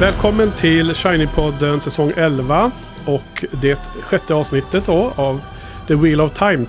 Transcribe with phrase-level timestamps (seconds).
[0.00, 2.70] Välkommen till Shiny-podden säsong 11
[3.04, 5.40] och det sjätte avsnittet då av
[5.88, 6.66] The Wheel of Time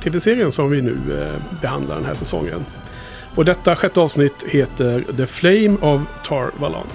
[0.00, 2.64] tv-serien som vi nu eh, behandlar den här säsongen.
[3.34, 6.86] Och detta sjätte avsnitt heter The Flame of Tarvalon.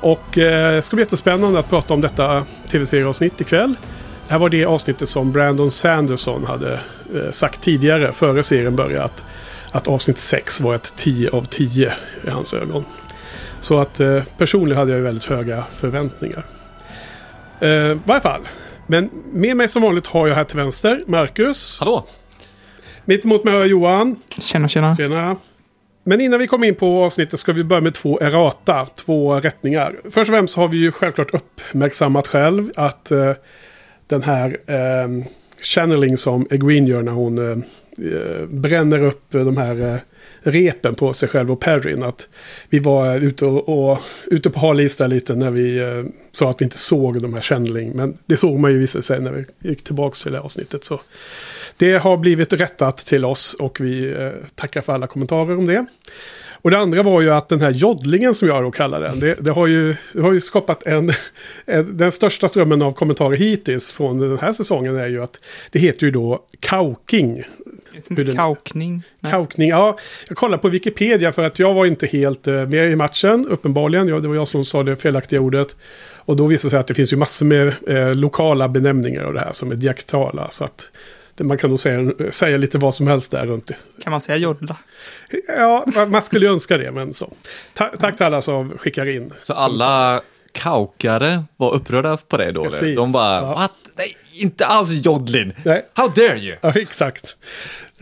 [0.00, 3.74] Och eh, det ska bli jättespännande att prata om detta tv-serieavsnitt ikväll.
[4.26, 6.72] Det här var det avsnittet som Brandon Sanderson hade
[7.14, 9.24] eh, sagt tidigare före serien började att,
[9.70, 11.92] att avsnitt 6 var ett 10 av 10
[12.26, 12.84] i hans ögon.
[13.60, 16.44] Så att eh, personligen hade jag väldigt höga förväntningar.
[17.60, 18.40] Eh, I varje fall.
[18.86, 21.80] Men med mig som vanligt har jag här till vänster Marcus.
[21.80, 22.06] Hallå!
[23.04, 24.16] Mitt emot mig har jag Johan.
[24.38, 24.96] Tjena, tjena.
[24.96, 25.36] Tjena.
[26.04, 30.00] Men innan vi kommer in på avsnittet ska vi börja med två errata, två rättningar.
[30.04, 33.32] Först och främst har vi ju självklart uppmärksammat själv att eh,
[34.06, 35.24] den här eh,
[35.62, 37.58] channeling som Egwene gör när hon eh,
[38.12, 39.96] eh bränner upp de här eh,
[40.50, 42.02] repen på sig själv och Perrin.
[42.02, 42.28] Att
[42.68, 46.60] vi var ute, och, och, ute på hal is lite när vi eh, sa att
[46.60, 47.92] vi inte såg de här Kändling.
[47.94, 50.84] Men det såg man ju visade sig när vi gick tillbaka till det avsnittet.
[50.84, 51.00] Så
[51.76, 55.86] det har blivit rättat till oss och vi eh, tackar för alla kommentarer om det.
[56.62, 59.34] Och det andra var ju att den här joddlingen som jag då kallar den, det,
[59.34, 61.12] det har, ju, det har ju skapat en,
[61.66, 65.78] en, Den största strömmen av kommentarer hittills från den här säsongen är ju att det
[65.78, 67.44] heter ju då kauking.
[68.36, 69.02] Kaukning?
[69.30, 69.98] Kaukning, ja.
[70.28, 74.08] Jag kollade på Wikipedia för att jag var inte helt uh, med i matchen, uppenbarligen.
[74.08, 75.76] Ja, det var jag som sa det felaktiga ordet.
[76.16, 79.34] Och då visade det sig att det finns ju massor med uh, lokala benämningar av
[79.34, 80.50] det här som är diaktala.
[80.50, 80.90] Så att
[81.40, 83.70] man kan nog säga, säga lite vad som helst där runt.
[84.02, 84.76] Kan man säga jodla?
[85.48, 87.32] Ja, man skulle ju önska det, men så.
[87.74, 89.32] Ta tack till alla som skickar in.
[89.42, 90.22] Så alla
[90.52, 92.64] kaukare var upprörda på det då?
[92.64, 92.96] Precis.
[92.96, 93.54] De bara, ja.
[93.54, 93.72] what?
[93.96, 95.52] Nej, inte alls jodlin!
[95.62, 95.86] Nej.
[95.94, 96.56] How dare you!
[96.60, 97.36] Ja, exakt.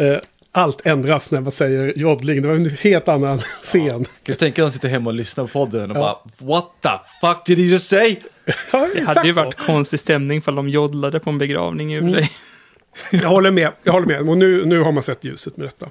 [0.00, 0.18] Uh,
[0.52, 2.42] allt ändras när man säger joddling.
[2.42, 3.86] Det var en helt annan scen.
[3.86, 4.00] Ja.
[4.22, 6.22] Du tänker att de sitter hemma och lyssnar på podden och ja.
[6.38, 8.16] bara What the fuck did he just say?
[8.72, 12.02] Ja, det hade ju varit konstig stämning för de joddlade på en begravning i och
[12.02, 12.24] mm.
[13.10, 14.28] Jag håller med, jag håller med.
[14.28, 15.86] Och nu, nu har man sett ljuset med detta.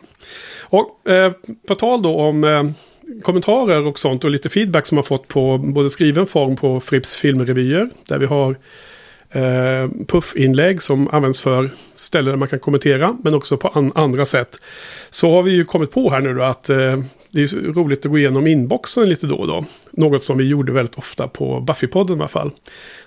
[0.61, 1.31] Och eh,
[1.67, 2.63] på tal då om eh,
[3.21, 7.17] kommentarer och sånt och lite feedback som har fått på både skriven form på Fripps
[7.17, 7.89] filmrevyer.
[8.09, 8.55] Där vi har
[9.35, 13.17] eh, puffinlägg som används för ställen där man kan kommentera.
[13.23, 14.61] Men också på an andra sätt.
[15.09, 16.99] Så har vi ju kommit på här nu då att eh,
[17.31, 19.65] det är roligt att gå igenom inboxen lite då och då.
[19.91, 22.51] Något som vi gjorde väldigt ofta på Buffy-podden i alla fall.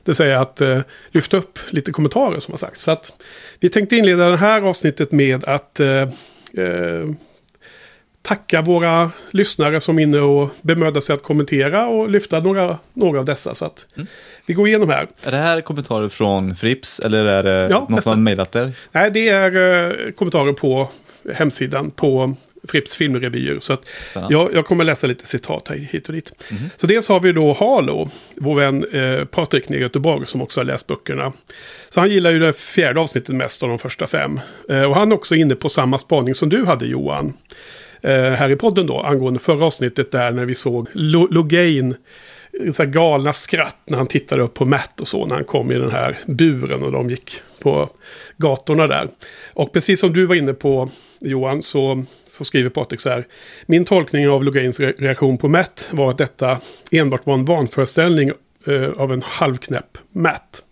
[0.04, 0.80] Det säger att eh,
[1.10, 2.82] lyfta upp lite kommentarer som har sagts.
[2.82, 3.12] Så att
[3.60, 6.02] vi tänkte inleda det här avsnittet med att eh,
[6.58, 7.08] eh,
[8.28, 13.18] tacka våra lyssnare som är inne och bemödar sig att kommentera och lyfta några, några
[13.18, 13.54] av dessa.
[13.54, 14.06] Så att mm.
[14.46, 15.08] vi går igenom här.
[15.22, 18.72] Är det här kommentarer från Frips eller är det ja, någon som har mejlat er?
[18.92, 20.88] Nej, det är eh, kommentarer på
[21.34, 22.34] hemsidan på
[22.68, 23.58] Fripps filmrevyer.
[23.60, 23.88] Så att
[24.30, 26.46] jag, jag, kommer läsa lite citat här hit och dit.
[26.50, 26.62] Mm.
[26.76, 30.60] Så dels har vi då Halo, vår vän eh, Patrik nere i Göteborg som också
[30.60, 31.32] har läst böckerna.
[31.88, 34.40] Så han gillar ju det fjärde avsnittet mest av de första fem.
[34.68, 37.32] Eh, och han är också inne på samma spaning som du hade Johan.
[38.02, 41.94] Eh, här i podden då, angående förra avsnittet där när vi såg Logain
[42.72, 45.78] så galna skratt när han tittade upp på Matt och så när han kom i
[45.78, 47.90] den här buren och de gick på
[48.36, 49.08] gatorna där.
[49.52, 53.26] Och precis som du var inne på Johan så, så skriver Patrik så här.
[53.66, 56.60] Min tolkning av Logains reaktion på Matt var att detta
[56.90, 58.30] enbart var en vanföreställning
[58.66, 60.62] eh, av en halvknäpp Matt.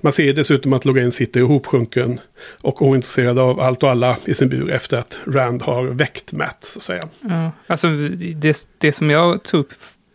[0.00, 2.20] Man ser dessutom att Logain sitter ihopsjunken
[2.62, 6.64] och ointresserad av allt och alla i sin bur efter att Rand har väckt Matt,
[6.64, 7.08] så att säga.
[7.20, 7.88] Ja, alltså
[8.36, 9.72] det, det som jag tog upp,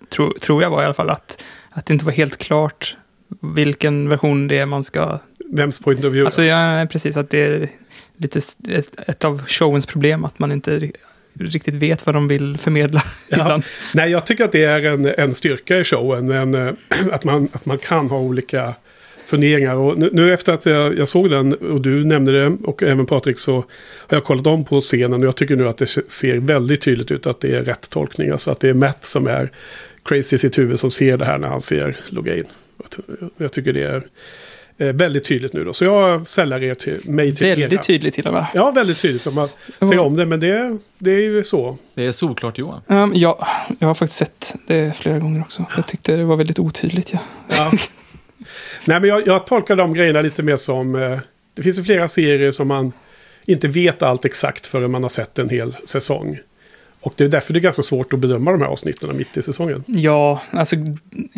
[0.10, 2.98] tro, tror jag var i alla fall att, att det inte var helt klart
[3.42, 5.20] vilken version det är man ska...
[5.46, 6.26] Vems point of view?
[6.26, 7.70] Alltså, ja, precis, att det är
[8.18, 8.40] lite
[8.70, 10.92] ett, ett av showens problem, att man inte
[11.34, 13.04] riktigt vet vad de vill förmedla.
[13.30, 13.62] Ja.
[13.94, 16.32] Nej, jag tycker att det är en, en styrka i showen.
[16.32, 16.74] En, eh,
[17.12, 18.76] att, man, att man kan ha olika
[19.26, 19.76] funderingar.
[19.76, 23.06] Och nu, nu efter att jag, jag, såg den och du nämnde det och även
[23.06, 26.38] Patrik så har jag kollat om på scenen och jag tycker nu att det ser
[26.38, 28.30] väldigt tydligt ut att det är rätt tolkning.
[28.30, 29.52] Alltså att det är Matt som är
[30.04, 32.46] crazy i sitt huvud som ser det här när han ser Logain.
[33.38, 34.08] Jag tycker det är
[34.78, 35.74] eh, väldigt tydligt nu då.
[35.74, 37.82] Så jag sällar er till mig till Väldigt era.
[37.82, 38.46] tydligt till och med.
[38.54, 39.50] Ja, väldigt tydligt om man
[39.80, 40.26] ser om det.
[40.26, 41.78] Men det, det är ju så.
[41.94, 42.82] Det är solklart Johan.
[42.88, 43.48] Um, ja,
[43.80, 45.66] jag har faktiskt sett det flera gånger också.
[45.76, 47.14] Jag tyckte det var väldigt otydligt.
[47.14, 47.20] Ja.
[47.50, 47.72] ja.
[48.86, 50.96] Nej, men jag, jag tolkar de grejerna lite mer som...
[50.96, 51.20] Eh,
[51.56, 52.92] det finns ju flera serier som man
[53.46, 56.40] inte vet allt exakt förrän man har sett en hel säsong.
[57.04, 59.42] Och det är därför det är ganska svårt att bedöma de här avsnitten mitt i
[59.42, 59.84] säsongen.
[59.88, 60.76] Ja, alltså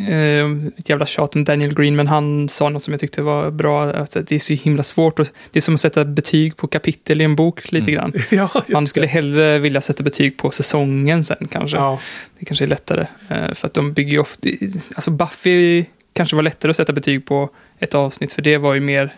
[0.07, 3.51] eh, ett jävla tjat om Daniel Green, men han sa något som jag tyckte var
[3.51, 3.93] bra.
[3.93, 5.19] Alltså, det är så himla svårt.
[5.19, 7.95] Och det är som att sätta betyg på kapitel i en bok lite mm.
[7.95, 8.23] grann.
[8.29, 9.09] ja, Man skulle det.
[9.09, 11.77] hellre vilja sätta betyg på säsongen sen kanske.
[11.77, 11.99] Ja.
[12.39, 13.07] Det kanske är lättare.
[13.29, 14.49] Eh, för att de bygger ju ofta...
[14.95, 18.79] Alltså Buffy kanske var lättare att sätta betyg på ett avsnitt, för det var ju
[18.79, 19.13] mer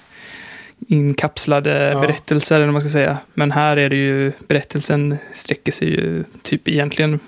[0.88, 2.02] inkapslade ja.
[2.02, 3.18] berättelser, eller vad man ska säga.
[3.34, 7.20] Men här är det ju, berättelsen sträcker sig ju typ egentligen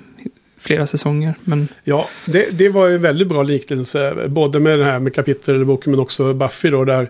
[0.58, 1.34] flera säsonger.
[1.44, 1.68] Men...
[1.84, 4.28] Ja, det, det var ju väldigt bra liknelse.
[4.28, 6.86] Både med den här med kapitel i boken men också Buffy då.
[6.86, 7.10] Där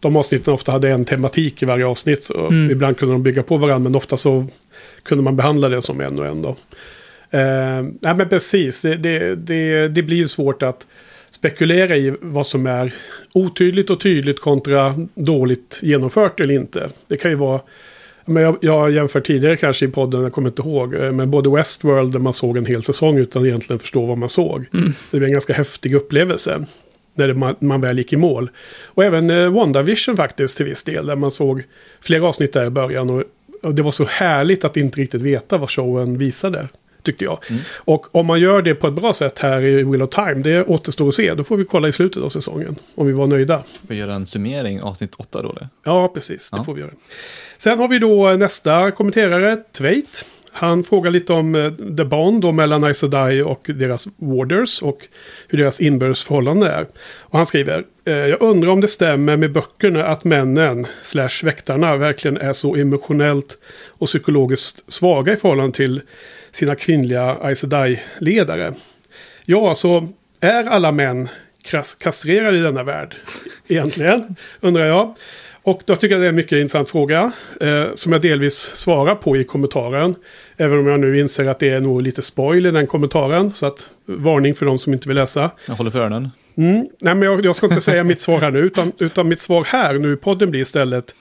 [0.00, 2.28] de avsnitten ofta hade en tematik i varje avsnitt.
[2.28, 2.70] Och mm.
[2.70, 4.46] Ibland kunde de bygga på varandra men ofta så
[5.02, 6.42] kunde man behandla det som en och en.
[6.42, 6.56] Då.
[7.30, 10.86] Eh, nej men precis, det, det, det, det blir ju svårt att
[11.36, 12.94] spekulera i vad som är
[13.32, 16.90] otydligt och tydligt kontra dåligt genomfört eller inte.
[17.08, 17.60] Det kan ju vara
[18.28, 21.28] men jag, jag har jämfört tidigare kanske i podden, jag kommer inte ihåg, eh, med
[21.28, 24.66] både Westworld där man såg en hel säsong utan egentligen förstå vad man såg.
[24.74, 24.92] Mm.
[25.10, 26.64] Det blev en ganska häftig upplevelse
[27.14, 28.50] när man, man väl gick i mål.
[28.84, 31.62] Och även eh, WandaVision faktiskt till viss del, där man såg
[32.00, 33.10] flera avsnitt där i början.
[33.10, 33.22] Och,
[33.62, 36.68] och det var så härligt att inte riktigt veta vad showen visade
[37.06, 37.38] tycker jag.
[37.50, 37.62] Mm.
[37.76, 40.64] Och om man gör det på ett bra sätt här i Wheel of Time, det
[40.64, 41.34] återstår att se.
[41.34, 43.62] Då får vi kolla i slutet av säsongen, om vi var nöjda.
[43.88, 45.50] Vi gör en summering avsnitt 8 då?
[45.50, 45.68] Eller?
[45.84, 46.50] Ja, precis.
[46.50, 46.64] Det ja.
[46.64, 46.92] får vi göra.
[47.56, 50.26] Sen har vi då nästa kommenterare, Tveit.
[50.58, 55.08] Han frågar lite om uh, The Bond då mellan Aes Sedai och deras Warders och
[55.48, 56.86] hur deras inbördes förhållande är.
[57.20, 61.96] Och han skriver, uh, jag undrar om det stämmer med böckerna att männen, slash väktarna,
[61.96, 66.00] verkligen är så emotionellt och psykologiskt svaga i förhållande till
[66.56, 68.74] sina kvinnliga Aes Sedai-ledare.
[69.44, 70.08] Ja, så
[70.40, 71.28] är alla män
[71.98, 73.14] kastrerade i denna värld?
[73.68, 75.14] Egentligen, undrar jag.
[75.62, 77.32] Och då tycker jag det är en mycket intressant fråga.
[77.60, 80.14] Eh, som jag delvis svarar på i kommentaren.
[80.56, 83.50] Även om jag nu inser att det är nog lite spoil i den kommentaren.
[83.50, 85.50] Så att varning för de som inte vill läsa.
[85.66, 86.30] Jag håller för öronen.
[86.56, 86.88] Mm.
[87.00, 88.58] Nej, men jag, jag, ska inte säga mitt svar här nu.
[88.58, 91.14] Utan, utan mitt svar här nu i podden blir istället.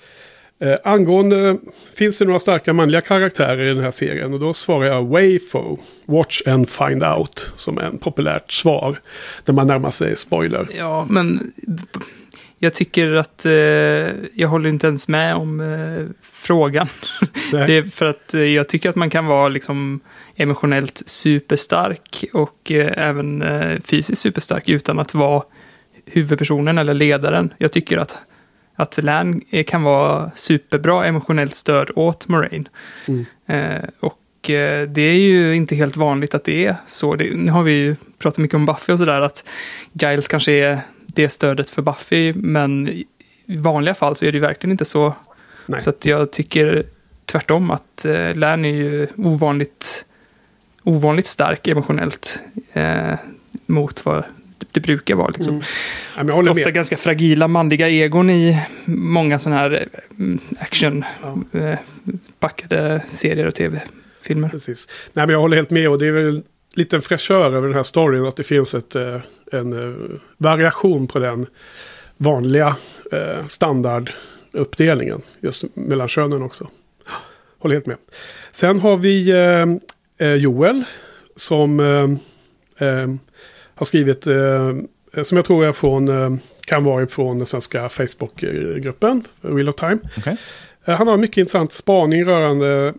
[0.60, 1.58] Eh, angående,
[1.98, 4.34] finns det några starka manliga karaktärer i den här serien?
[4.34, 8.98] Och då svarar jag Wayfo, Watch and Find Out, som är en populärt svar.
[9.44, 10.68] Där man närmar sig spoiler.
[10.78, 11.54] Ja, men
[12.60, 13.52] jag tycker att eh,
[14.34, 16.88] jag håller inte ens med om eh, frågan.
[17.52, 20.00] det är för att eh, jag tycker att man kan vara liksom
[20.36, 25.44] emotionellt superstark och eh, även eh, fysiskt superstark utan att vara
[26.06, 27.54] huvudpersonen eller ledaren.
[27.58, 28.18] Jag tycker att
[28.76, 32.68] att Lan kan vara superbra emotionellt stöd åt Moraine.
[33.08, 33.26] Mm.
[33.46, 37.16] Eh, och eh, det är ju inte helt vanligt att det är så.
[37.16, 39.44] Det, nu har vi ju pratat mycket om Buffy och sådär, att
[39.94, 42.90] Giles kanske är det stödet för Buffy, men
[43.46, 45.14] i vanliga fall så är det ju verkligen inte så.
[45.66, 45.82] Nej.
[45.82, 46.86] Så att jag tycker
[47.26, 50.06] tvärtom att eh, Lan är ju ovanligt,
[50.84, 52.44] ovanligt stark emotionellt
[52.74, 53.14] eh,
[53.66, 54.24] mot vad
[54.76, 55.28] det brukar vara.
[55.28, 55.54] Liksom.
[56.18, 56.28] Mm.
[56.28, 56.74] Ja, Ofta med.
[56.74, 61.60] ganska fragila manliga egon i många sådana här mm, action ja.
[61.60, 61.80] Eh,
[62.40, 64.50] backade serier och tv-filmer.
[64.50, 64.88] Precis.
[65.14, 66.44] Nej, men jag håller helt med och det är väl
[66.76, 69.96] lite en fräschör över den här storyn att det finns ett, eh, en eh,
[70.38, 71.46] variation på den
[72.18, 72.76] vanliga
[73.48, 76.70] standarduppdelningen just mellan könen också.
[77.60, 77.98] Håller helt med.
[78.52, 79.34] Sen har vi
[80.40, 80.84] Joel
[81.36, 81.80] som
[83.76, 84.74] har skrivit, eh,
[85.24, 89.98] som jag tror är från, eh, kan vara från den svenska Facebook-gruppen, Wheel of Time.
[90.18, 90.36] Okay.
[90.86, 92.94] Eh, han har en mycket intressant spaning rörande,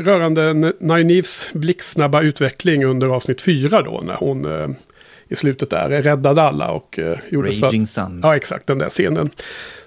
[0.00, 4.68] rörande Naives blixtsnabba utveckling under avsnitt fyra då, när hon eh,
[5.28, 8.20] i slutet där räddade alla och eh, gjorde Raging så att, Sun.
[8.22, 9.30] Ja, exakt, den där scenen.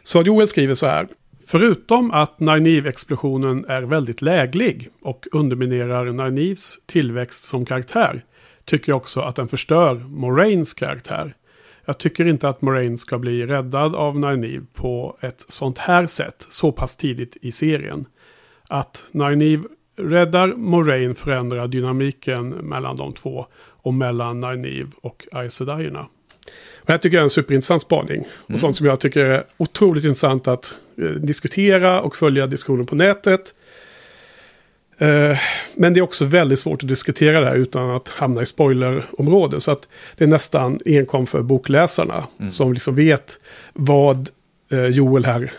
[0.03, 1.07] Så Joel skriver så här.
[1.47, 8.23] Förutom att Nynaeve-explosionen är väldigt läglig och underminerar Nynaeves tillväxt som karaktär
[8.65, 11.35] tycker jag också att den förstör Moraines karaktär.
[11.85, 16.47] Jag tycker inte att Moraine ska bli räddad av Nynaeve på ett sånt här sätt
[16.49, 18.05] så pass tidigt i serien.
[18.67, 19.63] Att Nynaeve
[19.97, 26.07] räddar Moraine förändrar dynamiken mellan de två och mellan Nynaeve och Aes Sedainerna.
[26.85, 28.17] det här tycker jag är en superintressant spaning.
[28.17, 28.53] Mm.
[28.53, 32.95] Och sånt som jag tycker är otroligt intressant att eh, diskutera och följa diskussionen på
[32.95, 33.53] nätet.
[35.01, 35.37] Eh,
[35.75, 39.63] men det är också väldigt svårt att diskutera det här utan att hamna i spoilerområdet.
[39.63, 42.49] Så att det är nästan enkom för bokläsarna mm.
[42.49, 43.39] som liksom vet
[43.73, 44.29] vad
[44.71, 45.51] eh, Joel här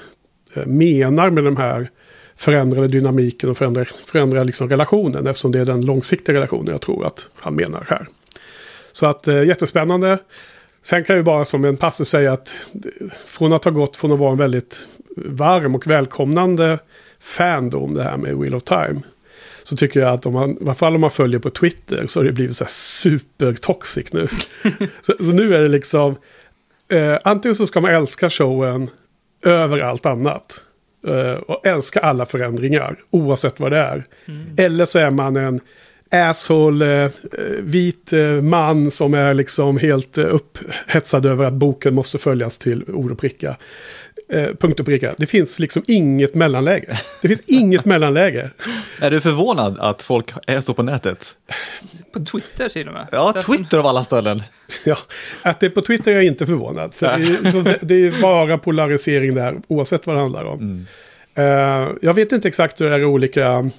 [0.55, 1.91] eh, menar med de här
[2.37, 5.27] förändrade dynamiken och förändrar, förändrar liksom relationen.
[5.27, 8.07] Eftersom det är den långsiktiga relationen jag tror att han menar här.
[8.93, 10.19] Så att jättespännande.
[10.83, 12.57] Sen kan jag bara som en passus säga att
[13.27, 16.79] från att ha gått från att vara en väldigt varm och välkomnande
[17.21, 19.01] fandom det här med Wheel of Time.
[19.62, 22.21] Så tycker jag att om man, i alla fall om man följer på Twitter så
[22.21, 24.28] har det blivit så här super toxic nu.
[25.00, 26.16] så, så, nu är det liksom,
[26.88, 28.90] eh, antingen så ska man älska showen
[29.45, 30.64] över allt annat.
[31.07, 34.04] Eh, och älska alla förändringar, oavsett vad det är.
[34.26, 34.47] Mm.
[34.57, 35.61] Eller så är man en
[36.12, 37.11] asshole, eh,
[37.61, 42.85] vit eh, man som är liksom helt eh, upphetsad över att boken måste följas till
[42.88, 43.57] ord och pricka.
[44.29, 45.14] Eh, punkt och pricka.
[45.19, 47.00] Det finns liksom inget mellanläge.
[47.23, 48.50] Det finns inget mellanläge.
[49.00, 51.37] Är du förvånad att folk är så på nätet?
[52.12, 53.07] På Twitter till och med.
[53.12, 54.43] Ja, Twitter av alla ställen.
[54.85, 54.97] Ja,
[55.43, 56.95] att det är på Twitter är jag inte förvånad.
[56.95, 60.59] För det, är, liksom, det, är bara polarisering där, oavsett vad det handlar om.
[60.59, 60.87] Mm.
[61.38, 63.71] Uh, jag vet inte exakt hur det är i olika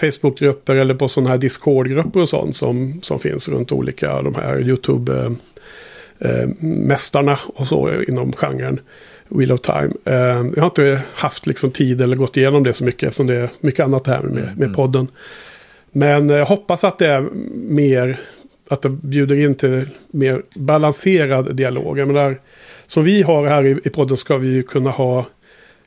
[0.00, 4.60] Facebookgrupper eller på sådana här Discord-grupper och sånt som, som finns runt olika de här
[4.60, 8.80] YouTube-mästarna eh, och så inom genren.
[9.28, 9.90] Wheel of Time.
[10.04, 13.34] Eh, jag har inte haft liksom tid eller gått igenom det så mycket eftersom det
[13.34, 14.72] är mycket annat här med, med mm.
[14.72, 15.08] podden.
[15.92, 18.20] Men jag hoppas att det är mer,
[18.68, 21.98] att det bjuder in till mer balanserad dialog.
[21.98, 22.40] Jag menar,
[22.86, 25.26] som vi har här i, i podden ska vi ju kunna ha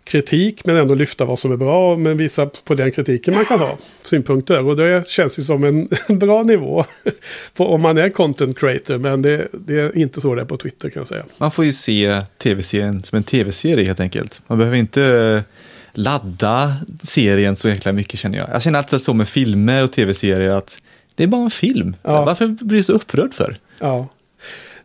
[0.09, 3.59] kritik men ändå lyfta vad som är bra men visa på den kritiken man kan
[3.59, 4.65] ha synpunkter.
[4.65, 6.85] Och det känns ju som en, en bra nivå
[7.53, 10.57] på om man är content creator men det, det, är inte så det är på
[10.57, 11.23] Twitter kan jag säga.
[11.37, 14.41] Man får ju se tv-serien som en tv-serie helt enkelt.
[14.47, 15.43] Man behöver inte
[15.91, 18.49] ladda serien så jäkla mycket känner jag.
[18.49, 20.81] Jag känner alltid så med filmer och tv-serier att
[21.15, 21.95] det är bara en film.
[22.01, 22.25] Ja.
[22.25, 23.59] Varför blir du så upprörd för?
[23.79, 24.07] Ja.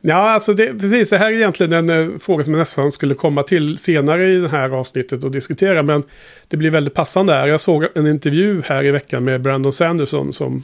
[0.07, 1.11] Ja, alltså det, precis.
[1.11, 4.37] Det här är egentligen en uh, fråga som jag nästan skulle komma till senare i
[4.37, 5.83] det här avsnittet och diskutera.
[5.83, 6.03] Men
[6.49, 7.47] det blir väldigt passande här.
[7.47, 10.63] Jag såg en intervju här i veckan med Brandon Sanderson som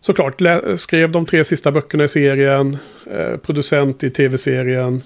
[0.00, 0.42] såklart
[0.76, 2.78] skrev de tre sista böckerna i serien.
[3.10, 5.02] Eh, producent i tv-serien.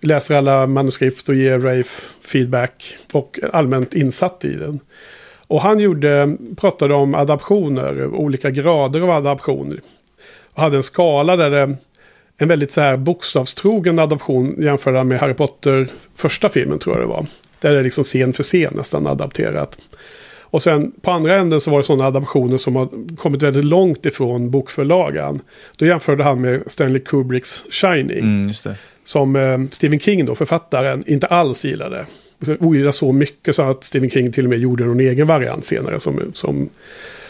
[0.00, 2.96] Läser alla manuskript och ger Rafe feedback.
[3.12, 4.80] Och allmänt insatt i den.
[5.46, 9.80] Och han gjorde, pratade om adaptioner, olika grader av adaptioner.
[10.52, 11.76] Och hade en skala där det
[12.38, 17.08] en väldigt så här bokstavstrogen adaption jämförda med Harry Potter första filmen tror jag det
[17.08, 17.26] var.
[17.60, 19.78] Där är det liksom scen för scen nästan adapterat.
[20.40, 24.06] Och sen på andra änden så var det sådana adaptioner som har kommit väldigt långt
[24.06, 25.40] ifrån bokförlagan.
[25.76, 28.18] Då jämförde han med Stanley Kubricks Shining.
[28.18, 28.52] Mm,
[29.04, 32.06] som eh, Stephen King då, författaren, inte alls gillade.
[32.60, 36.00] Ogillade så mycket så att Stephen King till och med gjorde någon egen variant senare
[36.00, 36.68] som, som,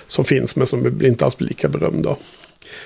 [0.06, 2.04] som finns men som inte alls blir lika berömd.
[2.04, 2.18] Då.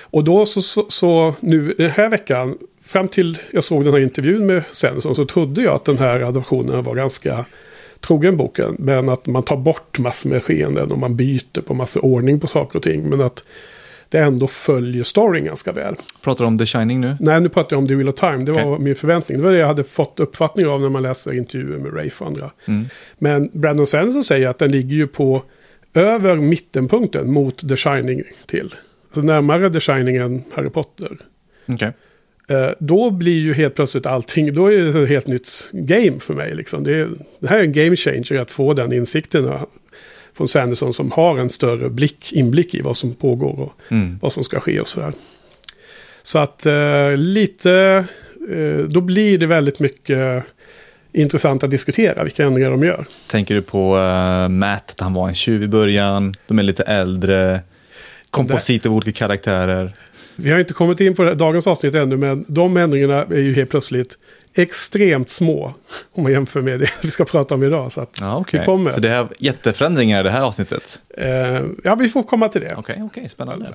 [0.01, 4.01] Och då så, så, så, nu den här veckan, fram till jag såg den här
[4.01, 7.45] intervjun med Svensson så trodde jag att den här adoptionen var ganska
[8.01, 8.75] trogen boken.
[8.79, 12.47] Men att man tar bort massor med skeenden och man byter på massor ordning på
[12.47, 13.09] saker och ting.
[13.09, 13.43] Men att
[14.09, 15.95] det ändå följer storyn ganska väl.
[16.21, 17.17] Pratar du om The Shining nu?
[17.19, 18.37] Nej, nu pratar jag om The Wheel of Time.
[18.37, 18.83] Det var okay.
[18.83, 19.37] min förväntning.
[19.37, 22.27] Det var det jag hade fått uppfattning av när man läser intervjuer med Rafe och
[22.27, 22.51] andra.
[22.65, 22.85] Mm.
[23.17, 25.43] Men Brandon Sanderson säger att den ligger ju på
[25.93, 28.75] över mittenpunkten mot The Shining till.
[29.13, 31.17] Närmare The Shining än Harry Potter.
[31.67, 31.91] Okay.
[32.47, 36.33] Eh, då blir ju helt plötsligt allting, då är det ett helt nytt game för
[36.33, 36.55] mig.
[36.55, 36.83] Liksom.
[36.83, 37.07] Det,
[37.39, 39.53] det här är en game changer att få den insikten
[40.33, 44.19] från Sanderson som har en större blick, inblick i vad som pågår och mm.
[44.21, 45.13] vad som ska ske och sådär.
[46.21, 48.05] Så att eh, lite,
[48.49, 50.43] eh, då blir det väldigt mycket
[51.11, 53.05] intressant att diskutera vilka ändringar de gör.
[53.27, 56.83] Tänker du på uh, Matt, att han var en tjuv i början, de är lite
[56.83, 57.61] äldre,
[58.31, 59.93] komposit av olika karaktärer.
[60.35, 63.69] Vi har inte kommit in på dagens avsnitt ännu, men de ändringarna är ju helt
[63.69, 64.17] plötsligt
[64.53, 65.73] extremt små.
[66.11, 67.91] Om man jämför med det vi ska prata om idag.
[67.91, 68.65] Så, ja, okay.
[68.65, 68.91] kommer.
[68.91, 71.01] så det är jätteförändringar i det här avsnittet?
[71.21, 71.25] Uh,
[71.83, 72.75] ja, vi får komma till det.
[72.75, 73.65] Okej, okay, okay, spännande.
[73.65, 73.71] Eh,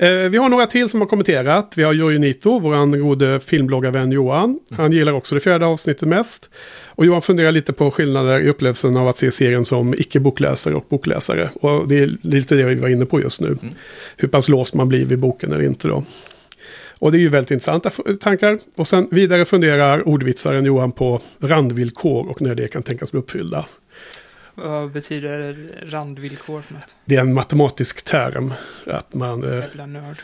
[0.00, 1.72] vi har några till som har kommenterat.
[1.76, 4.58] Vi har Jojje Nito, vår gode filmbloggarvän Johan.
[4.76, 6.50] Han gillar också det fjärde avsnittet mest.
[6.86, 10.86] Och Johan funderar lite på skillnader i upplevelsen av att se serien som icke-bokläsare och
[10.88, 11.50] bokläsare.
[11.54, 13.48] Och det är lite det vi var inne på just nu.
[13.48, 13.74] Mm.
[14.16, 16.04] Hur pass låst man blir vid boken eller inte då.
[16.98, 17.90] Och det är ju väldigt intressanta
[18.20, 18.58] tankar.
[18.76, 23.66] Och sen vidare funderar ordvitsaren Johan på randvillkor och när det kan tänkas bli uppfyllda.
[24.54, 26.62] Vad betyder randvillkor?
[27.04, 28.54] Det är en matematisk term.
[28.86, 29.44] Att man...
[29.44, 30.16] Eh, Jävla nörd.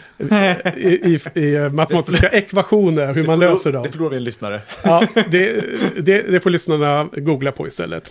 [0.77, 3.83] I, i, i matematiska ekvationer, hur man löser dem.
[3.83, 4.63] Det förlorar vi en lyssnare.
[4.85, 5.65] Ja, det,
[6.01, 8.11] det, det får lyssnarna googla på istället.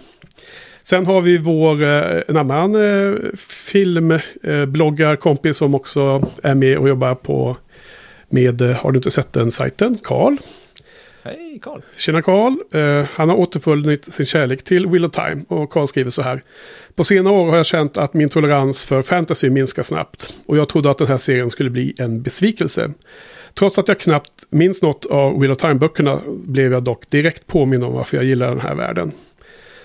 [0.83, 7.15] Sen har vi vår, eh, en annan eh, filmbloggarkompis som också är med och jobbar
[7.15, 7.57] på
[8.29, 10.37] med, har du inte sett den sajten, Karl.
[11.27, 11.81] Hej Karl!
[11.95, 12.53] Tjena Karl!
[12.75, 16.43] Uh, han har återfunnit sin kärlek till Will of Time och Karl skriver så här.
[16.95, 20.69] På senare år har jag känt att min tolerans för fantasy minskar snabbt och jag
[20.69, 22.91] trodde att den här serien skulle bli en besvikelse.
[23.53, 27.83] Trots att jag knappt minns något av Will of Time-böckerna blev jag dock direkt påminn
[27.83, 29.11] om varför jag gillar den här världen.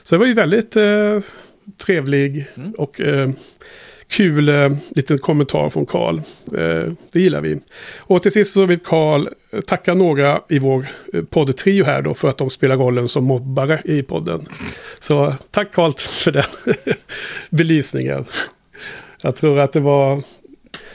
[0.02, 1.18] Så det var ju väldigt eh,
[1.86, 2.72] trevlig mm.
[2.72, 3.30] och eh,
[4.10, 6.18] kul eh, liten kommentar från Karl.
[6.56, 7.60] Eh, det gillar vi.
[7.98, 12.14] Och till sist så vill Karl eh, tacka några i vår eh, poddtrio här då
[12.14, 14.48] för att de spelar rollen som mobbare i podden.
[14.98, 16.44] Så tack Karl för den
[17.50, 18.24] belysningen.
[19.22, 20.22] Jag tror att det var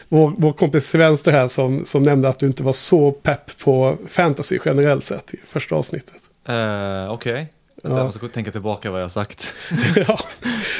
[0.09, 3.97] vår, vår kompis Svenster här som, som nämnde att du inte var så pepp på
[4.07, 6.21] fantasy generellt sett i första avsnittet.
[6.49, 7.33] Uh, Okej.
[7.33, 7.45] Okay.
[7.89, 7.97] Ja.
[7.97, 9.53] Jag måste tänka tillbaka vad jag har sagt.
[10.07, 10.19] ja,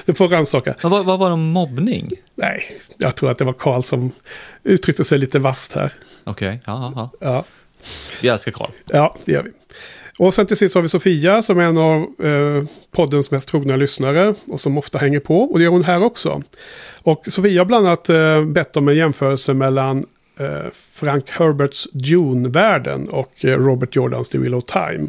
[0.05, 0.75] du får rannsaka.
[0.83, 2.09] Vad, vad var det om mobbning?
[2.35, 2.63] Nej,
[2.97, 4.11] jag tror att det var Karl som
[4.63, 5.93] uttryckte sig lite vast här.
[6.23, 6.59] Okej, okay.
[6.65, 7.09] ja, ja.
[7.19, 7.45] ja.
[8.21, 8.69] Vi älskar Karl.
[8.85, 9.51] Ja, det gör vi.
[10.19, 13.75] Och sen till sist har vi Sofia som är en av eh, poddens mest trogna
[13.75, 15.41] lyssnare och som ofta hänger på.
[15.41, 16.41] Och det gör hon här också.
[17.03, 20.05] Och Sofia har bland annat eh, bett om en jämförelse mellan
[20.39, 25.07] eh, Frank Herberts Dune-världen och eh, Robert Jordans The of Time.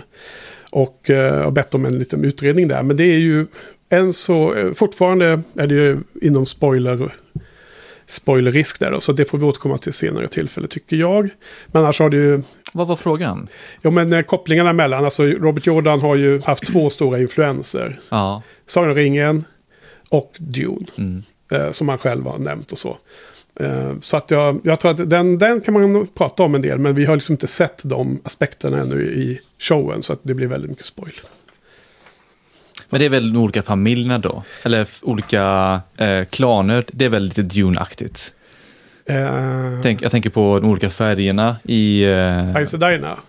[0.76, 2.82] Och eh, har bett om en liten utredning där.
[2.82, 3.46] Men det är ju
[3.88, 7.14] än så, eh, fortfarande är det ju inom spoiler
[8.06, 11.28] spoilerrisk där då, så det får vi återkomma till senare tillfälle tycker jag.
[11.66, 12.42] Men annars har det ju...
[12.72, 13.48] Vad var frågan?
[13.82, 17.98] Ja men eh, kopplingarna mellan, alltså Robert Jordan har ju haft två stora influenser.
[18.10, 18.42] Ja.
[18.66, 19.44] Sagan ringen
[20.10, 20.86] och Dune.
[20.96, 21.22] Mm.
[21.50, 22.98] Eh, som han själv har nämnt och så.
[23.60, 26.78] Eh, så att jag, jag tror att den, den kan man prata om en del,
[26.78, 30.46] men vi har liksom inte sett de aspekterna ännu i showen, så att det blir
[30.46, 31.12] väldigt mycket spoil.
[32.88, 34.42] Men det är väl de olika familjerna då?
[34.62, 36.84] Eller olika eh, klaner?
[36.92, 38.32] Det är väl lite Dune-aktigt?
[39.10, 42.06] Uh, Tänk, jag tänker på de olika färgerna i...
[42.06, 42.74] Uh, Ice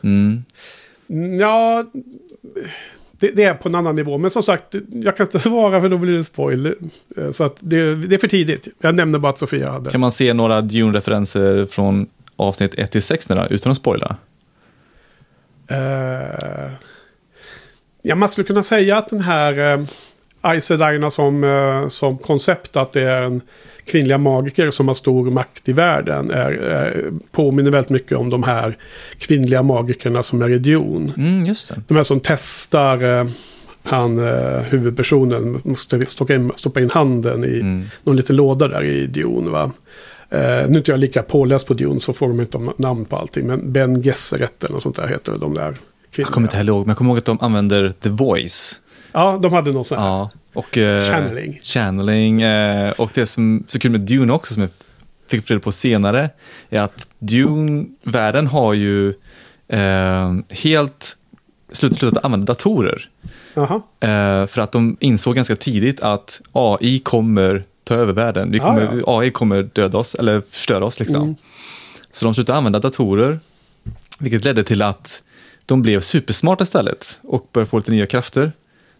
[0.03, 0.43] mm.
[1.39, 1.85] Ja,
[3.19, 4.17] det, det, är på en annan nivå.
[4.17, 6.75] Men som sagt, jag kan inte svara för då blir det spoil.
[7.17, 8.67] Eh, så att det, det är för tidigt.
[8.81, 9.91] Jag nämner bara att Sofia hade.
[9.91, 14.15] Kan man se några Dune-referenser från avsnitt 1 till 6 nu då, utan att spoila?
[15.71, 16.71] Uh,
[18.01, 19.85] ja, man skulle kunna säga att den här uh,
[20.59, 20.71] Ice
[21.09, 23.41] som, uh, som koncept, att det är en
[23.87, 28.43] kvinnliga magiker som har stor makt i världen är, är, påminner väldigt mycket om de
[28.43, 28.77] här
[29.17, 31.13] kvinnliga magikerna som är i Dune.
[31.17, 31.81] Mm, just det.
[31.87, 33.27] De här som testar eh,
[33.83, 37.85] han, eh, huvudpersonen, måste stoppa in, stoppa in handen i mm.
[38.03, 39.49] någon liten låda där i Dune.
[39.49, 39.71] Va?
[40.29, 43.17] Eh, nu är inte jag lika påläst på Dune så får de inte namn på
[43.17, 43.47] allting.
[43.47, 45.77] Men Ben Gesserit eller sånt där heter de där kvinnorna.
[46.11, 48.79] Jag kommer inte heller ihåg, men jag kommer ihåg att de använder The Voice.
[49.17, 50.05] Ja, de hade någon sån här.
[50.05, 50.29] Ja.
[50.53, 51.59] Och, eh, channeling.
[51.63, 52.41] Channeling.
[52.41, 54.71] Eh, och det som så kul med Dune också, som jag
[55.29, 56.29] fick reda på senare,
[56.69, 59.13] är att Dune-världen har ju
[59.67, 61.17] eh, helt
[61.71, 63.09] slutat, slutat använda datorer.
[63.99, 68.51] Eh, för att de insåg ganska tidigt att AI kommer ta över världen.
[68.51, 69.19] Vi kommer, ah, ja.
[69.19, 71.21] AI kommer döda oss, eller förstöra oss liksom.
[71.21, 71.35] Mm.
[72.11, 73.39] Så de slutade använda datorer,
[74.19, 75.23] vilket ledde till att
[75.65, 78.51] de blev supersmarta istället och började få lite nya krafter.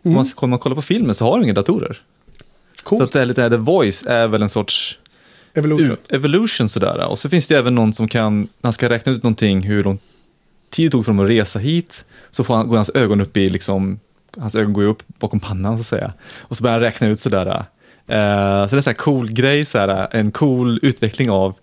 [0.08, 0.26] Mm.
[0.36, 2.02] Om, man, kollar på filmen så har de inga datorer.
[2.84, 3.00] Coolt.
[3.00, 5.00] Så att det är lite, The Voice är väl en sorts
[5.54, 5.98] Evolution.
[6.10, 7.08] evolution sådär.
[7.08, 9.84] Och så finns det även någon som kan, när han ska räkna ut någonting, hur
[9.84, 10.00] lång
[10.70, 13.38] tid det tog för dem att resa hit, så får han, går hans ögon upp
[13.38, 14.00] i, liksom,
[14.38, 16.14] hans ögon går ju upp bakom pannan så att säga.
[16.40, 17.46] Och så börjar han räkna ut sådär.
[17.46, 17.66] Uh, så
[18.08, 21.56] det är en sån här cool grej, sådär, en cool utveckling av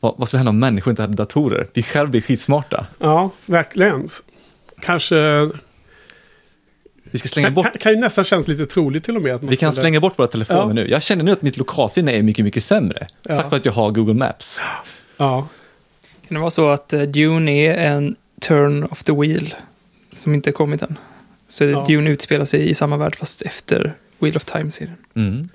[0.00, 1.68] vad, vad skulle hända om människor inte hade datorer?
[1.72, 2.86] Vi själva blir skitsmarta.
[2.98, 4.08] Ja, verkligen.
[4.80, 5.50] Kanske
[7.10, 7.64] vi ska slänga bort...
[7.64, 9.34] Kan, kan ju nästan kännas lite troligt till och med.
[9.34, 9.82] Att man vi kan skulle...
[9.82, 10.72] slänga bort våra telefoner ja.
[10.72, 10.90] nu.
[10.90, 13.06] Jag känner nu att mitt lokalsinne är mycket, mycket sämre.
[13.22, 13.36] Ja.
[13.36, 14.60] Tack för att jag har Google Maps.
[15.16, 15.48] Ja.
[16.28, 19.54] Kan det vara så att uh, Dune är en turn of the wheel
[20.12, 20.98] som inte kommit än?
[21.48, 21.84] Så ja.
[21.88, 24.96] Dune utspelar sig i samma värld fast efter Wheel of Time-serien.
[25.14, 25.48] Mm.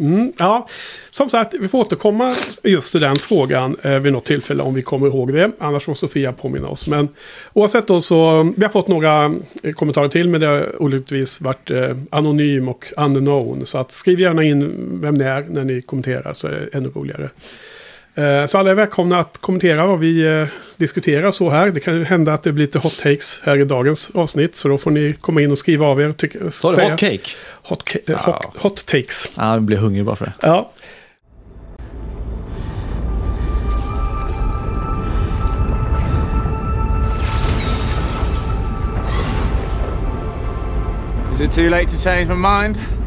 [0.00, 0.66] Mm, ja,
[1.10, 4.82] som sagt, vi får återkomma just till den frågan eh, vid något tillfälle om vi
[4.82, 5.50] kommer ihåg det.
[5.58, 6.88] Annars får Sofia påminna oss.
[6.88, 7.08] Men
[7.52, 9.24] oavsett då så, vi har fått några
[9.62, 13.66] eh, kommentarer till, men det har olyckligtvis varit eh, anonym och unknown.
[13.66, 16.88] Så att skriv gärna in vem ni är när ni kommenterar så är det ännu
[16.88, 17.30] roligare.
[18.20, 21.70] Eh, så alla är välkomna att kommentera vad vi eh, diskuterar så här.
[21.70, 24.56] Det kan ju hända att det blir lite hot takes här i dagens avsnitt.
[24.56, 26.50] Så då får ni komma in och skriva av er.
[26.50, 27.30] Sa du hot cake?
[27.62, 28.16] Hot, ja.
[28.16, 29.30] hot, hot, takes.
[29.34, 30.32] Ja, jag blir hungrig bara för det.
[30.40, 30.72] Ja.
[41.32, 42.99] Is it too late to change my mind?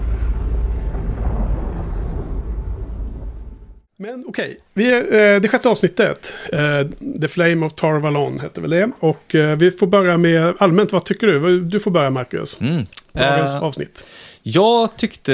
[4.04, 4.92] Men okej, okay.
[4.92, 6.34] eh, det sjätte avsnittet.
[6.54, 6.88] Eh,
[7.22, 8.92] The Flame of Tarvalon heter väl det.
[9.00, 11.62] Och eh, vi får börja med allmänt, vad tycker du?
[11.62, 12.62] Du får börja Marcus.
[12.62, 12.86] Mm.
[13.12, 14.06] Dagens uh, avsnitt.
[14.42, 15.34] Jag tyckte,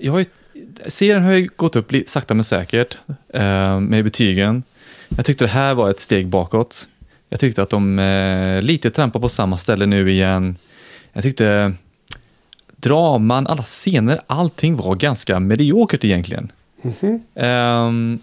[0.00, 0.24] jag har ju,
[0.86, 2.98] serien har ju gått upp lite sakta men säkert
[3.34, 4.62] eh, med betygen.
[5.08, 6.88] Jag tyckte det här var ett steg bakåt.
[7.28, 10.56] Jag tyckte att de eh, lite trampar på samma ställe nu igen.
[11.12, 11.74] Jag tyckte
[12.76, 16.52] draman, alla scener, allting var ganska mediokert egentligen.
[16.82, 16.94] Mm
[17.34, 17.86] -hmm.
[17.88, 18.18] um,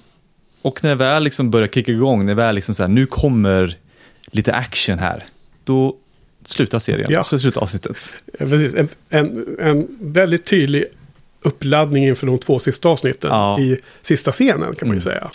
[0.61, 3.05] och när det väl liksom börjar kicka igång, när det väl liksom så här, nu
[3.05, 3.77] kommer
[4.31, 5.23] lite action här,
[5.63, 5.95] då
[6.45, 7.23] slutar serien, ja.
[7.23, 8.11] så slutar avsnittet.
[8.39, 10.85] Precis, en, en, en väldigt tydlig
[11.41, 13.59] uppladdning inför de två sista avsnitten ja.
[13.59, 15.01] i sista scenen kan man ju mm.
[15.01, 15.29] säga.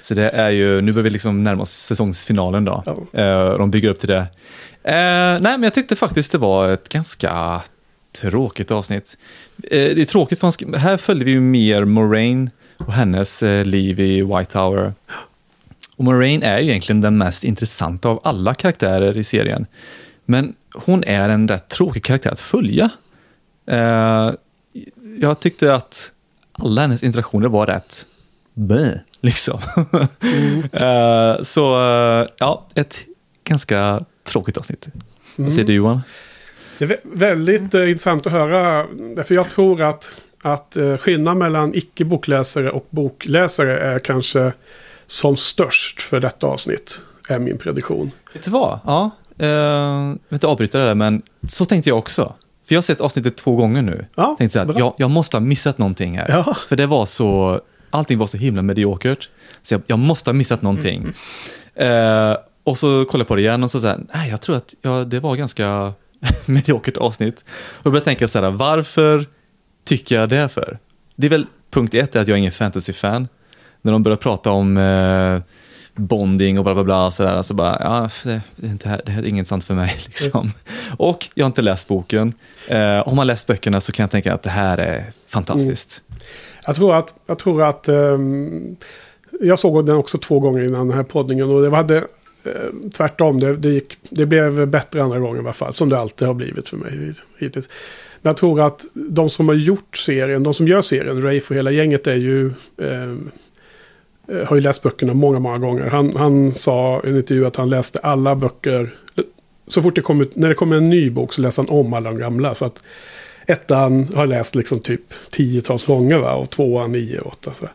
[0.00, 2.82] Så det är ju, nu börjar vi liksom närma oss säsongsfinalen då.
[2.86, 3.50] Ja.
[3.50, 4.18] Uh, de bygger upp till det.
[4.18, 4.30] Uh,
[4.84, 7.62] nej, men jag tyckte faktiskt det var ett ganska
[8.20, 9.18] tråkigt avsnitt.
[9.56, 14.22] Uh, det är tråkigt, för här följde vi ju mer Moraine och hennes liv i
[14.22, 14.94] White Tower.
[15.96, 19.66] Och Moraine är ju egentligen den mest intressanta av alla karaktärer i serien.
[20.24, 22.90] Men hon är en rätt tråkig karaktär att följa.
[25.20, 26.12] jag tyckte att
[26.52, 28.06] alla hennes interaktioner var rätt
[28.58, 29.60] bä, liksom.
[30.20, 30.58] Mm.
[30.58, 33.06] uh, så uh, ja, ett
[33.44, 34.86] ganska tråkigt avsnitt.
[34.86, 34.98] Mm.
[35.36, 36.00] Vad säger du Johan?
[36.78, 38.86] Det är väldigt uh, intressant att höra.
[39.16, 44.52] Därför jag tror att, att uh, skillnaden mellan icke-bokläsare och bokläsare är kanske
[45.06, 47.00] som störst för detta avsnitt.
[47.28, 48.10] Är min prediktion.
[48.32, 48.80] Vet du vad?
[48.84, 49.10] Ja,
[49.42, 52.34] uh, jag vill inte avbryta det där, men så tänkte jag också.
[52.66, 54.06] För jag har sett avsnittet två gånger nu.
[54.14, 56.28] Ja, tänkte så här, jag, jag måste ha missat någonting här.
[56.28, 56.56] Ja.
[56.68, 59.28] För det var så allting var så himla mediokert.
[59.62, 61.12] Så jag, jag måste ha missat någonting.
[61.74, 62.30] Mm.
[62.30, 64.74] Eh, och så kollade jag på det igen och så sa nej jag tror att
[64.82, 65.92] ja, det var ganska
[66.46, 67.44] mediokert avsnitt.
[67.48, 69.26] Och jag började tänka så här, varför
[69.88, 70.78] tycker jag det för?
[71.16, 73.28] Det är väl punkt ett, är att jag är ingen fantasy-fan.
[73.82, 75.40] När de börjar prata om eh,
[75.94, 79.22] bonding och bla bla bla, så, där, så bara, ja, det, det, här, det här
[79.22, 79.94] är inget sant för mig.
[80.06, 80.40] Liksom.
[80.40, 80.52] Mm.
[80.96, 82.32] Och jag har inte läst boken.
[82.68, 86.02] Eh, om man läst böckerna så kan jag tänka att det här är fantastiskt.
[86.08, 86.20] Mm.
[86.66, 88.76] Jag tror att, jag, tror att um,
[89.40, 91.96] jag såg den också två gånger innan den här poddningen och det hade
[92.44, 93.40] eh, tvärtom.
[93.40, 95.74] Det, det, gick, det blev bättre andra gången i alla fall.
[95.74, 97.68] Som det alltid har blivit för mig hittills.
[98.22, 101.56] Men jag tror att de som har gjort serien, de som gör serien, Rafe och
[101.56, 102.52] hela gänget är ju...
[102.82, 103.12] Eh,
[104.28, 105.86] eh, har ju läst böckerna många, många gånger.
[105.86, 108.94] Han, han sa i en intervju att han läste alla böcker.
[109.66, 111.92] Så fort det kom ut, när det kommer en ny bok så läser han om
[111.92, 112.54] alla de gamla.
[112.54, 112.82] Så att
[113.46, 116.34] ettan har läst liksom typ tiotals gånger va?
[116.34, 117.52] och tvåan nio, åtta.
[117.52, 117.66] Så,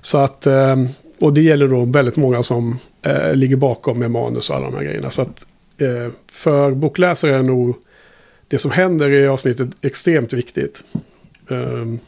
[0.00, 0.76] så att, Eh,
[1.20, 4.74] och det gäller då väldigt många som eh, ligger bakom med manus och alla de
[4.74, 5.10] här grejerna.
[5.10, 5.46] Så att
[5.78, 7.76] eh, för bokläsare är nog
[8.48, 10.84] det som händer i avsnittet extremt viktigt.
[11.48, 12.00] Um,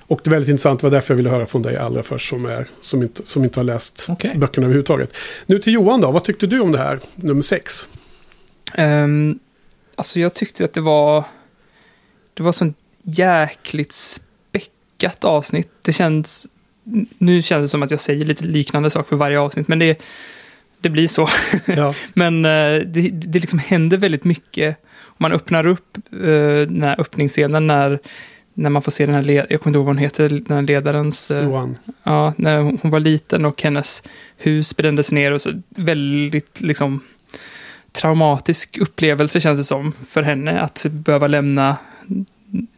[0.00, 2.28] och det är väldigt intressant, det var därför jag ville höra från dig allra först
[2.28, 4.38] som, är, som, inte, som inte har läst okay.
[4.38, 5.16] böckerna överhuvudtaget.
[5.46, 7.88] Nu till Johan då, vad tyckte du om det här, nummer sex?
[8.78, 9.38] Um,
[9.96, 11.24] alltså jag tyckte att det var
[12.34, 15.68] det var sånt jäkligt späckat avsnitt.
[15.84, 16.46] Det känns,
[17.18, 20.02] nu känns det som att jag säger lite liknande saker för varje avsnitt, men det,
[20.80, 21.28] det blir så.
[21.66, 21.94] Ja.
[22.14, 24.76] men eh, det, det liksom händer väldigt mycket.
[25.20, 27.98] Man öppnar upp uh, den här öppningsscenen när,
[28.54, 30.62] när man får se den här, jag kommer inte ihåg vad hon heter, den här
[30.62, 31.30] ledarens...
[31.30, 31.68] Uh,
[32.02, 34.02] ja, när hon var liten och hennes
[34.36, 37.04] hus brändes ner och så väldigt liksom
[37.92, 41.76] traumatisk upplevelse känns det som för henne att behöva lämna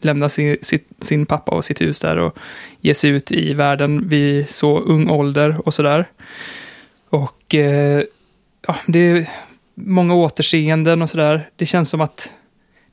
[0.01, 2.39] lämna sin, sitt, sin pappa och sitt hus där och
[2.81, 6.07] ge sig ut i världen vid så ung ålder och sådär.
[7.09, 8.03] Och eh,
[8.67, 9.29] ja, det
[9.75, 11.49] många återseenden och sådär.
[11.57, 12.33] Det känns som att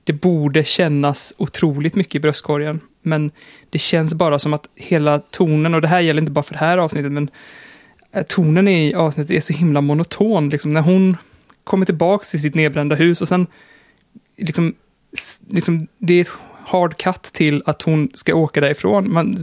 [0.04, 2.80] det borde kännas otroligt mycket i bröstkorgen.
[3.02, 3.32] Men
[3.70, 6.60] det känns bara som att hela tonen, och det här gäller inte bara för det
[6.60, 7.30] här avsnittet, men
[8.28, 10.50] tonen i avsnittet är så himla monoton.
[10.50, 11.18] Liksom när hon
[11.64, 13.48] kommer tillbaka till sitt nedbrända hus och sen
[14.38, 14.76] liksom,
[15.50, 16.32] liksom det är ett
[16.66, 19.14] hard cut till att hon ska åka därifrån.
[19.14, 19.38] Man,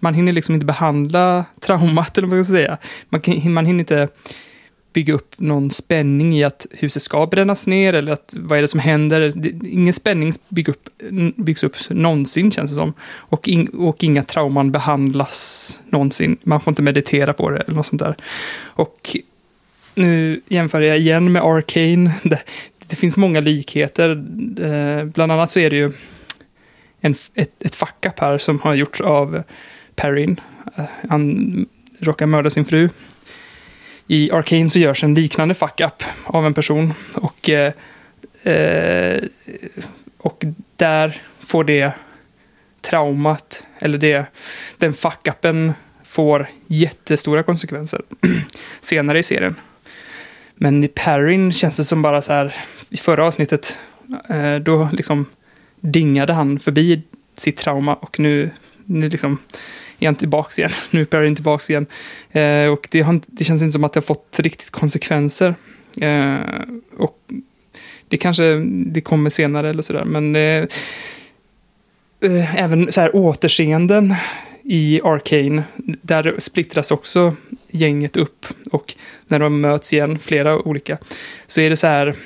[0.00, 2.78] man hinner liksom inte behandla traumat, eller vad man ska säga.
[3.08, 4.08] Man, man hinner inte
[4.94, 8.68] bygga upp någon spänning i att huset ska brännas ner eller att vad är det
[8.68, 9.32] som händer.
[9.66, 10.88] Ingen spänning bygg upp,
[11.36, 12.92] byggs upp någonsin känns det som.
[13.12, 16.36] Och, in, och inga trauman behandlas någonsin.
[16.42, 18.16] Man får inte meditera på det eller något sånt där.
[18.62, 19.16] Och
[19.94, 22.14] nu jämför jag igen med Arcane.
[22.22, 22.42] Det,
[22.88, 24.10] det finns många likheter.
[24.60, 25.92] Eh, bland annat så är det ju
[27.00, 29.42] en, ett, ett fuck-up här som har gjorts av
[29.94, 30.40] Perrin.
[30.76, 31.66] Eh, han
[31.98, 32.88] råkar mörda sin fru.
[34.06, 36.94] I Arcane så görs en liknande fuck-up av en person.
[37.14, 37.72] Och, eh,
[38.42, 39.22] eh,
[40.18, 40.44] och
[40.76, 41.92] där får det
[42.80, 44.26] traumat, eller det,
[44.78, 45.72] den fuck-upen
[46.04, 48.02] får jättestora konsekvenser
[48.80, 49.54] senare i serien.
[50.54, 52.54] Men i Perrin känns det som bara så här,
[52.90, 53.78] i förra avsnittet,
[54.28, 55.26] eh, då liksom
[55.80, 57.02] dingade han förbi
[57.36, 58.50] sitt trauma och nu,
[58.84, 59.38] nu liksom
[60.04, 60.72] är han tillbaka igen.
[60.90, 61.86] Nu är Perrin tillbaka igen.
[62.32, 65.54] Eh, och det, har, det, känns inte som att det har fått riktigt konsekvenser.
[66.00, 66.36] Eh,
[66.96, 67.18] och
[68.08, 70.66] det kanske det kommer senare eller sådär, men eh,
[72.20, 74.14] eh, även så här återseenden
[74.62, 75.64] i Arcane,
[76.02, 77.36] där splittras också
[77.70, 78.46] gänget upp.
[78.72, 78.94] Och
[79.26, 80.98] när de möts igen, flera olika,
[81.46, 82.16] så är det så här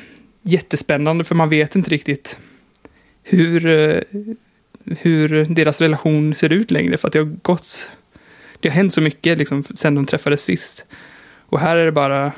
[0.43, 2.39] jättespännande för man vet inte riktigt
[3.23, 4.03] hur, eh,
[5.01, 6.99] hur deras relation ser ut längre.
[6.99, 7.91] För att det har gått,
[8.61, 10.87] det har hänt så mycket liksom sen de träffades sist.
[11.49, 12.33] Och här är det bara,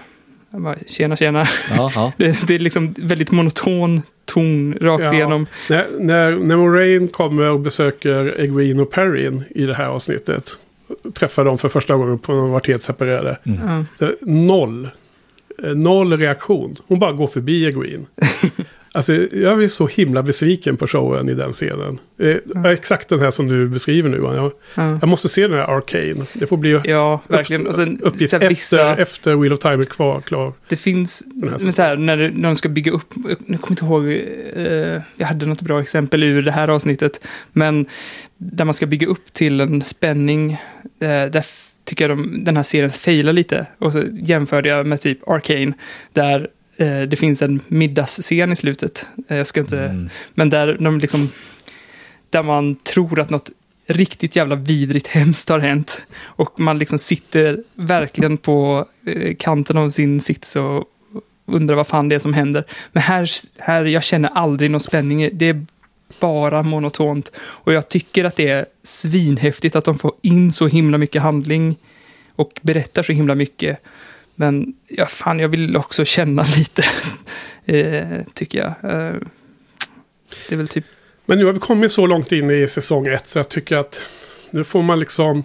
[0.50, 1.48] bara tjena tjena.
[2.16, 5.14] Det, det, är liksom väldigt monoton ton rakt ja.
[5.14, 5.46] igenom.
[5.68, 10.50] När, när, när Moraine kommer och besöker Egwene och Perrin i det här avsnittet.
[11.14, 13.38] Träffar dem för första gången på de varit helt separerade.
[13.44, 13.86] Mm.
[13.94, 14.88] Så, noll.
[15.62, 16.76] Eh, noll reaktion.
[16.86, 18.04] Hon bara går förbi Egwene.
[18.92, 21.98] Alltså, jag blir så himla besviken på showen i den scenen.
[22.18, 22.64] Mm.
[22.64, 24.16] Exakt den här som du beskriver nu.
[24.16, 24.98] Jag, mm.
[25.00, 26.26] jag måste se den här Arcane.
[26.32, 27.66] Det får bli ja, verkligen.
[27.66, 28.96] Och sen, uppgift efter, vissa...
[28.96, 30.52] efter Wheel of Time är kvar, klar.
[30.68, 33.14] Det finns, men så här, när, när de ska bygga upp,
[33.46, 34.06] jag kommer inte ihåg,
[34.66, 37.20] eh, jag hade något bra exempel ur det här avsnittet.
[37.52, 37.86] Men
[38.38, 40.52] där man ska bygga upp till en spänning,
[41.00, 41.44] eh, där
[41.84, 43.66] tycker jag de, den här serien failar lite.
[43.78, 45.72] Och så jämförde jag med typ Arcane,
[46.12, 46.48] där
[46.80, 49.08] eh, det finns en middagsscen i slutet.
[49.28, 50.10] Eh, jag ska inte, mm.
[50.34, 51.30] Men där de liksom,
[52.30, 53.50] där man tror att något
[53.86, 56.06] riktigt jävla vidrigt hemskt har hänt.
[56.22, 60.84] Och man liksom sitter verkligen på eh, kanten av sin sits och
[61.46, 62.64] undrar vad fan det är som händer.
[62.92, 65.30] Men här, här jag känner aldrig någon spänning.
[65.32, 65.66] Det är
[66.20, 67.32] bara monotont.
[67.38, 71.76] Och jag tycker att det är svinhäftigt att de får in så himla mycket handling
[72.36, 73.78] och berättar så himla mycket.
[74.40, 76.82] Men ja, fan, jag vill också känna lite,
[77.64, 78.68] eh, tycker jag.
[78.68, 79.14] Eh,
[80.48, 80.84] det är väl typ...
[81.26, 84.02] Men nu har vi kommit så långt in i säsong ett så jag tycker att
[84.50, 85.44] nu får man liksom...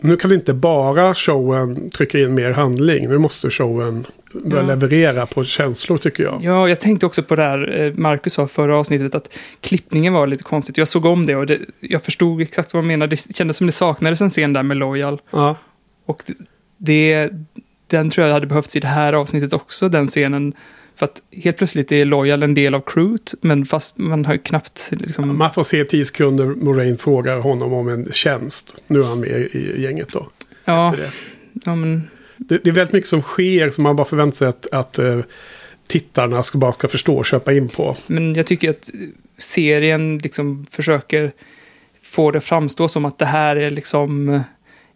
[0.00, 3.08] Nu kan inte bara showen trycka in mer handling.
[3.08, 4.68] Nu måste showen börja ja.
[4.68, 6.40] leverera på känslor tycker jag.
[6.44, 10.26] Ja, jag tänkte också på det här eh, Marcus sa förra avsnittet att klippningen var
[10.26, 10.76] lite konstigt.
[10.76, 13.16] Jag såg om det och det, jag förstod exakt vad han menade.
[13.16, 15.20] Det kändes som det saknades en scen där med Loyal.
[15.30, 15.56] Ja.
[16.06, 16.22] Och
[16.84, 17.30] det,
[17.86, 20.54] den tror jag hade behövts i det här avsnittet också, den scenen.
[20.96, 24.90] För att helt plötsligt är Loyal en del av crewet, men fast man har knappt...
[24.92, 25.38] Liksom...
[25.38, 28.82] Man får se tio sekunder Moraine frågar honom om en tjänst.
[28.86, 30.28] Nu är han med i gänget då.
[30.64, 30.94] Ja,
[31.52, 32.10] ja men...
[32.36, 35.22] Det, det, är väldigt mycket som sker som man bara förväntar sig att, att uh,
[35.88, 37.96] tittarna ska bara ska förstå och köpa in på.
[38.06, 38.90] Men jag tycker att
[39.38, 41.32] serien liksom försöker
[42.00, 44.40] få det framstå som att det här är liksom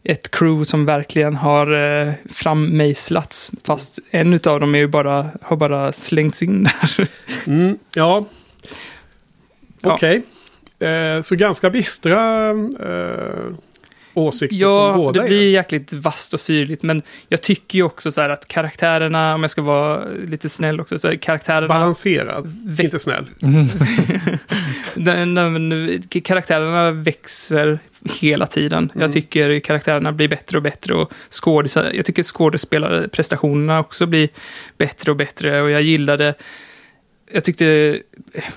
[0.09, 3.53] ett crew som verkligen har eh, frammejslats.
[3.64, 7.09] Fast en av dem är ju bara, har bara slängts in där.
[7.47, 8.27] Mm, ja.
[9.83, 10.23] Okej.
[10.79, 10.88] Okay.
[10.88, 12.49] Eh, så ganska bistra
[12.81, 13.55] eh,
[14.16, 16.83] åsikter Ja, alltså det blir jäkligt vasst och syrligt.
[16.83, 20.81] Men jag tycker ju också så här att karaktärerna, om jag ska vara lite snäll
[20.81, 21.68] också, så karaktärerna...
[21.68, 23.26] Balanserad, inte snäll.
[24.94, 27.79] den, den, karaktärerna växer
[28.20, 28.90] hela tiden.
[28.94, 29.02] Mm.
[29.02, 34.29] Jag tycker karaktärerna blir bättre och bättre och skådisar, jag tycker skådespelarprestationerna också blir
[34.79, 36.35] bättre och bättre och jag gillade
[37.32, 37.98] jag tyckte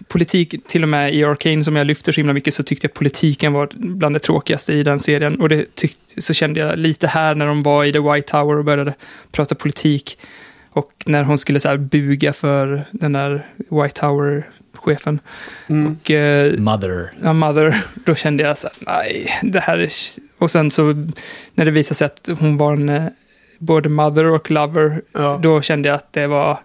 [0.08, 2.94] politik, till och med i Arcane som jag lyfter så himla mycket, så tyckte jag
[2.94, 5.42] politiken var bland det tråkigaste i den serien.
[5.42, 8.58] Och det tyckte, så kände jag lite här när de var i The White Tower
[8.58, 8.94] och började
[9.32, 10.18] prata politik.
[10.72, 15.20] Och när hon skulle så buga för den där White Tower-chefen.
[15.68, 15.98] Mm.
[16.02, 17.12] Och, eh, mother.
[17.24, 17.84] Ja, Mother.
[18.06, 19.90] Då kände jag så här, nej, det här är...
[20.38, 20.84] Och sen så
[21.54, 23.08] när det visade sig att hon var en eh,
[23.60, 25.40] både mother och lover, ja.
[25.44, 26.58] då kände jag att det var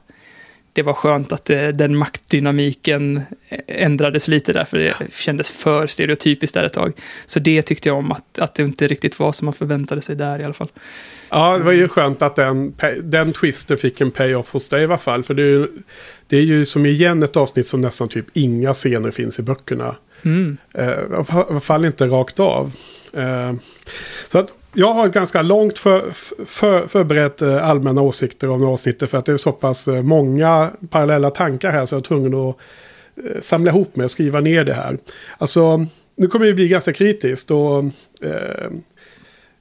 [0.74, 3.22] det var skönt att eh, den maktdynamiken
[3.66, 6.92] ändrades lite där, för det kändes för stereotypiskt där ett tag.
[7.26, 10.16] Så det tyckte jag om, att, att det inte riktigt var som man förväntade sig
[10.16, 10.68] där i alla fall.
[11.28, 14.84] Ja, det var ju skönt att den, den twisten fick en payoff hos dig i
[14.84, 15.22] alla fall.
[15.22, 15.68] För det är, ju,
[16.26, 19.96] det är ju som igen ett avsnitt som nästan typ inga scener finns i böckerna.
[20.22, 20.56] Mm.
[20.78, 22.72] Uh, I alla fall inte rakt av.
[23.16, 23.52] Uh,
[24.34, 26.10] så att jag har ett ganska långt för,
[26.44, 29.10] för, förberett eh, allmänna åsikter om avsnittet.
[29.10, 32.34] För att det är så pass eh, många parallella tankar här så jag är tvungen
[32.34, 32.56] att
[33.24, 34.98] eh, samla ihop mig och skriva ner det här.
[35.38, 37.50] Alltså, nu kommer det bli ganska kritiskt.
[37.50, 37.84] Och,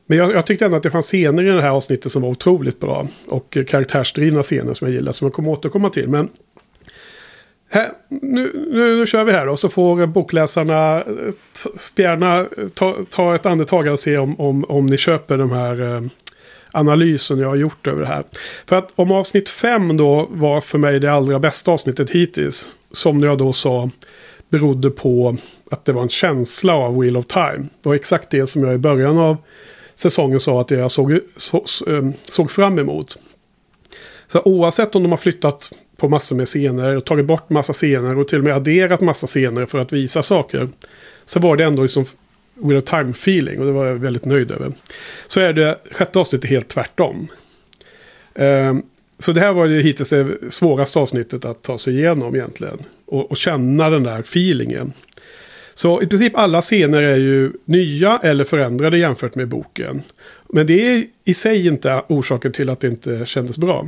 [0.06, 2.30] men jag, jag, tyckte ändå att det fanns scener i det här avsnittet som var
[2.30, 3.08] otroligt bra.
[3.28, 6.10] Och karaktärsdrivna scener som jag gillar som jag kommer återkomma till.
[6.10, 6.30] Men
[7.74, 11.06] här, nu, nu, nu, kör vi här då, så får bokläsarna eh,
[11.96, 16.02] gärna ta, ta ett andetag och se om, om, om ni köper de här eh,
[16.72, 18.24] analysen jag har gjort över det här.
[18.66, 23.20] För att om avsnitt 5 då var för mig det allra bästa avsnittet hittills, som
[23.20, 23.90] jag då sa
[24.50, 25.38] berodde på
[25.72, 27.68] att det var en känsla av Wheel of Time.
[27.82, 29.38] Det var exakt det som jag i början av
[29.96, 33.18] säsongen sa att jag såg, så, så, eh, såg fram emot.
[34.28, 35.72] Så oavsett om de har flyttat
[36.04, 39.28] på massor med scener och tagit bort massa scener och till och med adderat massa
[39.28, 40.70] scener för att visa saker.
[41.26, 42.06] Så var det ändå liksom
[42.54, 44.72] with a time feeling och det var jag väldigt nöjd över.
[45.28, 47.28] Så är det sjätte avsnittet helt tvärtom.
[48.36, 48.84] Um,
[49.20, 52.78] så det här var ju hittills det svåraste avsnittet att ta sig igenom egentligen.
[53.06, 54.94] Och, och, känna den där feelingen.
[55.74, 60.02] Så i princip alla scener är ju nya eller förändrade jämfört med boken.
[60.50, 63.88] Men det är i sig inte orsaken till att det inte kändes bra.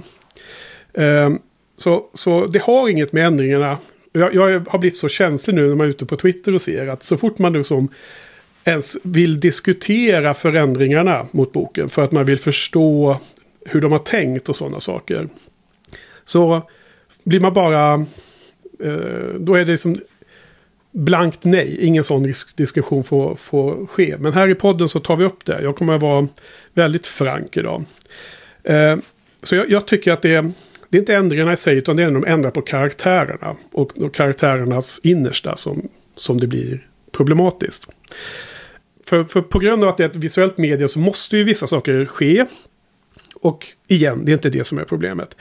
[0.93, 1.39] Um,
[1.77, 3.77] så, så det har inget med ändringarna.
[4.11, 6.87] Jag, jag, har blivit så känslig nu när man är ute på Twitter och ser
[6.87, 7.89] att så fort man nu som
[8.63, 13.19] ens vill diskutera förändringarna mot boken för att man vill förstå
[13.65, 15.29] hur de har tänkt och sådana saker.
[16.25, 16.61] Så
[17.23, 17.93] blir man bara...
[18.79, 19.95] Eh, då är det liksom
[20.91, 21.77] blankt nej.
[21.81, 24.15] Ingen sån diskussion får, får ske.
[24.19, 25.61] Men här i podden så tar vi upp det.
[25.61, 26.27] Jag kommer att vara
[26.73, 27.83] väldigt frank idag.
[28.63, 28.97] Eh,
[29.43, 30.51] så jag, jag, tycker att det,
[30.95, 33.55] det är inte ändringarna i sig utan det är när de ändrar på karaktärerna.
[33.71, 37.87] Och, och karaktärernas innersta som, som det blir problematiskt.
[39.05, 41.67] För, för på grund av att det är ett visuellt medie så måste ju vissa
[41.67, 42.45] saker ske.
[43.35, 45.37] Och igen, det är inte det som är problemet.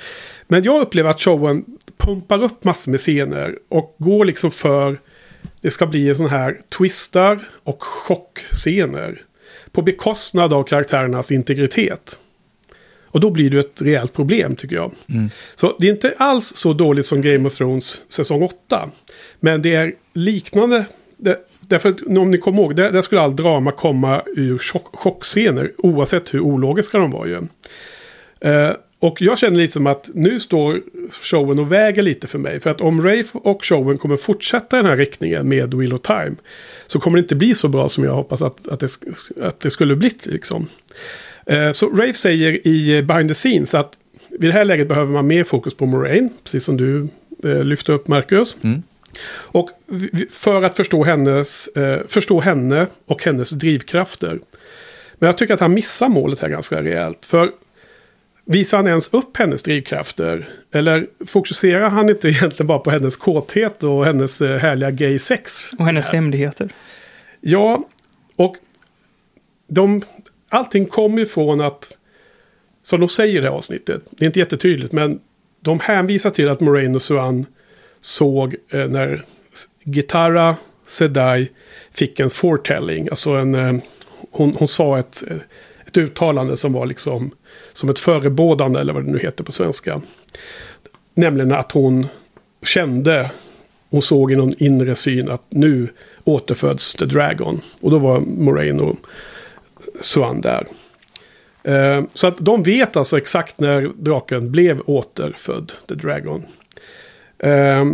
[0.49, 1.65] Men jag upplever att showen
[1.97, 5.01] pumpar upp massor med scener och går liksom för...
[5.61, 9.23] Det ska bli en sån här twistar och chockscener.
[9.73, 12.21] På bekostnad av karaktärernas integritet.
[13.15, 14.93] Och då blir det ett rejält problem tycker jag.
[15.09, 15.31] Mm.
[15.55, 18.91] Så det är inte alls så dåligt som Game of Thrones säsong 8.
[19.41, 20.85] Men det är liknande.
[21.17, 25.71] Det, därför om ni kommer ihåg, där, där skulle all drama komma ur chock, chockscener.
[25.79, 27.37] Oavsett hur ologiska de var ju.
[28.51, 30.81] Uh, och jag känner lite som att nu står
[31.23, 32.61] showen och väger lite för mig.
[32.61, 36.01] För att om Rafe och showen kommer fortsätta i den här riktningen med Wheel of
[36.01, 36.35] Time.
[36.87, 38.89] Så kommer det inte bli så bra som jag hoppas att, att, det,
[39.41, 40.27] att det skulle blivit.
[40.27, 40.69] Liksom.
[41.51, 43.99] Uh, så Rafe säger i Behind the Scenes att
[44.31, 46.31] vid det här läget behöver man mer fokus på Moraine.
[46.45, 47.09] Precis som du
[47.45, 48.57] uh, lyfte upp Marcus.
[48.63, 48.83] Mm.
[49.31, 49.71] Och
[50.31, 51.69] för att förstå, hennes,
[52.09, 54.39] förstå henne och hennes drivkrafter.
[55.19, 57.27] Men jag tycker att han missar målet här ganska rejält.
[57.27, 57.51] För
[58.47, 60.49] Visar han ens upp hennes drivkrafter?
[60.73, 65.71] Eller fokuserar han inte egentligen bara på hennes kåthet och hennes eh, härliga gay sex?
[65.79, 66.15] Och hennes här?
[66.15, 66.69] hemligheter.
[67.41, 67.85] Ja,
[68.37, 68.57] och
[69.69, 70.03] de,
[70.55, 71.97] allting kommer ifrån att,
[72.83, 75.21] som de säger i det här avsnittet, det är inte jättetydligt, men
[75.61, 77.47] de hänvisar till att Moraine och Suan
[78.01, 79.25] såg eh, när
[79.85, 81.51] Gitarra Sedai
[81.93, 83.75] fick en foretelling, alltså en, eh,
[84.31, 85.37] hon, hon sa ett, eh,
[85.87, 87.31] ett uttalande som var liksom
[87.73, 90.01] som ett förebådande eller vad det nu heter på svenska.
[91.15, 92.07] Nämligen att hon
[92.63, 93.31] kände,
[93.91, 95.89] hon såg i någon inre syn att nu
[96.25, 97.61] återföds The Dragon.
[97.81, 98.97] Och då var Moraine
[100.01, 100.67] Suan där.
[101.63, 106.43] Eh, så att de vet alltså exakt när draken blev återfödd, The Dragon.
[107.39, 107.85] Eh,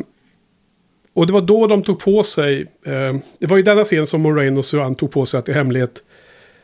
[1.12, 4.20] och det var då de tog på sig, eh, det var i denna scen som
[4.20, 6.02] Moraine och Suan tog på sig att i hemlighet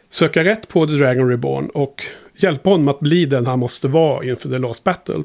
[0.08, 2.02] söka rätt på The Dragon Reborn och
[2.36, 5.22] hjälpa honom att bli den han måste vara inför The Last Battle.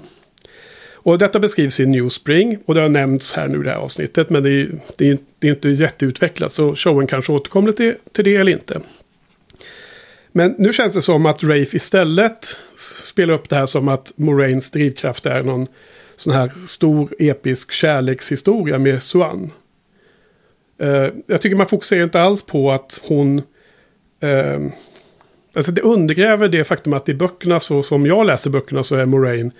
[1.03, 4.29] Och detta beskrivs i Newspring och det har nämnts här nu i det här avsnittet.
[4.29, 8.25] Men det är, det är, det är inte jätteutvecklat så showen kanske återkommer till, till
[8.25, 8.81] det eller inte.
[10.31, 14.71] Men nu känns det som att Rafe istället spelar upp det här som att Moraines
[14.71, 15.67] drivkraft är någon
[16.15, 19.51] sån här stor episk kärlekshistoria med Suan.
[20.81, 23.37] Uh, eh, jag tycker man fokuserar inte alls på att hon
[24.23, 24.71] uh,
[25.53, 29.05] Alltså det undergräver det faktum att i böckerna, så som jag läser böckerna, så är
[29.05, 29.51] Moraine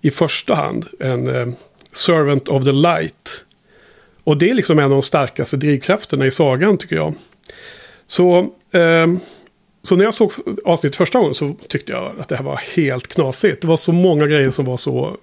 [0.00, 1.54] i första hand en ehm,
[1.92, 3.44] servant of the light.
[4.24, 7.14] Och det är liksom en av de starkaste drivkrafterna i sagan tycker jag.
[8.06, 9.20] Så, ehm,
[9.82, 10.32] så när jag såg
[10.64, 13.60] avsnittet första gången så tyckte jag att det här var helt knasigt.
[13.62, 15.16] Det var så många grejer som var så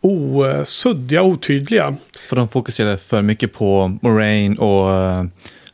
[0.00, 1.96] osuddiga, otydliga.
[2.28, 5.24] För de fokuserade för mycket på Moraine och uh,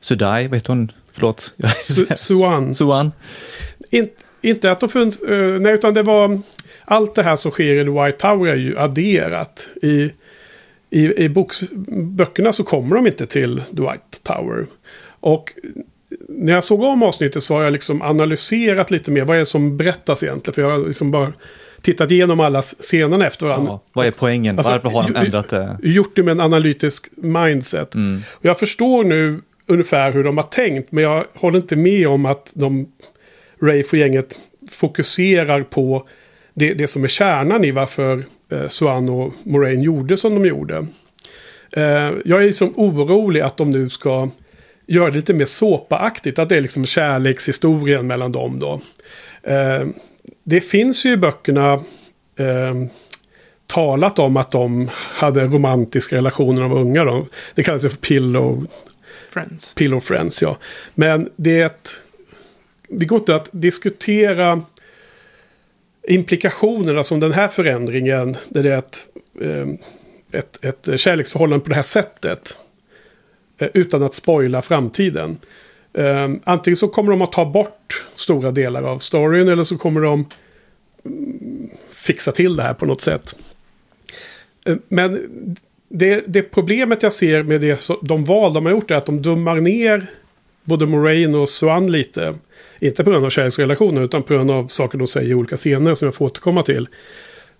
[0.00, 0.92] Sudai, vad heter hon?
[1.12, 1.54] Förlåt.
[1.76, 2.74] Su Suan.
[2.74, 3.12] Suan.
[3.90, 4.08] In,
[4.40, 6.40] inte att de funnits, uh, nej utan det var
[6.84, 9.68] allt det här som sker i The White Tower är ju adderat.
[9.82, 10.10] I,
[10.90, 14.66] i, i boks, böckerna så kommer de inte till The White Tower.
[15.20, 15.52] Och
[16.28, 19.24] när jag såg om avsnittet så har jag liksom analyserat lite mer.
[19.24, 20.54] Vad är det som berättas egentligen?
[20.54, 21.32] För jag har liksom bara
[21.80, 23.72] tittat igenom alla scenerna efter varandra.
[23.72, 24.58] Ja, vad är poängen?
[24.58, 25.78] Alltså, Varför har de ändrat det?
[25.82, 27.94] Gjort det med en analytisk mindset.
[27.94, 28.22] Mm.
[28.32, 30.92] Och jag förstår nu ungefär hur de har tänkt.
[30.92, 32.88] Men jag håller inte med om att de,
[33.60, 34.38] Rafe och gänget
[34.70, 36.08] fokuserar på
[36.54, 40.86] det, det som är kärnan i varför eh, Swan och Moraine gjorde som de gjorde.
[41.72, 44.30] Eh, jag är liksom orolig att de nu ska
[44.86, 46.38] göra det lite mer såpaaktigt.
[46.38, 48.80] Att det är liksom kärlekshistorien mellan dem då.
[49.42, 49.86] Eh,
[50.44, 51.72] det finns ju i böckerna
[52.38, 52.74] eh,
[53.66, 57.04] talat om att de hade romantiska relationer när de var unga.
[57.04, 57.26] Då.
[57.54, 58.66] Det kallas ju för pillow
[59.30, 59.74] friends.
[59.74, 60.58] Pillow friends, ja.
[60.94, 62.02] Men det är ett...
[62.88, 64.62] Det går inte att diskutera
[66.08, 69.06] implikationerna som den här förändringen, det är ett,
[69.42, 69.78] ehm,
[70.32, 72.58] ett, ett kärleksförhållande på det här sättet.
[73.58, 75.38] Eh, utan att spoila framtiden.
[75.94, 80.00] Ehm, antingen så kommer de att ta bort stora delar av storyn eller så kommer
[80.00, 80.26] de
[81.04, 83.36] mm, fixa till det här på något sätt.
[84.64, 85.26] Ehm, men
[85.88, 89.22] det, det problemet jag ser med det, de val de har gjort är att de
[89.22, 90.06] dummar ner
[90.64, 92.34] både Moraine och Swan lite.
[92.80, 95.94] Inte på grund av kärleksrelationer utan på grund av saker de säger i olika scener
[95.94, 96.88] som jag får återkomma till.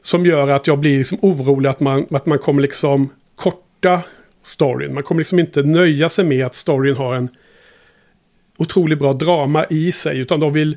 [0.03, 4.03] Som gör att jag blir liksom orolig att man, att man kommer liksom korta
[4.47, 4.95] storyn.
[4.95, 7.29] Man kommer liksom inte nöja sig med att storyn har en
[8.57, 10.19] otroligt bra drama i sig.
[10.19, 10.77] Utan de vill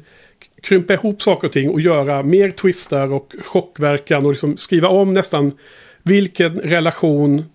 [0.61, 5.13] krympa ihop saker och ting och göra mer twistar och chockverkan och liksom skriva om
[5.13, 5.51] nästan
[6.03, 7.45] vilken relation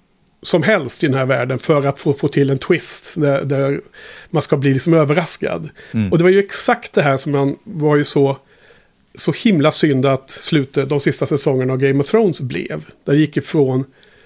[0.42, 3.80] som helst i den här världen för att få, få till en twist där, där
[4.30, 5.68] man ska bli liksom överraskad.
[5.92, 6.12] Mm.
[6.12, 8.38] Och det var ju exakt det här som man var ju så,
[9.14, 12.84] så himla synd att slutet, de sista säsongerna av Game of Thrones blev.
[13.04, 13.84] Där gick ifrån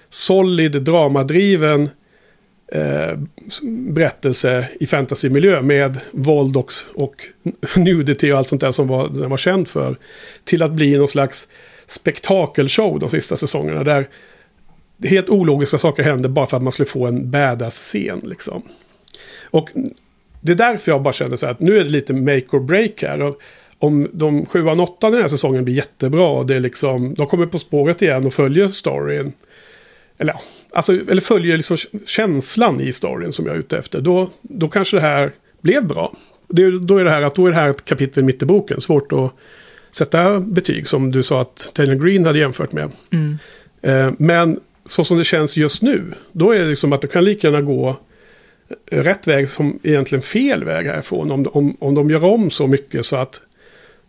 [0.09, 1.89] solid dramadriven
[2.71, 3.19] eh,
[3.63, 7.15] berättelse i fantasymiljö med våld och, och
[7.77, 9.97] nudity och allt sånt där som var, den var känd för.
[10.43, 11.47] Till att bli någon slags
[11.85, 13.83] spektakelshow de sista säsongerna.
[13.83, 14.07] Där
[15.03, 18.21] helt ologiska saker händer bara för att man skulle få en badass-scen.
[18.23, 18.61] Liksom.
[19.51, 19.69] Och
[20.41, 22.59] det är därför jag bara känner så här att nu är det lite make or
[22.59, 23.21] break här.
[23.21, 23.41] Och
[23.79, 27.27] om de sjuan, åttan i den här säsongen blir jättebra och det är liksom, de
[27.27, 29.33] kommer på spåret igen och följer storyn.
[30.19, 30.35] Eller,
[30.73, 34.01] alltså, eller följer liksom känslan i storyn som jag är ute efter.
[34.01, 36.13] Då, då kanske det här blev bra.
[36.47, 38.81] Det, då är det här att då är det här ett kapitel mitt i boken.
[38.81, 39.31] Svårt att
[39.91, 42.91] sätta betyg som du sa att Taylor Green hade jämfört med.
[43.11, 43.37] Mm.
[43.81, 47.23] Eh, men så som det känns just nu, då är det liksom att det kan
[47.23, 47.99] lika gärna gå
[48.91, 51.31] rätt väg som egentligen fel väg härifrån.
[51.31, 53.41] Om, om, om de gör om så mycket så att,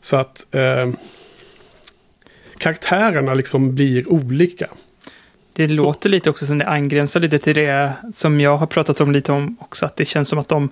[0.00, 0.90] så att eh,
[2.58, 4.68] karaktärerna liksom blir olika.
[5.52, 9.12] Det låter lite också som det angränsar lite till det som jag har pratat om
[9.12, 9.86] lite om också.
[9.86, 10.68] Att det känns som att de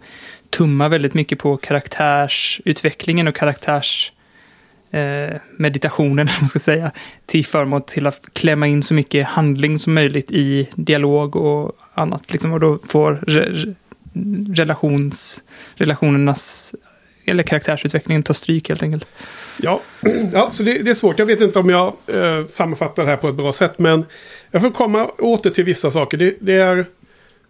[0.51, 4.12] tummar väldigt mycket på karaktärsutvecklingen och karaktärs
[4.91, 6.91] eh, meditationen, man ska säga,
[7.26, 12.33] till förmån till att klämma in så mycket handling som möjligt i dialog och annat.
[12.33, 13.74] Liksom, och då får re,
[14.55, 16.74] relations, relationernas
[17.24, 19.09] eller karaktärsutvecklingen ta stryk helt enkelt.
[19.62, 19.80] Ja,
[20.32, 21.18] ja så det, det är svårt.
[21.18, 23.78] Jag vet inte om jag eh, sammanfattar det här på ett bra sätt.
[23.78, 24.04] Men
[24.50, 26.18] jag får komma åter till vissa saker.
[26.18, 26.86] Det, det, är,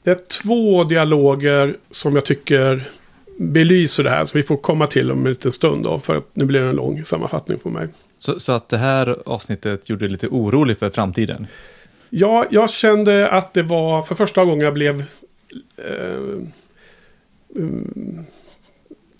[0.03, 2.91] det är två dialoger som jag tycker
[3.39, 4.25] belyser det här.
[4.25, 6.01] Så vi får komma till om en liten stund då.
[6.01, 7.89] För att nu blir det en lång sammanfattning på mig.
[8.19, 11.47] Så, så att det här avsnittet gjorde dig lite orolig för framtiden?
[12.11, 15.05] Ja, jag kände att det var för första gången jag blev...
[15.77, 16.39] Eh,
[17.55, 18.27] um,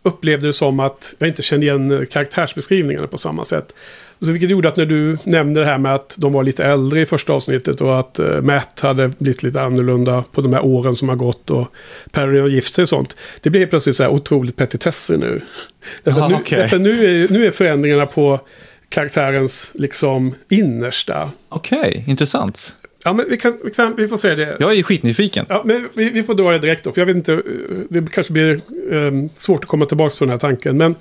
[0.03, 3.75] upplevde det som att jag inte kände igen karaktärsbeskrivningarna på samma sätt.
[4.21, 7.01] Så vilket gjorde att när du nämnde det här med att de var lite äldre
[7.01, 10.95] i första avsnittet och att uh, Matt hade blivit lite annorlunda på de här åren
[10.95, 11.69] som har gått och
[12.11, 13.17] Perry har gift sig och sånt.
[13.41, 15.41] Det blev plötsligt så här otroligt petitesser nu.
[16.03, 16.59] Därför, Aha, nu, okay.
[16.59, 18.41] därför nu, är, nu är förändringarna på
[18.89, 21.31] karaktärens liksom innersta.
[21.49, 22.77] Okej, okay, intressant.
[23.05, 24.57] Ja, men vi, kan, vi, kan, vi får se det.
[24.61, 25.47] Jag är skitnyfiken.
[25.49, 26.93] Ja, men vi, vi får dra det direkt då.
[26.93, 27.43] För jag vet inte,
[27.89, 30.77] det kanske blir um, svårt att komma tillbaka på den här tanken.
[30.77, 30.95] Men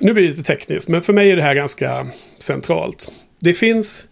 [0.00, 2.06] nu blir det lite tekniskt, men för mig är det här ganska
[2.38, 3.10] centralt.
[3.38, 4.06] Det finns...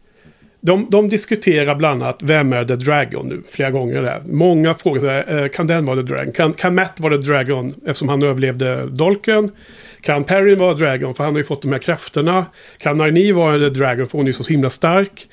[0.60, 4.02] De, de diskuterar bland annat vem är The Dragon nu flera gånger.
[4.02, 4.22] Där.
[4.26, 6.32] Många frågar sig, eh, kan den vara The Dragon?
[6.32, 9.50] Kan, kan Matt vara The Dragon eftersom han överlevde Dolken?
[10.00, 12.46] Kan Perry vara Dragon för han har ju fått de här krafterna?
[12.78, 15.28] Kan Nynaeve vara The Dragon för hon är så himla stark?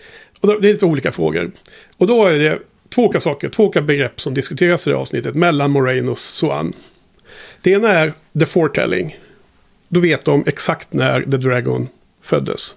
[0.46, 1.52] Och det är lite olika frågor.
[1.98, 5.36] Och då är det två olika saker, två olika begrepp som diskuteras i det avsnittet
[5.36, 6.74] mellan Moraine och Swan.
[7.62, 9.18] Det ena är the foretelling.
[9.88, 11.88] Då vet de exakt när The Dragon
[12.22, 12.76] föddes.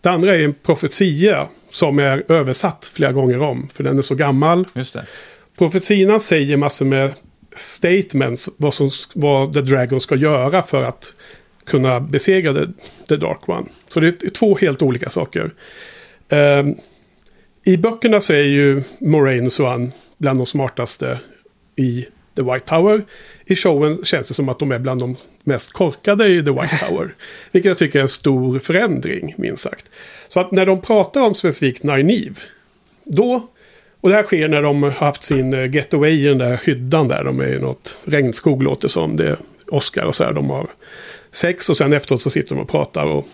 [0.00, 3.68] Det andra är en profetia som är översatt flera gånger om.
[3.74, 4.66] För den är så gammal.
[4.74, 5.06] Just det.
[5.58, 7.10] Profetiorna säger massor med
[7.56, 8.48] statements.
[8.56, 11.14] Vad, som, vad The Dragon ska göra för att
[11.64, 12.66] kunna besegra the,
[13.08, 13.66] the Dark One.
[13.88, 15.50] Så det är två helt olika saker.
[16.28, 16.76] Um,
[17.64, 21.18] I böckerna så är ju Moraine Swan bland de smartaste
[21.76, 22.06] i
[22.36, 23.04] The White Tower.
[23.46, 26.78] I showen känns det som att de är bland de mest korkade i The White
[26.88, 27.14] Tower.
[27.52, 29.90] vilket jag tycker är en stor förändring, minst sagt.
[30.28, 32.40] Så att när de pratar om specifikt Nynaeve,
[33.04, 33.48] då
[34.04, 37.08] och det här sker när de har haft sin eh, getaway i den där hyddan
[37.08, 37.24] där.
[37.24, 39.16] De är i något regnskog låter som.
[39.16, 40.32] Det är Oscar och så här.
[40.32, 40.70] De har
[41.32, 43.04] sex och sen efteråt så sitter de och pratar.
[43.04, 43.28] Och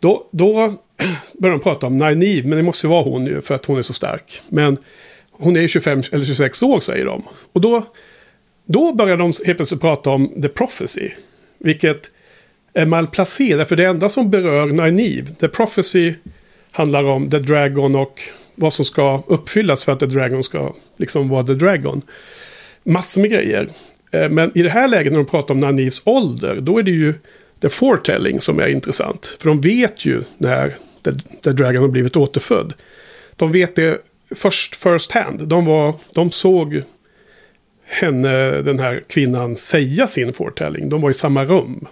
[0.00, 0.52] då, då
[1.32, 3.82] börjar de prata om Nynaeve, men det måste vara hon ju för att hon är
[3.82, 4.42] så stark.
[4.48, 4.76] Men
[5.30, 7.22] hon är 25 eller 26 år säger de.
[7.52, 7.86] Och då,
[8.64, 11.10] då börjar de helt plötsligt prata om The Prophecy.
[11.58, 12.10] Vilket
[12.72, 16.14] är malplacerat, för det enda som berör Nynaeve, The Prophecy
[16.70, 18.20] handlar om The Dragon och
[18.54, 22.02] vad som ska uppfyllas för att The Dragon ska liksom vara The Dragon.
[22.82, 23.68] Massor med grejer.
[24.10, 26.90] Eh, men i det här läget när de pratar om Nynaeves ålder, då är det
[26.90, 27.14] ju
[27.60, 29.36] The Foretelling som är intressant.
[29.40, 31.12] För de vet ju när The,
[31.44, 32.74] The Dragon har blivit återfödd.
[33.36, 33.98] De vet det
[34.34, 35.48] först first hand.
[35.48, 36.82] De, var, de såg
[37.84, 40.88] henne, den här kvinnan, säga sin foretelling.
[40.88, 41.86] De var i samma rum.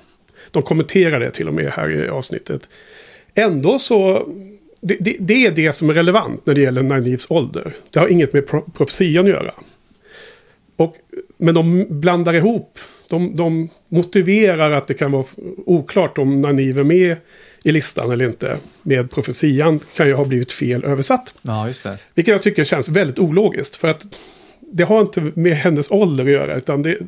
[0.51, 2.69] De kommenterar det till och med här i avsnittet.
[3.35, 4.29] Ändå så,
[4.81, 7.75] det, det, det är det som är relevant när det gäller Nynaeves ålder.
[7.91, 9.55] Det har inget med pro profetian att göra.
[10.77, 10.97] Och,
[11.37, 12.79] men de blandar ihop,
[13.09, 15.25] de, de motiverar att det kan vara
[15.67, 17.17] oklart om Nynaeve är med
[17.63, 18.59] i listan eller inte.
[18.83, 21.35] Med profetian kan ju ha blivit fel översatt.
[21.43, 21.99] Ja, just det.
[22.15, 23.77] Vilket jag tycker känns väldigt ologiskt.
[23.77, 24.21] För att
[24.61, 26.57] det har inte med hennes ålder att göra.
[26.57, 26.99] Utan det,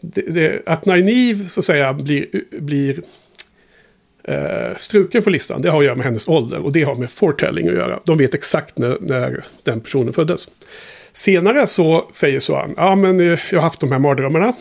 [0.00, 3.02] det, det, att Nynaeve så att säga blir, blir
[4.24, 5.62] eh, struken på listan.
[5.62, 6.64] Det har att göra med hennes ålder.
[6.64, 8.00] Och det har med foretelling att göra.
[8.04, 10.48] De vet exakt när, när den personen föddes.
[11.12, 14.54] Senare så säger Suan, ja men eh, jag har haft de här mardrömmarna.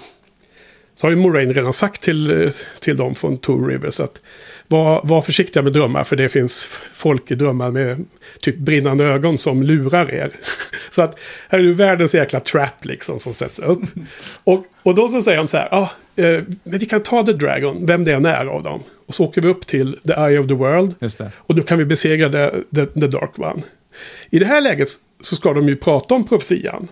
[0.96, 4.22] Så har ju Moraine redan sagt till, eh, till dem från Two Rivers att
[4.68, 8.06] var, var försiktiga med drömmar för det finns folk i drömmar med
[8.40, 10.32] typ brinnande ögon som lurar er.
[10.90, 11.20] Så att
[11.50, 13.80] här är ju världens jäkla trap liksom som sätts upp.
[14.44, 17.32] Och, och då så säger de så här, ah, eh, men vi kan ta The
[17.32, 18.84] Dragon, vem det än är av dem.
[19.06, 20.96] Och så åker vi upp till The Eye of the World.
[21.38, 23.64] Och då kan vi besegra the, the, the Dark One.
[24.30, 24.88] I det här läget
[25.22, 26.88] så ska de ju prata om profetian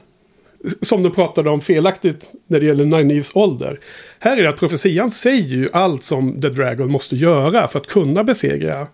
[0.82, 3.80] som de pratade om felaktigt när det gäller Nynaeves ålder.
[4.20, 7.88] Här är det att profetian säger ju allt som The Dragon måste göra för att
[7.88, 8.88] kunna besegra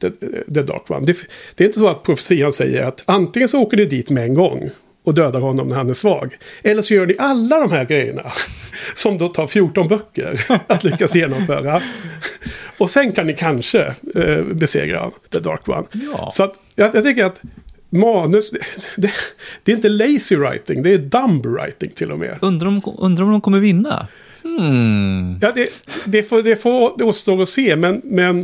[0.00, 0.10] The,
[0.54, 1.06] the Dark One.
[1.06, 1.16] Det,
[1.54, 4.34] det, är inte så att profetian säger att antingen så åker ni dit med en
[4.34, 4.70] gång
[5.04, 6.36] och dödar honom när han är svag.
[6.62, 8.32] Eller så gör ni alla de här grejerna.
[8.94, 11.82] Som då tar 14 böcker att lyckas genomföra.
[12.78, 15.84] Och sen kan ni kanske eh, besegra The Dark One.
[15.92, 16.28] Ja.
[16.30, 17.42] Så att, jag, jag tycker att
[17.92, 18.50] manus,
[18.96, 19.10] det,
[19.62, 22.38] det, är inte lazy writing, det är dumb writing till och med.
[22.42, 24.06] Undrar om, undrar om de kommer vinna?
[24.42, 25.38] Hmm.
[25.42, 25.68] Ja, det,
[26.04, 28.00] det, får, det får det återstår att se, men...
[28.04, 28.40] men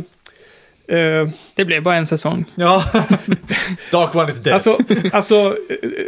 [0.87, 2.45] eh, det blev bara en säsong.
[2.55, 2.85] Ja,
[3.91, 4.53] Dark One is dead.
[4.53, 4.77] Alltså,
[5.11, 5.57] alltså,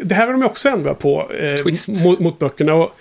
[0.04, 2.74] det här har de också ändrat på eh, mot, mot böckerna.
[2.74, 2.96] Och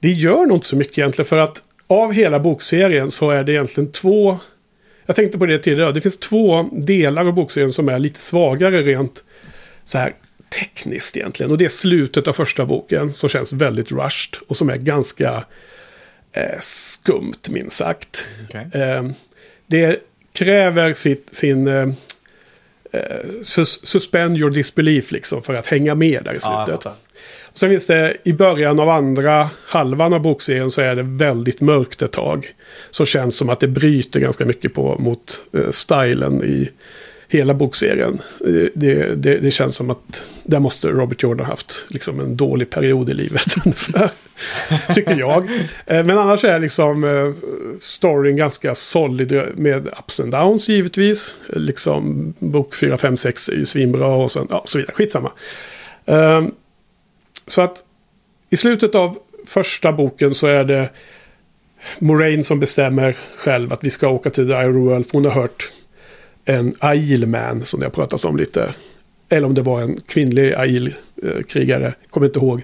[0.00, 3.52] det gör nog inte så mycket egentligen, för att av hela bokserien så är det
[3.52, 4.38] egentligen två...
[5.06, 8.82] Jag tänkte på det tidigare, det finns två delar av bokserien som är lite svagare
[8.82, 9.24] rent
[9.88, 10.14] så här
[10.58, 11.52] tekniskt egentligen.
[11.52, 15.44] Och det är slutet av första boken som känns väldigt rushed och som är ganska
[16.32, 18.28] eh, skumt minst sagt.
[18.48, 18.82] Okay.
[18.82, 19.04] Eh,
[19.66, 19.98] det
[20.32, 21.88] kräver sitt, sin eh,
[22.92, 23.02] eh,
[23.42, 26.84] sus suspend your disbelief liksom för att hänga med där i slutet.
[26.84, 26.96] Ja,
[27.42, 31.60] och sen finns det i början av andra halvan av bokserien så är det väldigt
[31.60, 32.54] mörkt ett tag.
[32.90, 36.70] Så känns som att det bryter ganska mycket på, mot eh, stilen i
[37.28, 38.18] hela bokserien.
[38.74, 43.10] Det, det, det, känns som att där måste Robert Jordan haft liksom en dålig period
[43.10, 43.54] i livet.
[44.94, 45.44] tycker jag.
[45.86, 47.48] Eh, men annars är liksom eh,
[47.80, 51.34] storyn ganska solid med ups and downs givetvis.
[51.48, 54.94] Liksom bok 4, 5, 6 är ju svinbra och sen, ja, så vidare.
[54.94, 55.32] Skitsamma.
[56.06, 56.50] Ehm,
[57.46, 57.84] så att
[58.50, 60.90] i slutet av första boken så är det
[61.98, 65.06] Moraine som bestämmer själv att vi ska åka till The Iron World.
[65.12, 65.72] Hon har hört
[66.48, 68.74] en Ailman som det har pratats om lite.
[69.28, 72.62] Eller om det var en kvinnlig Ail-krigare, kommer inte ihåg.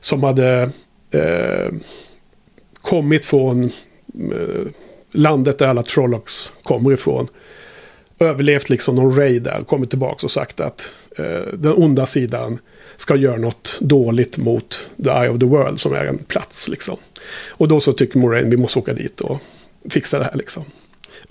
[0.00, 0.70] Som hade
[1.10, 1.72] eh,
[2.80, 4.66] kommit från eh,
[5.12, 7.26] landet där alla Trollocs kommer ifrån.
[8.20, 12.58] Överlevt liksom någon raid där, kommit tillbaka och sagt att eh, den onda sidan
[12.96, 16.96] ska göra något dåligt mot The Eye of the World som är en plats liksom.
[17.48, 19.38] Och då så tycker Moraine vi måste åka dit och
[19.90, 20.64] fixa det här liksom.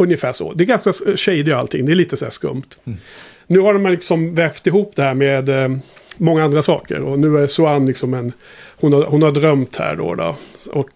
[0.04, 0.54] Ungefär så.
[0.54, 1.86] Det är ganska shady allting.
[1.86, 2.64] Det är lite så här skumt.
[2.86, 3.00] Mm.
[3.48, 5.78] Nu har de liksom vävt ihop det här med eh,
[6.18, 7.02] många andra saker.
[7.02, 8.32] Och nu är Suan liksom en...
[8.80, 10.16] Hon har, hon har drömt här då.
[10.16, 10.36] då.
[10.72, 10.90] Och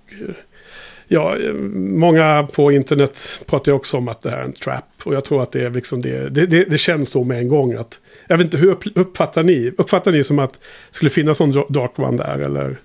[1.07, 1.37] ja,
[1.73, 4.85] många på internet pratar ju också om att det här är en trap.
[5.03, 6.29] Och jag tror att det är liksom det.
[6.29, 7.99] Det, det, det känns så med en gång att...
[8.27, 9.71] Jag vet inte, hur uppfattar ni?
[9.77, 12.39] Uppfattar ni som att det skulle finnas en Dark One där?
[12.39, 12.77] Eller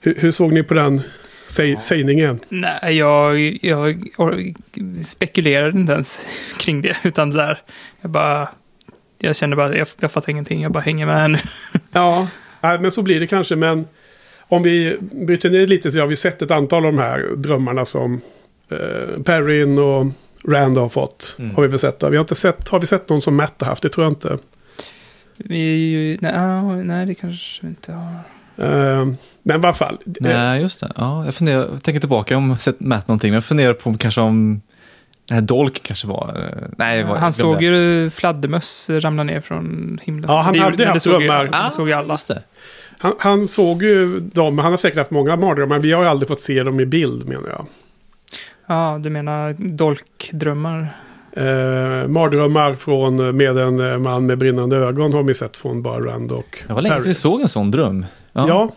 [0.00, 1.02] hur, hur såg ni på den
[1.50, 2.40] Säg, sägningen.
[2.48, 4.04] Nej, jag, jag,
[5.04, 6.26] spekulerade inte ens
[6.58, 6.96] kring det.
[7.02, 7.58] Utan där,
[8.00, 8.48] jag bara...
[9.18, 10.62] Jag känner bara, jag, jag fattar ingenting.
[10.62, 11.38] Jag bara hänger med här nu.
[11.92, 12.28] ja,
[12.60, 13.56] men så blir det kanske.
[13.56, 13.86] Men
[14.48, 17.84] om vi bryter ner lite så har vi sett ett antal av de här drömmarna
[17.84, 18.20] som
[18.70, 20.06] eh, Perrin och
[20.48, 21.36] Rand har fått.
[21.38, 21.54] Mm.
[21.54, 22.02] Har vi väl sett.
[22.02, 23.82] Vi har, inte sett, har vi sett någon som Matt har haft?
[23.82, 24.38] Det tror jag inte.
[25.38, 28.14] Vi, nej, nej, det kanske vi inte har.
[28.60, 29.06] Eh,
[29.42, 29.94] men i alla fall.
[30.06, 30.92] eh, Nej, just det.
[30.96, 33.90] Ja, jag, funderar, jag tänker tillbaka om jag sett Matt någonting, men jag funderar på
[33.90, 34.60] om kanske om
[35.28, 36.48] den här Dolk kanske var...
[36.52, 40.30] eh, Nej, var, han såg ju fladdermöss ramla ner från himlen.
[40.30, 41.64] Ja, han det, hade haft såg drömmar.
[41.64, 42.14] det såg ju alla.
[42.14, 42.42] Just det.
[42.98, 46.08] Han, han såg ju dem, han har säkert haft många mardrömmar, men vi har ju
[46.08, 47.66] aldrig fått se dem i bild menar jag.
[48.66, 50.86] Ja, du menar dolkdrömmar?
[51.32, 56.00] Eh, mardrömmar från, med en eh, man med brinnande ögon har vi sett från bara
[56.00, 58.06] Rand och Det var länge sedan vi såg en sån dröm.
[58.32, 58.74] Ja.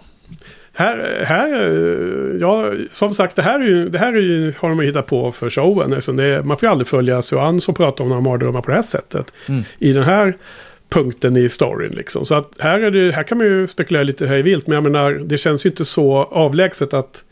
[0.76, 4.70] Här, här, eh, ja, som sagt, det här, är ju, det här är ju, har
[4.70, 5.93] de hittat på för showen.
[5.93, 8.76] Alltså det, man får ju aldrig följa Suan som pratar om några mardrömmar på det
[8.76, 9.34] här sättet.
[9.49, 9.64] Mm.
[9.80, 10.34] I den här
[10.89, 12.26] punkten i storyn liksom.
[12.26, 14.68] Så att här, är det, här kan man ju spekulera lite hej vilt.
[14.68, 17.24] Men jag menar, det känns ju inte så avlägset att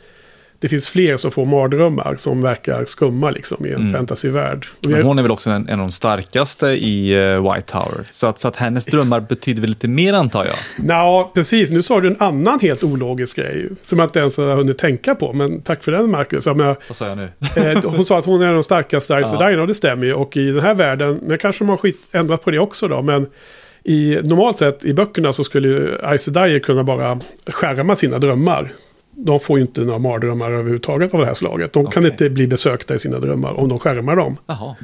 [0.61, 3.93] det finns fler som får mardrömmar som verkar skumma liksom i en Mm.
[3.93, 4.65] fantasyvärld.
[4.81, 8.05] Men hon är väl också en, en av de starkaste i eh, White Tower.
[8.09, 10.55] Så att, så att hennes drömmar betyder väl lite mer antar jag.
[10.87, 11.71] Ja, precis.
[11.71, 13.69] Nu sa du en annan helt ologisk grej.
[13.81, 15.33] Som jag inte ens har hunnit tänka på.
[15.33, 16.45] Men tack för den, Marcus.
[16.45, 17.29] Jag menar, Vad sa jag nu?
[17.55, 19.37] Eh, hon sa att hon är den starkaste Aes Ja.
[19.37, 20.13] Sedai, och det stämmer ju.
[20.13, 23.01] Och i den här världen, men kanske de har skit, ändrat på det också då,
[23.01, 23.27] men
[23.83, 28.71] i, normalt sett i böckerna så skulle ju Sedai kunna bara skärma sina drömmar.
[29.15, 31.73] De får ju inte några mardrömmar överhuvudtaget av det här slaget.
[31.73, 32.11] De kan Okej.
[32.11, 34.37] inte bli besökta i sina drömmar om de skärmar dem.
[34.45, 34.75] Jaha.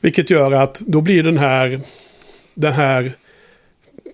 [0.00, 1.80] Vilket gör att då blir den här,
[2.54, 3.12] den här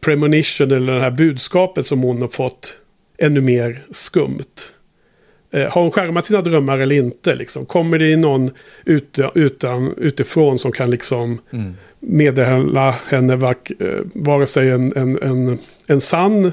[0.01, 2.81] premonition eller det här budskapet som hon har fått
[3.19, 4.45] ännu mer skumt.
[5.51, 7.35] Eh, har hon skärmat sina drömmar eller inte?
[7.35, 7.67] Liksom?
[7.67, 8.51] Kommer det någon
[8.85, 11.75] ute, utan, utifrån som kan liksom Mm.
[12.01, 16.53] meddela henne vak, eh, vare sig en, en, en, en sann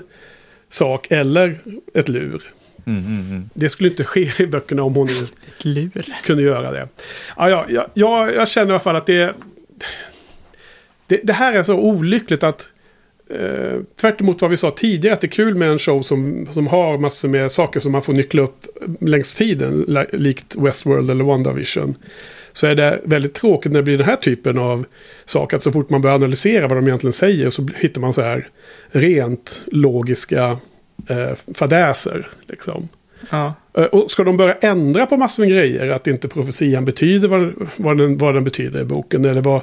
[0.69, 1.57] sak eller
[1.93, 2.43] ett lur?
[2.86, 3.49] Mm, mm, mm.
[3.53, 5.09] Det skulle inte ske i böckerna om hon
[6.25, 6.88] kunde göra det.
[7.38, 9.34] Ja, ja, ja, jag, jag känner i alla fall att det,
[11.07, 11.19] det...
[11.23, 12.69] Det här är så olyckligt att...
[13.29, 16.47] Eh, tvärt emot vad vi sa tidigare, att det är kul med en show som,
[16.53, 18.67] som har massor med saker som man får nyckla upp
[18.99, 21.95] längs tiden, li- likt Westworld eller WandaVision.
[22.53, 24.86] Så är det väldigt tråkigt när det blir den här typen av
[25.25, 25.57] saker.
[25.57, 28.47] Att så fort man börjar analysera vad de egentligen säger så hittar man så här
[28.91, 30.57] rent logiska
[31.07, 32.27] eh, fadäser.
[32.47, 32.89] Liksom.
[33.29, 33.53] Ja.
[33.77, 35.89] Eh, Och ska de börja ändra på massor med grejer?
[35.89, 39.25] Att inte profetian betyder vad, vad, den, vad den betyder i boken.
[39.25, 39.61] Eller vad,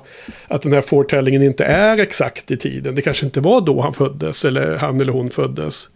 [0.48, 2.94] att den här foretellingen inte är exakt i tiden.
[2.94, 4.44] Det kanske inte var då han föddes.
[4.44, 5.88] Eller han eller hon föddes.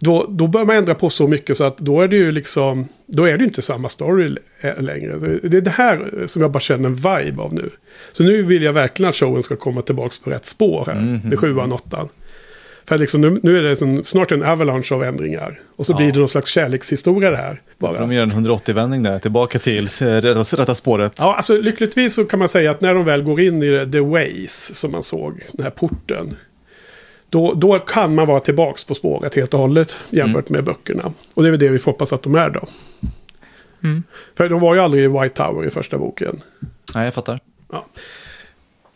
[0.00, 2.88] Då, då börjar man ändra på så mycket så att då är det ju liksom...
[3.06, 5.38] Då är det inte samma story ä- längre.
[5.42, 7.70] Det är det här som jag bara känner en vibe av nu.
[8.12, 10.94] Så nu vill jag verkligen att showen ska komma tillbaka på rätt spår här.
[11.00, 11.20] Mhm.
[11.28, 12.08] Med sjuan, åttan.
[12.88, 15.60] För liksom, nu, nu är det som, snart en avalanche av ändringar.
[15.76, 15.96] Och så Ja.
[15.96, 17.60] blir det någon slags kärlekshistoria det här.
[17.78, 18.00] Bara.
[18.00, 21.12] De gör en 180-vändning där, tillbaka till eh, rätta, spåret.
[21.18, 24.00] Ja, alltså lyckligtvis så kan man säga att när de väl går in i The
[24.00, 26.36] Ways, som man såg, den här porten.
[27.30, 31.12] Då, då kan man vara tillbaks på spåret helt och hållet jämfört med böckerna.
[31.34, 32.66] Och det är väl det vi får hoppas att de är då.
[33.84, 34.02] Mm.
[34.36, 36.40] För de var ju aldrig i White Tower i första boken.
[36.94, 37.40] Nej, jag fattar.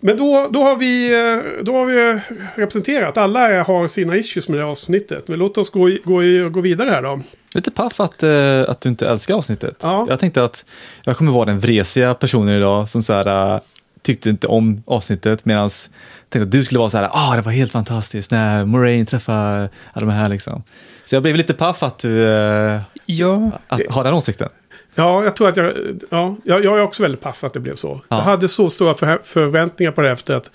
[0.04, 2.20] Men då, då, har vi, eh, då har vi
[2.54, 3.16] representerat.
[3.16, 5.28] Alla har sina issues med det avsnittet.
[5.28, 7.20] Men låt oss gå, gå, gå vidare här då.
[7.54, 9.76] Lite paff att, eh, att du inte älskar avsnittet.
[9.82, 10.06] Ja.
[10.08, 10.64] Jag tänkte att
[11.04, 13.60] jag kommer vara den vresiga personen idag som så här, eh,
[14.02, 15.70] tyckte inte om avsnittet medan
[16.28, 19.68] tänkte att du skulle vara så här, ah det var helt fantastiskt när Moraine träffade
[19.92, 20.62] alla de här liksom.
[21.04, 22.28] Så jag blev lite paff att du
[23.06, 24.48] Ja, att, har den åsikten.
[24.94, 25.74] Ja, jag tror att jag...
[26.10, 28.00] Ja, jag, jag är också väldigt paff att det blev så.
[28.08, 28.16] Ja.
[28.16, 30.50] Jag hade så stora för, förväntningar på det efter att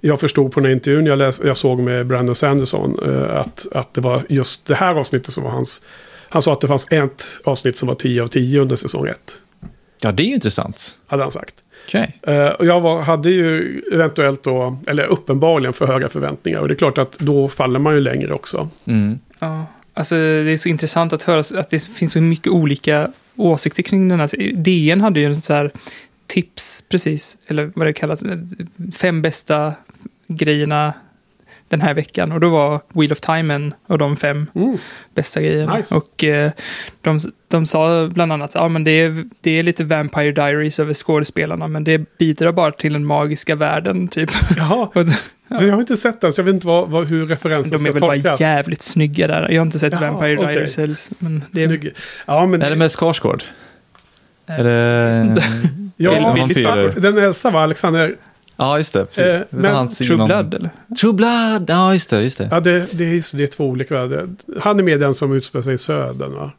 [0.00, 3.94] jag förstod på den intervjun jag, läs, jag såg med Brandon Sanderson eh, att, att
[3.94, 5.86] det var just det här avsnittet som var hans...
[6.28, 9.18] Han sa att det fanns ett avsnitt som var 10 av 10 under säsong 1.
[10.00, 10.98] Ja, det är ju intressant.
[11.06, 11.54] Hade han sagt.
[11.86, 12.18] Okej.
[12.22, 16.60] Eh, och jag var, hade ju eventuellt då, eller uppenbarligen för höga förväntningar.
[16.60, 18.68] Och det är klart att då faller man ju längre också.
[18.84, 19.18] Mm.
[19.38, 19.66] ja.
[19.94, 23.08] Alltså det är så intressant att höra att det finns så mycket olika
[23.40, 24.52] åsikter kring den här.
[24.52, 25.70] DN hade ju en så här
[26.26, 28.22] tips precis, eller vad det kallas,
[28.94, 29.74] fem bästa
[30.28, 30.92] grejerna
[31.68, 32.32] den här veckan.
[32.32, 34.78] Och då var Wheel of Time en av de fem Mm.
[35.14, 35.76] bästa grejerna.
[35.76, 35.94] Nice.
[35.94, 36.52] Och eh,
[37.00, 40.94] de, de sa bland annat, ja men det är, det är lite Vampire Diaries över
[40.94, 44.30] skådespelarna, men det bidrar bara till den magiska världen typ.
[45.50, 47.78] Men jag har inte sett den så jag vet inte vad, vad, hur referensen de
[47.78, 48.40] ska är väl bara tolkas.
[48.40, 49.48] jävligt snygga där.
[49.50, 50.54] Jag har inte sett Jaha, Vampire okej.
[50.54, 51.68] Diaries heller, men det är...
[51.68, 51.94] Snygg.
[52.26, 52.62] Ja, men...
[52.62, 53.42] Är det med Skarsgård?
[54.46, 55.42] Eh, Är det...
[55.96, 57.00] Ja, vampyrer?
[57.00, 58.16] den äldsta var Alexander.
[58.56, 59.04] Ja, just det.
[59.04, 59.24] Precis.
[59.24, 60.70] Eh, men hans True Blood eller?
[61.00, 62.48] True Blood, ja just det, just det.
[62.50, 64.08] Ja, det, det, är, det är två olika.
[64.60, 66.52] Han är med i den som utspelar sig i södern va?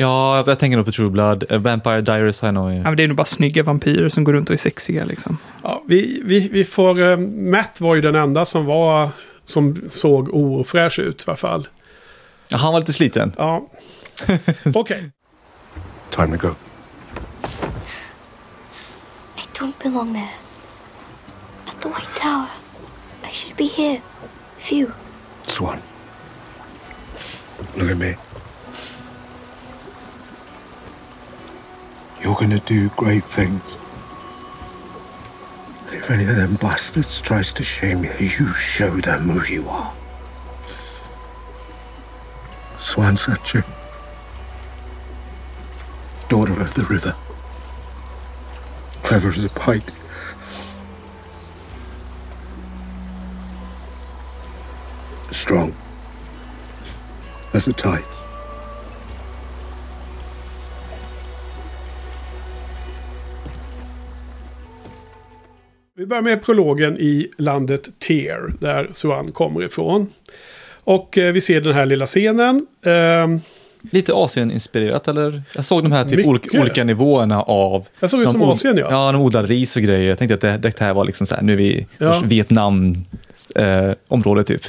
[0.00, 1.52] Ja, jag tänker nog på True Blood.
[1.52, 2.72] Uh, Vampire Diaries har jag nog...
[2.72, 5.38] Ja, men det är nog bara snygga vampyrer som går runt och är sexiga liksom.
[5.62, 7.00] Ja, vi, vi, vi får...
[7.00, 9.08] Uh, Matt var ju den enda som var...
[9.44, 11.68] Som såg ofräsch ut i alla fall.
[12.48, 13.32] Ja, han var lite sliten.
[13.36, 13.68] Ja.
[14.64, 14.74] Okej.
[14.74, 15.02] Okay.
[16.10, 16.54] Time to go.
[19.36, 20.30] I don't belong there.
[21.68, 22.48] At the White Tower.
[23.24, 24.00] I should be here.
[24.56, 24.90] With you.
[25.46, 25.78] Swan.
[27.76, 28.27] Look at me.
[32.38, 33.76] You're gonna do great things.
[35.90, 39.92] If any of them bastards tries to shame you, you show them who you are.
[42.78, 43.64] Swan Satcher.
[46.28, 47.16] Daughter of the river.
[49.02, 49.82] Clever as a pike.
[55.32, 55.74] Strong
[57.52, 58.22] as the tides.
[66.08, 70.06] Börjar med prologen i landet Tear, där Suan kommer ifrån.
[70.70, 72.66] Och eh, vi ser den här lilla scenen.
[72.82, 73.26] Eh,
[73.90, 75.42] Lite Asien-inspirerat eller?
[75.54, 77.88] Jag såg de här typ olika, olika, nivåerna av...
[78.00, 78.86] Jag såg ut som Asien ja.
[78.90, 80.08] Ja, de odlar ris och grejer.
[80.08, 82.22] Jag tänkte att det, det här var liksom så här, nu är vi ja.
[82.24, 84.62] Vietnam-område eh, typ.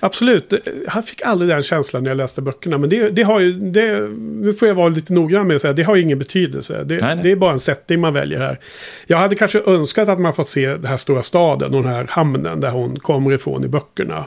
[0.00, 0.52] Absolut,
[0.94, 2.78] jag fick aldrig den känslan när jag läste böckerna.
[2.78, 5.72] Men det, det har ju, det, nu får jag vara lite noggrann med att säga,
[5.72, 6.84] det har ingen betydelse.
[6.84, 7.22] Det, nej, nej.
[7.22, 8.58] det, är bara en setting man väljer här.
[9.06, 12.06] Jag hade kanske önskat att man fått se den här stora staden och den här
[12.10, 14.24] hamnen där hon kommer ifrån i böckerna.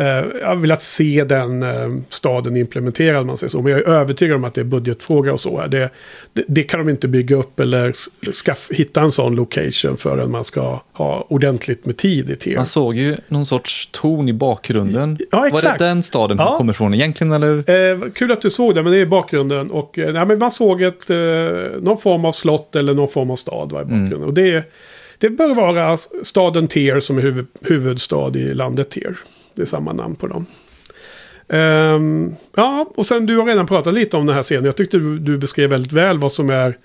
[0.00, 0.06] Uh,
[0.40, 3.62] jag har velat se den uh, staden implementerad, man säger så.
[3.62, 5.66] Men jag är övertygad om att det är budgetfråga och så.
[5.66, 5.90] Det,
[6.32, 7.92] det, det kan de inte bygga upp eller
[8.32, 12.56] skaff, hitta en sån location förrän man ska ha ordentligt med tid i tv.
[12.56, 15.18] Man såg ju någon sorts ton i bakgrunden.
[15.30, 15.64] Ja, exakt.
[15.64, 16.56] Var det den staden ja.
[16.56, 17.32] kommer ifrån egentligen?
[17.32, 17.70] Eller?
[17.70, 19.70] Uh, kul att du såg det, men det är bakgrunden.
[19.70, 21.08] Och, nej, men man såg ett,
[21.80, 24.12] någon form av slott eller någon form av stad var i bakgrunden.
[24.12, 24.28] Mm.
[24.28, 24.64] Och det,
[25.18, 29.16] det bör vara staden Tier som är huvud, huvudstad i landet Tier.
[29.54, 30.46] Det är samma namn på dem.
[31.48, 34.64] Um, ja, och sen du har redan pratat lite om den här scenen.
[34.64, 36.78] Jag tyckte du, du beskrev väldigt väl vad som är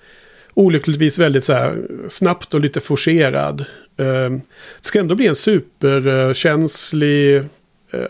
[0.54, 3.64] olyckligtvis väldigt så här, snabbt och lite forcerad.
[3.96, 4.40] Um,
[4.80, 7.44] det ska ändå bli en superkänslig uh,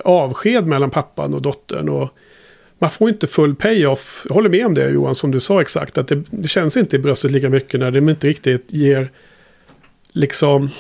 [0.05, 1.89] avsked mellan pappan och dottern.
[1.89, 2.09] Och
[2.79, 4.27] man får inte full payoff.
[4.29, 5.99] Jag håller med om det Johan, som du sa exakt.
[5.99, 9.11] Att det, det känns inte i bröstet lika mycket när det inte riktigt ger
[10.13, 10.71] liksom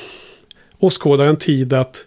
[0.79, 2.07] åskådaren tid att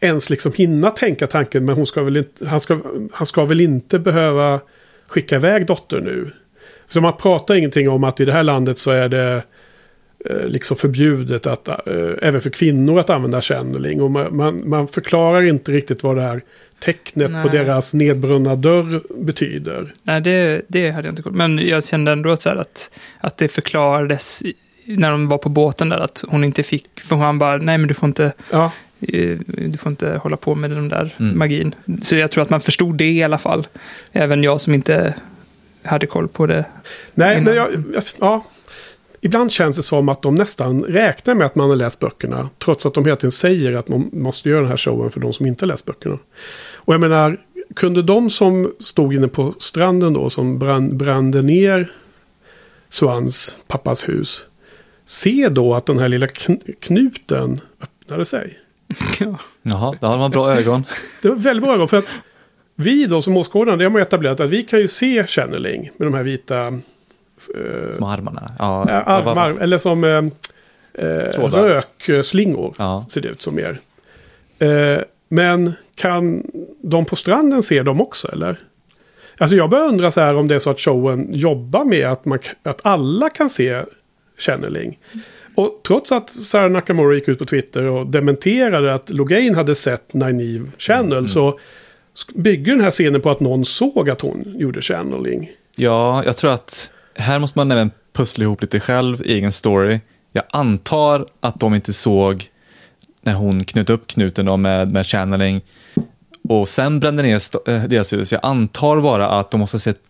[0.00, 1.64] ens liksom hinna tänka tanken.
[1.64, 2.78] Men hon ska väl inte, han, ska,
[3.12, 4.60] han ska väl inte behöva
[5.08, 6.32] skicka iväg dottern nu.
[6.88, 9.42] Så man pratar ingenting om att i det här landet så är det
[10.30, 11.74] eh, liksom förbjudet att, eh,
[12.22, 14.02] även för kvinnor att använda channeling.
[14.02, 16.40] Och man, man, man förklarar inte riktigt vad det här
[16.78, 17.42] tecknet Nej.
[17.42, 19.92] på deras nedbrunna dörr betyder.
[20.02, 22.90] Nej, det, det hade jag inte koll Men jag kände ändå att, så att,
[23.20, 24.42] att det förklarades
[24.84, 27.88] när de var på båten där att hon inte fick, för han bara, nej men
[27.88, 28.72] du får inte, ja.
[29.00, 31.38] Eh, du får inte hålla på med den där mm.
[31.38, 31.74] magin.
[32.02, 33.66] Så jag tror att man förstod det i alla fall.
[34.12, 35.14] Även jag som inte
[35.82, 36.64] hade koll på det.
[37.14, 37.68] Nej, men jag,
[38.20, 38.44] ja.
[39.20, 42.48] Ibland känns det som att de nästan räknar med att man har läst böckerna.
[42.58, 45.32] Trots att de hela tiden säger att man måste göra den här showen för de
[45.32, 46.18] som inte har läst böckerna.
[46.74, 47.38] Och jag menar,
[47.74, 51.92] kunde de som stod inne på stranden då, som brann, brände ner
[52.88, 54.46] Swans pappas hus,
[55.04, 56.26] se då att den här lilla
[56.80, 58.58] knuten öppnade sig?
[59.20, 59.38] Ja.
[59.62, 60.84] Jaha, det har man bra ögon.
[61.22, 61.88] Det var väldigt bra ögon.
[61.88, 62.04] För att
[62.74, 66.06] vi då som åskådare, det har man etablerat att vi kan ju se channeling med
[66.06, 66.66] de här vita...
[66.66, 68.50] Eh, Små armarna.
[68.58, 70.24] Ja, armar, eller som eh,
[71.04, 71.50] eh
[72.06, 72.74] rökslingor.
[72.78, 73.06] Ja.
[73.08, 73.80] Ser det ut som mer.
[74.58, 76.42] Eh, men kan
[76.82, 78.56] de på stranden se dem också eller?
[79.38, 82.24] Alltså jag börjar undra så här om det är så att showen jobbar med att,
[82.24, 83.82] man, att alla kan se
[84.38, 84.98] channeling.
[85.54, 90.14] Och trots att Sarah Nakamura gick ut på Twitter och dementerade att Logain hade sett
[90.14, 91.28] Nynaeve Channel mm.
[91.28, 91.58] så
[92.34, 95.50] bygger den här scenen på att någon såg att hon gjorde channeling.
[95.76, 100.00] Ja, jag tror att här måste man även pussla ihop lite själv, egen story.
[100.32, 102.50] Jag antar att de inte såg
[103.22, 105.60] när hon knöt upp knuten med, med channeling
[106.48, 108.32] och sen brände ner eh, deras hus.
[108.32, 110.00] Jag antar bara att de måste ha sett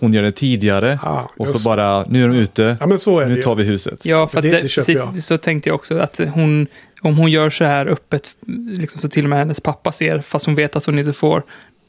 [0.00, 3.20] hon gör det tidigare ah, och så bara, nu är de ute, ja, men så
[3.20, 4.06] är nu det tar vi huset.
[4.06, 6.66] Ja, för det, det, precis, så tänkte jag också att hon,
[7.00, 8.30] om hon gör så här öppet,
[8.76, 11.42] liksom så till och med hennes pappa ser, fast hon vet att hon inte får,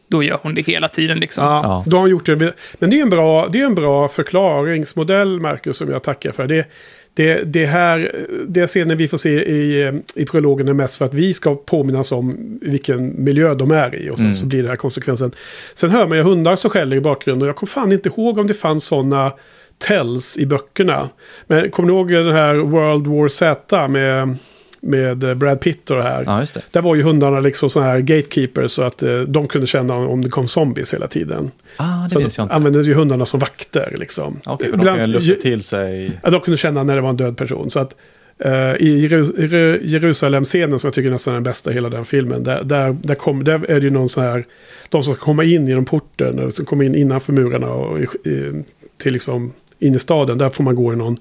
[0.07, 1.45] då gör hon det hela tiden liksom.
[1.45, 1.83] Ja, Ja.
[1.87, 2.53] Då har hon gjort det.
[2.79, 6.47] Men det är en bra, det är en bra förklaringsmodell, Marcus, som jag tackar för.
[6.47, 6.65] Det,
[7.13, 11.13] det, det här, det scenen vi får se i, i prologen är mest för att
[11.13, 14.09] vi ska påminnas om vilken miljö de är i.
[14.09, 15.31] Och sen så blir det här konsekvensen.
[15.73, 17.41] Sen hör man ju hundar som skäller i bakgrunden.
[17.41, 19.33] Och jag kommer fan inte ihåg om det fanns sådana
[19.77, 21.09] tells i böckerna.
[21.47, 24.37] Men kommer ni ihåg den här World War Z med,
[24.83, 26.23] med Brad Pitt och det här?
[26.27, 26.61] Ja, det.
[26.71, 30.23] Där var ju hundarna liksom sådana här gatekeepers så att eh, de kunde känna om
[30.23, 31.51] det kom zombies hela tiden.
[31.77, 32.55] Ah, det Så minns jag inte.
[32.55, 34.39] använde ju hundarna som vakter liksom.
[34.45, 36.11] Okej, för de lufta till sig.
[36.23, 37.69] Ja, de kunde känna när det var en död person.
[37.69, 37.95] Så att
[38.39, 42.05] eh, i Jeru- Jeru- Jerusalem-scenen som jag tycker nästan är den bästa i hela den
[42.05, 42.43] filmen.
[42.43, 44.45] Där, där, där, kom, där är det ju någon sån här,
[44.89, 48.63] de som ska komma in genom porten, eller som kommer in innanför murarna och i,
[48.97, 50.37] till liksom in i staden.
[50.37, 51.15] Där får man gå i någon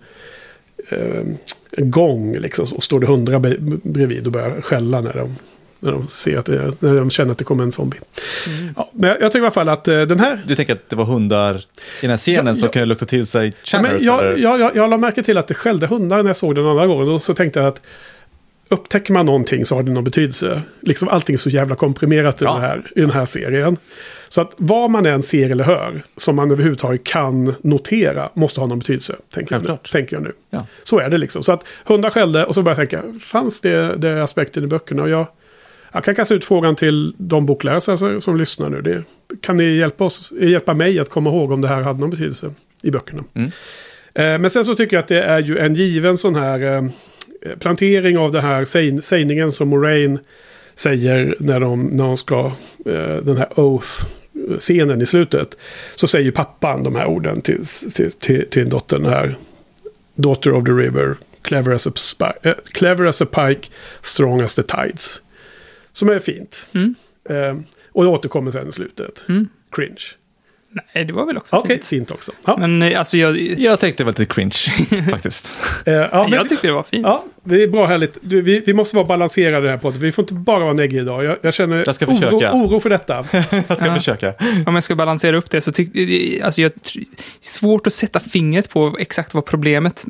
[0.89, 1.23] eh,
[1.77, 2.67] en gång liksom.
[2.77, 3.41] Och står det hundra
[3.83, 5.37] bredvid och börjar skälla när de,
[5.81, 7.99] när de ser att det, när de känner att det kommer en zombie.
[8.77, 10.89] Ja, men jag, jag tycker i alla fall att eh, den här Du tänker att
[10.91, 11.61] det var hundar i
[12.01, 12.73] den här scenen Ja, som ja.
[12.73, 13.93] kunde lukta till sig Ja, channers?
[13.93, 16.55] men jag, jag, jag, jag la märke till att det skällde hundar när jag såg
[16.55, 17.09] den andra gången.
[17.09, 17.83] Och så tänkte jag att
[18.73, 20.63] upptäcker man någonting så har det någon betydelse.
[20.81, 22.53] Liksom allting är så jävla komprimerat i, Ja.
[22.53, 23.77] den här, i den här serien.
[24.29, 28.67] Så att vad man än ser eller hör som man överhuvudtaget kan notera måste ha
[28.67, 29.17] någon betydelse.
[29.35, 30.33] Tänker, jag nu, tänker jag nu.
[30.51, 30.67] Ja.
[30.83, 31.43] Så är det liksom.
[31.43, 35.03] Så att hundar skällde och så började jag tänka, fanns det, det aspekten i böckerna?
[35.03, 35.27] Och jag,
[35.93, 38.81] jag kan kasta ut frågan till de bokläsare som, som lyssnar nu.
[38.83, 39.03] Det,
[39.41, 42.55] kan ni hjälpa, oss, hjälpa mig att komma ihåg om det här hade någon betydelse
[42.83, 43.25] i böckerna?
[43.35, 43.51] Mm.
[44.15, 46.83] Eh, men sen så tycker jag att det är ju en given sån här eh,
[47.59, 50.19] plantering av den här säg, sägningen som Moraine
[50.75, 52.47] säger när de, när de ska,
[52.87, 55.57] eh, den här Oath-scenen i slutet.
[55.95, 57.65] Så säger pappan de här orden till,
[57.95, 59.37] till, till, till dottern här.
[60.15, 63.69] Daughter of the river, clever as a, spi- eh, clever as a pike,
[64.01, 65.23] strong as the tides.
[65.93, 66.67] Som är fint.
[66.73, 66.95] Mm.
[67.29, 67.57] Eh,
[67.93, 69.25] och det återkommer sen i slutet.
[69.29, 69.49] Mm.
[69.71, 70.03] Cringe.
[70.95, 71.87] Nej, det var väl också Okej, fint.
[71.87, 72.33] fint också.
[72.47, 74.55] Ja, Men eh, alltså jag, Jag tänkte det var lite cringe
[75.11, 75.55] faktiskt.
[75.87, 77.07] eh, ja, men, jag tyckte det var fint.
[77.07, 78.19] ja, det är bra härligt.
[78.21, 79.99] Du, vi, vi måste vara balanserade här på det.
[79.99, 81.25] Vi får inte bara vara neggiga idag.
[81.25, 82.53] Jag, jag känner Jag ska oro, försöka.
[82.53, 83.25] oro för detta.
[83.69, 83.95] jag ska Ja.
[83.95, 84.35] försöka.
[84.67, 87.05] Om jag ska balansera upp det så tycker alltså jag tr-
[87.41, 90.05] svårt att sätta fingret på exakt vad problemet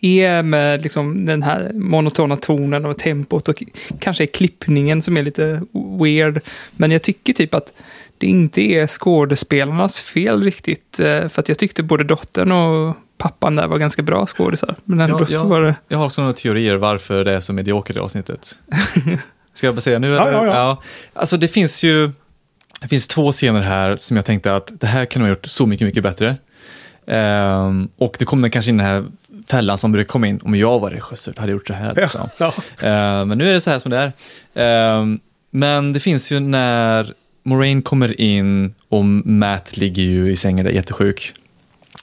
[0.00, 3.62] är med liksom den här monotona tonen och tempot och
[4.00, 5.60] kanske är klippningen som är lite
[6.02, 6.40] weird.
[6.72, 7.72] Men jag tycker typ att
[8.18, 11.00] det inte är skådespelarnas fel riktigt.
[11.00, 14.74] eh, För att jag tyckte både dottern och pappan där var ganska bra skådisar.
[14.84, 15.38] Men ändå Ja, ja.
[15.38, 15.74] så var det...
[15.88, 18.58] Jag har också några teorier varför det är så mediokert i avsnittet.
[19.54, 20.08] Ska jag bara säga nu?
[20.10, 20.46] Ja, eller?
[20.46, 20.82] ja, ja.
[21.12, 22.10] Alltså det finns ju
[22.80, 25.46] det finns två scener här som jag tänkte att det här kan de ha gjort
[25.46, 26.36] så mycket, mycket bättre.
[27.06, 29.04] Ehm, och det kommer kanske in den här
[29.48, 30.40] fällan som brukar komma in.
[30.44, 31.94] Om jag var regissör hade jag gjort så här.
[31.94, 32.28] Liksom.
[32.38, 32.52] Ja.
[32.82, 34.12] Ehm, men nu är det så här som det är.
[34.98, 37.14] Ehm, men det finns ju när
[37.46, 41.34] Moraine kommer in och Matt ligger ju i sängen där jättesjuk.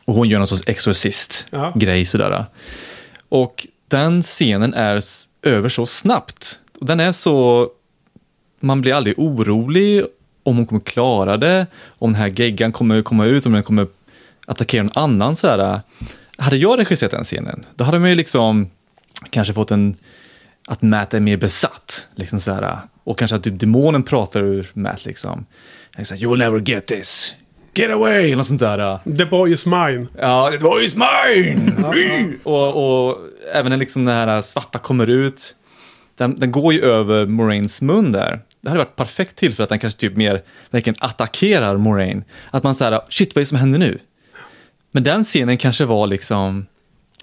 [0.06, 2.46] Och hon gör någon sorts exorcist-grej sådär.
[3.30, 5.02] Och den scenen är
[5.41, 6.60] över så snabbt.
[6.80, 7.70] Och Den är så...
[8.60, 10.04] Man blir aldrig orolig
[10.44, 13.88] om hon kommer klara det, om den här geggan kommer komma ut, om den kommer
[14.48, 15.36] attackera någon annan.
[15.36, 15.82] Sådär.
[16.38, 18.70] Hade jag regisserat den scenen, då hade man ju liksom
[19.30, 19.96] kanske fått en...
[20.68, 22.08] Att Matt är mer besatt.
[22.16, 22.80] Liksom sådär.
[23.04, 25.06] Och kanske att typ demonen pratar ur Matt.
[25.06, 25.45] Liksom.
[25.97, 27.36] Liksom, you will never get this.
[27.76, 28.26] Get away!
[28.26, 28.99] Eller något sånt där.
[29.18, 30.08] The boy is mine.
[30.20, 32.34] Ja, it was mine!
[32.43, 33.18] och, och
[33.54, 35.56] även när liksom den här svarta kommer ut,
[36.18, 38.39] den, den går ju över Moraines mun där.
[38.62, 42.24] Det hade varit perfekt till för att den kanske typ mer verkligen attackerar Moraine.
[42.51, 43.99] Att man säger, shit vad är det som händer nu?
[44.91, 46.66] Men den scenen kanske var liksom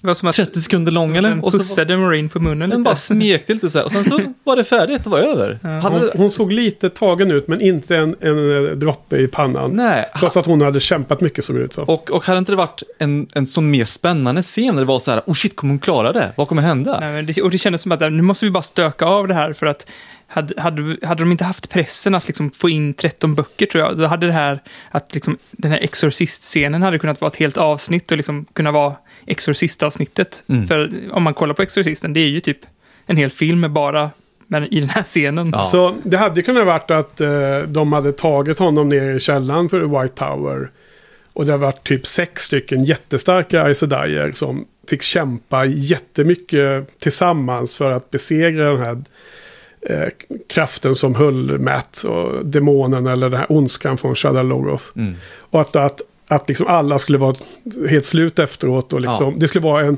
[0.01, 1.29] Det var som att 30 sekunder lång eller?
[1.29, 2.81] den Och så pussade Marine på munnen den lite.
[2.81, 5.59] bara smekte lite så här och sen så var det färdigt, det var över.
[5.63, 9.71] Hade, Hon, hon såg lite tagen ut men inte en, en eh, droppe i pannan.
[9.71, 11.83] nej, Trots att hon hade kämpat mycket det ut som.
[11.83, 14.99] och, och hade inte det varit en, en sån mer spännande scen där det var
[14.99, 16.31] så här, oh shit, kommer hon klara det?
[16.35, 16.99] Vad kommer hända?
[16.99, 19.33] Nej, men det, och det kändes som att nu måste vi bara stöka av det
[19.33, 19.87] här för att
[20.27, 23.97] hade, hade, hade de inte haft pressen att liksom få in 13 böcker tror jag,
[23.97, 24.59] då hade det här,
[24.91, 28.95] att liksom, den här Exorcist-scenen hade kunnat vara ett helt avsnitt och liksom kunna vara
[29.25, 30.43] Exorcist-avsnittet.
[30.47, 30.67] Mm.
[30.67, 32.59] För om man kollar på Exorcisten, det är ju typ
[33.05, 34.09] en hel film med bara
[34.51, 35.49] men i den här scenen.
[35.53, 35.63] Ja.
[35.63, 40.01] Så det hade kunnat varit att eh, de hade tagit honom ner i källaren för
[40.01, 40.71] White Tower.
[41.33, 43.83] Och det har varit typ sex stycken jättestarka Aes
[44.37, 49.01] som fick kämpa jättemycket tillsammans för att besegra den här
[49.81, 50.09] eh,
[50.49, 54.85] kraften som höll Matt och demonen eller den här ondskan från Shadow Logoth.
[54.95, 55.15] Mm.
[55.37, 56.01] Och att, att,
[56.31, 57.35] att liksom alla skulle vara
[57.89, 58.93] helt slut efteråt.
[58.93, 59.39] Och liksom, Ja.
[59.39, 59.97] Det skulle vara en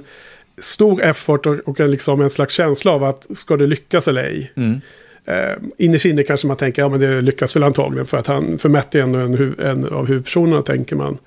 [0.57, 4.23] stor effort och, och en, liksom en slags känsla av att ska det lyckas eller
[4.23, 4.51] ej.
[4.55, 4.81] Mm.
[5.25, 8.57] Eh, innerst inne kanske man tänker, ja men det lyckas väl antagligen för att han,
[8.57, 11.17] för Matt är ändå en, en av huvudpersonerna tänker man.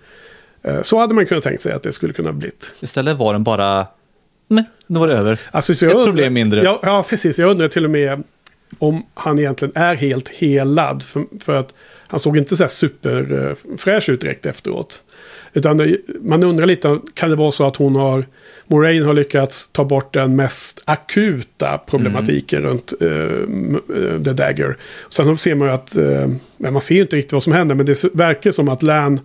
[0.62, 2.74] Eh, så hade man kunnat tänkt sig att det skulle kunna blivit.
[2.80, 3.86] Istället var den bara,
[4.48, 5.40] nej, nu var det över.
[5.50, 6.62] Alltså, så Ett jag problem mindre.
[6.62, 7.38] Ja, ja, precis.
[7.38, 8.22] Jag undrar till och med
[8.78, 11.02] om han egentligen är helt helad.
[11.02, 11.74] För, för att
[12.06, 15.02] han såg inte så här superfräsch ut direkt efteråt.
[15.52, 18.24] Utan det, man undrar lite, kan det vara så att hon har,
[18.66, 22.70] Moraine har lyckats ta bort den mest akuta problematiken Mm.
[22.70, 24.76] runt uh, The Dagger.
[25.08, 25.96] Sen ser man ju att,
[26.56, 29.20] men man ser ju inte riktigt vad som händer, men det verkar som att Lan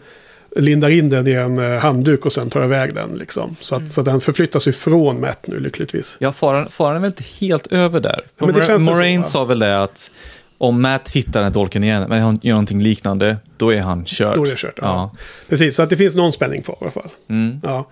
[0.55, 3.17] lindar in den i en handduk och sen tar iväg den.
[3.17, 3.55] Liksom.
[3.59, 6.17] Så, att, så att den förflyttas ifrån Matt nu lyckligtvis.
[6.19, 8.25] Ja, faran, faran är väl inte helt över där.
[8.39, 10.11] Så, Moraine sa väl det att
[10.61, 14.05] om Matt hittar den här dolken igen, men han gör någonting liknande, då är han
[14.05, 14.35] körd.
[14.35, 14.79] Då är det kört.
[14.81, 14.85] Ja.
[14.85, 15.17] Ja.
[15.49, 17.09] Precis, så att det finns någon spänning kvar i alla fall.
[17.29, 17.59] Mm.
[17.63, 17.89] Ja,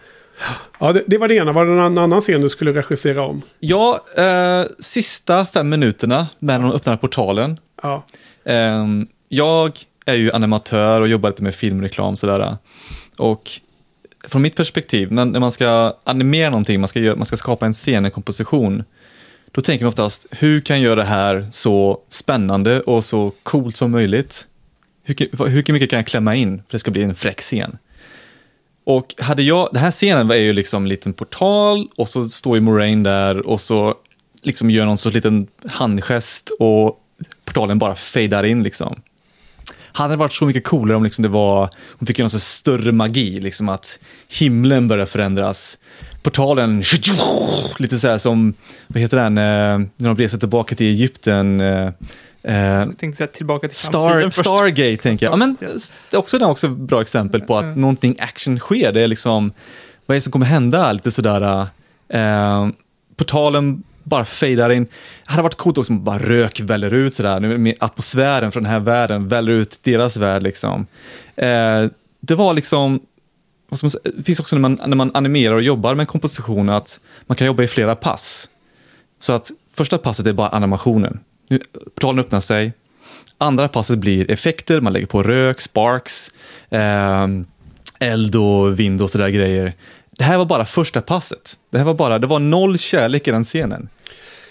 [0.80, 1.52] ja det, det var det ena.
[1.52, 3.42] Var det någon annan scen du skulle regissera om?
[3.60, 7.58] Ja, eh, sista fem minuterna när de öppnar portalen.
[7.82, 8.06] Ja,
[8.44, 8.86] Eh,
[9.30, 12.58] jag är ju animatör och jobbar lite med filmreklam sådär.
[13.18, 13.50] Och
[14.28, 17.74] från mitt perspektiv, när, när man ska animera någonting, man ska, man ska skapa en
[17.74, 18.84] scen, en komposition,
[19.52, 23.76] då tänker man oftast, hur kan jag göra det här så spännande och så coolt
[23.76, 24.48] som möjligt?
[25.04, 27.78] Hur, hur mycket kan jag klämma in för att det ska bli en fräck scen?
[28.84, 32.58] Och hade jag, den här scenen var ju liksom en liten portal och så står
[32.58, 33.96] ju Moraine där och så
[34.44, 37.00] liksom gör någon sorts liten handgest och
[37.46, 39.02] portalen bara fejdar in liksom.
[39.92, 41.70] Hade det varit så mycket coolare om liksom det var,
[42.00, 45.78] hon fick ju någon sorts större magi, liksom att himlen börjar förändras.
[46.24, 46.84] Portalen,
[47.80, 48.54] lite så här som,
[48.88, 51.62] vad heter den, eh, när de reser tillbaka till Egypten.
[51.62, 51.88] eh,
[52.44, 54.30] eh, Jag tänkte säga tillbaka till Star.
[54.30, 55.34] Stargate tänker jag.
[55.34, 55.68] Ja, men, Ja.
[56.10, 57.82] det är också, det är också ett bra exempel på att Mm.
[57.82, 58.92] någonting action sker.
[58.92, 59.52] Det är liksom,
[60.06, 60.92] vad är det som kommer hända?
[60.92, 61.68] Lite sådär,
[62.10, 62.68] eh,
[63.16, 64.84] portalen bara fejdar in.
[64.86, 67.40] Det hade varit coolt också om bara rök väller ut sådär.
[67.40, 70.86] Nu med atmosfären från den här världen väller ut deras värld liksom.
[71.36, 71.86] Eh,
[72.22, 73.00] det var liksom,
[73.70, 76.08] vad ska man säga, det finns också när man, när man animerar och jobbar med
[76.08, 78.50] komposition att man kan jobba i flera pass.
[79.20, 81.20] Så att första passet är bara animationen.
[81.48, 81.60] Nu,
[81.96, 82.74] portalen öppnar sig.
[83.38, 86.32] Andra passet blir effekter, man lägger på rök, sparks,
[86.70, 87.28] eh,
[88.00, 89.74] eld och vind och sådär grejer.
[90.12, 91.58] Det här var bara första passet.
[91.70, 93.90] Det här var bara, det var noll kärlek i den scenen.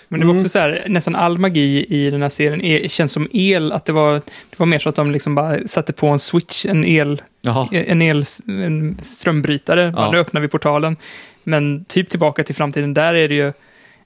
[0.09, 0.37] Men det var Mm.
[0.43, 3.85] också så här, nästan all magi i den här serien är, känns som el, att
[3.85, 4.13] det var,
[4.51, 7.69] det var mer så att de liksom bara satte på en switch, en el, Jaha.
[7.73, 10.11] en, el, en strömbrytare, ja.
[10.11, 10.97] nu öppnar vi portalen.
[11.45, 13.53] Men typ tillbaka till framtiden, där är det ju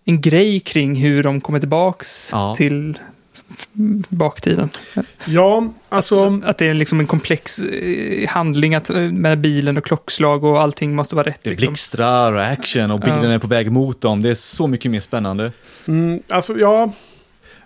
[0.04, 2.54] en grej kring hur de kommer tillbaks Ja.
[2.56, 2.98] till
[4.08, 4.70] baktiden.
[5.26, 6.40] ja alltså...
[6.44, 10.60] Att det är liksom en komplex eh, handling att, eh, med bilen och klockslag och
[10.60, 11.40] allting måste vara rätt.
[11.42, 11.66] Det Liksom.
[11.68, 13.32] blixtrar och action och bilden Ja.
[13.32, 14.22] är på väg mot dem.
[14.22, 15.52] Det är så mycket mer spännande.
[15.88, 16.92] Mm, alltså, ja, jag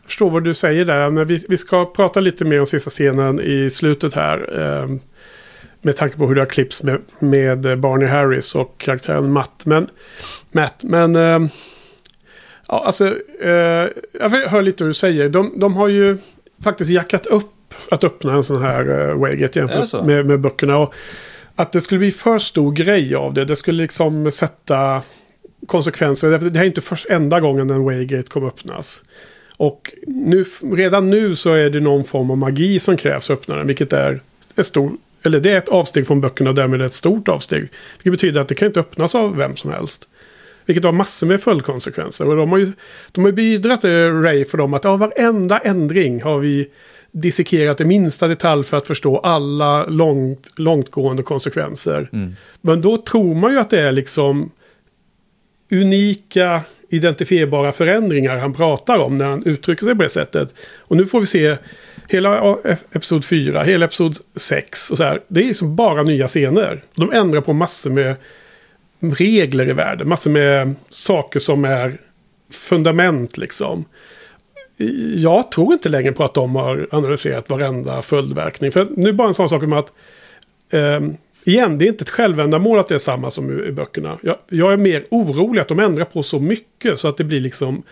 [0.06, 1.10] förstår vad du säger där.
[1.10, 4.60] Men vi, vi ska prata lite mer om sista scenen i slutet här.
[4.82, 4.96] Eh,
[5.82, 9.62] med tanke på hur det har klippts med, med Barney Harris och karaktären Matt.
[9.66, 9.86] Men,
[10.52, 11.38] Matt, men eh,
[12.68, 13.88] ja, alltså, eh,
[14.20, 15.28] jag hör lite vad du säger.
[15.28, 16.18] De, de har ju
[16.62, 20.78] faktiskt jackat upp att öppna en sån här uh, Waygate jämfört med, med böckerna.
[20.78, 20.94] Och
[21.56, 23.44] att det skulle bli för stor grej av det.
[23.44, 25.02] Det skulle liksom sätta
[25.66, 26.30] konsekvenser.
[26.30, 29.04] Det här är inte först enda gången en Waygate kommer öppnas.
[29.56, 33.56] Och nu, redan nu så är det någon form av magi som krävs att öppna
[33.56, 33.66] den.
[33.66, 34.20] Vilket är
[34.56, 34.92] ett stor,
[35.22, 37.68] eller det är ett avsteg från böckerna och därmed ett stort avsteg.
[37.96, 40.08] Vilket betyder att det kan inte öppnas av vem som helst.
[40.66, 42.28] Vilket har massor med följdkonsekvenser.
[42.28, 42.72] Och de har ju,
[43.12, 46.68] de har bidragit till Ray för dem att ja, varenda ändring har vi
[47.12, 52.08] dissekerat i minsta detalj för att förstå alla långt, långtgående konsekvenser.
[52.12, 52.36] Mm.
[52.60, 54.50] Men då tror man ju att det är liksom
[55.70, 60.54] unika identifierbara förändringar han pratar om när han uttrycker sig på det sättet.
[60.78, 61.56] Och nu får vi se
[62.08, 62.56] hela
[62.92, 65.20] episod 4, hela episod 6 och så här.
[65.28, 66.82] Det är liksom bara nya scener.
[66.94, 68.14] De ändrar på massor med
[69.14, 71.96] regler i världen, massor med saker som är
[72.50, 73.84] fundament liksom.
[75.16, 78.72] Jag tror inte längre på att de har analyserat varenda följdverkning.
[78.72, 79.92] För nu bara en sån sak om att
[80.70, 84.18] ehm, Igen, det är inte ett självändamål att det är samma som i, böckerna.
[84.22, 87.40] Jag, jag är mer orolig att de ändrar på så mycket så att det blir
[87.40, 87.82] liksom...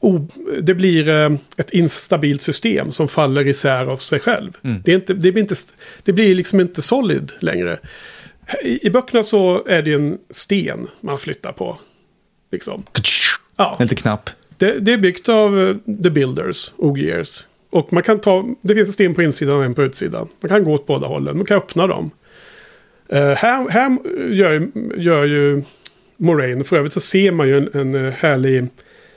[0.00, 0.28] O,
[0.62, 4.50] det blir eh, ett instabilt system som faller isär av sig själv.
[4.62, 4.82] Mm.
[4.84, 5.54] Det, är inte, det, blir inte,
[6.04, 7.78] det blir liksom inte solid längre.
[8.62, 11.78] I, I böckerna så är det en sten man flyttar på.
[12.52, 12.82] Liksom.
[13.56, 13.76] Ja.
[13.78, 14.30] En liten knapp.
[14.58, 17.44] Det, det är byggt av eh, The Builders, Ogiers.
[17.70, 20.28] Och man kan ta, det finns en sten på insidan och en på utsidan.
[20.40, 22.10] Man kan gå åt båda hållen, man kan öppna dem.
[23.08, 23.98] Eh, här här
[24.32, 25.62] gör, gör ju
[26.16, 28.66] Moraine, för övrigt så ser man ju en, en eh, härlig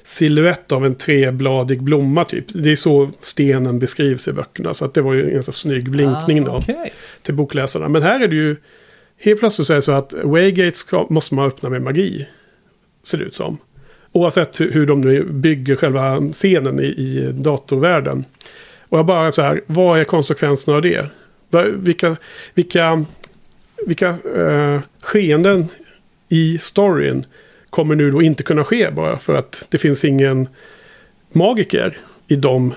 [0.03, 2.45] siluett av en trebladig blomma typ.
[2.53, 4.73] Det är så stenen beskrivs i böckerna.
[4.73, 6.93] Så att det var ju en ganska snygg blinkning Ah, då okej.
[7.21, 7.89] till bokläsarna.
[7.89, 8.55] Men här är det ju
[9.23, 12.27] helt plötsligt så är det så att Waygate ska, måste man öppna med magi.
[13.03, 13.57] Ser det ut som.
[14.11, 18.25] Oavsett hur, hur de nu bygger själva scenen i, i datorvärlden.
[18.89, 21.09] Och jag bara så här, vad är konsekvenserna av det?
[21.73, 22.15] Vilka,
[22.53, 23.05] vilka,
[23.85, 25.67] vilka eh, skeenden
[26.29, 27.25] i storyn
[27.69, 30.47] kommer nu då inte kunna ske bara för att det finns ingen
[31.31, 31.97] magiker
[32.27, 32.73] i de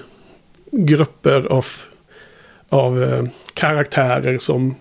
[0.70, 1.66] grupper av,
[2.68, 3.24] av eh,
[3.54, 4.74] karaktärer som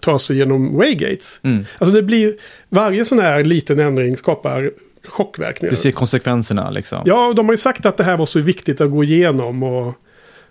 [0.00, 1.40] tar sig genom Waygates.
[1.42, 1.64] Mm.
[1.78, 2.34] Alltså det blir,
[2.68, 4.70] varje sån här liten ändring skapar
[5.04, 5.70] chockverkningar.
[5.70, 7.02] Du ser konsekvenserna liksom.
[7.04, 9.62] Ja, de har ju sagt att det här var så viktigt att gå igenom.
[9.62, 9.94] Och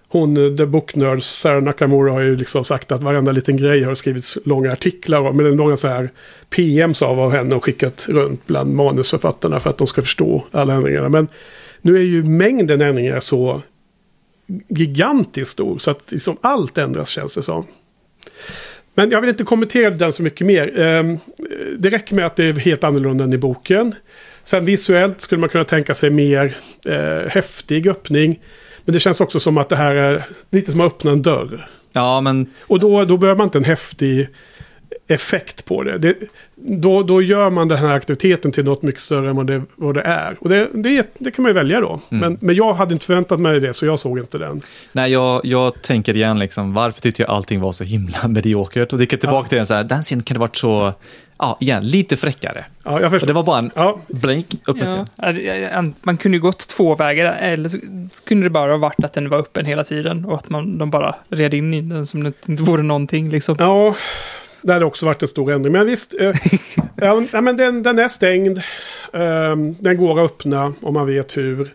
[0.08, 3.96] hon, The Book Nerds, Sarah Nakamura har ju liksom sagt att varenda liten grej har
[3.96, 5.38] skrivits långa artiklar om.
[5.38, 6.10] Men långa så här
[6.50, 10.74] PMs av av henne och skickat runt bland manusförfattarna för att de ska förstå alla
[10.74, 11.10] ändringarna.
[11.10, 11.28] Men
[11.82, 13.62] nu är ju mängden ändringar så
[14.68, 17.66] gigantiskt stor så att liksom allt ändras känns det som.
[18.98, 20.80] Men jag vill inte kommentera den så mycket mer.
[20.80, 21.18] Ehm,
[21.78, 23.96] Det räcker med att det är helt annorlunda än i boken.
[24.44, 28.40] Sen visuellt skulle man kunna tänka sig mer eh, häftig öppning.
[28.86, 31.68] Men det känns också som att det här är lite som att öppna en dörr.
[31.94, 34.28] Ja, men Och då, då behöver man inte en häftig
[35.08, 35.98] effekt på det.
[35.98, 36.16] det
[36.56, 39.94] då, då gör man den här aktiviteten till något mycket större än vad det, vad
[39.96, 40.38] det är.
[40.40, 42.02] Och det, det, det kan man ju välja då.
[42.10, 44.62] Men, men jag hade inte förväntat mig det, så jag såg inte den.
[44.92, 48.94] nej, jag, jag tänker igen liksom, varför tyckte jag allting var så himla mediokert?
[48.94, 50.94] Och det kan tillbaka till den så här, den scenen kan det varit så,
[51.38, 52.66] ja, igen, lite fräckare.
[52.86, 53.28] Ja, jag Och förstår.
[53.28, 55.06] det var bara en Ja, blink upp med Ja.
[55.24, 55.36] scen.
[55.46, 57.78] Ja, ja, Man kunde ju gått två vägar, eller så
[58.28, 60.90] kunde det bara ha varit att den var öppen hela tiden och att man, de
[60.90, 63.56] bara red in i den som det inte vore någonting liksom.
[63.60, 63.96] Ja,
[64.68, 65.74] det hade också varit en stor ändring.
[65.74, 66.36] Men visst, eh,
[67.32, 68.60] ja, men den, den är stängd.
[69.14, 71.74] Ehm, den går att öppna om man vet hur.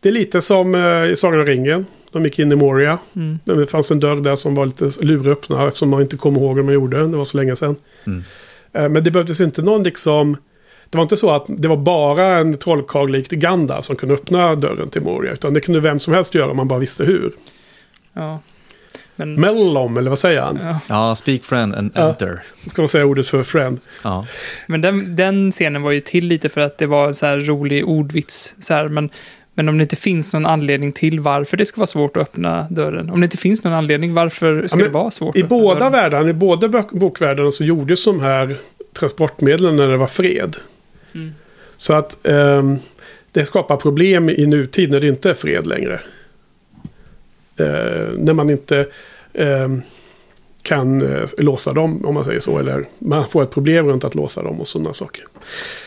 [0.00, 1.86] Det är lite som eh, i Sagan om ringen.
[2.12, 2.98] De gick in i Moria.
[3.16, 3.38] Mm.
[3.44, 6.36] Det fanns en dörr där som var lite lurig att öppna eftersom man inte kom
[6.36, 7.06] ihåg hur man gjorde.
[7.06, 7.76] Det var så länge sedan.
[8.06, 8.22] Mm.
[8.72, 10.36] Eh, men det behövdes inte någon liksom...
[10.90, 14.54] Det var inte så att det var bara en trollkarl likt Gandalf som kunde öppna
[14.54, 15.32] dörren till Moria.
[15.32, 17.32] Utan det kunde vem som helst göra om man bara visste hur.
[18.12, 18.40] Ja.
[19.16, 20.58] Men, Mellom, eller vad säger han?
[20.62, 20.80] ja.
[20.88, 22.08] Ja, speak friend and Ja.
[22.08, 22.42] enter.
[22.66, 23.80] Ska man säga ordet för friend?
[24.02, 24.26] Ja.
[24.66, 27.88] men den, den scenen var ju till lite för att det var så här rolig
[27.88, 28.54] ordvits.
[28.58, 29.10] Så här, men,
[29.54, 32.66] men om det inte finns någon anledning till varför det ska vara svårt att öppna
[32.70, 33.10] dörren.
[33.10, 35.36] Om det inte finns någon anledning, varför ska men det vara svårt?
[35.36, 35.92] I båda dörren?
[35.92, 38.56] världarna, i båda bok- bokvärldarna så gjordes de här
[38.92, 40.56] transportmedlen när det var fred.
[41.14, 41.34] Mm.
[41.76, 42.78] Så att ehm,
[43.32, 46.00] det skapar problem i nutid när det inte är fred längre.
[47.56, 48.86] Eh, när man inte
[49.32, 49.68] eh,
[50.62, 52.58] kan eh, låsa dem, om man säger så.
[52.58, 55.24] Eller man får ett problem runt att låsa dem och sådana saker.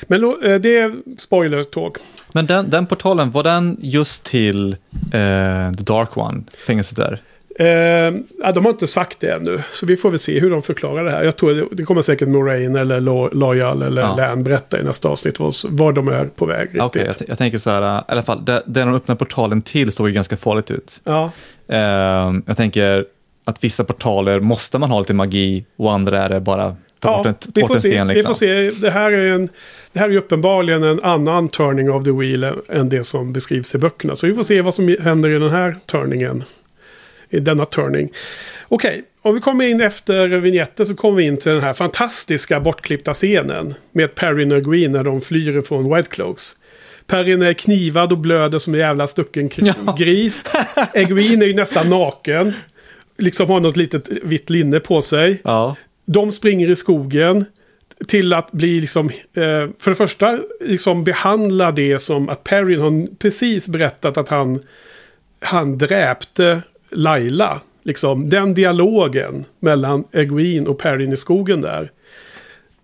[0.08, 1.98] Men eh, det är spoiler talk.
[2.34, 4.72] Men den, den portalen, var den just till
[5.12, 7.22] eh, The Dark One, fängelset där?
[7.60, 9.62] Eh, de har inte sagt det ännu.
[9.72, 11.24] Så vi får väl se hur de förklarar det här.
[11.24, 14.16] Jag tror det, kommer säkert Moraine eller Lo- Loyal eller Ja.
[14.16, 17.18] Lan berätta i nästa avsnitt vad, var de är på väg riktigt.
[17.20, 19.92] Jag, jag tänker så här, äh, i alla fall, det, det de öppnar portalen till
[19.92, 21.02] såg ju ganska farligt ut.
[21.04, 21.32] ja,
[21.68, 23.06] Ehm, jag tänker
[23.46, 27.26] att vissa portaler måste man ha lite magi och andra är det bara ta bort
[27.26, 28.34] ja en, vi, bort får en se, sten vi liksom.
[28.34, 28.72] får se.
[28.72, 29.50] Det här är en...
[29.94, 33.78] Det här är uppenbarligen en annan turning of the wheel än det som beskrivs i
[33.78, 34.16] böckerna.
[34.16, 36.44] Så vi får se vad som händer i den här turningen.
[37.30, 38.10] I denna turning.
[38.68, 42.60] Okej, om vi kommer in efter vignetten så kommer vi in till den här fantastiska
[42.60, 43.74] bortklippta scenen.
[43.92, 46.56] Med Perrin och Green när de flyr från White Cloaks.
[47.08, 49.96] Perrin är knivad och blöder som en jävla stucken Ja.
[50.00, 50.46] gris.
[50.94, 52.54] Egwene är ju nästan naken.
[53.18, 55.42] Liksom har något litet vitt linne på sig.
[55.44, 55.76] Ja,
[56.06, 57.46] De springer i skogen
[58.08, 63.16] till att bli liksom, eh, för det första, liksom behandla det som att Perrin har
[63.16, 64.60] precis berättat att han,
[65.42, 67.62] han dräpte Laila.
[67.84, 71.92] Liksom den dialogen mellan Egwene och Perrin i skogen där.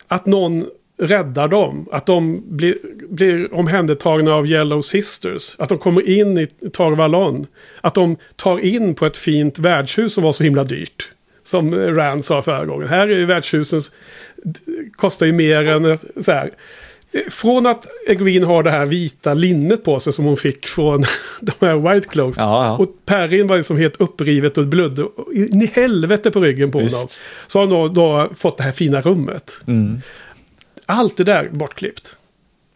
[0.08, 0.66] Att någon
[0.98, 1.88] räddar dem.
[1.92, 2.78] Att de blir,
[3.10, 5.56] blir omhändertagna av Yellow Sisters.
[5.60, 7.48] Att de kommer in i Tarvalon.
[7.82, 11.12] Att de tar in på ett fint värdshus som var så himla dyrt.
[11.44, 12.88] Som Rand sa förra gången.
[12.88, 13.82] Här är ju värdshusen
[14.92, 16.52] kostar ju mer än så här.
[17.30, 21.04] Från att Egwene har det här vita linnet på sig som hon fick från
[21.42, 22.38] de här White Cloaks.
[22.38, 22.78] ja, ja.
[22.78, 25.02] Och Perrin var liksom helt upprivet och blödde
[25.34, 26.86] in i helvete på ryggen på honom.
[26.88, 27.22] Visst.
[27.48, 29.62] Så har han då, då fått det här fina rummet.
[29.68, 30.02] Mm.
[30.86, 32.18] Allt det där bortklippt.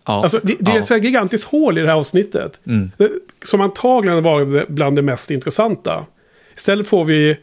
[0.05, 0.23] ja.
[0.23, 2.59] Alltså, det, det är ett så här gigantiskt hål i det här avsnittet.
[2.67, 2.91] Mm.
[2.97, 3.09] Det-
[3.43, 6.05] Som antagligen var bland det mest intressanta.
[6.55, 7.37] Istället får vi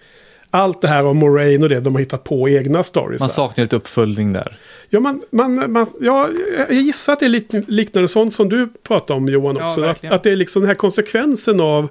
[0.50, 3.20] allt det här om Moraine och det, de har hittat på egna stories.
[3.20, 4.58] Man saknar lite uppföljning där.
[4.90, 9.16] Ja, man, man, man, ja, jag gissar att det är liknande sånt som du pratade
[9.16, 9.80] om Johan Ja, också.
[9.80, 10.14] att, verkligen.
[10.14, 11.88] att det är liksom den här konsekvensen av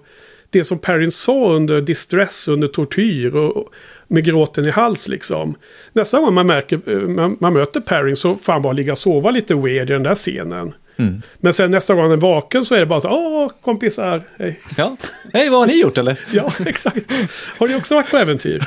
[0.50, 5.56] det som Perrin sa under distress, under tortyr och och med gråten i hals liksom.
[5.94, 8.98] Nästa gång man, märker, eh, man, man möter Perrin så får han bara ligga och
[8.98, 10.74] sova lite weird i den där scenen.
[10.98, 11.22] Mm.
[11.38, 14.60] Men sen nästa gång han är vaken så är det bara så åh kompisar, hej.
[14.78, 14.96] Ja.
[15.34, 16.20] Hej, vad har ni gjort eller?
[16.32, 17.12] Ja, exakt.
[17.58, 18.64] Har ni också varit på äventyr?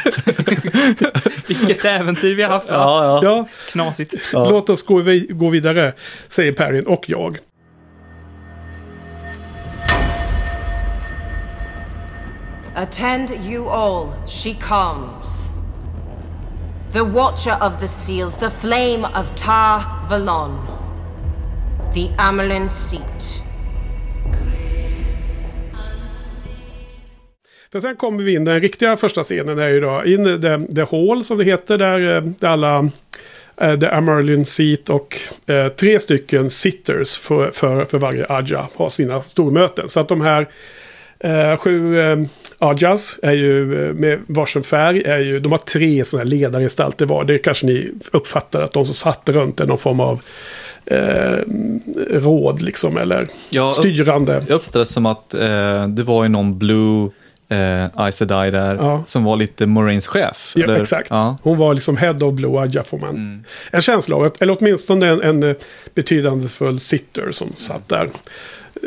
[1.49, 2.69] Vilket äventyr vi har haft.
[2.71, 2.75] va?
[2.75, 3.21] Ja, ja.
[3.23, 4.15] Ja, Knasigt.
[4.33, 4.51] Ja.
[4.51, 5.93] låt oss gå, vi- gå vidare,
[6.29, 7.39] säger Perrin och jag.
[12.77, 15.49] Attend you all, she comes.
[16.93, 20.59] The Watcher of the Seals, the Flame of Tar Valon.
[21.95, 23.43] The Amelin Seat.
[27.73, 30.75] För sen kommer vi in, den riktiga första scenen är ju då in i the,
[30.75, 32.91] the Hall som det heter, där, eh, där alla
[33.61, 38.89] eh, The Amerlin Seat och eh, tre stycken sitters för, för, för varje Aja har
[38.89, 39.89] sina stormöten.
[39.89, 40.49] Så att de här
[41.21, 42.19] eh, sju eh,
[42.59, 47.07] Ajas är ju eh, med varsin färg, är ju, de har tre sådana här ledargestalter
[47.07, 47.25] var.
[47.25, 50.21] Det kanske ni uppfattar att de som satt runt är någon form av
[50.91, 51.39] eh,
[52.11, 54.45] råd liksom, eller Ja, styrande.
[54.49, 57.11] Jag uppfattade det som att eh, det var ju någon Blue
[57.49, 59.03] eh, Sedai där Ja.
[59.07, 60.53] som var lite Moraines chef.
[60.57, 60.81] Ja, eller?
[60.81, 61.11] exakt.
[61.11, 61.37] Ja.
[61.43, 63.11] Hon var liksom head of Blue Aja får man.
[63.11, 63.45] Mm.
[63.71, 65.57] En känsla av, eller åtminstone en, en eh,
[65.95, 68.09] betydelsefull sitter som satt där.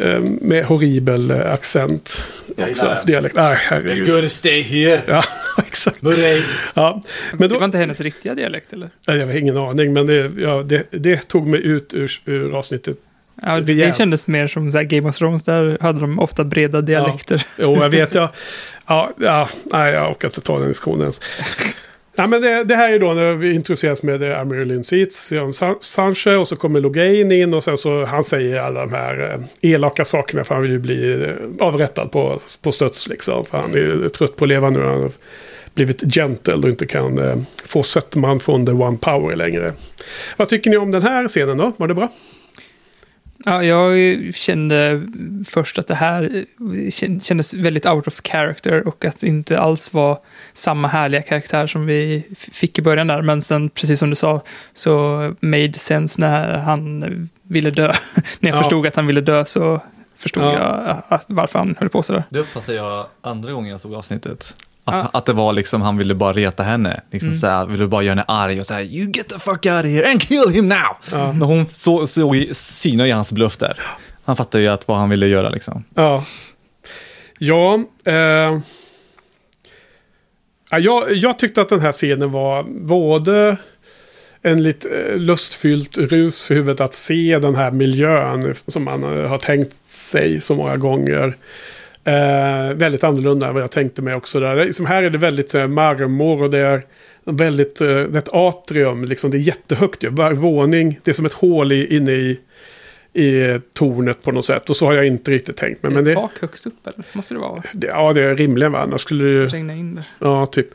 [0.01, 2.31] Eh, Med horribel eh, accent.
[2.57, 3.05] Också, Jajamän.
[3.05, 3.37] dialekt.
[3.37, 4.07] Herregud.
[4.07, 5.23] gonna stay here, Ja,
[5.67, 6.01] exakt.
[6.01, 6.43] Moraine.
[6.73, 7.01] Ja,
[7.31, 8.89] men Det då, var inte hennes riktiga dialekt eller?
[9.07, 12.55] Nej, jag har ingen aning, men det, ja, det, det tog mig ut ur, ur
[12.57, 12.97] avsnittet.
[13.41, 13.97] Ja, det Rejält.
[13.97, 15.43] kändes mer som så här Game of Thrones.
[15.43, 17.45] Där hade de ofta breda dialekter.
[17.57, 18.15] Jo, jag vet.
[18.15, 18.29] Jag,
[18.87, 21.21] ja, ja, nej, jag orkar inte ta den diskussionen ens.
[22.15, 26.35] Ja, men det, det här är då när vi introduceras med eh, Seats, John Sanche
[26.35, 30.05] och så kommer Logain in och sen så han säger alla de här eh, elaka
[30.05, 33.45] sakerna för han vill ju bli eh, avrättad på, på studs liksom.
[33.45, 34.79] För han är trött på att leva nu.
[34.79, 35.11] Han har
[35.73, 39.73] blivit gentle och inte kan eh, få sötman från the one power längre.
[40.37, 41.71] Vad tycker ni om den här scenen då?
[41.77, 42.09] Var det bra?
[43.45, 45.01] Ja, jag kände
[45.47, 46.45] först att det här
[46.89, 50.19] kän- kändes väldigt out of character och att det inte alls var
[50.53, 53.21] samma härliga karaktär som vi fick i början där.
[53.21, 54.41] Men sen, precis som du sa,
[54.73, 54.95] så
[55.39, 57.93] made sense när han ville dö.
[58.39, 58.61] när jag Ja.
[58.61, 59.81] förstod att han ville dö så
[60.15, 60.53] förstod Ja.
[60.53, 62.23] jag att, varför han höll på sådär.
[62.29, 64.57] Det uppfattade jag andra gången jag såg avsnittet.
[64.83, 65.09] Att, Ja.
[65.13, 67.01] att det var liksom, han ville bara reta henne.
[67.11, 67.39] Liksom Mm.
[67.39, 70.11] såhär, ville bara göra henne arg och säga you get the fuck out of here
[70.11, 70.97] and kill him now.
[71.11, 71.31] Ja.
[71.33, 73.79] Men hon så, såg ju- synade ju hans bluff där.
[74.25, 75.83] Han fattade ju att vad han ville göra liksom.
[75.95, 76.25] Ja.
[77.39, 77.75] Ja.
[78.05, 78.13] Eh,
[80.71, 83.57] ja jag, jag tyckte att den här scenen var både
[84.41, 89.29] en lite eh, lustfyllt rus i huvudet att se den här miljön som man eh,
[89.29, 91.37] har tänkt sig så många gånger.
[92.03, 94.39] Eh, väldigt annorlunda än vad jag tänkte mig också.
[94.39, 94.65] Där.
[94.65, 96.85] Liksom här är det väldigt eh, marmor och det är
[97.25, 100.09] väldigt, eh, det är ett atrium, liksom, det är jättehögt ju.
[100.09, 102.39] Varje våning, det är som ett hål i, inne i,
[103.13, 104.69] i tornet på något sätt.
[104.69, 105.91] Och så har jag inte riktigt tänkt mig.
[105.91, 107.05] Men Men det, tak högst upp eller?
[107.13, 107.63] Måste det vara?
[107.73, 109.47] det, ja, det är rimligen va, annars skulle det ju...
[109.47, 110.05] Regna in där.
[110.19, 110.67] Ja, typ.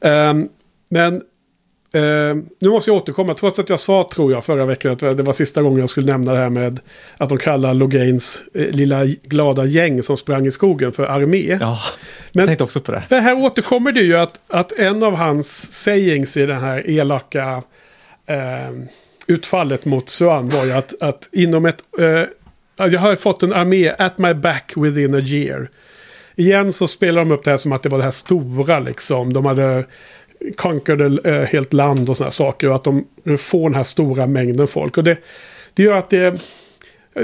[0.00, 0.48] Ehm,
[0.88, 1.22] men
[1.92, 5.22] ehm, nu måste jag återkomma, trots att jag sa, tror jag, förra veckan att det
[5.22, 6.80] var sista gången jag skulle nämna det här med
[7.18, 11.58] att de kallar Logains eh, lilla glada gäng som sprang i skogen för armé.
[11.60, 11.78] Ja,
[12.32, 13.02] Men- jag tänkte också på det.
[13.08, 17.62] För här återkommer det ju att, att en av hans sayings i den här elaka
[18.26, 18.86] ehm,
[19.26, 21.78] utfallet mot Suan var ju att, att inom ett...
[21.98, 22.24] eh,
[22.76, 25.70] jag har fått en armé at my back within a year.
[26.36, 29.32] Igen så spelar de upp det här som att det var det här stora liksom.
[29.32, 29.84] De hade
[30.56, 32.68] conquered eh, helt land och sådana saker.
[32.68, 33.06] Och att de
[33.38, 34.98] får den här stora mängden folk.
[34.98, 35.16] Och det,
[35.74, 36.40] det gör att det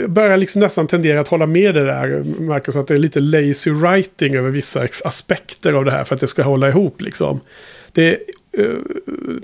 [0.09, 3.71] börjar liksom nästan tendera att hålla med det där, Marcus, att det är lite lazy
[3.71, 7.41] writing över vissa aspekter av det här för att det ska hålla ihop liksom.
[7.93, 8.19] Det,
[8.59, 8.71] eh,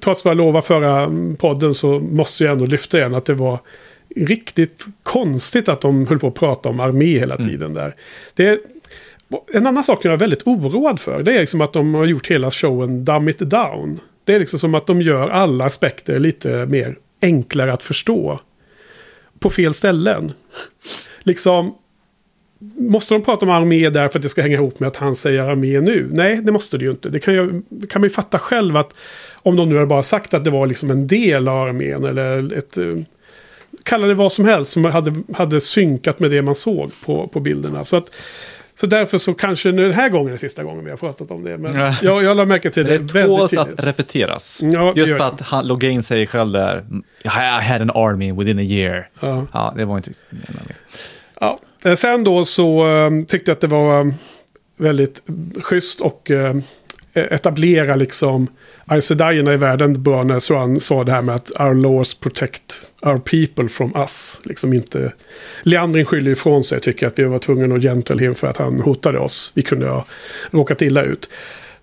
[0.00, 3.58] trots vad jag lovade förra podden så måste jag ändå lyfta igen att det var
[4.16, 7.94] riktigt konstigt att de höll på att prata om armé hela tiden där.
[8.34, 8.60] Det
[9.52, 12.26] en annan sak jag är väldigt oroad för det är liksom att de har gjort
[12.26, 14.00] hela showen dumb it down.
[14.24, 18.40] Det är liksom som att de gör alla aspekter lite mer enklare att förstå.
[19.38, 20.32] På fel ställen.
[21.22, 21.74] Liksom,
[22.76, 25.16] måste de prata om armé där för att det ska hänga ihop med att han
[25.16, 26.08] säger armé nu?
[26.12, 27.08] Nej, det måste det ju inte.
[27.08, 28.94] Det kan, ju, kan man ju fatta själv att
[29.34, 32.52] om de nu har bara sagt att det var liksom en del av armén eller
[32.58, 32.78] ett...
[33.82, 37.40] Kalla det vad som helst som hade, hade synkat med det man såg på, på
[37.40, 37.84] bilderna.
[37.84, 38.10] Så att,
[38.82, 41.58] så därför så kanske den här gången är sista gången vi har pratat om det.
[41.58, 41.94] Men Ja.
[42.02, 43.58] jag, jag la märke till det, Det väldigt tidigt.
[43.78, 44.60] att repeteras.
[44.62, 46.84] Ja, Just för att han, Logain säger själv där,
[47.24, 47.28] I
[47.68, 49.08] had an army within a year.
[49.20, 49.46] Ja.
[49.52, 50.66] Ja, det var inte riktigt menat.
[51.40, 51.60] Ja.
[51.84, 54.12] Eh, Sen då så eh, tyckte jag att det var eh,
[54.76, 55.22] väldigt
[55.62, 56.56] schysst och eh,
[57.14, 58.46] etablera liksom
[58.92, 59.14] Aes i
[59.56, 63.92] världen började när Suan sa det här med att our laws protect our people from
[63.96, 64.40] us.
[64.44, 65.12] Liksom inte...
[65.62, 68.80] Leandrin skyller ifrån sig tycker att vi var tvungna att gentle him för att han
[68.80, 69.52] hotade oss.
[69.54, 70.04] Vi kunde ha
[70.50, 71.30] råkat illa ut.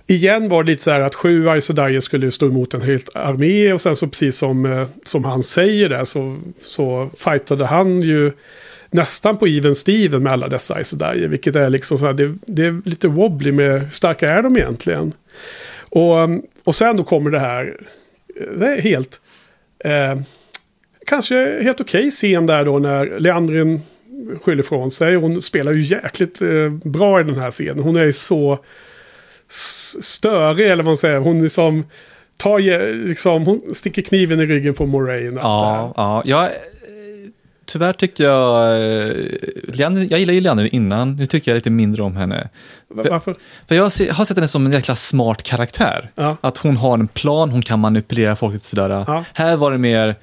[0.07, 3.73] Igen var det lite så här att sju Aes skulle stå emot en hel armé
[3.73, 8.31] och sen så precis som, eh, som han säger där så, så fightade han ju
[8.91, 12.65] nästan på even Steven med alla dessa Aes vilket är liksom så här, det, det
[12.65, 15.13] är lite wobbly med hur starka är de egentligen?
[15.89, 16.29] Och,
[16.69, 17.77] och sen då kommer det här,
[18.35, 19.21] eh, det är helt,
[19.79, 20.21] eh,
[21.05, 23.81] kanske helt okej scen där då när Leandrin
[24.41, 25.15] skyller ifrån sig.
[25.15, 27.79] Hon spelar ju jäkligt eh, bra i den här scenen.
[27.79, 28.59] Hon är ju så
[30.01, 31.17] störig eller vad man säger.
[31.17, 31.85] Hon liksom
[32.37, 32.59] tar,
[33.07, 35.37] liksom, hon sticker kniven i ryggen på Moraine.
[35.37, 36.21] Ja, ja.
[36.25, 36.49] Jag,
[37.69, 39.15] tyvärr tyckte jag, eh,
[39.67, 42.49] jag gillade ju Leander innan, nu tycker jag lite mindre om henne.
[42.89, 43.35] Va- Varför?
[43.67, 46.11] För jag har sett henne som en jäkla smart karaktär.
[46.15, 46.37] Ja.
[46.41, 48.89] Att hon har en plan, hon kan manipulera folk lite sådär.
[49.07, 49.23] Ja.
[49.33, 50.15] Här var det mer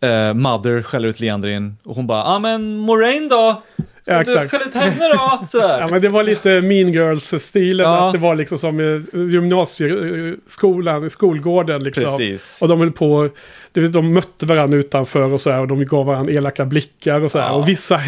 [0.00, 3.62] eh, Mother skäller ut Leandrin och hon bara, ja ah, men Moraine då?
[4.04, 4.74] Ja, du exakt.
[4.74, 5.46] henne då?
[5.46, 5.80] Sådär.
[5.80, 7.86] Ja, men det var lite Mean Girls-stilen.
[7.86, 8.06] Ja.
[8.06, 12.04] Att det var liksom som i gymnasieskolan, skolgården liksom.
[12.04, 12.58] Precis.
[12.62, 13.28] Och de höll på,
[13.72, 15.60] du vet, de mötte varandra utanför och så här.
[15.60, 17.46] Och de gav varandra elaka blickar och så här.
[17.48, 17.52] Ja.
[17.52, 18.00] Och vissa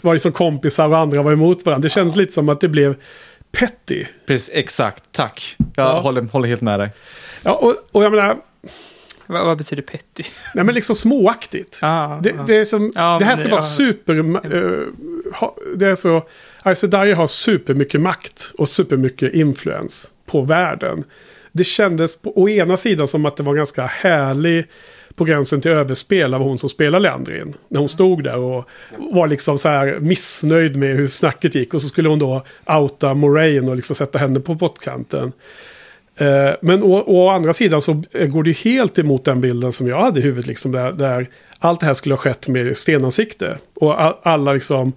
[0.00, 1.82] var liksom kompisar och andra var emot varandra.
[1.82, 2.94] Det känns lite som att det blev
[3.52, 4.04] petty.
[4.26, 5.56] Precis, exakt, tack.
[5.76, 6.00] Jag Ja.
[6.00, 6.90] håller, håller helt med dig.
[7.42, 8.36] Ja, och, och jag menar,
[9.26, 10.22] Vad, vad betyder petty?
[10.54, 11.78] nej men liksom småaktigt.
[11.82, 12.44] Ah, Det, ah.
[12.46, 14.18] det, är som, Ja, det här ska det- vara super...
[14.54, 14.82] eh,
[15.34, 16.22] ha, det är så...
[16.74, 21.04] Sedai har supermycket makt och supermycket influens på världen.
[21.52, 24.66] Det kändes på å ena sidan som att det var ganska härlig
[25.14, 27.54] på gränsen till överspel av hon som spelar Leandrin.
[27.68, 28.64] När hon stod där och
[28.98, 31.74] var liksom så här missnöjd med hur snacket gick.
[31.74, 35.32] Och så skulle hon då outa Moraine och liksom sätta henne på pottkanten.
[36.18, 39.88] Eh, men å, å andra sidan så går det ju helt emot den bilden som
[39.88, 40.46] jag hade i huvudet.
[40.46, 41.28] Liksom, där, där
[41.58, 43.58] allt det här skulle ha skett med stenansikte.
[43.74, 44.92] Och alla liksom...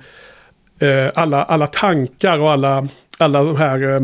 [0.80, 2.88] Eh, alla, alla tankar och alla,
[3.18, 3.96] alla de här...
[3.96, 4.02] Eh,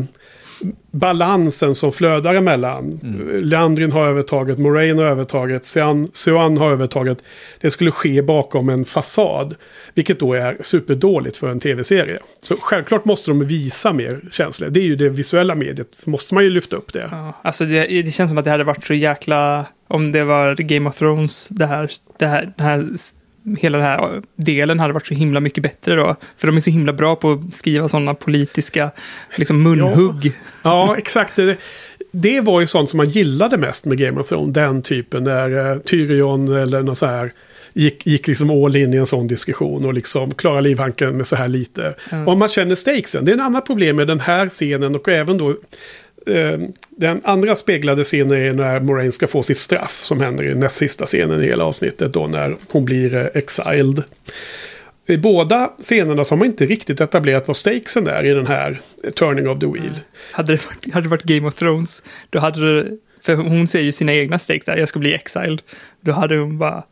[0.91, 2.99] Balansen som flödar emellan.
[3.41, 7.23] Leandrin har övertaget, Moraine har övertaget, Sean, Sean har övertaget.
[7.61, 9.55] Det skulle ske bakom en fasad.
[9.93, 12.17] Vilket då är superdåligt för en tv-serie.
[12.43, 14.69] Så självklart måste de visa mer känslor.
[14.69, 15.87] Det är ju det visuella mediet.
[15.91, 17.07] Så måste man ju lyfta upp det.
[17.11, 19.65] Ja, alltså det, det känns som att det hade varit så jäkla...
[19.87, 22.89] Om det var Game of Thrones, det här, det här, det här,
[23.59, 26.15] hela den här delen hade varit så himla mycket bättre då.
[26.37, 28.91] För de är så himla bra på att skriva sådana politiska
[29.35, 30.31] liksom munhugg.
[30.63, 31.35] Ja, exakt.
[31.35, 31.57] Det,
[32.11, 34.53] det var ju sånt som man gillade mest med Game of Thrones.
[34.53, 37.31] Den typen där uh, Tyrion eller något så här
[37.73, 41.35] gick, gick liksom all in i en sån diskussion och liksom klara livhanken med så
[41.35, 41.93] här lite.
[42.27, 43.25] Och man känner stakesen.
[43.25, 45.55] Det är en annan problem med den här scenen och även då
[46.25, 50.55] eh, den andra speglade scenen är när Moraine ska få sitt straff som händer i
[50.55, 54.03] näst sista scenen i hela avsnittet då när hon blir eh, exiled.
[55.07, 58.81] I båda scenerna så har man inte riktigt etablerat vad stakesen är i den här
[59.03, 59.99] eh, Turning of the Wheel.
[60.31, 62.97] Hade det, varit, hade det varit Game of Thrones, då hade det...
[63.21, 65.61] För hon ser ju sina egna stakes där, jag ska bli exiled.
[66.01, 66.83] Då hade hon bara...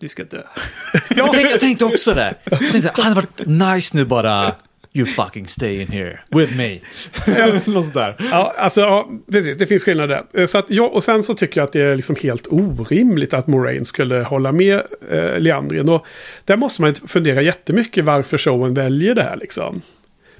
[0.00, 0.42] Du ska dö.
[0.92, 2.34] Jag tänkte, jag tänkte också det.
[2.44, 4.54] Jag tänkte, det hade varit nice nu bara,
[4.96, 6.78] you fucking stay in here with me.
[7.64, 8.16] Något sådär.
[8.30, 9.58] Ja, alltså ja, precis.
[9.58, 10.22] Det finns skillnader.
[10.34, 13.34] Eh, Så att, ja, och sen så tycker jag att det är liksom helt orimligt
[13.34, 15.88] att Moraine skulle hålla med eh, Leandrin.
[15.88, 16.06] Och
[16.44, 19.82] där måste man fundera jättemycket varför showen väljer det här liksom.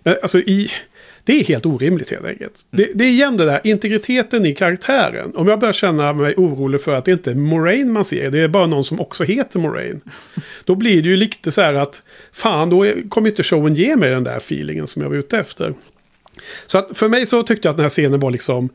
[0.03, 0.69] Men alltså i...
[1.25, 2.67] Det är helt orimligt helt enkelt.
[2.71, 5.33] Det, det är igen det där integriteten i karaktären.
[5.37, 8.41] Om jag börjar känna mig orolig för att det inte är Moraine man ser, det
[8.41, 10.01] är bara någon som också heter Moraine.
[10.65, 12.03] Då blir det ju lite så här att,
[12.33, 15.75] fan då kommer inte showen ge mig den där feelingen som jag var ute efter.
[16.67, 18.69] Så att för mig så tyckte jag att den här scenen var liksom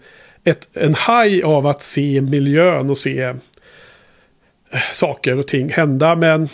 [0.44, 3.36] ett, en haj av att se miljön och se eh,
[4.92, 6.16] saker och ting hända.
[6.16, 6.50] Men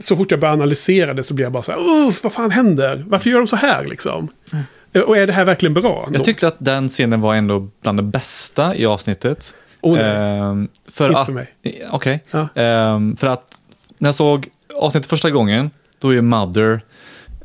[0.00, 3.04] så fort jag började analysera det så blev jag bara så här, vad fan händer?
[3.06, 4.28] Varför gör de så här liksom?
[4.52, 4.60] Eh,
[4.94, 6.08] Och är det här verkligen bra?
[6.12, 9.54] Jag tyckte att den scenen var ändå bland det bästa i avsnittet.
[9.80, 9.98] Oh.
[10.00, 11.48] Ehm, för Inte att, för mig.
[11.90, 12.24] Okej.
[12.30, 12.48] Ja.
[12.54, 13.60] Ehm, för att
[13.98, 15.70] när jag såg avsnittet första gången,
[16.00, 16.80] då är Mother,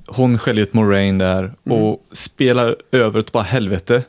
[0.07, 1.78] hon skäller ut Moraine där Mm.
[1.78, 4.03] och spelar över ett bara helvete.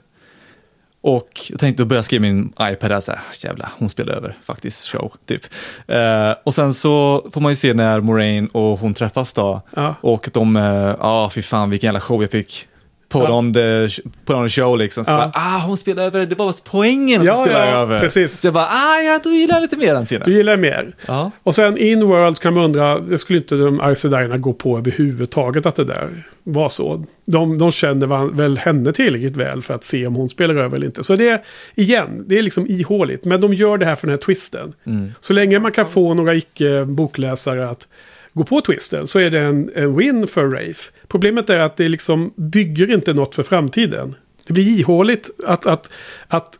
[1.00, 4.14] Och jag tänkte, då började jag skriva min iPad där, så här, jävla, hon spelar
[4.14, 5.42] över faktiskt show, typ.
[5.86, 9.62] Eh, och sen så får man ju se när Moraine och hon träffas då.
[9.76, 9.94] Ja.
[10.00, 10.62] Och de, eh,
[11.00, 12.68] ja fy fan vilken jävla show jag fick
[13.18, 13.28] på, Ja.
[13.28, 13.88] någon, eh,
[14.24, 15.04] på någon show liksom.
[15.04, 15.16] Så Ja.
[15.16, 18.00] bara, ah, hon spelade över, det var poängen Ja, som spelade ja, över.
[18.00, 18.40] precis.
[18.40, 20.22] Så jag bara, ah, ja, då gillar jag lite mer den scenen.
[20.26, 20.94] Du gillar mer.
[21.06, 21.30] Ja.
[21.42, 24.78] Och sen in World kan man undra, det skulle inte de Aes Sedai'na gå på
[24.78, 26.08] överhuvudtaget att det där
[26.42, 27.04] var så.
[27.26, 30.86] De, de kände väl henne tillräckligt väl för att se om hon spelar över eller
[30.86, 31.04] inte.
[31.04, 31.40] Så det är,
[31.74, 33.24] igen, det är liksom ihåligt.
[33.24, 34.72] Men de gör det här för den här twisten.
[35.20, 37.88] Så länge man kan få några icke-bokläsare att
[38.34, 40.92] gå på twisten så är det en, en win för Rafe.
[41.08, 44.14] Problemet är att det liksom bygger inte något för framtiden.
[44.46, 45.90] Det blir ihåligt att, att,
[46.28, 46.58] att,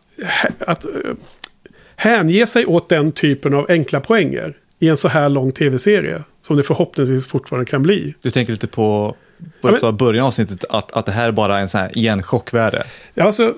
[0.58, 0.90] att, eh,
[1.96, 6.22] hänge sig åt den typen av enkla poänger i en så här lång tv-serie.
[6.42, 8.14] Som det förhoppningsvis fortfarande kan bli.
[8.22, 11.12] Du tänker lite på, Ja, på men- sa i början av avsnittet, att, att det
[11.12, 12.82] här bara är en sån här igen chockvärde.
[13.14, 13.54] Ja, alltså,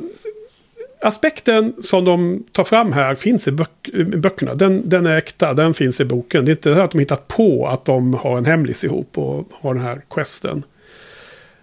[1.06, 4.54] aspekten som de tar fram här finns i, böck, böckerna.
[4.54, 6.44] Den, den är äkta, den finns i boken.
[6.44, 9.18] Det är inte det här att de hittat på att de har en hemlis ihop
[9.18, 10.62] och har den här questen.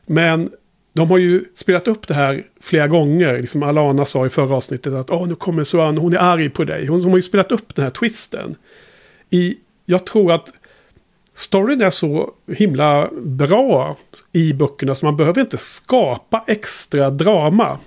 [0.05, 0.49] Men
[0.93, 3.39] de har ju spelat upp det här flera gånger.
[3.39, 6.63] Liksom Alana sa i förra avsnittet att oh, nu kommer Suan, hon är arg på
[6.63, 6.85] dig.
[6.85, 8.55] Hon, hon har ju spelat upp den här twisten.
[9.29, 9.55] I,
[9.85, 10.53] jag tror att
[11.33, 13.97] storyn är så himla bra
[14.31, 17.79] i böckerna så man behöver inte skapa extra drama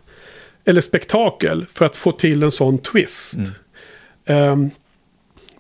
[0.67, 3.39] eller spektakel för att få till en sån twist.
[4.27, 4.71] Ehm,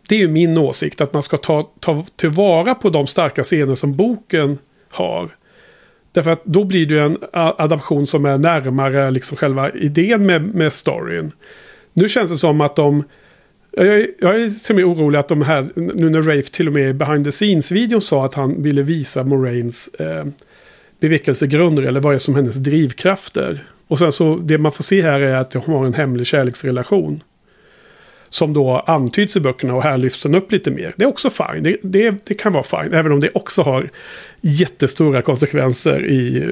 [0.09, 3.74] det är ju min åsikt att man ska ta, ta tillvara på de starka scener
[3.74, 4.59] som boken
[4.89, 5.37] har.
[6.12, 10.73] Därför att då blir det en adaption som är närmare liksom själva idén med, med
[10.73, 11.33] storyn.
[11.93, 13.05] Nu känns det som att de...
[13.70, 16.66] Jag är, jag är till och med orolig att de här, nu när Rafe till
[16.66, 20.24] och med i behind the scenes-videon sa att han ville visa Moraines eh,
[21.01, 23.64] bevekelsegrunder eller vad är som hennes drivkrafter.
[23.89, 27.23] Och sen så det man får se här är att hon har en hemlig kärleksrelation.
[28.28, 30.94] Som då antyds i böckerna och här lyfts den upp lite mer.
[30.97, 31.62] Det är också fine.
[31.62, 32.94] Det, det, det kan vara fine.
[32.94, 33.89] Även om det också har
[34.40, 36.44] jättestora konsekvenser i,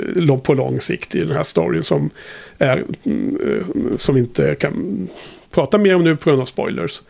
[0.43, 1.83] på lång sikt i den här storyn.
[1.83, 2.11] Som,
[2.59, 5.09] är, mm, som inte kan
[5.51, 7.03] prata mer om nu på grund av spoilers.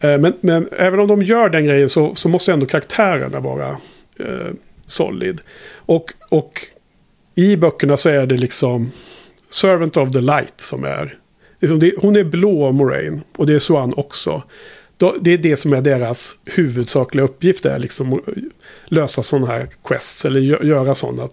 [0.00, 3.76] Eh, men, men även om de gör den grejen så, så måste ändå karaktärerna vara
[4.18, 4.50] eh,
[4.86, 5.40] solid.
[5.74, 6.60] Och, och
[7.34, 8.92] i böckerna så är det liksom
[9.48, 11.18] Servant of the Light som är...
[11.60, 14.42] Liksom det, hon är blå, Moraine, och det är Swan också.
[15.20, 18.20] Det är det som är deras huvudsakliga uppgift, är liksom att
[18.84, 21.28] lösa sådana här quests, eller göra sådana.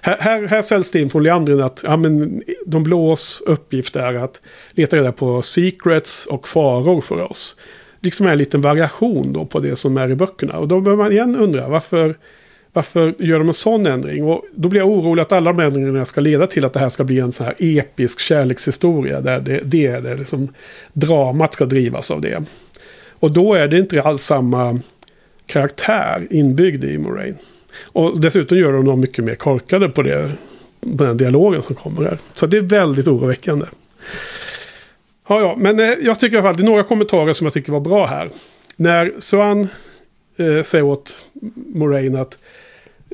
[0.00, 4.14] Här, här, här säljs det in från Leandrin att ja, men, de blås uppgift är
[4.14, 4.40] att
[4.70, 7.56] leta reda på secrets och faror för oss.
[8.00, 10.58] Liksom en liten variation då på det som är i böckerna.
[10.58, 12.16] Och då behöver man igen undra varför
[12.74, 14.24] varför gör de en sån ändring?
[14.24, 16.88] Och då blir jag orolig att alla de ändringarna ska leda till att det här
[16.88, 19.20] ska bli en sån här episk kärlekshistoria.
[19.20, 20.48] Där det, det är det liksom,
[20.92, 22.44] dramat ska drivas av det.
[23.10, 24.80] Och då är det inte alls samma
[25.46, 27.38] karaktär inbyggd i Moraine.
[27.82, 30.32] Och dessutom gör de dem mycket mer korkade på, det,
[30.80, 32.18] på den dialogen som kommer här.
[32.32, 33.66] Så det är väldigt oroväckande.
[35.28, 37.54] Ja, ja, men eh, jag tycker i alla fall det är några kommentarer som jag
[37.54, 38.30] tycker var bra här.
[38.76, 39.68] När Swan
[40.36, 41.26] eh, säger åt
[41.74, 42.38] Moraine att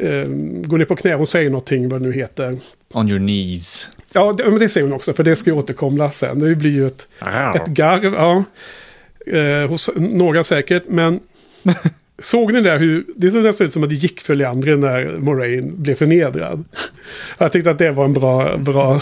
[0.01, 0.24] eh,
[0.64, 2.59] gå ner på knä, hon säger någonting, vad det nu heter.
[2.93, 3.90] On your knees.
[4.12, 6.39] Ja, det, men det säger hon också, för det ska ju återkomma sen.
[6.39, 7.09] Det blir ju ett,
[7.55, 8.44] ett garv, ja.
[9.36, 11.20] Eh, hos några säkert, men
[12.18, 15.16] såg ni där hur, det ser nästan ut som att det gick för Leandre när
[15.18, 16.64] Moraine blev förnedrad.
[17.39, 19.01] Jag tyckte att det var en bra, bra,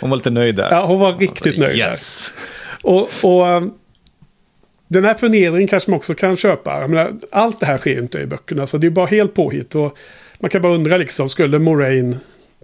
[0.00, 0.68] Hon var lite nöjd där.
[0.70, 1.88] ja, hon var riktigt nöjd där.
[1.88, 2.34] Yes.
[2.82, 3.74] Och, och um,
[4.88, 6.80] den här förnedringen kanske man också kan köpa.
[6.80, 9.74] Jag menar, allt det här sker inte i böckerna, så det är bara helt påhitt.
[9.74, 9.98] Och
[10.38, 12.16] man kan bara undra, liksom, skulle Moraine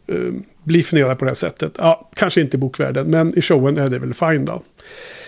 [0.07, 0.17] eh,
[0.65, 1.73] bli förnedrad på det här sättet?
[1.79, 4.63] Ja, kanske inte i bokvärlden, men i showen är det väl fine då.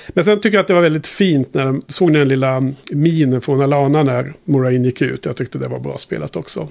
[0.08, 3.40] Men sen tycker jag att det var väldigt fint när de såg den lilla minen
[3.40, 5.26] från Alana när Moraine gick ut.
[5.26, 6.68] Jag tyckte det var bra spelat också.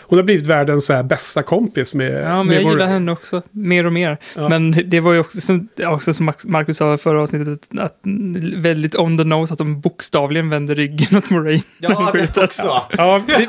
[0.00, 2.92] Hon har blivit världens så här, bästa kompis med Ja, men med jag gillar Moraine.
[2.92, 4.18] henne också, mer och mer.
[4.36, 4.48] Ja.
[4.48, 7.94] Men det var ju också som, också som Marcus sa i förra avsnittet, att
[8.56, 11.62] väldigt on the nose att de bokstavligen vänder ryggen åt Moraine.
[11.80, 12.44] Ja, det skjuter.
[12.44, 12.82] också.
[12.90, 13.48] Ja, vi,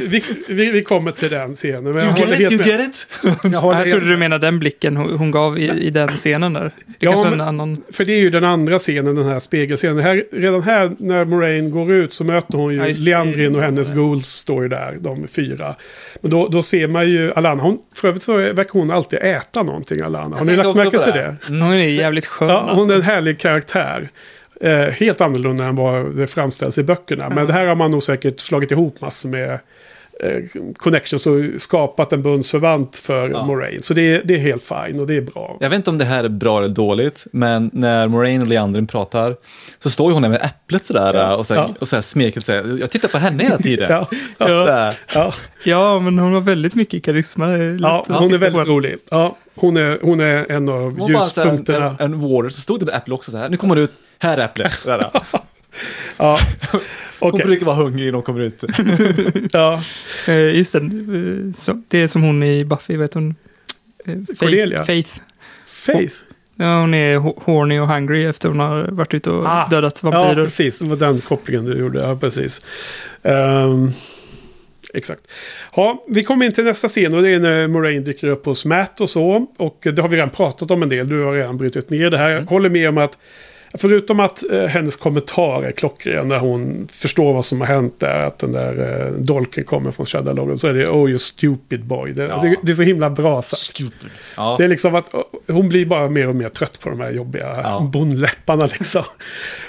[0.06, 1.84] vi, vi, vi kommer till den scenen.
[1.84, 2.66] Men jag You get it, you med.
[2.66, 3.08] get it.
[3.22, 6.64] Jag Jag trodde du menade den blicken hon, hon gav i, i den scenen där.
[6.64, 7.82] Det Ja, kanske är en men- annan...
[7.92, 9.98] För det är ju den andra scenen, den här spegelscenen.
[9.98, 12.94] Här, redan här när Moraine går ut så möter hon ju Ja.
[12.98, 15.74] Leandrin och hennes ghouls står ju där, de fyra.
[16.20, 19.62] Men då, då ser man ju Alana, hon, för övrigt så verkar hon alltid äta
[19.62, 20.36] någonting Alana.
[20.36, 21.36] Har ni lagt märke till det.
[21.48, 21.54] det?
[21.64, 22.92] Hon är jävligt skön Ja, hon alltså.
[22.92, 24.08] är en härlig karaktär.
[24.60, 27.28] Eh, helt annorlunda än vad det framställs i böckerna.
[27.28, 29.58] Men det här har man nog säkert slagit ihop massor med
[30.76, 33.44] connections och skapat en bundsförvant för Ja.
[33.46, 33.82] Moraine.
[33.82, 35.56] Så det, är- det är helt fine och det är bra.
[35.60, 38.86] Jag vet inte om det här är bra eller dåligt, men när Moraine och Leandrin
[38.86, 39.36] pratar
[39.78, 41.34] så står ju hon där med äpplet sådär Ja.
[41.36, 41.74] och, så här, Ja.
[41.80, 42.76] och så här smeker så här.
[42.80, 43.90] Jag tittar på henne hela tiden.
[43.90, 45.32] Ja, ja, ja,
[45.64, 47.56] Ja, men hon har väldigt mycket karisma.
[47.56, 48.96] Ja, hon är väldigt rolig.
[49.10, 51.96] Ja, hon, är, hon är en av Hon bara så här, en, ljuspunkterna.
[51.98, 53.48] en, en warrior, så stod det med äpple också så här.
[53.48, 54.86] Nu kommer det ut, här är äpplet.
[56.16, 56.38] Ja.
[57.20, 58.64] Hon Okej, brukar vara hungrig när hon kommer ut.
[59.52, 59.82] ja.
[60.28, 63.34] Eh, just det, eh, så, det är som hon i Buffy, vet hon?
[64.06, 64.84] Eh, Cordelia.
[64.84, 65.10] Faith.
[65.66, 66.14] Faith.
[66.56, 70.00] Ja, hon är ho- horny och hungry efter hon har varit ute och Ah, dödat
[70.04, 70.44] Ja, vampyrer.
[70.44, 70.78] precis.
[70.78, 71.98] Det var den kopplingen du gjorde.
[72.00, 72.60] Ja, precis.
[73.22, 73.90] Ehm,
[74.94, 75.20] exakt.
[75.76, 78.64] Ja, vi kommer in till nästa scen och det är när Moraine dyker upp hos
[78.64, 79.46] Matt och så.
[79.58, 81.08] Och det har vi redan pratat om en del.
[81.08, 82.30] Du har redan brutit ner det här.
[82.30, 83.18] Jag håller med om att
[83.78, 88.18] Förutom att eh, hennes kommentar är klockren när hon förstår vad som har hänt där.
[88.18, 90.58] Att den där eh, dolken kommer från Shadowloggen.
[90.58, 92.12] Så är det Oh you stupid boy.
[92.12, 92.38] Det, Ja.
[92.42, 93.60] det, det är så himla bra sagt.
[93.60, 94.10] Stupid.
[94.36, 94.54] Ja.
[94.58, 97.10] Det är liksom att oh, hon blir bara mer och mer trött på de här
[97.10, 97.88] jobbiga Ja.
[97.92, 99.04] bondläpparna liksom.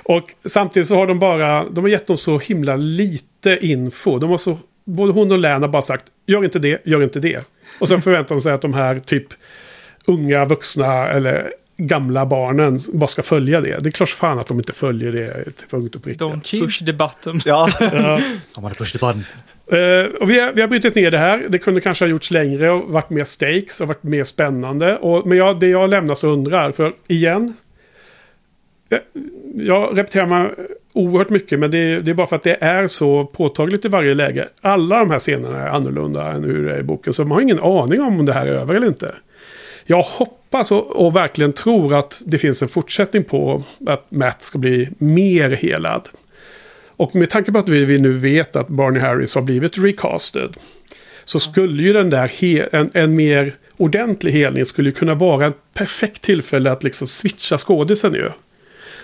[0.03, 4.19] Och samtidigt så har de bara, de har gett dem så himla lite info.
[4.19, 7.19] De har så, både hon och Län har bara sagt, gör inte det, gör inte
[7.19, 7.39] det.
[7.79, 9.27] Och sen förväntar de sig att de här typ
[10.05, 13.77] unga vuxna eller gamla barnen bara ska följa det.
[13.79, 16.39] Det är klart fan att de inte följer det till punkt och pricka.
[16.43, 16.63] Kids.
[16.63, 17.41] push the button.
[17.45, 17.69] Ja.
[17.79, 18.19] Ja.
[18.55, 19.23] I'm gonna push the button.
[19.71, 21.45] Eh, och vi, har, vi har brutit ner det här.
[21.49, 24.97] Det kunde kanske ha gjorts längre och varit mer stakes och varit mer spännande.
[24.97, 27.53] Och, men jag, det jag lämnar så undrar, för igen.
[28.89, 29.01] Jag,
[29.55, 30.51] jag repeterar mig
[30.93, 34.13] oerhört mycket, men det, det är bara för att det är så påtagligt i varje
[34.13, 34.47] läge.
[34.61, 37.41] Alla de här scenerna är annorlunda än hur det är i boken, så man har
[37.41, 39.15] ingen aning om det här är över eller inte.
[39.85, 44.57] Jag hoppas och, och verkligen tror att det finns en fortsättning på att Matt ska
[44.57, 46.09] bli mer helad.
[46.97, 50.57] Och med tanke på att vi, vi nu vet att Barney Harris har blivit recasted.
[51.23, 55.47] Så skulle ju den där, he, en, en mer ordentlig helning skulle ju kunna vara
[55.47, 58.29] ett perfekt tillfälle att liksom switcha skådisen ju.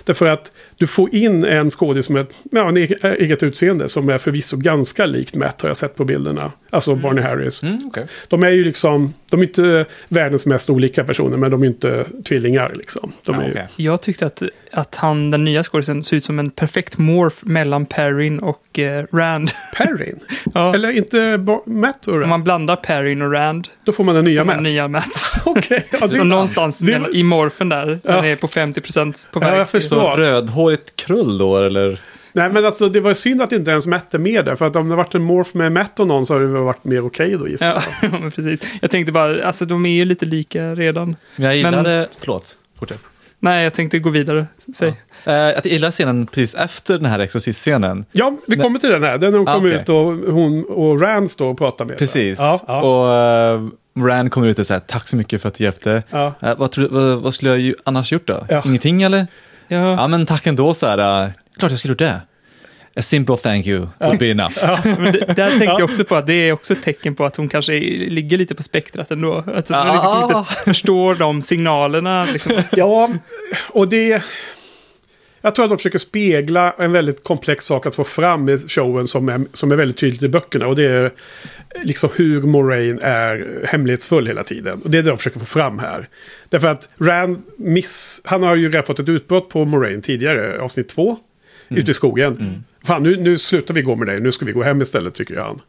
[0.03, 4.57] Därför att du får in en skådis med ja, en eget utseende som är förvisso
[4.57, 6.51] ganska likt Matt har jag sett på bilderna.
[6.73, 7.63] Alltså Barney Harris.
[7.63, 8.07] Mm, okej.
[8.27, 12.05] De är ju liksom, de är inte världens mest olika personer men de är inte
[12.25, 13.11] tvillingar liksom.
[13.25, 13.83] De Ja, är ju.
[13.83, 17.85] Jag tyckte att, att han, den nya skådisen, ser ut som en perfekt morph mellan
[17.85, 19.51] Perrin och eh, Rand.
[19.77, 20.19] Perrin.
[20.53, 20.73] Ja.
[20.75, 22.29] Eller inte Matt och Om Rand.
[22.29, 24.61] man blandar Perrin och Rand, Då får man den nya Matt.
[24.63, 25.25] nya Matt.
[25.45, 28.11] Okej, ja, Så är någonstans Det- i morfen där, Ja.
[28.15, 29.59] den är på 50% på Ja, väg.
[29.59, 30.17] jag till- förstår.
[30.17, 31.99] Rödhårigt krull då, eller?
[32.33, 34.55] Nej men alltså det var synd att inte ens Matt är med där.
[34.55, 36.83] För att om det varit en morph med Matt och någon så hade det varit
[36.83, 38.11] mer okej då gissar Ja, jag.
[38.13, 38.61] ja, men precis.
[38.81, 41.15] Jag tänkte bara, alltså de är ju lite lika redan.
[41.35, 41.81] Men jag gillade...
[41.83, 42.99] Men- Förlåt, fortsätt.
[43.39, 44.45] Nej, jag tänkte gå vidare.
[44.75, 44.87] Säg.
[45.25, 48.05] Eh, jag gillar scenen precis efter den här Exorcist-scenen.
[48.11, 49.17] Ja, vi kommer till den här.
[49.17, 49.81] Den när hon Ah, kommer okej.
[49.81, 52.39] ut och hon och Rand står och pratar med Precis.
[52.39, 53.63] Ja, ja, Och
[53.95, 56.03] uh, Rand kommer ut och säger tack så mycket för att du hjälpte.
[56.09, 56.33] ja.
[56.41, 58.45] Eh, vad, tror, du- vad, vad skulle jag ju annars gjort då?
[58.49, 58.61] Ja.
[58.65, 59.27] Ingenting eller?
[59.67, 59.77] Ja.
[59.77, 61.33] Ja men tack ändå så här.
[61.57, 62.21] Klart jag skulle gjort det.
[62.95, 64.53] A simple thank you would be enough.
[64.99, 67.35] Men det, där tänkte jag också på att det är också ett tecken på att
[67.35, 69.37] hon kanske ligger lite på spektrat ändå.
[69.37, 69.93] Att hon Ah.
[69.93, 72.25] liksom inte förstår de signalerna.
[72.33, 72.53] Liksom.
[72.71, 73.09] ja,
[73.69, 74.23] och det...
[75.41, 79.07] Jag tror att de försöker spegla en väldigt komplex sak att få fram i showen
[79.07, 80.67] som är, som är väldigt tydligt i böckerna.
[80.67, 81.11] Och det är
[81.83, 84.81] liksom hur Moraine är hemlighetsfull hela tiden.
[84.81, 86.07] Och det är det de försöker få fram här.
[86.49, 88.21] Därför att Rand miss...
[88.25, 91.17] Han har ju redan fått ett utbrott på Moraine tidigare, avsnitt två.
[91.69, 92.63] Ute i skogen.
[92.85, 95.35] Fan, nu, nu slutar vi gå med dig, nu ska vi gå hem istället tycker
[95.35, 95.59] han.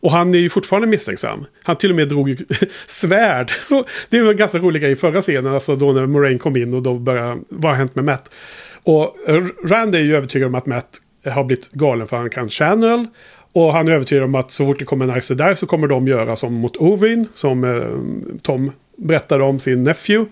[0.00, 1.44] Och han är ju fortfarande misstänksam.
[1.62, 2.36] Han till och med drog ju
[2.86, 3.50] svärd.
[3.60, 6.56] Så det var en ganska rolig grej i förra scenen, alltså då när Moraine kom
[6.56, 8.34] in och då började, vad har hänt med Matt?
[8.82, 9.16] Och
[9.64, 13.06] Rand är ju övertygad om att Matt har blivit galen för han kan channel.
[13.52, 15.88] Och han är övertygad om att så fort det kommer en Ice där så kommer
[15.88, 20.30] de göra som mot Ovin, som eh, Tom berättade om sin nephew.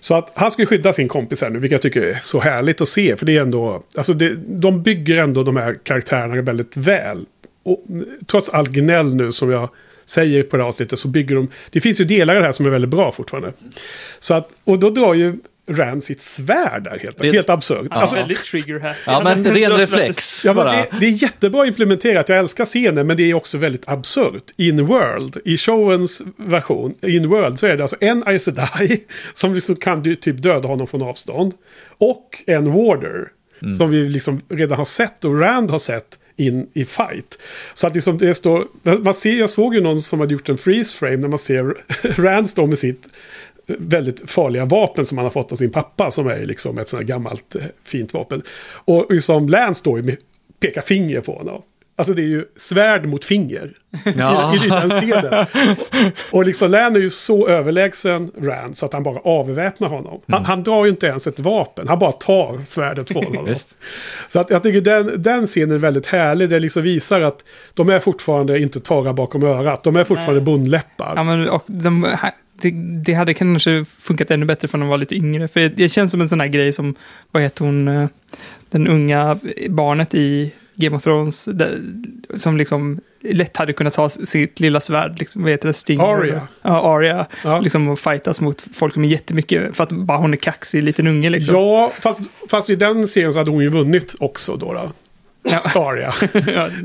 [0.00, 2.40] Så att han ska ju skydda sin kompis här nu, vilket jag tycker är så
[2.40, 3.16] härligt att se.
[3.16, 7.24] För det är ändå, alltså det, de bygger ändå de här karaktärerna väldigt väl.
[7.62, 7.84] Och
[8.26, 9.68] trots all gnäll nu som jag
[10.04, 12.52] säger på det här avsnittet så bygger de, det finns ju delar i det här
[12.52, 13.52] som är väldigt bra fortfarande.
[14.18, 15.36] Så att, och då drar ju
[15.70, 17.86] Rand sitt svärd där helt, Det- helt absurt.
[17.90, 18.96] Är Alltså, väldigt trigger här.
[19.06, 20.44] Ja men ren reflex.
[20.44, 22.28] Ja, men det, det är jättebra implementerat.
[22.28, 24.44] Jag älskar scenen, men det är också väldigt absurt.
[24.56, 29.00] In World, i showens version, In World, så är det alltså en Aes Sedai
[29.34, 31.54] som liksom kan du typ döda honom från avstånd.
[31.98, 33.28] Och en Warder,
[33.78, 37.38] som vi liksom redan har sett och Rand har sett in i fight.
[37.74, 38.66] Så att liksom det står,
[39.02, 41.74] man ser, jag såg ju någon som hade gjort en freeze frame när man ser
[42.22, 43.08] Rand stå med sitt
[43.78, 47.02] väldigt farliga vapen som han har fått av sin pappa som är liksom ett sånt
[47.02, 48.42] här gammalt eh, fint vapen.
[48.72, 50.16] Och liksom Lance står ju med
[50.60, 51.62] pekar finger på honom.
[52.00, 53.72] Alltså det är ju svärd mot finger.
[54.16, 54.54] Ja.
[54.54, 55.46] I, i den scenen.
[56.32, 60.20] Och liksom Lan är ju så överlägsen Rand så att han bara avväpnar honom.
[60.28, 63.54] Han, han drar ju inte ens ett vapen, han bara tar svärdet från honom.
[64.28, 66.48] Så att jag tycker den, den scenen är väldigt härlig.
[66.48, 67.44] Det liksom visar att
[67.74, 69.84] de är fortfarande inte torra bakom örat.
[69.84, 71.12] De är fortfarande bondläppar.
[71.16, 72.06] Ja, men, och de,
[72.60, 72.70] det,
[73.04, 75.48] det hade kanske funkat ännu bättre för de var lite yngre.
[75.48, 76.94] För det, det känns som en sån här grej som,
[77.30, 78.08] vad heter hon, eh,
[78.70, 79.38] den unga
[79.68, 81.78] barnet i Game of Thrones, där,
[82.34, 86.00] som liksom lätt hade kunnat ta sitt lilla svärd, liksom, vad heter det, Sting?
[86.00, 86.48] Arya.
[86.62, 87.26] Ja, Arya.
[87.44, 87.60] Ja.
[87.60, 91.06] Liksom och fightas mot folk som är jättemycket, för att bara hon är kaxig liten
[91.06, 91.54] unge liksom.
[91.54, 92.20] Ja, fast,
[92.50, 94.72] fast i den serien så hade hon ju vunnit också då.
[94.72, 94.92] då.
[95.74, 96.14] Arya.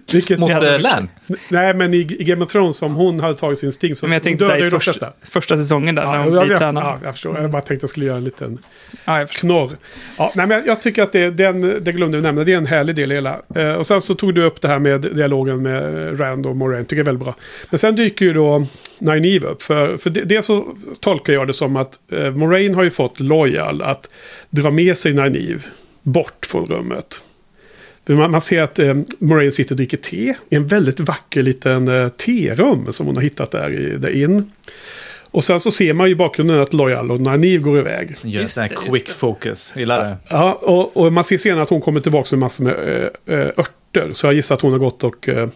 [0.12, 1.10] Vilket, Mot hade eh, Lan?
[1.50, 4.14] nej, men i, i Game of Thrones, om hon hade tagit sin sting så men
[4.14, 6.84] jag tänkte dödade ju de första, första säsongen där, när Ja, hon jag, blir tränad.
[6.84, 7.40] ja, jag förstår.
[7.42, 8.58] Jag bara tänkte att jag skulle göra en liten
[9.06, 9.72] Ja, jag knorr.
[10.18, 12.44] Ja, nej, men jag, tycker att det, den, det glömde vi nämna.
[12.44, 13.42] Det är en härlig del i hela.
[13.56, 16.86] Eh, och sen så tog du upp det här med dialogen med Rand och Moraine.
[16.86, 17.36] Tycker jag är väldigt bra.
[17.70, 18.66] Men sen dyker ju då
[19.00, 19.62] Nynaeve upp.
[19.64, 20.66] För, för det, det så
[21.00, 24.10] tolkar jag det som att eh, Moraine har ju fått Loyal att
[24.50, 25.60] dra med sig Nynaeve
[26.04, 27.22] bort från rummet.
[28.08, 31.88] Man, man ser att eh, Moraine sitter och dricker te i en väldigt vacker liten
[31.88, 34.52] eh, terum som hon har hittat där i The Inn.
[35.36, 38.16] Och sen så ser man ju i bakgrunden att Loyal och Nynaeve går iväg.
[38.22, 39.74] Just här det, just quick focus.
[39.76, 40.18] Gillar det.
[40.30, 43.48] Ja, och, och man ser senare att hon kommer tillbaka med massor med äh, äh,
[43.48, 44.10] örter.
[44.14, 45.50] Så jag gissar att hon har gått och äh,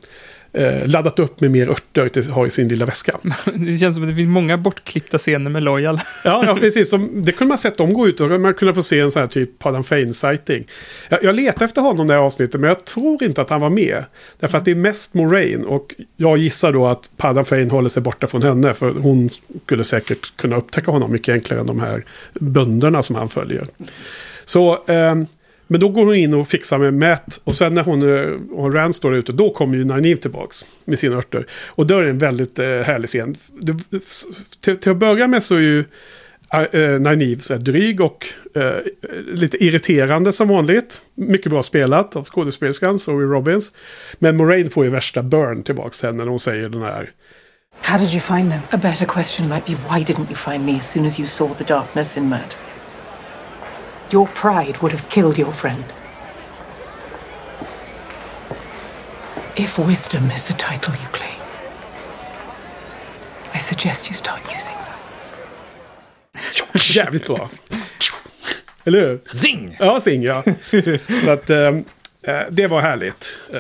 [0.53, 3.17] äh, laddat upp med mer örter till att ha i sin lilla väska.
[3.55, 5.99] Det känns som att det finns många bortklippta scener med Loyal.
[6.23, 6.89] Ja, ja precis.
[6.89, 9.19] De, det kunde man sett dem gå ut och man kunde få se en sån
[9.19, 10.67] här typ Paddan Fane-sighting.
[11.09, 13.69] Jag, jag letade efter honom det här avsnittet, men jag tror inte att han var
[13.69, 14.03] med.
[14.39, 18.03] Därför att det är mest Moraine och jag gissar då att Paddan Fane håller sig
[18.03, 18.73] borta från henne.
[18.73, 19.29] För hon
[19.65, 23.67] skulle säkert kunna upptäcka honom mycket enklare än de här bönderna som han följer.
[24.45, 25.27] Så, ehm,
[25.69, 27.41] men då går hon in och fixar med Matt.
[27.43, 30.99] Och sen när hon eh, och Rand står ute, då kommer ju Nynaeve tillbaks med
[30.99, 31.45] sina örter.
[31.67, 33.35] Och då är det en väldigt eh, härlig scen.
[33.59, 33.73] Det,
[34.61, 38.25] till, till att börja med så är ju uh, Nynaeve så här dryg och
[38.55, 38.77] eh,
[39.33, 41.01] lite irriterande som vanligt.
[41.15, 43.73] Mycket bra spelat av skådespelerskan Zoe Robbins.
[44.19, 47.11] Men Moraine får ju värsta burn tillbaks till henne när hon säger den här
[47.81, 48.61] How did you find them?
[48.71, 51.53] A better question might be why didn't you find me as soon as you saw
[51.53, 52.57] the darkness in Matt?
[54.11, 55.83] Your pride would have killed your friend.
[59.55, 61.41] If wisdom is the title you claim,
[63.53, 64.95] I suggest you start using some.
[66.95, 67.49] jävligt bra.
[68.83, 69.19] Eller hur?
[69.33, 69.75] Zing!
[69.79, 70.43] Ja, Sing ja.
[71.23, 71.67] Så att eh,
[72.21, 73.39] eh, det var härligt.
[73.53, 73.59] Eh,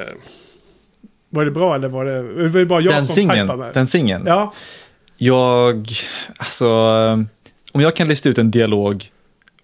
[1.29, 3.71] var det bra eller var det, var det bara jag Den som med?
[3.73, 4.23] Den singeln.
[4.27, 4.53] Ja,
[5.17, 5.89] Jag,
[6.37, 6.69] alltså,
[7.71, 9.05] om jag kan lista ut en dialog,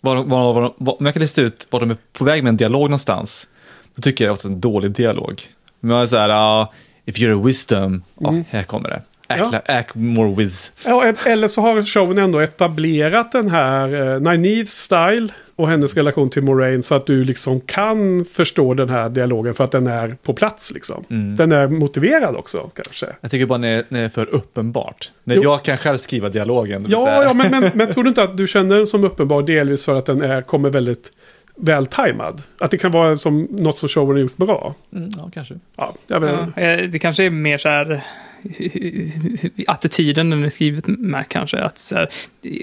[0.05, 2.49] var, var, var, var, om jag kan lista ut var de är på väg med
[2.51, 3.47] en dialog någonstans,
[3.95, 5.41] då tycker jag att det är en dålig dialog.
[5.79, 6.73] Men jag är så här, ja,
[7.05, 9.01] if you're a wisdom, ja, här kommer det.
[9.27, 9.49] Act, Mm.
[9.67, 9.73] Ja.
[9.79, 10.71] act more whiz.
[10.85, 15.27] Ja, eller så har showen ändå etablerat den här eh, Nynaeves style
[15.57, 19.63] och hennes relation till Moraine så att du liksom kan förstå den här dialogen för
[19.63, 21.03] att den är på plats liksom.
[21.09, 21.35] Mm.
[21.35, 23.05] Den är motiverad också kanske.
[23.21, 25.11] Jag tycker bara när, det- när det är för uppenbart.
[25.23, 25.43] När Jo.
[25.43, 26.85] jag kan själv skriva dialogen.
[26.89, 29.85] Ja, ja men, men, men tror du inte att du känner den som uppenbar delvis
[29.85, 31.11] för att den är, kommer väldigt
[31.55, 32.41] vältajmad?
[32.59, 34.75] Att det kan vara som något som showen har gjort bra?
[34.93, 35.53] Mm, ja, kanske.
[35.77, 38.01] Ja, jag vet Ja, eh, det kanske är mer så här
[39.67, 41.57] attityden den är skrivet med kanske.
[41.57, 42.09] Att så här,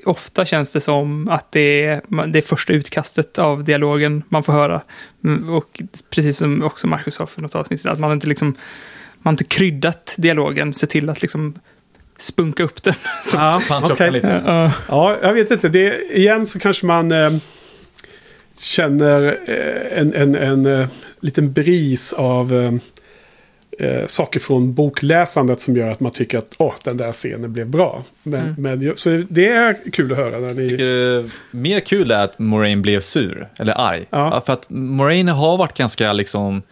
[0.04, 4.52] ofta känns det som att det är det är första utkastet av dialogen man får
[4.52, 4.82] höra.
[5.24, 9.30] Mm, Och precis som också Marcus sa för något avsnitt att man inte liksom man
[9.30, 11.54] har inte kryddat dialogen, se till att liksom
[12.16, 12.94] spunka upp den.
[13.32, 13.62] Ja,
[13.98, 14.42] den lite.
[14.46, 14.72] ja.
[14.88, 15.68] Ja, jag vet inte.
[15.68, 17.32] Det, igen så kanske man eh,
[18.58, 20.88] känner eh, en, en, en eh,
[21.20, 22.78] liten bris av
[23.78, 27.66] eh, saker från bokläsandet som gör att man tycker att åh, den där scenen blev
[27.66, 28.04] bra.
[28.22, 30.68] Men, men, ju- så det är kul att höra när ni...
[30.68, 34.04] tycker det mer kul är att Moraine blev sur, eller arg.
[34.10, 34.30] Ja.
[34.34, 36.62] Ja, för att Moraine har varit ganska liksom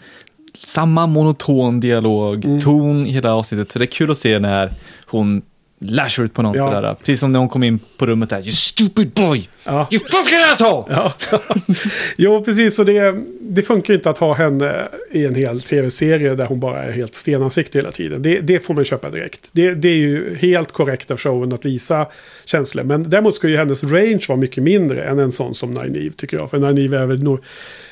[0.67, 2.61] samma monoton dialog, Mm.
[2.61, 3.73] ton i hela avsnittet.
[3.73, 4.73] Så det är kul att se när
[5.07, 5.43] hon
[5.83, 6.65] lashar ut på något Ja.
[6.75, 6.95] sådär.
[6.99, 8.37] Precis som när hon kom in på rummet där.
[8.39, 9.49] You stupid boy!
[9.65, 9.89] Ja.
[9.91, 10.85] You fucking asshole!
[10.95, 11.13] Ja.
[12.17, 12.79] jo, precis.
[12.79, 16.61] Och det, det funkar ju inte att ha henne i en hel tv-serie där hon
[16.61, 18.23] bara är helt stenansiktig hela tiden.
[18.23, 19.49] Det, det får man köpa direkt.
[19.53, 22.07] Det, det är ju helt korrekt av showen att visa
[22.45, 22.85] känslor.
[22.85, 26.37] Men däremot ska ju hennes range vara mycket mindre än en sån som Nynaeve tycker
[26.37, 26.51] jag.
[26.51, 27.41] För Nynaeve är väl nog...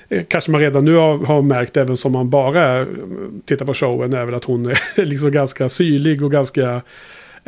[0.09, 2.86] eh, Kanske man redan nu har, har märkt, även som man bara eh,
[3.44, 6.82] tittar på showen, är väl att hon är liksom ganska syrlig och ganska...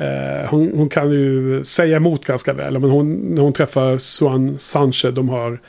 [0.01, 2.79] Eh, hon, hon kan ju säga emot ganska väl.
[2.79, 5.61] Men hon, när hon träffar Swan Sanchez, de har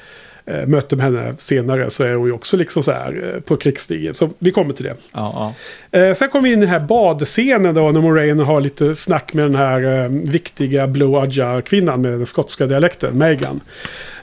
[0.46, 3.58] eh, möte med henne senare så är hon ju också liksom så här eh, på
[3.58, 4.14] krigsstigen.
[4.14, 4.96] Så vi kommer till det.
[5.12, 5.54] Ja,
[5.92, 9.34] Eh, sen kommer vi in i den här badscenen då när Moraine har lite snack
[9.34, 13.60] med den här eh, viktiga Blue Adja-kvinnan med den skotska dialekten, Megan.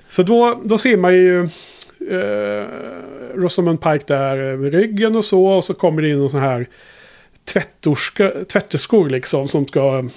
[0.09, 1.45] Så då, då ser man ju
[2.11, 2.67] eh,
[3.35, 5.47] Rosamund Pike där med ryggen och så.
[5.47, 6.67] Och så kommer det in någon sån här
[7.49, 10.09] tvättorska, tvätterskor liksom som ska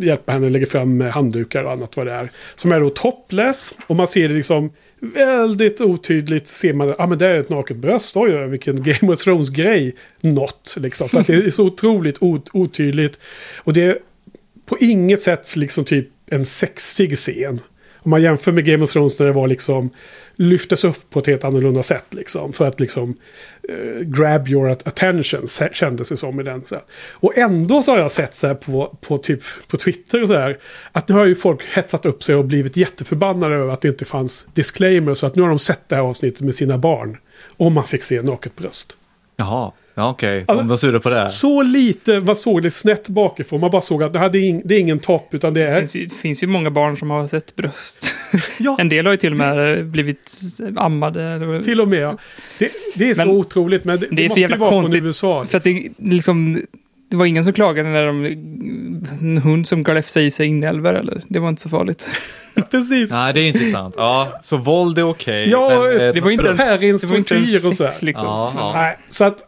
[0.00, 2.30] hjälpa henne lägga fram handdukar och annat vad det är.
[2.54, 4.70] Som är då topless och man ser det liksom
[5.00, 8.82] väldigt otydligt ser man, ja ah, men det är ett naket bröst, oj, oj vilken
[8.82, 9.94] Game of Thrones-grej.
[10.20, 11.08] Något, liksom.
[11.08, 13.18] För att det är så otroligt ot otydligt.
[13.58, 13.98] Och det är
[14.66, 17.60] på inget sätt liksom typ en sexig scen.
[17.98, 19.90] Om man jämför med Game of Thrones när det var liksom
[20.36, 22.04] lyftes upp på ett helt annorlunda sätt.
[22.10, 23.14] Liksom, för att liksom
[23.70, 26.64] uh, grab your attention kändes det som i den.
[26.64, 26.76] Så.
[27.12, 30.34] Och ändå så har jag sett så här på, på, typ, på Twitter och så
[30.34, 30.58] här.
[30.92, 34.04] Att nu har ju folk hetsat upp sig och blivit jätteförbannade över att det inte
[34.04, 35.14] fanns disclaimer.
[35.14, 37.16] Så att nu har de sett det här avsnittet med sina barn.
[37.56, 38.96] Om man fick se naket bröst.
[39.36, 39.72] Jaha.
[39.98, 40.42] Ja, okej.
[40.42, 40.56] Okay.
[40.56, 41.30] De var sura på det.
[41.30, 43.60] Så lite, man såg det snett bakifrån.
[43.60, 45.74] Man bara såg att det, hade in, det är ingen topp utan det är...
[45.74, 48.14] Det finns, ju, det finns ju många barn som har sett bröst.
[48.58, 48.76] Ja.
[48.78, 50.40] en del har ju till och med blivit
[50.76, 51.62] ammade.
[51.64, 52.18] Till och med, ja.
[52.58, 55.02] Det, det är så men otroligt, men det, det, det är så jävla vara konstigt.
[55.02, 55.46] USA.
[55.46, 56.60] För att det, liksom,
[57.10, 58.24] det var ingen som klagade när de,
[59.20, 61.22] en hund som gläfsade i sig inälvor, eller?
[61.28, 62.10] Det var inte så farligt.
[62.70, 63.10] Precis.
[63.10, 63.94] Nej, det är intressant.
[63.98, 65.42] Ja, så våld är okej.
[65.42, 68.26] Okay, ja, men, eh, det var inte ens, det var inte ens sex, så liksom.
[68.26, 68.72] Ja, ja.
[68.72, 69.47] Nej, så att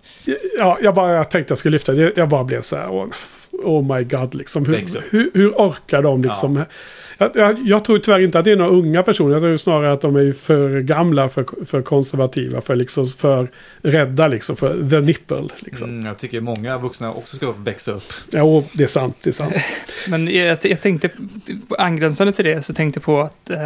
[0.59, 2.13] ja, jag, bara, jag tänkte jag skulle lyfta det.
[2.17, 2.89] Jag bara blev så här.
[2.89, 3.09] Oh,
[3.53, 4.67] oh my god, liksom.
[4.67, 6.57] Hur, hur, hur orkar de liksom?
[6.57, 6.65] Ja.
[7.19, 9.33] Jag, jag, jag, tror tyvärr inte att det är några unga personer.
[9.33, 13.49] Jag tror snarare att de är för gamla, för, för konservativa, för, liksom, för
[13.83, 15.45] rädda liksom, för the nipple.
[15.59, 15.89] Liksom.
[15.91, 18.13] Mm, jag tycker många vuxna också ska växa upp.
[18.31, 19.17] Ja, det är sant.
[19.23, 19.55] Det är sant.
[20.09, 21.11] Men jag, jag tänkte,
[21.79, 23.61] angränsande till det, så tänkte jag på att eh,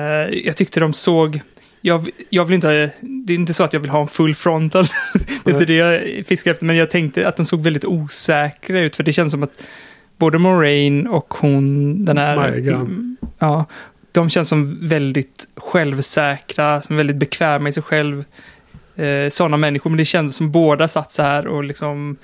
[0.44, 1.40] jag tyckte de såg
[1.86, 2.90] jag, jag vill inte,
[3.26, 4.86] det är inte så att jag vill ha en full frontal.
[5.44, 8.80] det är inte det jag fiskar efter, men jag tänkte att de såg väldigt osäkra
[8.80, 9.62] ut, för det känns som att
[10.18, 12.64] både Moraine och hon, den här...
[13.38, 13.64] Ja,
[14.12, 18.24] de känns som väldigt självsäkra, som väldigt bekväma i sig själv.
[18.96, 22.16] Eh, sådana människor, men det kändes som båda satt så här och liksom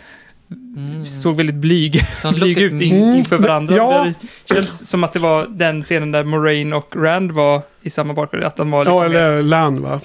[0.76, 1.06] Mm.
[1.06, 2.02] såg väldigt blyg,
[2.34, 3.14] blyg ut in, mm.
[3.14, 3.76] inför varandra.
[3.76, 4.12] Ja.
[4.46, 8.14] Det känns som att det var den scenen där Moraine och Rand var i samma
[8.14, 8.44] bakgrund.
[8.44, 10.00] Att de var liksom ja, eller Lan va?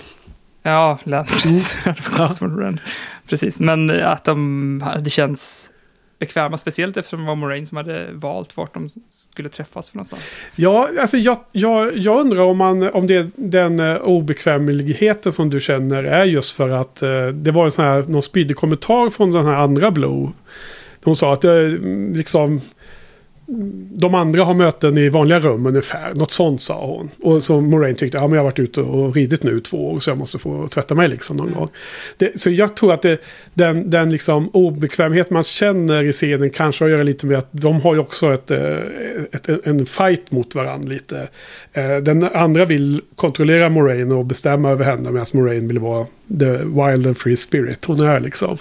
[0.65, 0.97] Ja.
[2.41, 2.77] Mm.
[2.77, 2.81] ja.
[3.27, 5.71] Precis, men att de hade känts
[6.19, 10.35] bekväma, speciellt eftersom det var Moraine som hade valt vart de skulle träffas för någonstans.
[10.55, 15.59] Ja, alltså jag, jag, jag undrar om, man, om det, den uh, obekvämligheten som du
[15.59, 19.31] känner är just för att uh, det var en sån här, någon spydig kommentar från
[19.31, 20.29] den här andra Blue.
[21.03, 22.61] Hon sa att det uh, liksom
[23.89, 26.13] de andra har möten i vanliga rum ungefär.
[26.13, 27.09] Något sånt sa hon.
[27.22, 29.99] Och så Moraine tyckte, ja men jag har varit ute och ridit nu två år
[29.99, 31.59] så jag måste få tvätta mig liksom någon mm.
[31.59, 31.69] gång.
[32.17, 33.22] Det, så jag tror att det,
[33.53, 37.49] den, den liksom obekvämhet man känner i scenen kanske har att göra lite med att
[37.51, 38.77] de har ju också ett, eh,
[39.31, 41.27] ett, en fight mot varandra lite.
[41.73, 46.05] Eh, den andra vill kontrollera Moraine och bestämma över henne medan Moraine vill vara
[46.39, 48.57] the wild and free spirit hon är liksom.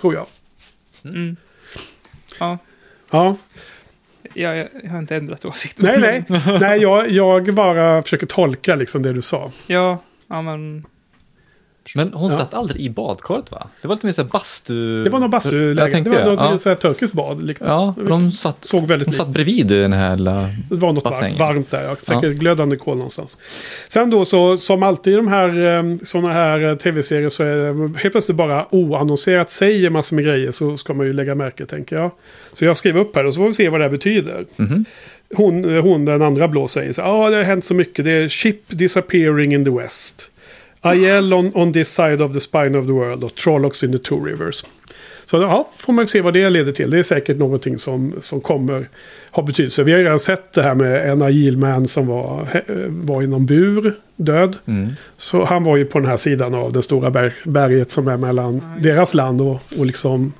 [0.00, 0.26] Tror jag.
[1.04, 1.36] Mm.
[2.40, 2.58] Ja.
[3.10, 3.36] Ja
[4.34, 5.78] jag, jag, har inte ändrat åsikt.
[5.78, 6.24] Nej, nej.
[6.60, 9.50] nej jag, jag bara försöker tolka liksom det du sa.
[9.66, 9.98] Ja,
[10.28, 10.86] ja men
[11.94, 12.36] men hon ja.
[12.36, 13.68] satt aldrig i badkaret va?
[13.82, 15.04] Det var lite mer så här bastu...
[15.04, 16.00] Det var nog bastuläge.
[16.00, 16.58] Det var något ja.
[16.58, 17.42] så här turkiskt bad.
[17.42, 17.66] Liksom.
[17.66, 21.38] Ja, de satt, såg väldigt de satt bredvid den här lilla Det var något varmt,
[21.38, 21.82] varmt där.
[21.82, 21.96] Ja.
[21.96, 22.30] Säkert ja.
[22.30, 23.38] glödande kol någonstans.
[23.88, 27.56] Sen då så som alltid i de här ehm, sådana här eh, tv-serier så är
[27.56, 31.66] det helt plötsligt bara oannonserat säger massor med grejer så ska man ju lägga märke
[31.66, 32.10] tänker jag.
[32.52, 34.44] Så jag skriver upp här och så får vi se vad det här betyder.
[34.56, 34.84] Mm -hmm.
[35.34, 38.04] Hon, hon, den andra blå säger så ja ah, det har hänt så mycket.
[38.04, 40.30] Det är ship disappearing in the west.
[40.86, 43.98] Aiel on, on this side of the spine of the world och Trollocs in the
[43.98, 44.64] two rivers.
[45.26, 46.90] Så ja, får man se vad det leder till.
[46.90, 48.88] Det är säkert någonting som, som kommer
[49.30, 49.82] ha betydelse.
[49.82, 53.46] Vi har ju redan sett det här med en agilman som var, var i någon
[53.46, 54.56] bur, död.
[54.66, 54.92] Mm.
[55.16, 58.16] Så han var ju på den här sidan av det stora berg, berget som är
[58.16, 58.82] mellan mm.
[58.82, 60.32] deras land och, och liksom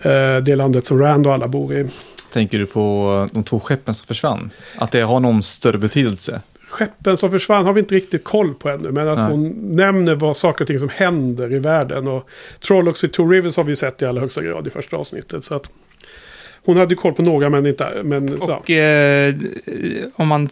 [0.00, 1.86] eh, det landet som Rand och alla bor i.
[2.32, 4.50] Tänker du på de två skeppen som försvann?
[4.78, 6.40] Att det har någon större betydelse?
[6.68, 8.92] Skeppen som försvann har vi inte riktigt koll på ännu.
[8.92, 9.30] Men att Nej.
[9.30, 12.08] hon nämner vad saker och ting som händer i världen.
[12.08, 12.28] Och
[12.60, 15.44] Trollocs i Two Rivers har vi sett i allra högsta grad i första avsnittet.
[15.44, 15.70] Så att
[16.64, 18.02] hon hade koll på några men inte...
[18.04, 18.74] Men, och ja.
[18.74, 19.34] eh,
[20.14, 20.48] om, man,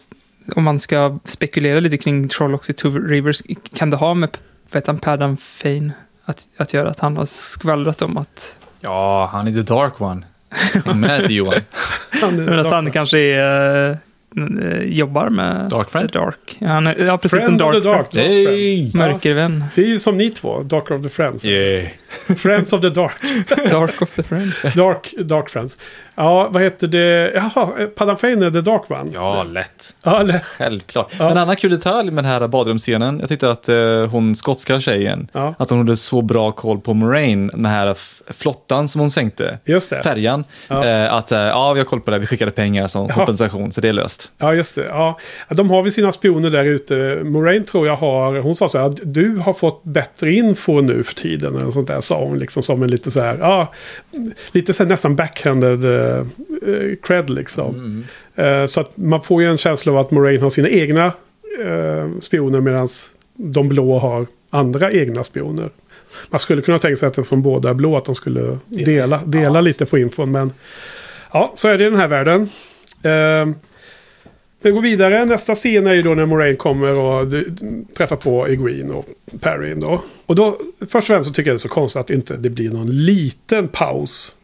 [0.55, 3.41] om man ska spekulera lite kring Trollocs i Two Rivers.
[3.73, 4.37] Kan det ha med
[4.71, 5.91] vet han, Padam Fane
[6.25, 6.89] att, att göra?
[6.89, 8.57] Att han har skvallrat om att...
[8.79, 10.25] Ja, han är the dark one.
[10.95, 11.61] med Johan.
[12.21, 13.97] men att han kanske är eh,
[14.85, 16.11] jobbar med Dark Friend?
[16.11, 16.57] Dark.
[16.59, 17.39] Ja, han är, ja precis.
[17.39, 18.11] Friend en of Dark, the Dark.
[18.11, 18.47] Friend.
[18.47, 18.91] Hey!
[18.93, 19.63] Mörkervän.
[19.75, 21.45] Det är ju som ni två, Dark of the Friends.
[21.45, 21.87] Yeah.
[22.37, 23.15] Friends of the Dark.
[23.71, 24.51] Dark of the Friend.
[24.75, 25.77] Dark, Dark Friends.
[26.15, 27.31] Ja, vad heter det?
[27.35, 29.11] Jaha, är The Dark One.
[29.13, 29.95] Ja, lätt.
[30.03, 30.43] Ja, lätt.
[30.43, 31.11] Självklart.
[31.19, 31.31] Ja.
[31.31, 35.27] En annan kul detalj med den här badrumsscenen, jag tyckte att eh, hon skotska tjejen,
[35.33, 35.55] Ja.
[35.59, 37.97] att hon hade så bra koll på Moraine, den här
[38.33, 40.03] flottan som hon sänkte, Just det.
[40.03, 40.85] färjan, Ja.
[40.85, 43.13] eh, att eh, ja, vi har koll på det, vi skickade pengar som Ja.
[43.13, 44.31] kompensation, så det är löst.
[44.37, 44.85] Ja, just det.
[44.89, 45.17] Ja.
[45.49, 47.19] De har väl sina spioner där ute.
[47.23, 51.15] Moraine tror jag har, hon sa så här, du har fått bättre info nu för
[51.15, 51.55] tiden.
[51.57, 53.73] Eller sånt där sa hon liksom som en lite så här, ja,
[54.51, 56.25] lite så här nästan backhanded uh,
[57.01, 58.03] cred liksom.
[58.35, 61.05] Eh, så att man får ju en känsla av att Moraine har sina egna
[61.65, 62.87] eh, spioner medan
[63.33, 65.69] de blå har andra egna spioner.
[66.29, 69.61] Man skulle kunna tänka sig att som båda är blå, att de skulle dela, dela
[69.61, 70.31] lite på infon.
[70.31, 70.53] Men
[71.33, 72.49] ja, så är det i den här världen.
[74.61, 75.25] Vi går vidare.
[75.25, 77.27] Nästa scen är ju då när Moraine kommer och
[77.97, 79.05] träffar på Egwene och
[79.39, 80.03] Perrin då.
[80.25, 82.49] Och då, först och främst så tycker jag det är så konstigt att inte det
[82.49, 84.35] blir någon liten paus.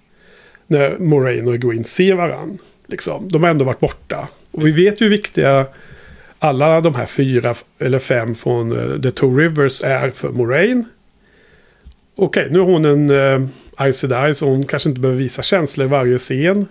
[0.68, 2.58] När Moraine och Egwene ser varandra.
[2.88, 3.30] Liksom.
[3.30, 4.28] De har ändå varit borta.
[4.52, 5.66] Och vi vet ju hur viktiga
[6.40, 10.86] alla de här fyra eller fem från eh, The Two Rivers är för Moraine.
[12.16, 13.42] Okej, nu är hon en eh,
[13.82, 16.68] uh, Ice Sedai så hon kanske inte behöver visa känslor i varje scen.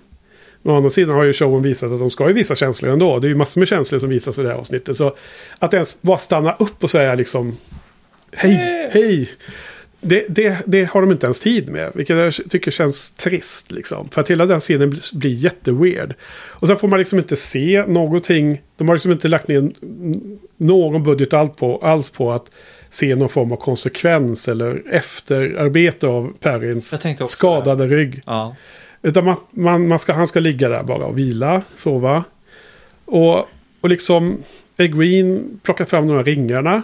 [0.62, 3.18] Men å andra sidan har ju showen visat att de ska ju visa känslor ändå.
[3.18, 4.96] Det är ju massor med känslor som visas i det här avsnittet.
[4.96, 5.16] Så
[5.58, 7.56] att ens bara stanna upp och säga liksom
[8.32, 9.30] Hej, hej.
[10.00, 11.92] Det, det, det har de inte ens tid med.
[11.94, 13.70] Vilket jag tycker känns trist.
[13.70, 14.08] Liksom.
[14.08, 16.14] För att hela den scenen blir, jätteweird.
[16.48, 18.62] Och sen får man liksom inte se någonting.
[18.76, 19.70] De har liksom inte lagt ner
[20.56, 22.50] någon budget allt på, alls på att
[22.88, 28.22] se någon form av konsekvens eller efterarbete av Perrins också skadade rygg.
[28.26, 28.56] Ja.
[29.02, 32.24] Utan man, man, man ska, han ska ligga där bara och vila, sova.
[33.04, 33.38] Och,
[33.80, 34.38] och liksom
[34.76, 36.82] green plockar fram de här ringarna.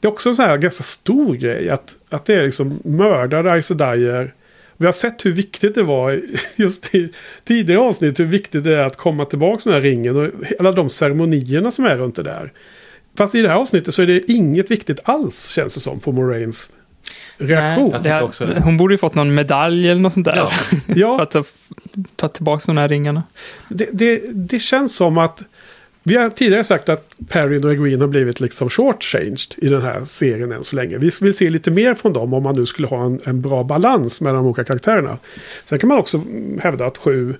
[0.00, 3.58] Det är också en så här ganska stor grej att, att det är liksom mördade
[3.58, 4.34] Isodier.
[4.76, 6.22] Vi har sett hur viktigt det var
[6.56, 7.08] just i
[7.44, 10.72] tidigare avsnitt hur viktigt det är att komma tillbaka med den här ringen och alla
[10.72, 12.52] de ceremonierna som är runt det där.
[13.16, 16.12] Fast i det här avsnittet så är det inget viktigt alls känns det som på
[16.12, 16.70] Moraines
[17.38, 17.94] reaktion.
[18.02, 18.60] Nej, här, också det.
[18.60, 20.36] hon borde ju fått någon medalj eller något sånt där.
[20.36, 20.50] Ja.
[20.86, 21.16] Ja.
[21.16, 21.44] för att ta,
[22.16, 23.22] ta tillbaka de här ringarna.
[23.68, 25.44] det, det, det känns som att
[26.02, 30.04] vi har tidigare sagt att Perrin och Egwene har blivit liksom shortchanged i den här
[30.04, 30.98] serien än så länge.
[30.98, 33.64] Vi vill se lite mer från dem om man nu skulle ha en, en bra
[33.64, 35.18] balans mellan de olika karaktärerna.
[35.64, 36.22] Sen kan man också
[36.60, 37.34] hävda att sju,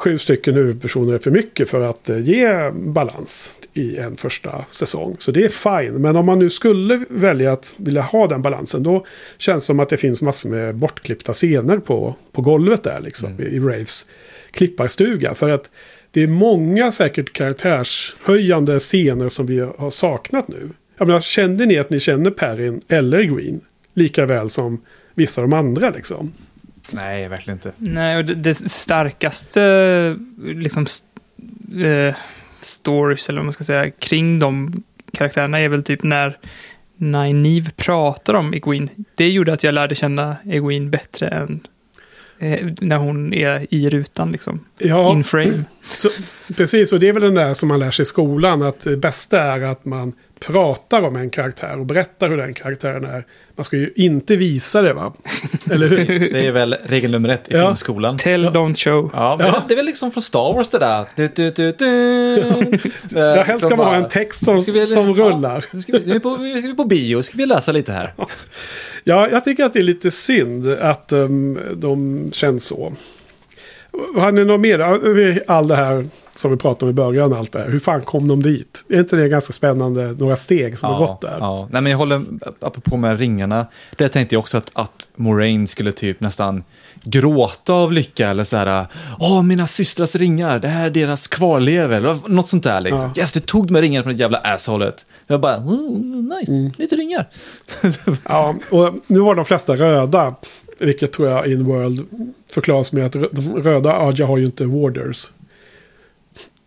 [0.00, 5.16] sju stycken huvudpersoner är för mycket för att eh, ge balans i en första säsong.
[5.18, 5.94] Så det är fine.
[6.02, 9.06] Men om man nu skulle välja att vilja ha den balansen då
[9.38, 13.40] känns det som att det finns massor med bortklippta scener på, på golvet där liksom
[13.40, 14.06] i, i Raves
[14.50, 15.34] klipparstuga.
[15.34, 15.70] För att
[16.10, 20.70] det är många säkert karaktärshöjande scener som vi har saknat nu.
[20.98, 23.60] Jag menar, kände ni att ni känner Perrin eller Green
[23.94, 24.80] lika väl som
[25.14, 26.32] vissa av de andra liksom?
[26.92, 27.72] Nej, verkligen inte.
[27.76, 31.06] Nej, och det, det starkaste liksom st-
[31.86, 32.14] eh,
[32.58, 36.38] stories, eller vad man ska säga, kring de karaktärerna är väl typ när
[36.96, 38.88] Nynaeve pratar om Egwene.
[39.16, 41.60] Det gjorde att jag lärde känna Egwene bättre än
[42.38, 44.64] eh, när hon är i rutan liksom.
[44.78, 45.64] Ja, In frame.
[45.84, 46.08] så,
[46.56, 46.92] precis.
[46.92, 48.62] Och det är väl den där som man lär sig i skolan.
[48.62, 50.12] Att det bästa är att man
[50.46, 53.24] pratar om en karaktär och berättar hur den karaktären är.
[53.56, 55.12] Man ska ju inte visa det va?
[55.70, 56.18] Eller hur?
[56.32, 57.66] Det är väl regel nummer ett i Ja.
[57.66, 58.16] filmskolan.
[58.18, 59.10] Tell, don't show.
[59.14, 59.62] Ja, men Ja.
[59.68, 61.04] det är väl liksom från Star Wars det där.
[61.16, 62.78] Du, du, du, du.
[63.20, 65.24] Ja, helst ska man ha en text som, vi- som ja.
[65.24, 65.64] rullar.
[65.70, 67.72] Nu ska vi, nu är vi på, nu är vi på bio, ska vi läsa
[67.72, 68.14] lite här.
[69.04, 72.92] Ja, jag tycker att det är lite synd att um, de känns så.
[74.16, 74.78] Har ni något mer?
[75.50, 77.68] All det här som vi pratade om i början, allt det här.
[77.68, 78.84] Hur fan kom de dit?
[78.88, 81.36] Är inte det ganska spännande, några steg som har gått där?
[81.40, 81.68] Ja.
[81.70, 82.22] Nej, men jag håller,
[82.60, 83.66] apropå med ringarna,
[83.96, 86.64] det tänkte jag också att, att Moraine skulle typ nästan
[87.02, 88.86] gråta av lycka eller så här,
[89.18, 93.12] åh mina systrars ringar, det här är deras kvarlever, eller något sånt där liksom.
[93.14, 93.20] Ja.
[93.20, 95.06] Yes, du tog de här ringarna från det jävla assholet.
[95.26, 96.72] Jag bara, mm, nice, Mm.
[96.76, 97.28] lite ringar.
[98.28, 100.34] Ja, och nu var de flesta röda.
[100.80, 102.06] Vilket tror jag in World
[102.48, 105.30] förklaras med att de röda Aja har ju inte warders.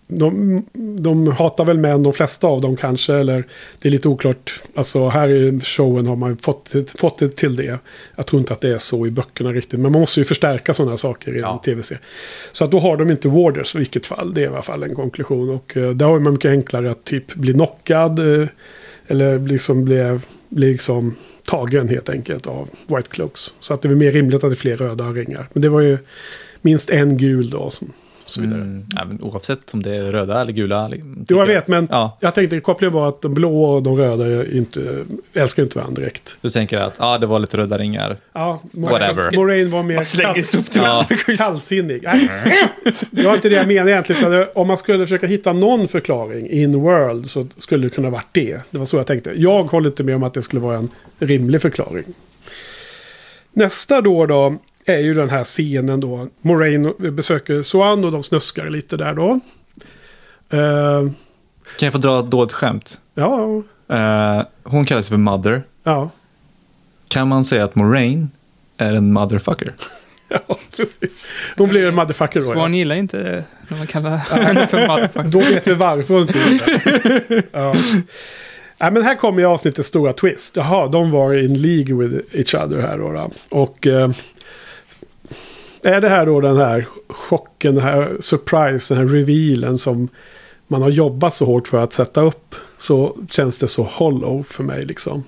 [0.07, 0.64] De,
[0.99, 3.14] de hatar väl män, de flesta av dem kanske.
[3.14, 3.44] Eller
[3.80, 4.64] det är lite oklart.
[4.76, 7.80] Alltså här i showen har man fått, fått det till det.
[8.15, 9.80] Jag tror inte att det är så i böckerna riktigt.
[9.80, 11.53] Men man måste ju förstärka sådana saker i Ja.
[11.53, 12.02] en tv-serie.
[12.52, 14.34] Så att då har de inte warders i vilket fall.
[14.34, 15.49] Det är i alla fall en konklusion.
[15.49, 18.19] Och uh, där har man mycket enklare att typ bli knockad.
[18.41, 18.48] eh,
[19.07, 20.19] eller liksom bli,
[20.49, 23.53] bli liksom tagen helt enkelt av White Cloaks.
[23.60, 25.49] Så att det är mer rimligt att det är fler röda ringar.
[25.53, 25.98] Men det var ju
[26.61, 27.94] minst en gul då som
[28.26, 28.62] så vidare.
[28.62, 30.91] Mm, även oavsett om det är röda eller gula.
[31.28, 34.45] Jo, jag vet, men Ja, jag tänkte kopplingen var att de blå och de röda
[34.52, 36.38] inte, älskar inte varandra direkt.
[36.41, 38.18] du tänker att ah, det var lite röda ringar.
[38.34, 39.36] Ja, Whatever.
[39.36, 40.44] Moraine var mer kall,
[40.84, 41.06] Ja.
[41.38, 42.04] kallsinnig.
[43.12, 44.45] Det var inte det jag menade egentligen.
[44.56, 48.58] Om man skulle försöka hitta någon förklaring in world så skulle det kunna varit det.
[48.72, 49.32] Det var så jag tänkte.
[49.36, 50.90] Jag håller inte med om att det skulle vara en
[51.20, 52.04] rimlig förklaring.
[53.54, 54.56] Nästa då då
[54.86, 56.28] är ju den här scenen då.
[56.42, 59.40] Moraine besöker Swan och de snuskar lite där då.
[60.50, 61.00] Eh,
[61.80, 63.00] Kan jag få dra ett dåligt skämt?
[63.14, 65.64] ja, Eh, hon kallas för Mother.
[65.84, 66.10] ja.
[67.08, 68.32] Kan man säga att Moraine
[68.78, 69.74] är en motherfucker?
[70.48, 71.22] Ja, precis.
[71.58, 72.46] Hon blir en motherfucker då.
[72.46, 72.54] ja.
[72.54, 75.30] Swan gillar inte det när man kallar henne för motherfucker.
[75.30, 77.44] Då vet vi varför hon inte det.
[77.52, 77.74] ja.
[78.78, 80.58] Nej, men här kommer ju avsnittets stora twist.
[80.58, 83.12] Jaha, de var in League with each other här då.
[83.12, 83.32] då.
[83.50, 84.10] Och eh,
[85.84, 90.10] är det här då den här chocken, den här surprise, den här revealen som
[90.68, 92.56] man har jobbat så hårt för att sätta upp.
[92.78, 95.24] Så känns det så hollow för mig liksom.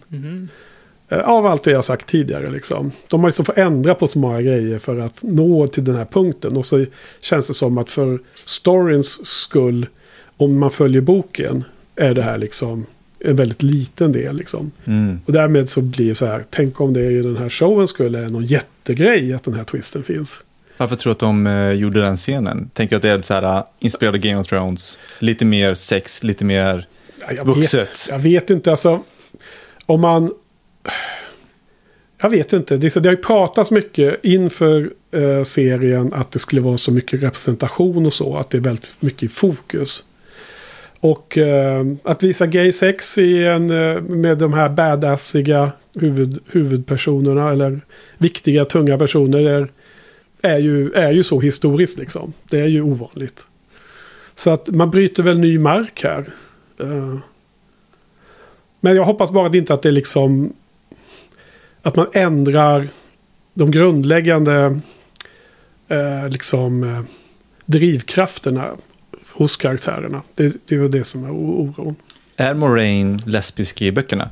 [1.10, 2.92] Eh, Av allt det jag sagt tidigare liksom.
[3.08, 6.06] De har liksom fått ändra på så många grejer för att nå till den här
[6.06, 6.58] punkten.
[6.58, 6.86] Och så
[7.22, 9.88] känns det som att för storyns skull,
[10.38, 11.64] om man följer boken,
[11.96, 12.86] är det här liksom
[13.20, 14.72] en väldigt liten del liksom.
[14.86, 15.20] Mm.
[15.26, 18.20] Och därmed så blir det så här, tänk om det i den här showen skulle
[18.20, 20.44] är någon jättegrej att den här twisten finns.
[20.78, 22.70] Varför tror du att de eh, gjorde den scenen?
[22.74, 25.00] Tänker att det är så här, uh, inspirerad av Game of Thrones.
[25.20, 26.88] Lite mer sex, lite mer...
[27.22, 27.82] Ja, jag Vuxet.
[27.82, 29.04] Vet, jag vet inte, alltså.
[29.86, 30.32] Om man...
[32.22, 32.78] Jag vet inte.
[32.78, 36.78] Det, är så- det har ju pratats mycket inför eh, serien att det skulle vara
[36.78, 38.38] så mycket representation och så.
[38.38, 40.04] Att det är väldigt mycket i fokus.
[41.06, 47.52] Och eh, att visa gay sex i en, eh, med de här badassiga huvud, huvudpersonerna
[47.52, 47.82] eller
[48.18, 49.70] viktiga tunga personer är,
[50.42, 52.34] är, ju, är ju så historiskt liksom.
[52.50, 53.48] Det är ju ovanligt.
[54.36, 56.26] Så att man bryter väl ny mark här.
[56.80, 57.18] Eh,
[58.80, 60.54] Men jag hoppas bara att inte att det är liksom
[61.82, 62.88] att man ändrar
[63.54, 64.80] de grundläggande
[65.88, 67.02] eh, liksom eh,
[67.66, 68.72] drivkrafterna
[69.36, 70.22] hos karaktärerna.
[70.36, 71.96] Det, det är väl det som är oron.
[72.38, 74.30] Är Moraine lesbisk i böckerna?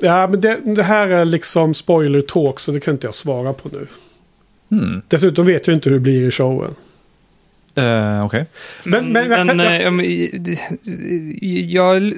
[0.00, 3.52] Ja, men det, det här är liksom spoiler talk så det kan inte jag svara
[3.52, 3.86] på nu.
[4.70, 5.02] Hmm.
[5.08, 6.74] Dessutom vet jag inte hur det blir i showen.
[7.74, 8.46] Eh, Okej.
[8.84, 12.12] Men- men- jag- men, jag- om i- jag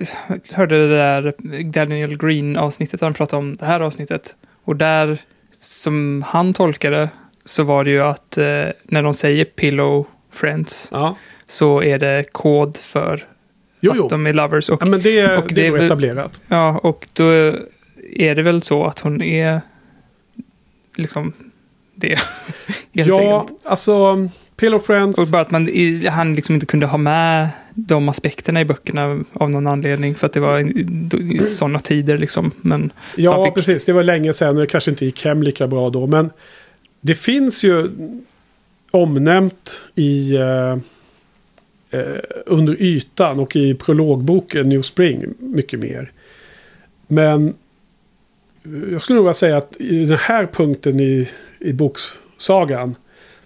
[0.52, 1.34] hörde det där
[1.64, 4.36] Daniel Green-avsnittet, han pratade om det här avsnittet.
[4.64, 5.18] Och där,
[5.58, 7.08] som han tolkade,
[7.44, 8.44] så var det ju att eh,
[8.84, 13.24] när de säger pillow friends, Ja, så är det kod för
[13.80, 14.08] jo, att jo.
[14.08, 14.70] de är lovers.
[14.70, 16.40] Och, Ja, men det, och det, det är väl- etablerat.
[16.48, 17.24] ja, och då
[18.12, 19.60] är det väl så att hon är
[20.96, 21.32] liksom
[21.94, 22.08] det.
[22.94, 23.60] Helt Ja, enkelt.
[23.66, 25.18] alltså Pillow Friends.
[25.18, 25.68] Och bara att man,
[26.10, 30.14] han liksom inte kunde ha med de aspekterna i böckerna av någon anledning.
[30.14, 32.50] För att det var i- sådana tider liksom.
[32.60, 33.84] Men Ja, fick- precis.
[33.84, 36.06] Det var länge sedan och det kanske inte gick hem lika bra då.
[36.06, 36.30] Men
[37.00, 37.88] det finns ju
[38.90, 40.72] omnämnt i eh,
[41.90, 42.16] eh,
[42.46, 46.12] under ytan och i prologboken New Spring mycket mer.
[47.06, 47.48] Men
[48.64, 51.28] eh, jag skulle nog vilja säga att i den här punkten i,
[51.58, 52.94] i boksagan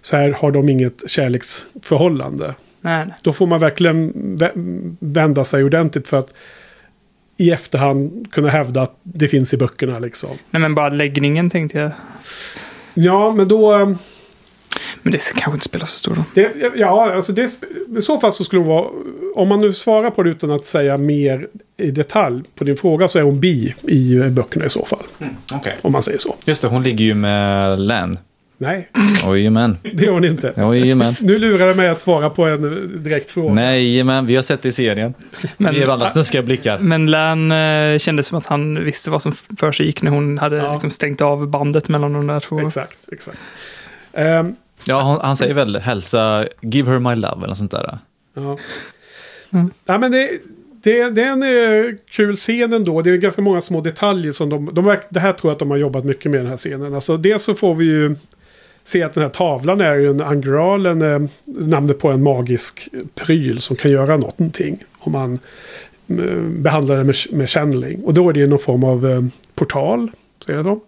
[0.01, 2.55] så här har de inget kärleksförhållande.
[2.81, 3.15] nej, nej.
[3.21, 6.33] Då får man verkligen vä- vända sig ordentligt för att
[7.37, 10.29] i efterhand kunna hävda att det finns i böckerna liksom.
[10.51, 11.91] nej, men bara läggningen tänkte jag.
[12.93, 13.95] Ja, men då...
[15.03, 16.23] Men det kanske inte spelar så stor roll.
[16.33, 17.51] Det, ja, alltså det,
[17.97, 18.87] i så fall så skulle hon vara...
[19.35, 21.47] Om man nu svarar på det utan att säga mer
[21.77, 25.03] i detalj på din fråga så är hon bi i böckerna i så fall.
[25.53, 25.77] Okej.
[25.81, 26.35] Om man säger så.
[26.45, 28.17] Just det, hon ligger ju med Lan.
[28.57, 28.89] Nej,
[29.23, 29.77] Jajamän.
[29.93, 30.53] det gör hon inte.
[30.57, 31.15] Jajamän.
[31.19, 33.61] Nu lurar det mig att svara på en direkt fråga.
[33.63, 35.13] Jajamän, vi har sett det i serien.
[35.57, 36.79] Men- Vi ger varandra snuskiga blickar.
[36.79, 40.37] Men Lan eh, kändes som att han visste vad som för sig gick när hon
[40.37, 40.71] hade Ja.
[40.73, 42.59] liksom stängt av bandet mellan de där två.
[42.59, 43.37] Exakt, exakt.
[44.13, 47.99] Ehm, Ja, han, han säger väl hälsa, give her my love eller något sånt där.
[48.33, 48.57] Ja.
[49.53, 49.71] Mm.
[49.85, 50.29] ja men det,
[50.83, 53.01] det, det är en eh, kul scen ändå.
[53.01, 54.97] Det är ganska många små detaljer som de, de...
[55.09, 56.95] Det här tror jag att de har jobbat mycket med den här scenen.
[56.95, 58.15] Alltså dels så får vi ju
[58.83, 62.89] se att den här tavlan är ju en angral, en, eh, namnet på en magisk
[63.15, 64.83] pryl som kan göra någonting.
[64.97, 65.39] Om man
[66.07, 68.03] eh, behandlar den med, med channeling.
[68.03, 70.11] Och då är det ju någon form av portal,
[70.45, 70.79] säger de.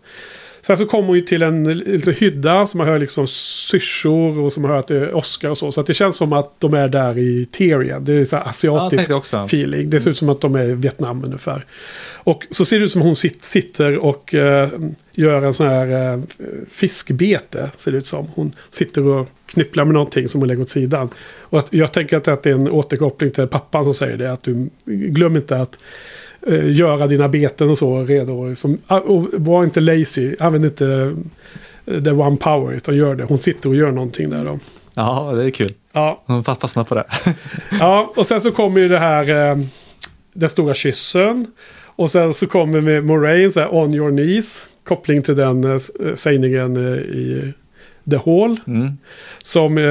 [0.65, 4.53] Sen så kommer hon ju till en liten hydda som man hör liksom syrsor och
[4.53, 5.71] som man hör att det är Oscar och så.
[5.71, 8.05] Så att det känns som att de är där i Tyrion.
[8.05, 9.37] Det är så här asiatisk också.
[9.37, 9.89] feeling.
[9.89, 11.65] Det ser ut som att de är i Vietnam ungefär.
[12.13, 14.69] Och så ser det ut som att hon sit, sitter och eh,
[15.11, 16.19] gör en sån här eh,
[16.71, 17.69] fiskbete.
[17.75, 18.27] Ser det ut som.
[18.35, 21.09] Hon sitter och knypplar med någonting som hon lägger åt sidan.
[21.39, 24.31] Och att, jag tänker att det är en återkoppling till pappan som säger det.
[24.31, 25.79] Att du glöm inte att
[26.47, 28.55] eh, göra dina beten och så redo.
[28.55, 30.35] Som, ah, och var inte lazy.
[30.39, 31.15] Använd inte
[31.85, 32.73] eh, the one power.
[32.75, 33.23] Utan gör det.
[33.23, 34.59] Hon sitter och gör någonting där då.
[34.93, 35.73] Ja, det är kul.
[35.93, 37.05] Ja, Hon fa- fastnar på det.
[37.79, 39.49] ja och sen så kommer ju det här.
[39.49, 39.57] Eh,
[40.33, 41.47] den stora kyssen.
[41.97, 44.67] Och sen så kommer med Moraine så här, on your knees.
[44.83, 47.53] Koppling till den eh, eh, sägningen eh, i
[48.11, 48.59] The Hall.
[48.67, 48.91] Mm.
[49.43, 49.83] Som eh,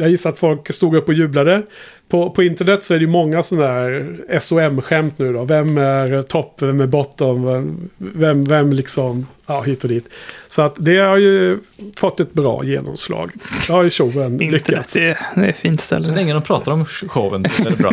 [0.00, 1.62] jag gissar att folk stod upp och jublade.
[2.08, 5.44] På, på internet så är det ju många sådana där SOM-skämt nu då.
[5.44, 10.10] Vem är topp, vem är bottom, vem, vem, liksom, ja hit och dit.
[10.48, 11.58] Så att det har ju
[11.96, 13.32] fått ett bra genomslag.
[13.66, 14.94] Det har ju showen Internet, lyckats.
[14.94, 16.02] det, är- det är fint ställe.
[16.02, 17.92] Så länge de pratar om showen så är det bra.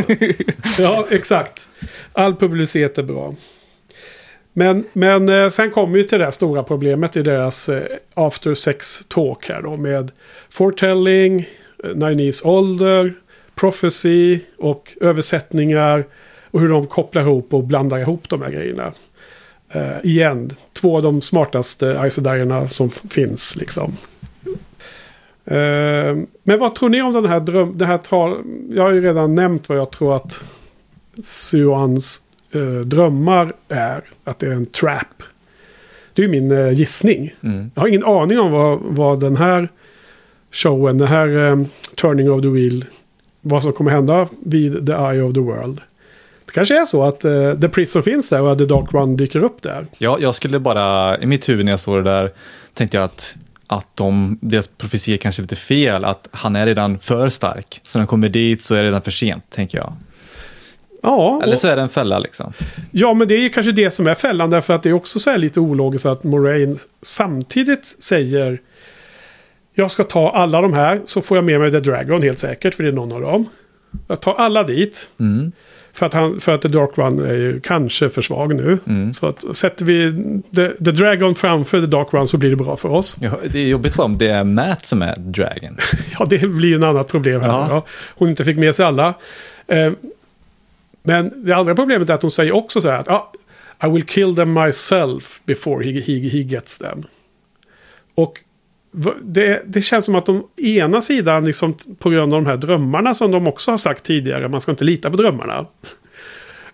[0.80, 1.68] Ja, exakt.
[2.14, 3.36] All publicitet är bra.
[4.54, 7.84] Men, men eh, sen kommer ju till det här stora problemet i deras eh,
[8.14, 10.12] after sex talk här då med
[10.50, 11.40] foretelling,
[11.84, 13.14] eh, Nine's ålder,
[13.56, 16.06] prophecy och översättningar
[16.52, 18.94] och hur de kopplar ihop och blandar ihop de här grejerna.
[19.70, 23.98] Eh, igen, två av de smartaste Aesodarierna som finns liksom.
[25.46, 27.80] Eh, men vad tror ni om den här dröm...
[27.80, 28.00] Här
[28.76, 30.44] jag har ju redan nämnt vad jag tror att
[31.24, 32.22] Suans
[32.52, 34.04] eh, drömmar är.
[34.24, 35.24] Att det är en trap.
[36.14, 37.36] Det är ju min gissning.
[37.44, 37.72] Mm.
[37.76, 39.70] Jag har ingen aning om vad, vad den här
[40.52, 41.66] showen, den här eh,
[41.96, 42.86] Turning of the Wheel,
[43.48, 45.82] vad som kommer hända vid The Eye of the World.
[46.46, 49.44] Det kanske är så att eh, The Prison finns där och The Dark One dyker
[49.44, 49.86] upp där.
[49.98, 52.32] Ja, jag skulle bara, i mitt huvud när jag såg det där,
[52.74, 53.36] tänkte jag att,
[53.68, 57.80] att de, deras profetier kanske är lite fel, att han är redan för stark.
[57.84, 59.94] Så när han kommer dit så är det redan för sent, tänker jag.
[61.04, 62.54] Ja, Eller så är det en fälla liksom.
[62.92, 64.50] ja, men det är ju kanske det som är fällan.
[64.50, 68.62] Därför att det är också så här lite ologiskt att Moraine samtidigt säger
[69.76, 72.76] jag ska ta alla de här så får jag med mig The Dragon helt säkert
[72.76, 73.50] för det är någon av dem.
[74.08, 75.10] Jag tar alla dit.
[75.20, 75.52] Mm.
[75.94, 78.78] För att, han, för att The Dark One är ju kanske för svag nu.
[78.88, 79.14] Mm.
[79.14, 80.12] Så att sätter vi
[80.56, 83.18] the, the Dragon framför The Dark One så blir det bra för oss.
[83.20, 85.78] Ja, det är jobbigt om det är Matt som är Dragon.
[86.20, 87.48] Ja, det blir ju en annat problem här.
[87.48, 87.68] Ja.
[87.70, 87.86] Ja.
[88.16, 89.14] Hon inte fick med sig alla.
[89.68, 89.92] Eh,
[91.04, 93.32] men det andra problemet är att hon säger också så här att ah,
[93.84, 97.04] I will kill them myself before he, he, he gets them.
[98.16, 98.40] Och
[99.24, 103.14] det, det känns som att de ena sidan, liksom, på grund av de här drömmarna
[103.14, 105.66] som de också har sagt tidigare, man ska inte lita på drömmarna.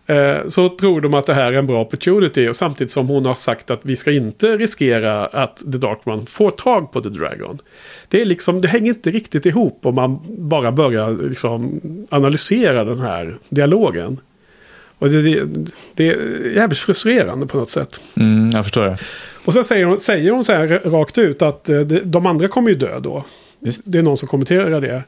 [0.05, 3.25] Eh, så tror de att det här är en bra opportunity och samtidigt som hon
[3.25, 7.59] har sagt att vi ska inte riskera att The Dark får tag på The Dragon.
[8.07, 12.99] Det, är liksom, det hänger inte riktigt ihop om man bara börjar liksom analysera den
[12.99, 14.19] här dialogen.
[14.97, 15.45] Och det, det,
[15.95, 18.01] det är jävligt frustrerande på något sätt.
[18.15, 18.97] Mm, jag förstår det.
[19.45, 22.69] Och sen säger hon, säger hon så här rakt ut att eh, de andra kommer
[22.69, 23.23] ju dö då.
[23.59, 23.91] Visst.
[23.91, 25.03] Det är någon som kommenterar det.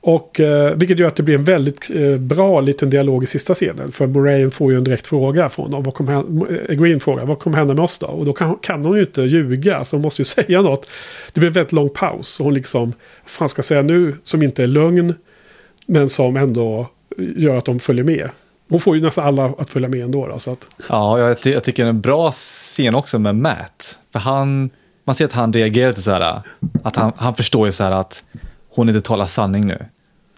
[0.00, 3.54] Och eh, vilket gör att det blir en väldigt eh, bra liten dialog i sista
[3.54, 3.92] scenen.
[3.92, 5.82] För Moraine får ju en direkt fråga från dem.
[5.82, 8.06] Vad kommer hända, eh, Green frågar, vad kommer hända med oss då?
[8.06, 10.88] Och då kan, kan hon ju inte ljuga, så hon måste ju säga något.
[11.32, 12.40] Det blir en väldigt lång paus.
[12.40, 12.92] Och hon liksom,
[13.22, 15.14] vad fan ska jag säga nu, som inte är lögn.
[15.86, 18.30] Men som ändå gör att de följer med.
[18.70, 20.26] Hon får ju nästan alla att följa med ändå.
[20.26, 23.98] Då, så att, Ja, jag, jag tycker det är en bra scen också med Matt.
[24.12, 24.70] För han,
[25.04, 26.42] man ser att han reagerar lite så här,
[26.84, 28.24] att han, han förstår ju så här att
[28.70, 29.78] hon inte talar sanning nu.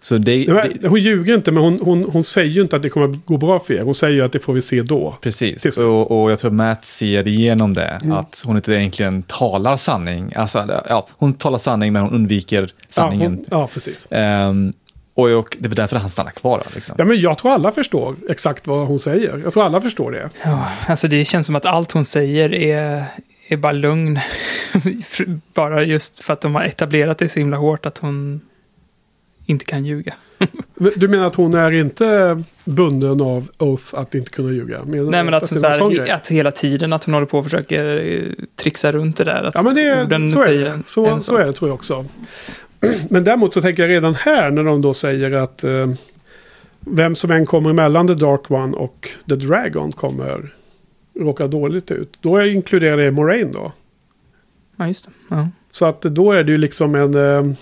[0.02, 2.88] Så det, det hon ljuger inte, men hon, hon, hon säger ju inte att det
[2.88, 3.82] kommer att gå bra för er.
[3.82, 5.16] Hon säger ju att det får vi se då.
[5.20, 5.78] precis.
[5.78, 10.32] Och, och jag tror att Matt ser igenom det, att hon inte egentligen talar sanning.
[10.36, 13.44] Alltså, ja, hon talar sanning men hon undviker sanningen.
[13.50, 14.08] Ja, hon, ja precis.
[14.10, 14.72] Ehm,
[15.20, 16.62] och, och det är därför han stannar kvar.
[16.74, 16.94] Liksom.
[16.98, 19.40] Ja, men jag tror alla förstår exakt vad hon säger.
[19.44, 20.30] Jag tror alla förstår det.
[20.44, 23.04] Ja, alltså det känns som att allt hon säger är,
[23.48, 24.18] är bara lugn.
[25.54, 28.40] bara just för att de har etablerat det så himla hårt att hon
[29.46, 30.14] inte kan ljuga.
[30.96, 34.84] Du menar att hon är inte bunden av oath att inte kunna ljuga?
[34.84, 37.44] Menar Nej, men att, en sån här, att hela tiden att hon håller på och
[37.44, 39.42] försöker eh, trixa runt det där.
[39.42, 40.82] Att Ja, men det, så, är det.
[40.86, 42.06] Så, så är det tror jag också.
[43.08, 45.90] Men däremot så tänker jag redan här när de då säger att eh,
[46.80, 50.54] vem som än kommer emellan The Dark One och The Dragon kommer
[51.14, 52.18] råka dåligt ut.
[52.20, 53.72] Då inkluderar det Moraine då.
[54.76, 55.10] Ja, just det.
[55.28, 55.48] Ja.
[55.70, 57.52] Så att då är det ju liksom en eh,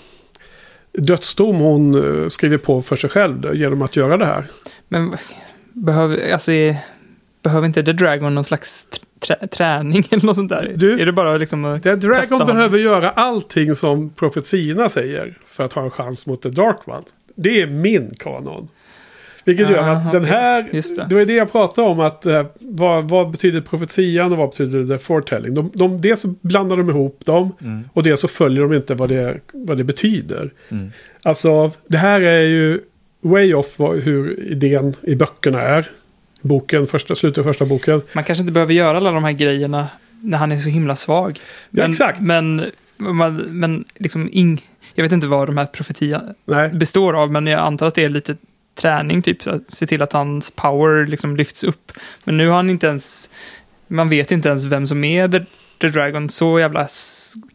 [0.92, 4.44] dödsdom hon eh, skriver på för sig själv då, genom att göra det här.
[4.88, 5.16] Men
[5.72, 6.52] behöver, alltså,
[7.42, 8.86] behöver inte The Dragon någon slags
[9.50, 10.72] träning eller något sånt där?
[10.76, 15.64] Du, är det bara liksom att The Dragon behöver göra allting som profetiorna säger för
[15.64, 17.02] att ha en chans mot The Dark One.
[17.34, 18.68] Det är min kanon.
[19.44, 21.06] Vilket gör Ah, att den här, Just det.
[21.08, 24.86] det var det jag pratade om, att eh, vad, vad betyder profetian och vad betyder
[24.86, 25.54] the foretelling?
[25.54, 27.52] De, de, dels så blandar de ihop dem
[27.92, 30.50] och dels så följer de inte vad det, vad det betyder.
[31.22, 32.80] Alltså, det här är ju
[33.20, 35.90] way off hur idén i böckerna är.
[36.40, 38.02] Boken, första, slutet av första boken.
[38.12, 39.88] Man kanske inte behöver göra alla de här grejerna
[40.20, 41.40] när han är så himla svag.
[41.70, 42.20] Ja, exakt.
[42.20, 46.68] Men, man, men liksom ing, jag vet inte vad de här profetiorna Nej.
[46.68, 48.36] består av, men jag antar att det är lite
[48.74, 51.92] träning, typ att se till att hans power liksom lyfts upp.
[52.24, 53.30] Men nu har han inte ens,
[53.88, 55.40] man vet inte ens vem som är The,
[55.80, 56.30] The Dragon.
[56.30, 56.88] Så jävla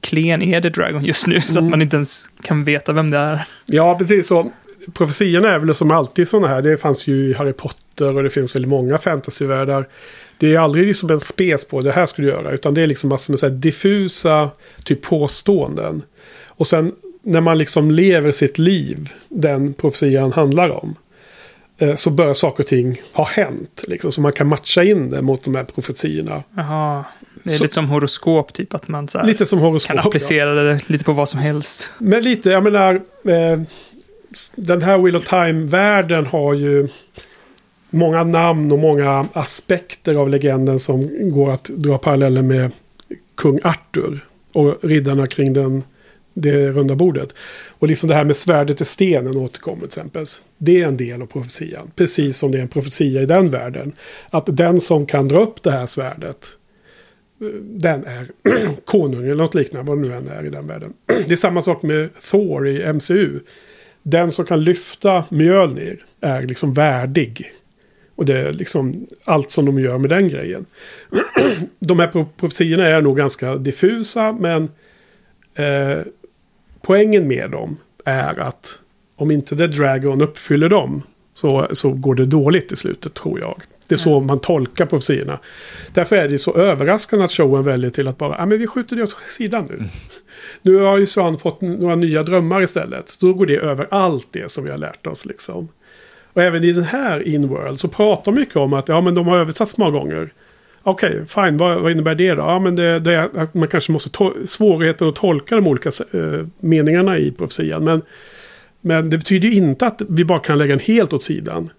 [0.01, 1.69] klen är The Dragon just nu, så att Mm.
[1.69, 3.41] man inte ens kan veta vem det är.
[3.65, 4.51] Ja, precis så.
[4.93, 6.61] Profetiorna är väl som alltid sådana här.
[6.61, 9.87] Det fanns ju i Harry Potter och det finns väldigt många fantasyvärldar.
[10.37, 12.51] Det är aldrig liksom en spes på det här du göra.
[12.51, 14.49] Utan det är liksom massor med så diffusa
[14.85, 16.01] typ påståenden.
[16.47, 16.91] Och sen
[17.23, 20.95] när man liksom lever sitt liv, den profetian handlar om.
[21.77, 23.83] eh, Så bör saker och ting ha hänt.
[23.87, 26.43] Liksom, så man kan matcha in det mot de här profetiorna.
[26.55, 27.05] Jaha,
[27.43, 29.17] det är Så- lite som horoskop, typ att man så
[29.87, 30.03] kan ja.
[30.07, 31.91] applicera det lite på vad som helst.
[31.97, 32.93] Men lite, jag menar,
[33.25, 33.61] eh,
[34.55, 36.87] den här Wheel of Time-världen har ju
[37.89, 42.71] många namn och många aspekter av legenden som går att dra paralleller med
[43.35, 45.83] kung Arthur och riddarna kring den,
[46.33, 47.35] det runda bordet.
[47.67, 50.25] Och liksom det här med svärdet i stenen återkommer till exempel.
[50.57, 51.91] Det är en del av profetian.
[51.95, 53.93] Precis som det är en profetia i den världen.
[54.29, 56.57] Att den som kan dra upp det här svärdet
[57.61, 58.27] den är
[58.85, 60.93] konung eller något liknande, vad det nu än är i den världen.
[61.05, 63.39] Det är samma sak med Thor i MCU.
[64.03, 67.51] Den som kan lyfta Mjölnir är liksom värdig.
[68.15, 70.65] Och det är liksom allt som de gör med den grejen.
[71.79, 74.63] De här pro- profetiorna är nog ganska diffusa, men
[75.55, 75.99] eh,
[76.81, 78.79] poängen med dem är att
[79.15, 81.01] om inte The Dragon uppfyller dem
[81.33, 83.61] så, så går det dåligt i slutet tror jag.
[83.87, 85.39] Det är så man tolkar profetiorna.
[85.93, 88.95] Därför är det så överraskande att showen väljer till att bara, ja men vi skjuter
[88.95, 89.83] det åt sidan nu.
[90.65, 93.17] Nu har ju Svan fått några nya drömmar istället.
[93.19, 95.67] Då går det över allt det som vi har lärt oss liksom.
[96.33, 99.27] Och även i den här Inworld så pratar de mycket om att ja, men de
[99.27, 100.33] har översatts många gånger.
[100.83, 102.41] Okej, fine, vad, vad innebär det då?
[102.41, 106.45] Ja, men det, det är att man kanske måste svårigheten att tolka de olika äh,
[106.59, 107.83] meningarna i profetian.
[107.83, 108.01] Men,
[108.81, 111.69] men det betyder ju inte att vi bara kan lägga den helt åt sidan.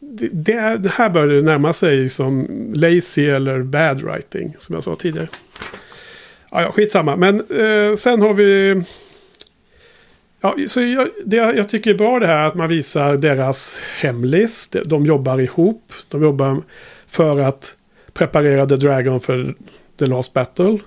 [0.00, 4.84] Det, det, det här börjar det närma sig som lazy eller bad writing, som jag
[4.84, 5.28] sa tidigare.
[6.52, 7.16] Ja, ja skitsamma.
[7.16, 8.82] Men eh, sen har vi...
[10.40, 14.68] Ja, så jag, det jag tycker är bra det här att man visar deras hemlis.
[14.84, 15.92] De jobbar ihop.
[16.08, 16.62] De jobbar
[17.06, 17.76] för att
[18.12, 19.54] preparera The Dragon för
[19.98, 20.78] The Last Battle.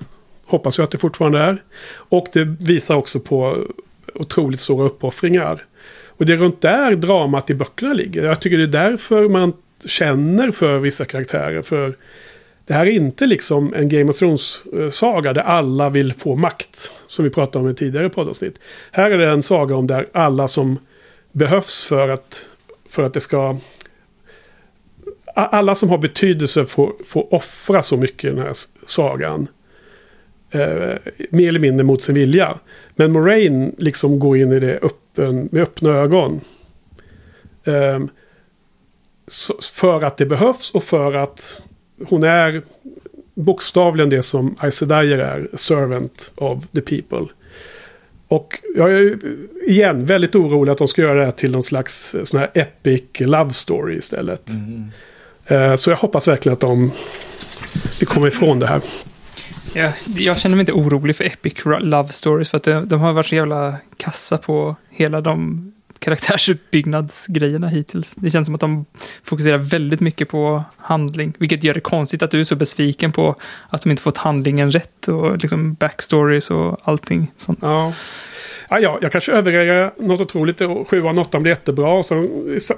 [0.46, 1.64] Hoppas jag att det fortfarande är.
[1.88, 3.66] Och det visar också på
[4.14, 5.66] otroligt stora uppoffringar.
[6.08, 8.24] Och det är runt där dramat i böckerna ligger.
[8.24, 9.54] Jag tycker det är därför man
[9.86, 11.62] känner för vissa karaktärer.
[11.62, 11.96] För
[12.66, 16.94] det här är inte liksom en Game of Thrones-saga där alla vill få makt.
[17.08, 18.60] Som vi pratade om i tidigare poddavsnitt.
[18.92, 20.80] Här är det en saga om där alla som
[21.32, 22.50] behövs för att,
[22.90, 23.58] för att det ska...
[25.36, 28.54] Alla som har betydelse får, får offra så mycket i den här
[28.86, 29.48] sagan.
[30.52, 30.96] Eh,
[31.30, 32.60] mer eller mindre mot sin vilja.
[32.96, 36.42] Men Moraine liksom går in i det öppen, med öppna ögon.
[37.64, 38.00] Eh,
[39.74, 41.62] för att det behövs och för att
[42.08, 42.62] hon är
[43.34, 47.28] bokstavligen det som Sedai är, servant of the people.
[48.28, 49.20] Och jag är ju,
[49.68, 53.04] igen väldigt orolig att de ska göra det här till någon slags sån här epic
[53.20, 54.50] love story istället.
[55.46, 56.92] Eh, Så jag hoppas verkligen att de
[58.06, 58.82] kommer ifrån det här.
[59.74, 63.14] Jag, jag känner mig inte orolig för Epic Love Stories för att de, de har
[63.14, 65.72] varit så jävla kassa på hela de
[66.06, 68.16] karaktärsuppbyggnadsgrejerna hittills.
[68.16, 68.86] Det känns som att de
[69.24, 73.36] fokuserar väldigt mycket på handling, vilket gör det konstigt att du är så besviken på
[73.70, 77.60] att de inte fått handlingen rätt och liksom backstories och allting sånt.
[77.62, 77.94] Ja.
[78.70, 80.62] Ja, ja, jag kanske överväger något otroligt.
[80.88, 81.90] Sjuan, åttan blir jättebra.
[81.90, 82.24] Och så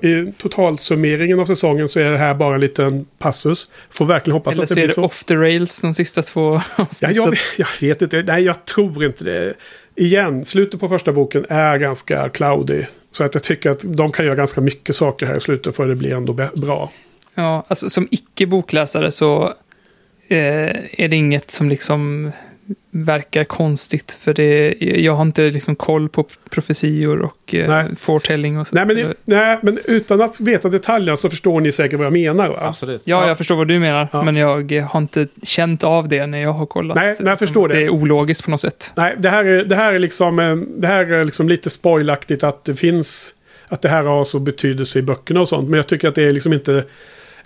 [0.01, 3.69] i, totalsummeringen av säsongen så är det här bara en liten passus.
[3.89, 5.03] Får verkligen hoppas Eller att så det är blir det så.
[5.03, 8.23] off the rails de sista två Ja, jag, jag vet inte.
[8.27, 9.53] Nej, jag tror inte det.
[9.98, 12.84] Igen, slutet på första boken är ganska cloudy.
[13.11, 15.84] Så att jag tycker att de kan göra ganska mycket saker här i slutet för
[15.84, 16.91] att det blir ändå bra.
[17.36, 19.53] Ja, alltså som icke-bokläsare så
[20.28, 22.32] eh, är det inget som liksom
[22.91, 24.18] verkar konstigt.
[24.22, 28.76] För det, jag har inte liksom koll på profetior och eh, foretelling och så.
[28.76, 32.14] Nej men, det, nej, men utan att veta detaljerna så förstår ni säkert vad jag
[32.14, 32.49] menar.
[32.49, 32.57] Va?
[32.60, 33.07] Absolut.
[33.07, 34.07] Ja, jag förstår vad du menar.
[34.11, 34.23] Ja.
[34.23, 36.95] Men jag har inte känt av det när jag har kollat.
[36.95, 37.76] Nej, nej jag förstår det.
[37.76, 38.94] Det är ologiskt på något sätt.
[38.95, 42.44] Nej, det här är, det här är, liksom, eh, det här är liksom lite spoilaktigt
[42.44, 43.34] att det finns...
[43.69, 45.69] Att det här har så betydelse i böckerna och sånt.
[45.69, 46.84] Men jag tycker att det är liksom inte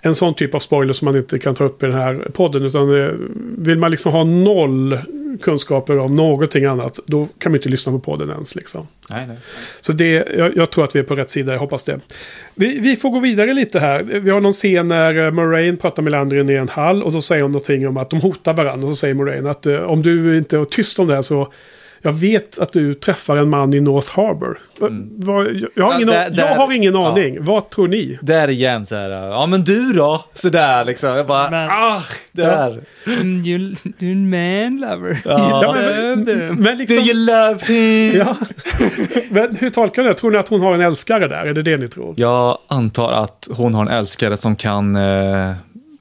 [0.04, 2.62] en sån typ av spoiler som man inte kan ta upp i den här podden.
[2.62, 3.10] Utan eh,
[3.58, 4.98] vill man liksom ha noll
[5.42, 8.54] kunskaper om någonting annat, då kan man inte lyssna på podden ens.
[8.54, 8.86] Liksom.
[9.10, 9.36] Nej, nej.
[9.80, 12.00] Så det, jag, jag, tror att vi är på rätt sida, jag hoppas det.
[12.54, 14.02] Vi, vi, får gå vidare lite här.
[14.02, 17.20] Vi har någon scen när eh, Moraine pratar med Landrin i en hall och då
[17.20, 18.86] säger hon någonting om att de hotar varandra.
[18.86, 21.52] Och så säger Moraine att eh, om du inte är tyst om det här så
[22.02, 24.58] jag vet att du träffar en man i North Harbor.
[24.80, 25.10] Mm.
[25.74, 27.44] Jag, har ingen, ja, där, jag där, har ingen aning.
[27.44, 28.18] Vad tror ni?
[28.22, 30.24] Där igen så här, ja men du då?
[30.34, 31.10] Sådär liksom.
[31.10, 32.02] Jag bara, men, ah,
[32.32, 32.82] där.
[33.04, 33.12] Ja.
[33.12, 33.42] Mm,
[33.98, 35.20] du är en man lover.
[35.24, 35.62] Ja.
[35.62, 38.16] ja men, men liksom, Do you love him?
[38.18, 38.36] Ja.
[39.30, 40.14] men hur tolkar du det?
[40.14, 41.46] Tror ni att hon har en älskare där?
[41.46, 42.14] Är det det ni tror?
[42.16, 45.52] Jag antar att hon har en älskare som kan eh,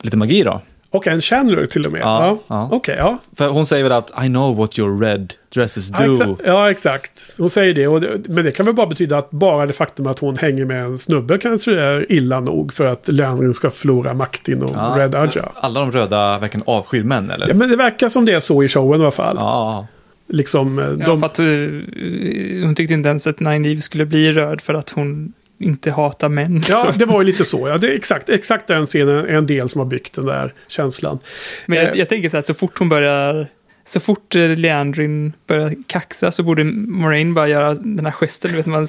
[0.02, 0.62] lite magi då.
[0.92, 2.02] Och en Chandler till och med.
[2.02, 2.38] Ja, ja.
[2.48, 2.66] ja.
[2.72, 3.18] Okej, okay, ja.
[3.36, 6.04] För hon säger väl att I know what your red dresses do.
[6.04, 6.42] Ja, exakt.
[6.46, 7.22] Ja, exakt.
[7.38, 8.30] Hon säger det, och det.
[8.30, 10.98] Men det kan väl bara betyda att bara det faktum att hon hänger med en
[10.98, 15.52] snubbe kanske är illa nog för att Leandrin ska förlora makt inom ja, Red Aja.
[15.56, 17.48] Alla de röda verkligen avskyr män, eller?
[17.48, 19.36] Ja, men det verkar som det är så i showen i alla fall.
[19.40, 19.88] Ja.
[20.28, 24.32] Liksom, eh, ja, för att uh, hon tyckte inte ens att Nine Eve skulle bli
[24.32, 26.64] röd för att hon inte hata män.
[26.70, 27.68] Ja, det var ju lite så.
[27.68, 30.54] Ja, det är exakt, exakt den scenen är en del som har byggt den där
[30.68, 31.20] känslan.
[31.66, 33.48] Men jag, eh, jag tänker så här, så fort hon börjar
[33.86, 38.58] så fort eh, Leandrin börjar kaxa så borde Moraine bara göra den här gesten, du
[38.58, 38.88] vet, man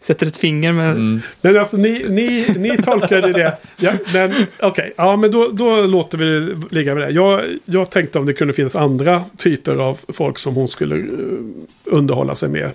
[0.00, 0.90] sätter ett finger med...
[0.90, 1.20] Mm.
[1.40, 3.56] Men alltså ni, ni, ni tolkade det.
[3.76, 4.92] Ja, men okej, okay.
[4.96, 7.10] ja men då, då låter vi det ligga med det.
[7.10, 11.04] Jag, jag tänkte om det kunde finnas andra typer av folk som hon skulle eh,
[11.84, 12.70] underhålla sig med.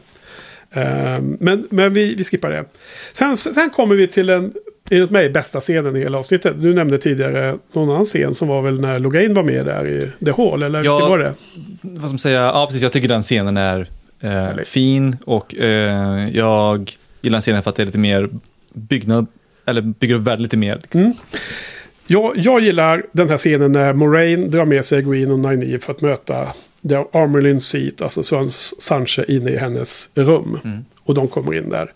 [0.77, 2.65] Ehm, men, men vi, vi skippar det.
[3.13, 4.53] Sen, sen kommer vi till en,
[4.89, 6.53] enligt mig, bästa scenen i hela avsnittet.
[6.57, 10.25] Du nämnde tidigare någon annan scen som var väl när Logain var med där i
[10.25, 11.33] The Hall, eller ja, hur var det?
[11.81, 12.41] Vad man säga?
[12.41, 12.83] Ja, precis.
[12.83, 13.87] Jag tycker den scenen är
[14.19, 16.91] eh, fin och eh, jag
[17.21, 18.29] gillar den scenen för att det är lite mer
[18.73, 19.27] byggnad,
[19.65, 20.79] eller bygger upp världen lite mer.
[20.81, 21.01] Liksom.
[21.01, 21.13] Mm.
[22.07, 25.93] Jag, jag gillar den här scenen när Moraine drar med sig Green och Nynaeve för
[25.93, 26.47] att möta
[26.87, 28.49] det har Armerlin seat, alltså
[28.79, 30.59] Sanche inne i hennes rum.
[30.63, 30.85] Mm.
[31.03, 31.93] Och de kommer in där.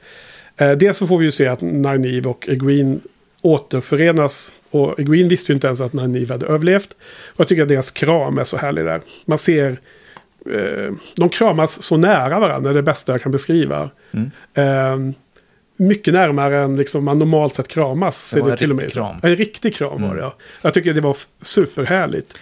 [0.57, 2.99] Eh, dels så får vi ju se att Nynaeve och Egwene
[3.41, 4.51] återförenas.
[4.69, 6.95] Och Egwene visste ju inte ens att Nynaeve hade överlevt.
[7.33, 9.01] Och jag tycker att deras kram är så härlig där.
[9.25, 9.79] Man ser...
[10.45, 13.89] Eh, de kramas så nära varandra, det är det bästa jag kan beskriva.
[14.11, 14.31] Mm.
[14.53, 15.13] Eh,
[15.75, 18.31] mycket närmare än liksom man normalt sett kramas.
[18.31, 18.93] Det var en till och med.
[18.93, 19.15] Kram.
[19.23, 20.09] En riktig kram mm.
[20.09, 20.35] var det, ja.
[20.61, 22.37] Jag tycker det var superhärligt.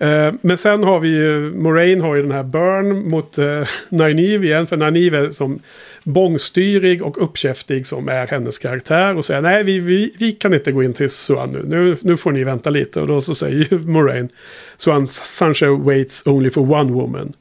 [0.00, 4.46] Eh, men sen har vi ju, Moraine har ju den här Burn mot eh, Nynaeve
[4.46, 4.66] igen.
[4.66, 5.60] För Nynaeve är som
[6.04, 9.16] bångstyrig och uppkäftig som är hennes karaktär.
[9.16, 11.62] Och säger nej vi, vi, vi kan inte gå in till Suan nu.
[11.66, 11.96] nu.
[12.00, 13.00] Nu får ni vänta lite.
[13.00, 14.28] Och då så säger ju Moraine.
[14.76, 17.32] Suan Sancho waits only for one woman.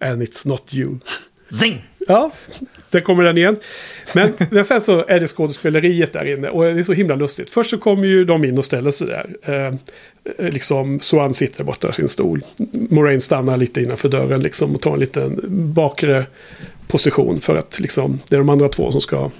[0.00, 0.98] And it's not you.
[1.50, 1.82] Zing!
[2.06, 2.32] Ja,
[2.90, 3.56] där kommer den igen.
[4.12, 7.50] Men, men sen så är det skådespeleriet där inne och det är så himla lustigt.
[7.50, 9.36] Först så kommer ju de in och ställer sig där.
[9.42, 12.44] Eh, eh liksom, Swan sitter borta i sin stol.
[12.72, 15.40] Moraine stannar lite innanför dörren liksom och tar en liten
[15.74, 16.26] bakre
[16.86, 19.30] position för att liksom, det är de andra två som ska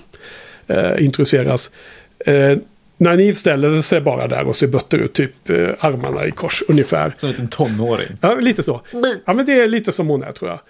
[0.67, 1.71] eh, introduceras.
[2.19, 2.59] Eh,
[2.99, 7.15] Naiv ställer sig bara där och ser butter ut, typ eh, armarna i kors ungefär.
[7.19, 8.09] Som en tonåring.
[8.21, 8.81] Ja, lite så.
[9.25, 10.61] Ja, men det är lite som hon är tror jag.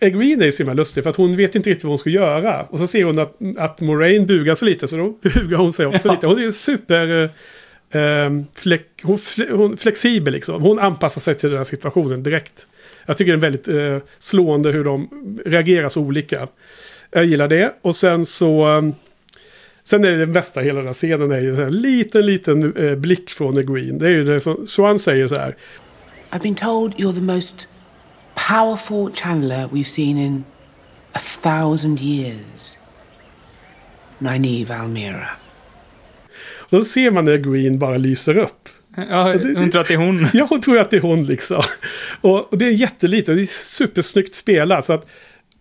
[0.00, 2.62] Egwene är så himla lustig för att hon vet inte riktigt vad hon ska göra.
[2.62, 5.86] Och så ser hon att, att Moraine bugar sig lite så då bugar hon sig
[5.86, 6.14] också ja.
[6.14, 6.26] lite.
[6.26, 7.30] Hon är super...
[7.90, 9.18] Eh, flex, hon,
[9.50, 10.62] hon, flexibel liksom.
[10.62, 12.66] Hon anpassar sig till den här situationen direkt.
[13.06, 15.08] Jag tycker det är väldigt eh, slående hur de
[15.44, 16.48] reagerar så olika.
[17.10, 17.74] Jag gillar det.
[17.82, 18.76] Och sen så...
[18.76, 18.82] Eh,
[19.84, 22.94] sen är det den bästa hela den här scenen är ju en liten, liten eh,
[22.94, 23.98] blick från Egwene.
[23.98, 25.56] Det är ju det som Swan säger så här.
[26.30, 27.68] I've been told you're the most
[28.46, 30.44] powerful channeler we've seen in
[31.12, 32.76] a thousand years.
[34.18, 35.28] Nynaeve Almira.
[36.70, 38.68] Då ser man när Green bara lyser upp.
[39.10, 40.26] Ja, hon tror att det är hon.
[40.32, 41.62] Ja, hon tror att det är hon liksom.
[42.20, 44.84] Och, och det är jättelite, det är supersnyggt spelat.
[44.84, 45.06] Så att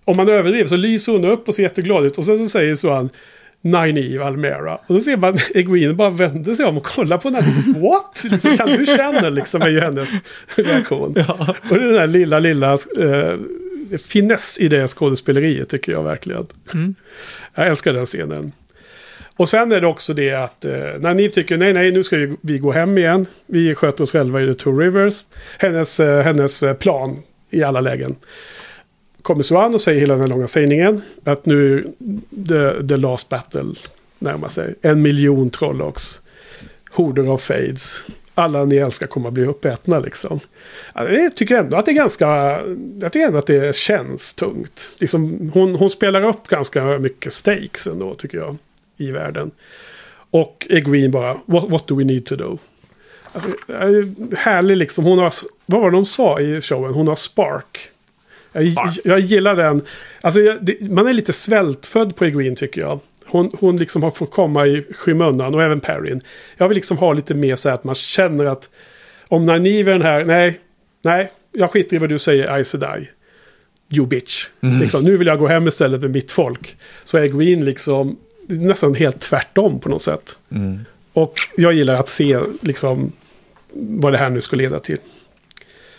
[0.05, 2.17] om man överdriver så lyser hon upp och ser jätteglad ut.
[2.17, 3.09] Och sen så säger så han
[3.72, 4.76] Nynaeve Almera.
[4.76, 7.41] Och då ser man Egwene bara vänder sig om och kollar på henne.
[7.80, 8.23] What?
[8.31, 10.14] Liksom, kan du känna liksom är ju hennes
[10.56, 11.14] reaktion.
[11.27, 11.56] Ja.
[11.69, 13.38] Och den där lilla, lilla eh,
[13.98, 16.48] finess i det skådespeleriet tycker jag verkligen.
[16.73, 16.95] Mm.
[17.56, 18.52] Jag älskar den scenen.
[19.38, 22.18] Och sen är det också det att eh, när ni tycker nej, nej, nu ska
[22.18, 23.26] vi, vi gå hem igen.
[23.45, 25.26] Vi sköter oss själva i The Two Rivers.
[25.57, 28.15] Hennes, eh, hennes eh, plan i alla lägen.
[29.22, 31.02] Kommer Swan och säger hela den här långa sägningen.
[31.23, 31.94] Att nu
[32.48, 33.73] the, the last battle
[34.19, 34.76] närmar sig.
[34.81, 36.22] En miljon trollocks.
[36.91, 38.03] Horder av fades.
[38.34, 40.39] Alla ni älskar kommer att bli uppätna liksom.
[40.94, 42.27] Jag tycker ändå att det är ganska...
[43.02, 44.95] Jag tycker ändå att det känns tungt.
[44.98, 48.57] Liksom, hon, hon spelar upp ganska mycket stakes ändå tycker jag.
[48.98, 49.52] I världen.
[50.31, 52.57] Och Egwene bara, what, what do we need to do?
[53.31, 53.49] Alltså,
[54.38, 55.03] härlig liksom.
[55.03, 55.34] Hon har,
[55.65, 56.94] vad var det de sa i showen?
[56.94, 57.89] Hon har spark.
[58.61, 59.81] Jag, jag gillar den.
[60.21, 62.99] Alltså, det, man är lite svältfödd på Egwene tycker jag.
[63.25, 66.21] Hon, hon liksom har fått komma i skymundan och även Perrin.
[66.57, 68.69] Jag vill liksom ha lite mer så att man känner att
[69.27, 70.59] om är den här, nej,
[71.01, 73.09] nej, jag skiter i vad du säger, I die.
[73.89, 74.47] You bitch.
[74.61, 74.79] Mm.
[74.79, 76.77] Liksom, nu vill jag gå hem istället med mitt folk.
[77.03, 78.17] Så är Egwene liksom
[78.47, 80.39] nästan helt tvärtom på något sätt.
[80.49, 80.85] Mm.
[81.13, 83.11] Och jag gillar att se liksom
[83.73, 84.97] vad det här nu ska leda till.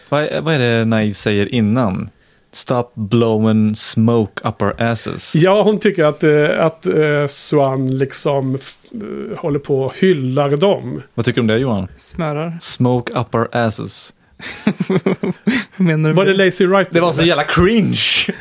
[0.09, 2.11] Vad är, vad är det Naiv säger innan?
[2.53, 5.35] Stop blowing smoke up our asses.
[5.35, 11.03] Ja, hon tycker att, äh, att äh, Swan liksom äh, håller på och hyllar dem.
[11.15, 11.89] Vad tycker du om det Johan?
[11.97, 12.59] Smörar.
[12.61, 14.13] Smoke up our asses.
[15.77, 16.15] menar du?
[16.15, 16.89] Var det Lazy Right?
[16.91, 17.99] Det var så jävla cringe.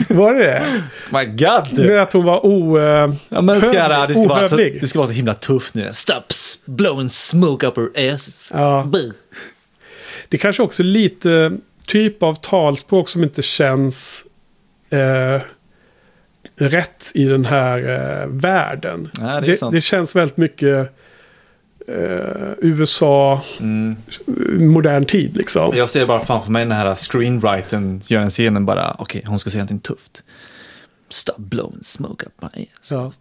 [0.09, 0.83] Var det det?
[1.17, 1.85] My God.
[1.85, 2.83] Med att hon var o, uh,
[3.29, 5.89] ja, men ska det, det, ska vara så, det ska vara så himla tufft nu.
[5.93, 6.23] Stop
[6.65, 8.51] blowing smoke up our asses.
[8.53, 8.91] Ja.
[10.29, 11.57] Det kanske också lite
[11.87, 14.25] typ av talspråk som inte känns
[14.89, 15.41] eh,
[16.55, 19.09] rätt i den här eh, världen.
[19.19, 20.97] Ja, det, det, det, känns väldigt mycket
[21.87, 23.95] eh, USA, mm.
[24.59, 25.77] modern tid liksom.
[25.77, 29.39] Jag ser bara framför mig den här screenwritern gör en scenen bara, okej, okay, hon
[29.39, 30.23] ska säga någonting tufft.
[31.09, 32.91] Stop blowing smoke up my ass.
[32.91, 33.11] Ja.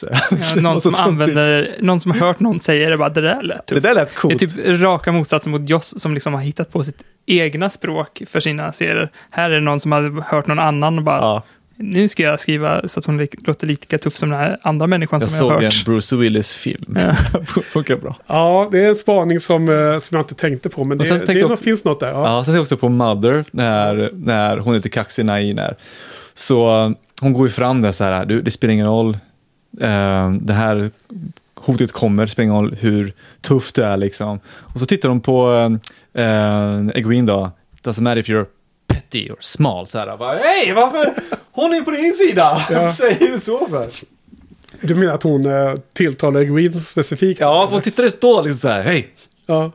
[0.00, 3.66] Ja, någon, som använder, någon som har hört någon säga det bara, det där lät
[3.66, 3.82] tufft.
[3.82, 4.38] Det där lät coolt.
[4.38, 8.22] Det är typ raka motsatsen mot Joss som liksom har hittat på sitt egna språk
[8.26, 9.10] för sina serier.
[9.30, 11.42] Här är det någon som har hört någon annan och bara, ja.
[11.76, 15.20] nu ska jag skriva så att hon låter lika tuff som den här andra människan
[15.20, 15.62] jag som jag har hört.
[15.62, 16.98] Jag såg en Bruce Willis-film.
[16.98, 17.40] Ja.
[17.62, 18.16] Funkar bra.
[18.26, 21.44] Ja, det är en spaning som, eh, som jag inte tänkte på, men det, det
[21.44, 22.08] också, finns något där.
[22.08, 25.76] Ja, ja sen tänkte jag också på Mother, när, när hon lite kaxig, Nain är.
[26.34, 29.08] Så hon går ju fram där så här, du, det spelar ingen roll,
[29.82, 30.90] uh, det här
[31.54, 34.40] hotet kommer, det spelar ingen roll hur tufft det är liksom.
[34.48, 35.50] Och så tittar hon på
[36.18, 37.50] uh, Egwene då,
[37.82, 38.46] doesn't matter if you're
[38.86, 41.14] petty or small, så här, hej varför,
[41.52, 42.90] hon är på din sida, ja.
[42.92, 43.86] säger du så för?
[44.80, 47.40] Du menar att hon uh, tilltalar Egwene specifikt?
[47.40, 49.08] Ja, för hon tittar det stå liksom så här, hej.
[49.46, 49.72] Ja.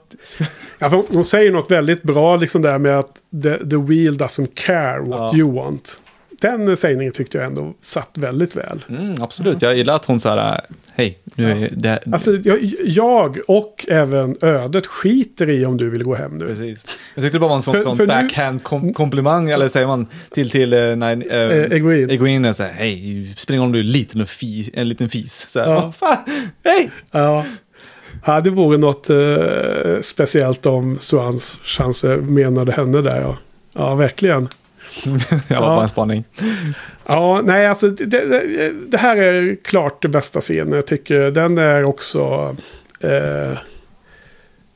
[0.79, 4.99] ja hon säger något väldigt bra liksom där med att the, the wheel doesn't care
[4.99, 5.37] what ja.
[5.37, 5.99] you want
[6.43, 8.85] den sägningen tyckte jag ändå satt väldigt väl.
[8.89, 10.61] Mm, absolut, jag gillar att hon sa här,
[10.93, 11.99] hej, nu är det...
[12.11, 16.45] Alltså, jag, jag, och även ödet skiter i om du vill gå hem nu.
[16.45, 16.87] Precis.
[17.15, 20.49] Jag tyckte det bara var en sån, för, sån för backhand-komplimang, eller säger man till,
[20.49, 22.09] till uh, nej, uh, Egoin.
[22.09, 25.49] Egoin, så här, hej, roll om du är liten och fi, en liten fis.
[25.49, 25.91] Så här, ja.
[25.91, 26.17] fan,
[26.63, 26.91] hej!
[27.11, 27.45] Ja.
[28.25, 33.37] Ja, det vore något uh, speciellt om Suans chanser menade henne där, ja.
[33.73, 34.49] Ja, verkligen.
[35.47, 35.75] jag var ja.
[35.75, 36.23] bara en spaning.
[37.05, 40.73] Ja, nej alltså det, det, det, här är klart det bästa scenen.
[40.73, 42.55] Jag tycker den är också...
[42.99, 43.57] Eh,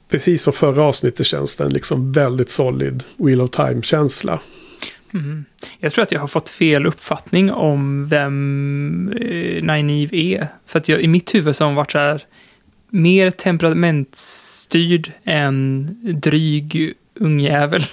[0.10, 4.40] precis som förra avsnittet känns den liksom väldigt solid Wheel of Time-känsla.
[5.14, 5.46] Mm.
[5.80, 10.48] Jag tror att jag har fått fel uppfattning om vem eh, Nynaeve är.
[10.66, 12.24] För att jag, i mitt huvud så har hon varit så här
[12.90, 15.90] mer temperamentstyrd än
[16.22, 17.84] dryg ungjävel.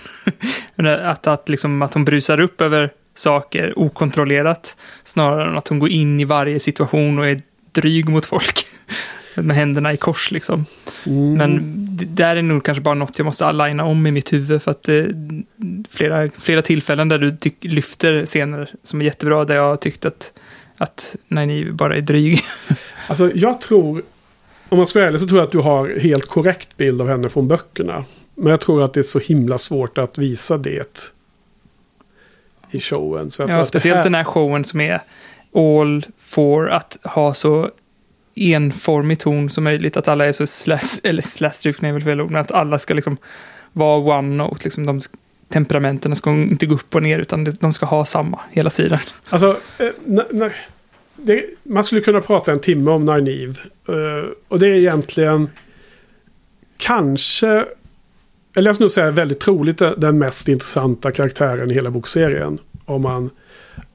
[1.02, 4.76] att, att, liksom, att hon brusar upp över saker okontrollerat.
[5.04, 7.40] Snarare än att hon går in i varje situation och är
[7.72, 8.66] dryg mot folk.
[9.36, 10.66] med händerna i kors liksom.
[11.06, 11.34] Mm.
[11.34, 14.62] Men det där är nog kanske bara något jag måste aligna om i mitt huvud.
[14.62, 15.04] För att eh,
[15.88, 19.44] flera, flera tillfällen där du lyfter scener som är jättebra.
[19.44, 20.32] Där jag tyckt att,
[20.76, 22.40] att Nynaeve bara är dryg.
[23.08, 24.02] alltså jag tror,
[24.68, 27.08] om man ska vara ärlig så tror jag att du har helt korrekt bild av
[27.08, 28.04] henne från böckerna.
[28.34, 31.12] Men jag tror att det är så himla svårt att visa det
[32.70, 33.30] i showen.
[33.38, 34.04] Ja, speciellt här...
[34.04, 35.00] den här showen som är
[35.54, 37.70] all for att ha så
[38.34, 39.96] enformig ton som möjligt.
[39.96, 42.94] Att alla är så slash, eller slash är väl fel ord, men att alla ska
[42.94, 43.16] liksom
[43.72, 44.64] vara one note.
[44.64, 45.00] Liksom de,
[45.48, 48.98] temperamenten ska inte gå upp och ner, utan de ska ha samma hela tiden.
[49.30, 50.50] Alltså, eh,
[51.16, 53.54] det, man skulle kunna prata en timme om Nynaeve.
[53.88, 55.48] Uh, och det är egentligen
[56.76, 57.64] kanske
[58.54, 62.58] eller jag skulle säga väldigt troligt den mest intressanta karaktären i hela bokserien.
[62.84, 63.30] Om man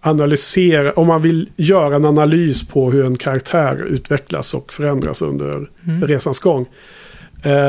[0.01, 5.69] analyserar, om man vill göra en analys på hur en karaktär utvecklas och förändras under
[5.87, 6.05] mm.
[6.05, 6.65] resans gång.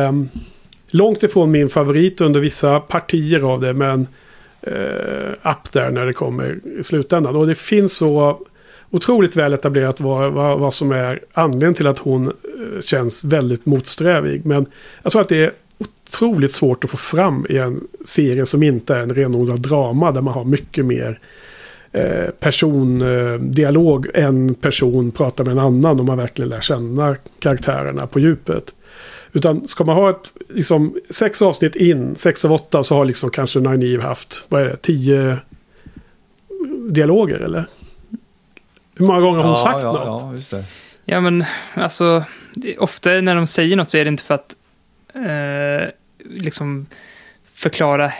[0.08, 0.28] Um,
[0.90, 4.06] långt ifrån min favorit under vissa partier av det, men
[4.62, 7.36] eh, up där när det kommer i slutändan.
[7.36, 8.40] Och det finns så
[8.90, 13.66] otroligt väl etablerat vad, vad, vad som är anledningen till att hon eh, känns väldigt
[13.66, 14.46] motsträvig.
[14.46, 14.66] Men
[15.02, 18.94] jag tror att det är otroligt svårt att få fram i en serie som inte
[18.94, 21.18] är en renodlad drama där man har mycket mer
[21.92, 24.06] eh, persondialog.
[24.14, 28.74] Eh, en person pratar med en annan och man verkligen lär känna karaktärerna på djupet.
[29.32, 33.30] Utan ska man ha ett, liksom, sex avsnitt in, sex av åtta, så har liksom
[33.30, 35.38] kanske Nynaeve haft, vad är det, tio
[36.90, 37.66] dialoger eller?
[38.94, 40.22] Hur många gånger har hon ja, sagt ja, något?
[40.22, 40.64] Ja, just det.
[41.04, 41.44] Ja, men
[41.74, 42.24] alltså,
[42.78, 44.54] ofta när de säger något så är det inte för att
[45.14, 45.88] eh,
[46.24, 46.86] liksom
[47.54, 48.12] förklara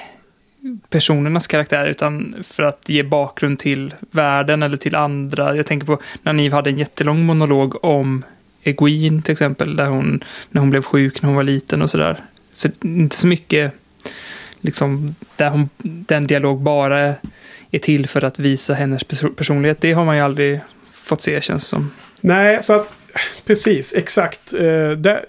[0.89, 5.57] personernas karaktär utan för att ge bakgrund till världen eller till andra.
[5.57, 8.25] Jag tänker på när Niv hade en jättelång monolog om
[8.63, 12.23] Eguin till exempel, där hon, när hon blev sjuk när hon var liten och sådär.
[12.53, 13.73] Så inte så mycket,
[14.61, 17.15] liksom, där hon, den dialog bara
[17.71, 19.05] är till för att visa hennes
[19.37, 19.81] personlighet.
[19.81, 20.61] Det har man ju aldrig
[20.93, 21.91] fått se, känns som.
[22.21, 22.93] Nej, så att
[23.47, 24.55] precis, exakt.
[24.55, 25.25] Eh, där,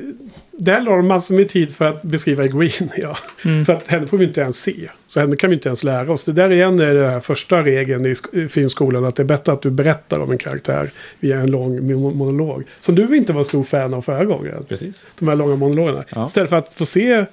[0.63, 2.91] där la de massor med tid för att beskriva Eguin.
[2.97, 3.17] Ja.
[3.45, 3.65] Mm.
[3.65, 4.89] För att henne får vi inte ens se.
[5.07, 6.23] Så henne kan vi inte ens lära oss.
[6.23, 9.05] Det där igen är den här första regeln i filmskolan.
[9.05, 10.89] Att det är bättre att du berättar om en karaktär
[11.19, 12.63] via en lång monolog.
[12.79, 14.65] Som du inte var stor fan av förra gången.
[14.69, 15.07] Precis.
[15.19, 16.03] De här långa monologerna.
[16.09, 16.25] Ja.
[16.25, 17.25] Istället för att få se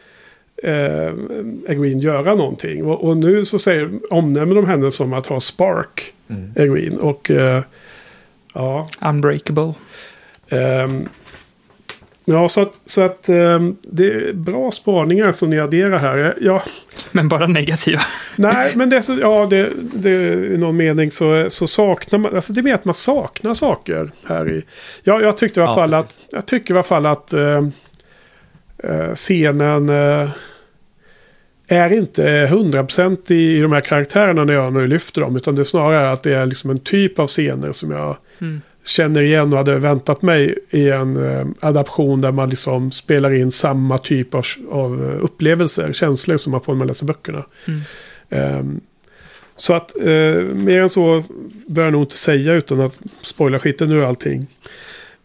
[0.62, 1.12] eh,
[1.68, 2.84] Egwin göra någonting.
[2.84, 6.12] Och, och, nu så säger, omnämner de henne som att ha spark.
[6.28, 6.52] Mm.
[6.56, 6.98] Egwin.
[6.98, 7.62] Och eh,
[8.54, 8.88] ja.
[9.00, 9.74] Unbreakable.
[10.50, 11.08] Um,
[12.30, 16.34] Ja, så att, så att um, det är bra spaningar som ni adderar här.
[16.40, 16.62] Ja.
[17.12, 18.00] Men bara negativa.
[18.36, 20.10] Nej, men det ja, det, det,
[20.54, 24.10] i någon mening så, så saknar man, alltså det är mer att man saknar saker
[24.26, 24.64] här i.
[25.02, 26.18] Ja, jag tyckte i alla ja, fall precis.
[26.18, 27.68] att, jag tycker i alla fall att uh,
[29.14, 30.30] scenen uh,
[31.68, 35.36] är inte hundraprocentig i, i de här karaktärerna när jag nu lyfter dem.
[35.36, 38.60] Utan det är snarare att det är liksom en typ av scener som jag mm
[38.88, 43.50] känner igen och hade väntat mig i en eh, adaption där man liksom spelar in
[43.50, 47.44] samma typ av, av upplevelser, känslor som man får när man läser böckerna.
[47.66, 48.58] Mm.
[48.58, 48.80] Um,
[49.56, 51.24] så att uh, mer än så
[51.66, 54.46] bör jag nog inte säga utan att spoila skiten ur allting.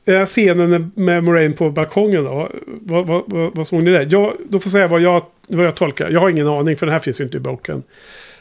[0.10, 4.08] Uh, scenen med Moraine på balkongen då, vad, vad, vad, vad såg ni där?
[4.12, 6.10] Jag, då får jag säga vad jag, vad jag tolkar.
[6.10, 7.84] Jag har ingen aning för den här finns ju inte i boken.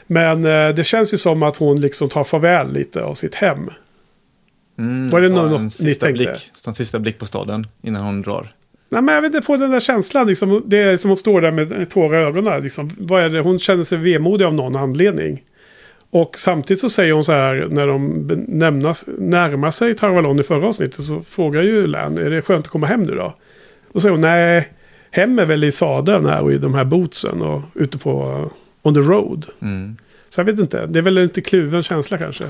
[0.07, 3.69] Men uh, det känns ju som att hon liksom tar farväl lite av sitt hem.
[4.77, 6.31] Mm, var det något en sista ni tänkte?
[6.31, 8.51] Blick, en sista blick på staden innan hon drar.
[8.89, 10.27] Nej, men jag vet inte, få den där känslan.
[10.27, 12.63] Liksom, det är som hon står där med tårar i ögonen.
[12.63, 12.89] Liksom.
[12.97, 13.39] Vad är det?
[13.39, 15.41] Hon känner sig vemodig av någon anledning.
[16.09, 20.67] Och samtidigt så säger hon så här när de nämnas, närmar sig Tarvalon i förra
[20.67, 23.35] avsnittet så frågar ju Län, är det skönt att komma hem nu då?
[23.91, 24.71] Och säger hon, nej,
[25.11, 28.51] hem är väl i sadeln här och i de här bootsen och ute på
[28.81, 29.45] on the road.
[29.61, 29.97] Mm.
[30.29, 32.45] Så jag vet inte, det är väl en lite kluven känsla kanske.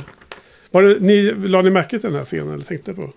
[0.73, 3.09] Var det, ni, la ni märke till den här scenen eller tänkte på?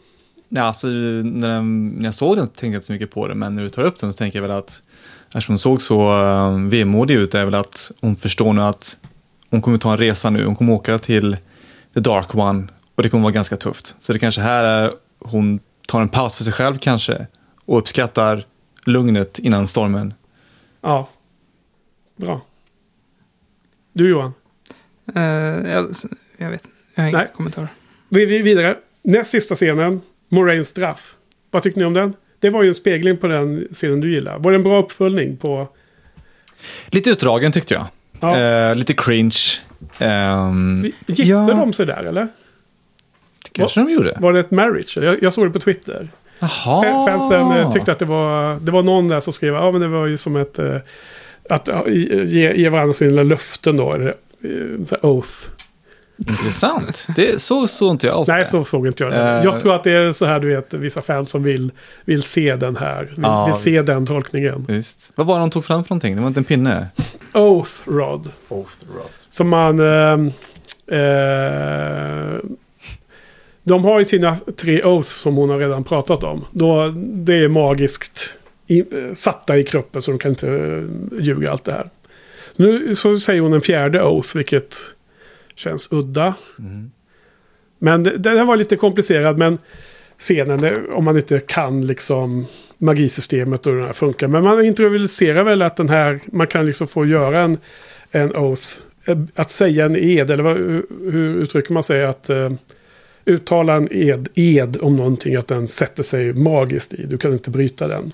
[0.48, 3.34] Ja, alltså, när, den, när jag såg den tänkte jag inte så mycket på det,
[3.34, 4.82] men när du tar upp den så tänker jag väl att
[5.26, 8.98] eftersom hon såg så uh, vemodig ut är väl att hon förstår nu att
[9.50, 10.44] hon kommer ta en resa nu.
[10.44, 11.36] Hon kommer åka till
[11.94, 13.96] The Dark One och det kommer vara ganska tufft.
[14.00, 17.26] Så det kanske här är hon tar en paus för sig själv kanske
[17.64, 18.46] och uppskattar
[18.86, 20.14] lugnet innan stormen.
[20.80, 21.08] Ja,
[22.16, 22.40] bra.
[23.92, 24.32] Du Johan?
[25.16, 25.22] Uh,
[25.70, 25.86] jag,
[26.36, 26.68] jag vet
[27.04, 27.68] jag har kommentar.
[28.08, 28.76] Vi, vi vidare.
[29.02, 31.14] Näst sista scenen, Moraines straff.
[31.50, 32.14] Vad tyckte ni om den?
[32.40, 34.38] Det var ju en spegling på den scenen du gillar.
[34.38, 35.68] Var det en bra uppföljning på...
[36.86, 37.86] Lite utdragen tyckte jag.
[38.20, 38.38] Ja.
[38.38, 39.38] Eh, lite cringe.
[40.00, 41.46] Um, Gifte ja.
[41.46, 42.28] de sig där eller?
[43.44, 44.16] Det kanske var, de gjorde.
[44.20, 44.98] Var det ett marriage?
[45.00, 46.08] Jag, jag såg det på Twitter.
[46.38, 47.06] Jaha.
[47.06, 48.60] Fansen eh, tyckte att det var...
[48.60, 50.58] Det var någon där som skrev ja men det var ju som ett...
[50.58, 50.76] Eh,
[51.50, 51.68] att
[52.26, 53.92] ge, ge varandra sina löften då.
[53.92, 54.14] Eller,
[54.84, 55.48] så oath.
[56.18, 57.06] Intressant.
[57.16, 59.38] Det, så såg inte jag alls Nej, så såg inte jag det.
[59.38, 61.70] Uh, jag tror att det är så här, du vet, vissa fans som vill,
[62.04, 63.12] vill se den här.
[63.16, 64.64] Vill, uh, vill se den tolkningen.
[64.68, 65.12] Visst.
[65.14, 66.16] Vad var det de tog fram för någonting?
[66.16, 66.88] Det var inte en pinne?
[67.32, 68.30] Oath Rod.
[68.48, 69.10] Oath Rod.
[69.28, 69.80] Som man...
[69.80, 70.18] Uh,
[70.92, 72.40] uh,
[73.62, 76.44] de har ju sina tre Oaths som hon har redan pratat om.
[76.50, 78.84] Då, det är magiskt i,
[79.14, 80.46] satta i kroppen så de kan inte
[81.20, 81.90] ljuga allt det här.
[82.56, 84.76] Nu så säger hon en fjärde Oath, vilket
[85.56, 86.34] Känns udda.
[86.58, 86.90] Mm.
[87.78, 89.38] Men det, det var lite komplicerat.
[89.38, 89.58] Men
[90.18, 92.46] scenen, om man inte kan liksom
[92.78, 94.28] magisystemet och hur den här funkar.
[94.28, 97.58] Men man introducerar väl att den här, man kan liksom få göra en,
[98.10, 98.68] en oath.
[99.04, 100.56] Eh, att säga en ed, eller vad,
[101.12, 102.04] hur uttrycker man sig?
[102.04, 102.52] Att uh,
[103.24, 107.06] uttala en ed, ed om någonting, att den sätter sig magiskt i.
[107.06, 108.12] Du kan inte bryta den.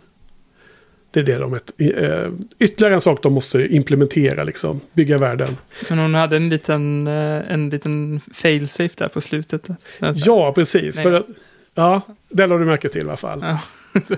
[1.13, 4.81] Det är det de är, äh, ytterligare en sak de måste implementera, liksom.
[4.93, 5.57] Bygga världen.
[5.89, 9.69] Men hon hade en liten, eh, en liten failsafe där på slutet.
[10.15, 11.01] Ja, precis.
[11.01, 11.27] För att,
[11.75, 13.39] ja, det lade du märke till i alla fall.
[13.43, 13.59] Ja.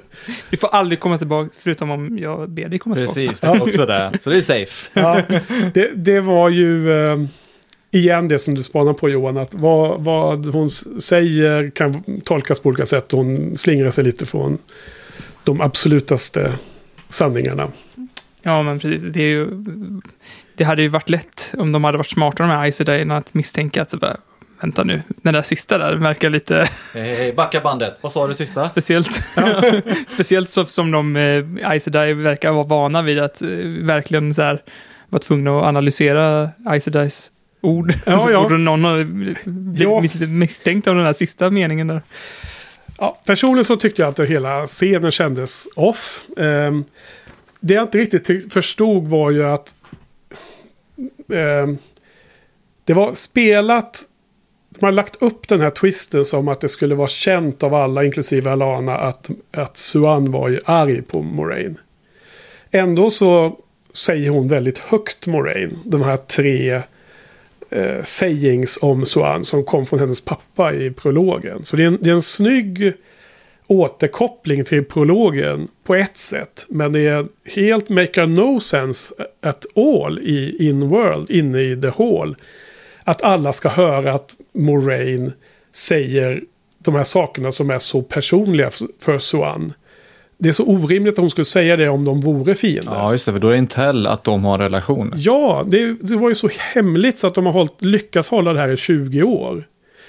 [0.50, 3.20] Vi får aldrig komma tillbaka, förutom om jag ber dig komma tillbaka.
[3.20, 4.18] Precis, det är också det.
[4.20, 4.88] Så det är safe.
[5.00, 5.22] Ja,
[5.74, 6.92] det, det var ju...
[6.92, 7.24] Eh,
[7.90, 12.68] igen det som du spanar på Johan, att vad, vad hon säger kan tolkas på
[12.68, 13.12] olika sätt.
[13.12, 14.58] Hon slingrar sig lite från
[15.44, 16.52] de absolutaste
[17.08, 17.68] sanningarna.
[18.42, 19.12] Ja, men precis.
[19.12, 19.48] Det, är ju,
[20.54, 23.82] det hade ju varit lätt om de hade varit smarta de här Icedayn att misstänka
[23.82, 23.94] att
[24.60, 26.68] vänta nu, den där sista där verkar lite...
[26.94, 27.98] Hej, hej, backa bandet.
[28.00, 28.68] Vad sa du sista?
[28.68, 29.20] Speciellt,
[30.08, 33.48] speciellt så, som de, eh, Iceday verkar vara vana vid att eh,
[33.82, 34.62] verkligen så här
[35.08, 37.94] vara tvungna att analysera Icedays ord.
[38.06, 38.42] Ja, ja.
[38.42, 39.38] Borde någon ha blivit
[39.74, 40.00] ja.
[40.00, 42.02] lite misstänkt av den här sista meningen där.
[42.98, 46.26] Ja, personligen så tyckte jag att hela scenen kändes off.
[46.36, 46.84] Um,
[47.60, 49.74] det jag inte riktigt förstod var ju att
[51.26, 51.78] um,
[52.84, 54.08] det var spelat
[54.78, 58.04] de har lagt upp den här twisten som att det skulle vara känt av alla,
[58.04, 61.78] inklusive Alana, att, att Suan var ju arg på Moraine.
[62.70, 63.58] Ändå så
[63.92, 66.82] säger hon väldigt högt Moraine, de här tre
[67.74, 71.64] eh, sayings om Suan som kom från hennes pappa i prologen.
[71.64, 72.92] Så det är en, det är en snygg
[73.66, 76.66] återkoppling till prologen på ett sätt.
[76.68, 82.36] Men det är helt make no sense at all i in-world, inne i the hall.
[83.04, 85.32] Att alla ska höra att Moraine
[85.72, 86.42] säger
[86.78, 88.70] de här sakerna som är så personliga
[89.00, 89.72] för Suan.
[90.44, 92.92] Det är så orimligt att hon skulle säga det om de vore fiender.
[92.92, 95.12] Ja, just det, för då är det Intel att de har en relation.
[95.16, 98.58] Ja, det, det, var ju så hemligt så att de har hållit, lyckats hålla det
[98.58, 99.64] här i 20 år.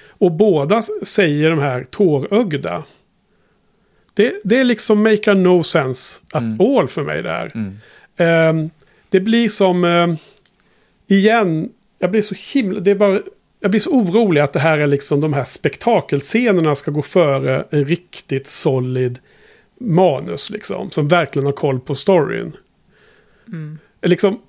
[0.10, 2.84] Och båda säger de här tårögda.
[4.14, 6.62] Det, det är liksom make no sense at mm.
[6.62, 7.52] all för mig där.
[7.56, 8.60] Mm.
[8.60, 8.70] Um,
[9.10, 10.18] det blir som, um,
[11.08, 12.80] igen, jag blir så himla...
[12.80, 13.20] Det är bara,
[13.60, 17.66] jag blir så orolig att det här är liksom de här spektakelscenerna ska gå före
[17.70, 19.20] en riktigt solid
[19.80, 20.92] manus liksom.
[20.92, 22.56] Som verkligen har koll på storyn.
[23.48, 23.80] Mm.
[24.02, 24.42] Liksom,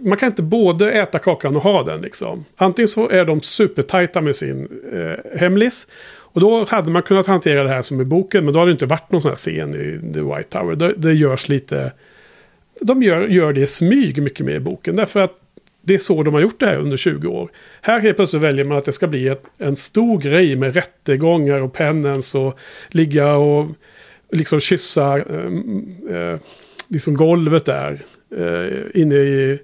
[0.00, 2.44] man kan inte både äta kakan och ha den liksom.
[2.56, 5.86] Antingen så är de supertajta med sin eh, hemlis.
[6.10, 8.44] Och då hade man kunnat hantera det här som i boken.
[8.44, 10.74] Men då hade det inte varit någon sån här scen i The White Tower.
[10.74, 11.92] Det, det görs lite...
[12.80, 14.96] De gör, gör det i smyg mycket mer i boken.
[14.96, 15.40] Därför att
[15.82, 17.50] det är så de har gjort det här under 20 år.
[17.80, 21.62] Här helt plötsligt väljer man att det ska bli ett, en stor grej med rättegångar
[21.62, 22.58] och pennens och
[22.88, 23.66] ligga och
[24.32, 26.38] liksom kyssa eh, eh,
[26.88, 28.04] liksom golvet där.
[28.36, 29.58] Eh, inne i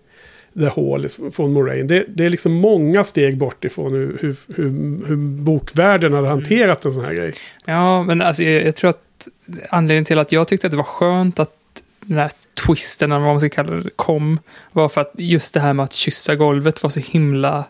[0.58, 1.86] The Hall liksom, från Moraine.
[1.86, 6.84] Det, det, är liksom många steg bort ifrån hur, hur, hur, hur bokvärlden hade hanterat
[6.84, 7.32] en sån här grej.
[7.64, 9.28] Ja, men alltså jag, jag tror att
[9.70, 11.52] anledningen till att jag tyckte att det var skönt att
[12.00, 12.30] den här
[12.66, 14.38] twisten, eller vad man ska kalla det, kom,
[14.72, 17.64] var för att just det här med att kyssa golvet var så himla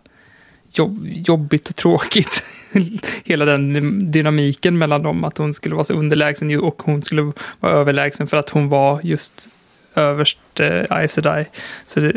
[0.72, 2.42] jobb, jobbigt och tråkigt.
[3.24, 7.72] Hela den dynamiken mellan dem, att hon skulle vara så underlägsen och hon skulle vara
[7.72, 9.48] överlägsen för att hon var just
[9.94, 11.44] överst eh, Aes Sedai.
[11.84, 12.10] Så det,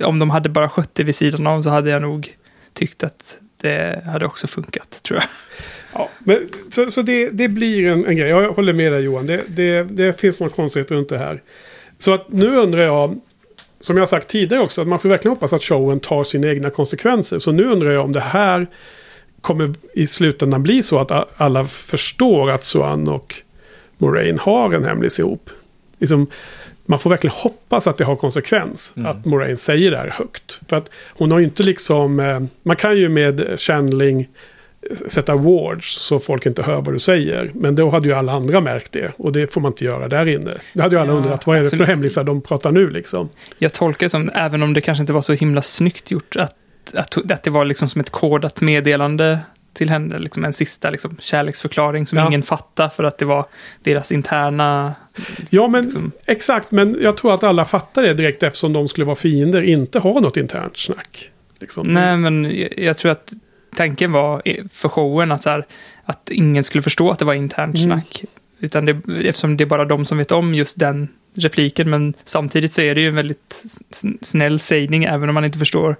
[0.00, 2.36] eh, om de hade bara skött det vid sidan av så hade jag nog
[2.72, 5.28] tyckt att det hade också funkat, tror jag.
[5.92, 8.28] Ja, men, så så det, det blir en, en grej.
[8.28, 9.26] Jag håller med dig Johan.
[9.26, 11.42] Det, det, det finns något konstigt runt det här.
[11.98, 13.20] Så att nu undrar jag,
[13.78, 16.70] som jag sagt tidigare också, att man får verkligen hoppas att showen tar sina egna
[16.70, 17.38] konsekvenser.
[17.38, 18.66] Så nu undrar jag om det här
[19.40, 23.34] kommer i slutändan bli så att alla förstår att Suan och
[23.98, 25.50] Moraine har en hemlis ihop.
[25.98, 26.26] Liksom,
[26.86, 28.92] man får verkligen hoppas att det har konsekvens.
[28.96, 29.10] Mm.
[29.10, 30.60] Att Moraine säger det här högt.
[30.68, 32.20] För att hon har ju inte liksom...
[32.20, 34.28] Eh, man kan ju med channeling
[35.06, 37.50] sätta awards så folk inte hör vad du säger.
[37.54, 39.12] Men då hade ju alla andra märkt det.
[39.16, 40.50] Och det får man inte göra där inne.
[40.72, 43.28] Det hade ju alla ja, undrat, vad är det för hemlisar de pratar nu liksom?
[43.58, 46.54] Jag tolkar det som, även om det kanske inte var så himla snyggt gjort, att,
[46.94, 49.38] att, att det var liksom som ett kodat meddelande
[49.72, 52.26] till henne, liksom en sista liksom, kärleksförklaring som ja.
[52.26, 53.46] ingen fattar för att det var
[53.82, 54.94] deras interna...
[55.50, 56.12] Ja, men liksom...
[56.26, 59.98] exakt, men jag tror att alla fattar det direkt eftersom de skulle vara fiender, inte
[59.98, 61.30] ha något internt snack.
[61.60, 61.86] Liksom.
[61.86, 63.32] Nej, men jag, jag tror att
[63.76, 64.42] tanken var
[64.72, 65.66] för showen att, så här,
[66.04, 67.86] att ingen skulle förstå att det var internt mm.
[67.86, 68.24] snack.
[68.60, 71.90] Utan det, eftersom det är bara de som vet om just den repliken.
[71.90, 73.64] Men samtidigt så är det ju en väldigt
[74.20, 75.96] snäll sägning även om man inte förstår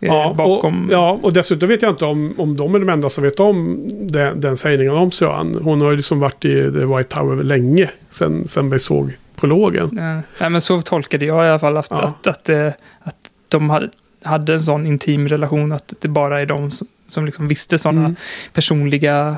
[0.00, 0.86] eh, ja, bakom.
[0.86, 3.40] Och, ja, och dessutom vet jag inte om, om de är de enda som vet
[3.40, 5.58] om den, den sägningen om Söan.
[5.62, 9.90] Hon har ju liksom varit i The White Tower länge sen, sen vi såg prologen.
[9.92, 11.96] Ja, ja, men så tolkade jag i alla fall att, ja.
[11.96, 13.90] att, att, att, att de hade,
[14.22, 18.00] hade en sån intim relation att det bara är de som, som liksom visste sådana
[18.00, 18.16] mm.
[18.52, 19.36] personliga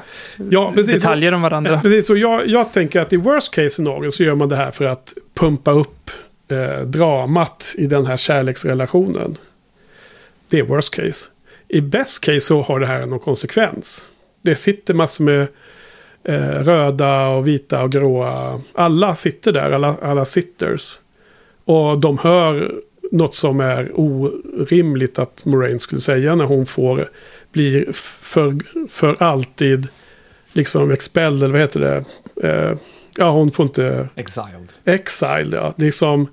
[0.51, 1.81] ja, precis, detaljer om varandra.
[1.81, 4.71] Precis, och jag, jag tänker att i worst case scenario så gör man det här
[4.71, 6.11] för att pumpa upp
[6.49, 9.37] eh, dramat i den här kärleksrelationen.
[10.49, 11.29] Det är worst case.
[11.69, 14.11] I best case så har det här någon konsekvens.
[14.43, 15.47] Det sitter massor med
[16.25, 18.61] eh, röda och vita och gråa.
[18.75, 20.99] Alla sitter där, alla, alla sitters.
[21.65, 22.73] Och de hör
[23.13, 27.09] något som är orimligt att Moraine skulle säga när hon får
[27.55, 28.59] bli för,
[28.89, 29.89] för alltid
[30.53, 32.05] liksom expelled, eller vad heter det?
[32.49, 32.79] Eh,
[33.19, 34.09] ja, hon får inte...
[34.15, 34.73] Exiled.
[34.85, 35.75] Exiled, ja.
[35.77, 36.29] Liksom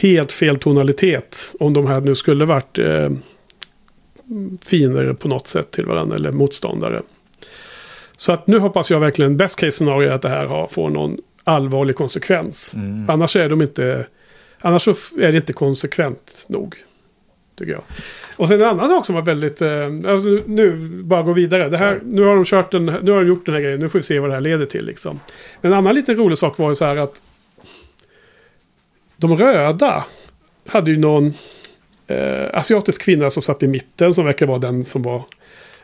[0.00, 1.54] helt fel tonalitet.
[1.60, 3.10] Om de här nu skulle varit eh,
[4.64, 7.02] finare på något sätt till varandra eller motståndare.
[8.16, 11.18] Så att nu hoppas jag verkligen, best case scenario att det här har, får någon
[11.44, 12.74] allvarlig konsekvens.
[12.74, 13.10] Mm.
[13.10, 14.06] Annars är de inte,
[14.60, 16.76] annars är det inte konsekvent nog.
[17.54, 17.82] Tycker jag.
[18.36, 21.68] Och sen en annan sak som var väldigt, eh, alltså nu, nu, bara gå vidare.
[21.68, 23.88] Det här, nu har de kört den, nu har de gjort den här grejen, nu
[23.88, 25.20] får vi se vad det här leder till liksom.
[25.60, 27.22] En annan liten rolig sak var ju så här att
[29.16, 30.04] de röda
[30.68, 31.34] hade ju någon
[32.06, 35.22] eh, asiatisk kvinna som satt i mitten som verkar vara den som var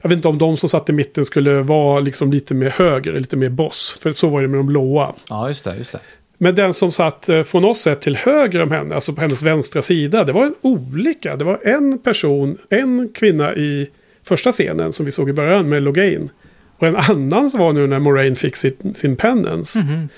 [0.00, 3.12] jag vet inte om de som satt i mitten skulle vara liksom lite mer höger,
[3.12, 3.98] lite mer boss.
[4.00, 5.14] För så var det med de blåa.
[5.28, 5.76] Ja, just det.
[5.76, 6.00] Just det.
[6.38, 9.42] Men den som satt eh, från oss sett till höger om henne, alltså på hennes
[9.42, 11.36] vänstra sida, det var en olika.
[11.36, 13.88] Det var en person, en kvinna i
[14.22, 16.30] första scenen som vi såg i början med Logain.
[16.78, 19.78] Och en annan som var nu när Moraine fick sin, sin penance.
[19.78, 20.08] Mm -hmm.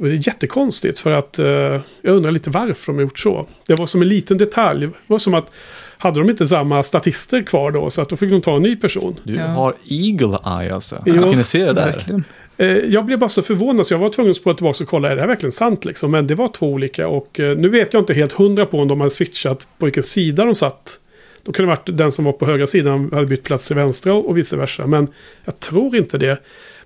[0.00, 1.46] Det är jättekonstigt för att uh,
[2.02, 3.46] jag undrar lite varför de har gjort så.
[3.66, 4.86] Det var som en liten detalj.
[4.86, 5.52] Det var som att
[5.98, 8.76] hade de inte samma statister kvar då så att då fick de ta en ny
[8.76, 9.16] person.
[9.22, 9.46] Du ja.
[9.46, 11.02] har Eagle Eye alltså.
[11.06, 11.86] Jo, jag kunde se det där.
[11.86, 12.24] Verkligen.
[12.58, 15.10] Eh, jag blev bara så förvånad så jag var tvungen att spåra tillbaka och kolla,
[15.10, 16.10] är det här verkligen sant liksom?
[16.10, 18.88] Men det var två olika och uh, nu vet jag inte helt hundra på om
[18.88, 21.00] de hade switchat på vilken sida de satt.
[21.42, 24.14] Då kunde det varit den som var på högra sidan hade bytt plats till vänstra
[24.14, 24.86] och vice versa.
[24.86, 25.08] Men
[25.44, 26.38] jag tror inte det.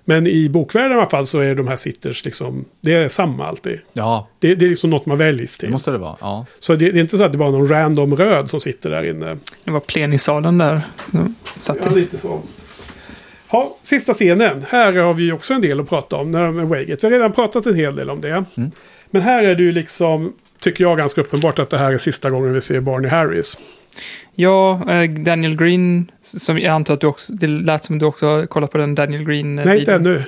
[0.05, 3.47] Men i bokvärlden i alla fall så är de här sitters liksom, det är samma
[3.47, 3.79] alltid.
[3.93, 4.27] Ja.
[4.39, 5.69] Det, det är liksom något man väljs till.
[5.69, 6.45] Det måste det vara, ja.
[6.59, 8.91] Så det, det, är inte så att det bara är någon random röd som sitter
[8.91, 9.37] där inne.
[9.63, 10.81] Det var plenisalen där.
[11.57, 12.41] Satt ja, lite så.
[13.53, 14.65] Ja, sista scenen.
[14.69, 16.31] Här har vi också en del att prata om.
[16.31, 17.07] När med Waygate.
[17.07, 18.45] Vi har redan pratat en hel del om det.
[18.57, 18.71] Mm.
[19.09, 22.29] Men här är det ju liksom, tycker jag ganska uppenbart att det här är sista
[22.29, 23.57] gången vi ser Barney Harris.
[24.35, 28.27] Ja, eh, Daniel Green, som jag antar att du också, det lät som du också
[28.27, 29.59] har kollat på den Daniel Green.
[29.59, 30.23] Eh, Nej, inte ännu.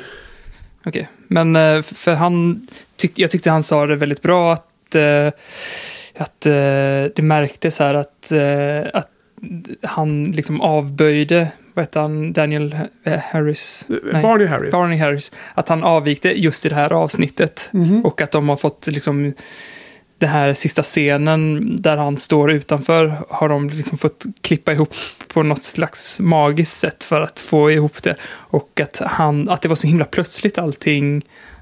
[0.86, 1.06] Okej, okay.
[1.28, 4.96] men eh, för han, tyck, jag tyckte han sa det väldigt bra att,
[6.18, 8.32] att det märktes här att,
[8.94, 9.10] att
[9.84, 12.76] han liksom avböjde, vad heter han, Daniel
[13.32, 13.86] Harris?
[14.14, 14.72] Nej, Barney Harris.
[14.72, 15.32] Barney Harris.
[15.54, 17.70] Att han avvikte just i det här avsnittet.
[17.74, 18.04] Mm -hmm.
[18.04, 19.34] Och att de har fått liksom
[20.18, 24.94] den här sista scenen där han står utanför har de liksom fått klippa ihop
[25.34, 28.16] på något slags magiskt sätt för att få ihop det.
[28.32, 31.22] Och att, han, att det var så himla plötsligt allting.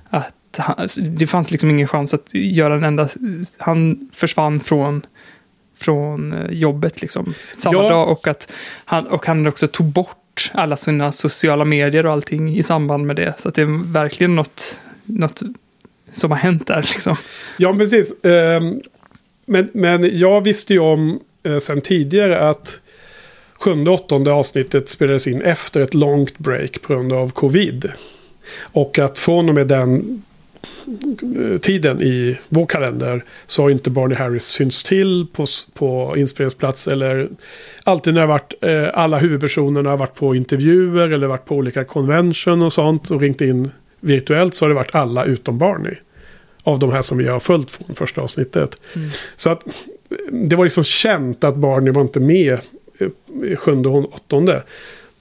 [0.09, 3.09] Att han, det fanns liksom ingen chans att göra en enda...
[3.57, 5.05] Han försvann från,
[5.83, 7.89] från eh, jobbet liksom samma ja.
[7.89, 8.09] dag.
[8.09, 8.51] Och att
[8.85, 13.15] han, och han också tog bort alla sina sociala medier och allting i samband med
[13.15, 13.33] det.
[13.37, 15.41] Så att det är verkligen något, något
[16.11, 16.81] som har hänt där.
[16.81, 17.15] Liksom.
[17.57, 18.13] Ja, precis.
[18.23, 18.81] Ehm,
[19.45, 22.79] men, men jag visste ju om eh, sen tidigare att
[23.59, 27.91] sjunde och åttonde avsnittet spelades in efter ett långt break på grund av covid.
[28.59, 30.23] Och att från och med den
[31.61, 37.29] tiden i vår kalender så har inte Barney Harris synts till på, på inspelningsplats eller
[37.83, 41.83] alltid när det varit eh, alla huvudpersonerna har varit på intervjuer eller varit på olika
[41.83, 45.95] convention och sånt och ringt in virtuellt så har det varit alla utom Barney.
[46.63, 48.81] Av de här som vi har följt från första avsnittet.
[48.95, 49.09] Mm.
[49.35, 49.63] Så att
[50.31, 52.59] det var liksom känt att Barney var inte med
[53.43, 54.63] i sjunde och åttonde.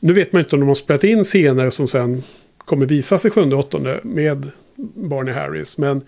[0.00, 2.22] Nu vet man inte om de har spelat in scener som sen
[2.58, 4.50] kommer visas i sjunde och åttonde med
[4.94, 5.78] Barney Harris.
[5.78, 6.02] Men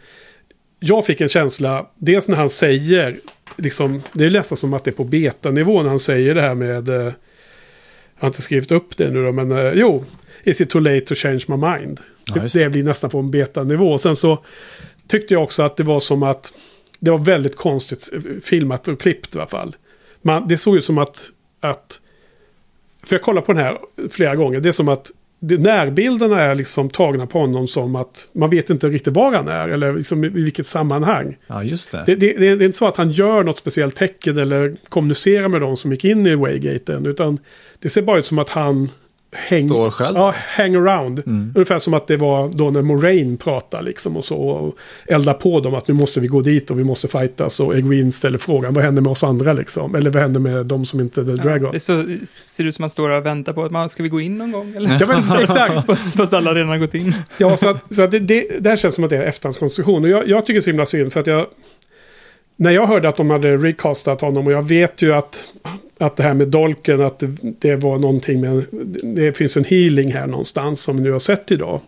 [0.80, 3.16] jag fick en känsla, dels när han säger,
[3.56, 6.54] liksom, det är nästan som att det är på betanivå när han säger det här
[6.54, 7.12] med, eh, jag
[8.18, 10.04] har inte skrivit upp det nu då, men eh, jo,
[10.44, 12.00] Is it too late to change my mind?
[12.24, 12.70] Ja, det.
[12.70, 13.98] blir nästan på en betanivå.
[13.98, 14.44] Sen så
[15.06, 16.52] tyckte jag också att det var som att
[17.00, 18.12] det var väldigt konstigt
[18.42, 19.76] filmat och klippt i alla fall.
[20.22, 21.30] Man, det såg ut som att,
[21.60, 22.00] att,
[23.02, 23.78] för jag kollade på den här
[24.10, 28.50] flera gånger, det är som att närbilderna är liksom tagna på honom som att man
[28.50, 31.36] vet inte riktigt var han är eller liksom i vilket sammanhang.
[31.46, 32.02] Ja, just det.
[32.06, 35.60] Det, det, det är inte så att han gör något speciellt tecken eller kommunicerar med
[35.60, 37.38] de som gick in i Waygaten, utan
[37.78, 38.90] det ser bara ut som att han
[39.34, 40.16] häng, Står själv.
[40.16, 41.22] Ja, hang around.
[41.26, 44.36] Ungefär som att det var då när Moraine pratade liksom och så.
[44.38, 47.60] Och eldar på dem att nu måste vi gå dit och vi måste fightas.
[47.60, 49.94] Och Egwene ställer frågan, vad händer med oss andra liksom?
[49.94, 51.72] Eller vad händer med de som inte är The Dragon?
[51.72, 54.08] Det så, ser ut som att man står och väntar på att man ska vi
[54.08, 54.74] gå in någon gång?
[54.76, 55.00] Eller?
[55.00, 55.86] Ja, men, exakt.
[55.86, 57.14] fast, fast alla redan har gått in.
[57.38, 60.04] Ja, så, att, så att det, det, det här känns som att det är efterhandskonstruktion.
[60.04, 61.46] Och jag, jag tycker det är så himla synd för att jag...
[62.56, 65.52] När jag hörde att de hade recastat honom och jag vet ju att,
[65.98, 68.64] att det här med dolken, att det, det var någonting med...
[69.02, 71.80] Det finns en healing här någonstans som vi nu har sett idag.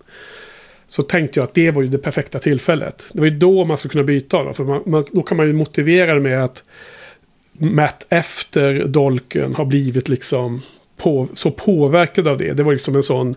[0.86, 3.04] Så tänkte jag att det var ju det perfekta tillfället.
[3.12, 4.52] Det var ju då man skulle kunna byta då.
[4.52, 6.64] För man, man, då kan man ju motivera det med att
[7.52, 10.62] Matt efter dolken har blivit liksom
[10.96, 12.52] på, så påverkad av det.
[12.52, 13.34] Det var liksom en sån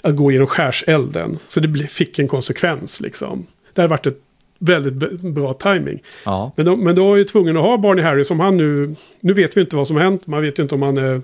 [0.00, 1.38] att gå genom skärselden.
[1.48, 3.46] Så det fick en konsekvens liksom.
[3.72, 4.20] Det hade varit ett
[4.62, 6.02] väldigt bra timing.
[6.24, 6.52] Ja.
[6.56, 8.94] Men, då, men då är ju tvungen att ha Barney Harris som han nu...
[9.20, 10.26] Nu vet vi inte vad som hänt.
[10.26, 11.22] Man vet ju inte om han är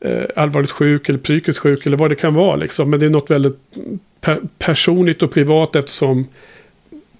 [0.00, 2.90] eh, allvarligt sjuk eller psykiskt sjuk eller vad det kan vara liksom.
[2.90, 3.56] Men det är något väldigt
[4.20, 6.26] per, personligt och privat eftersom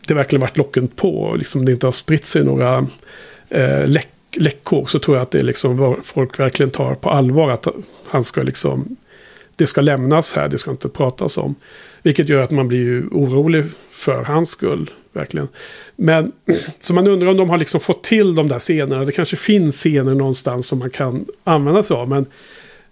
[0.07, 1.19] det verkligen varit locken på.
[1.19, 2.87] Och liksom det inte har spritt sig några
[3.49, 4.87] eh, läck, läckor.
[4.87, 7.51] Så tror jag att det är liksom folk verkligen tar på allvar.
[7.51, 7.67] Att
[8.07, 8.97] han ska liksom...
[9.57, 11.55] Det ska lämnas här, det ska inte pratas om.
[12.03, 13.65] Vilket gör att man blir ju orolig
[14.05, 14.91] för hans skull.
[15.13, 15.49] Verkligen.
[15.97, 16.33] Men
[16.79, 19.05] så man undrar om de har liksom fått till de där scenerna.
[19.05, 22.09] Det kanske finns scener någonstans som man kan använda sig av.
[22.09, 22.27] Men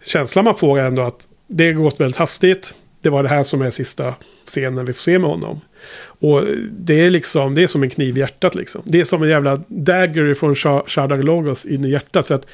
[0.05, 2.75] känslan man får är ändå att det har gått väldigt hastigt.
[3.01, 4.15] Det var det här som är sista
[4.47, 5.61] scenen vi får se med honom.
[6.03, 8.83] Och det är liksom, det är som en kniv i hjärtat liksom.
[8.85, 10.55] Det är som en jävla dagger från
[10.87, 12.27] Shardar Logos in i hjärtat.
[12.27, 12.47] För att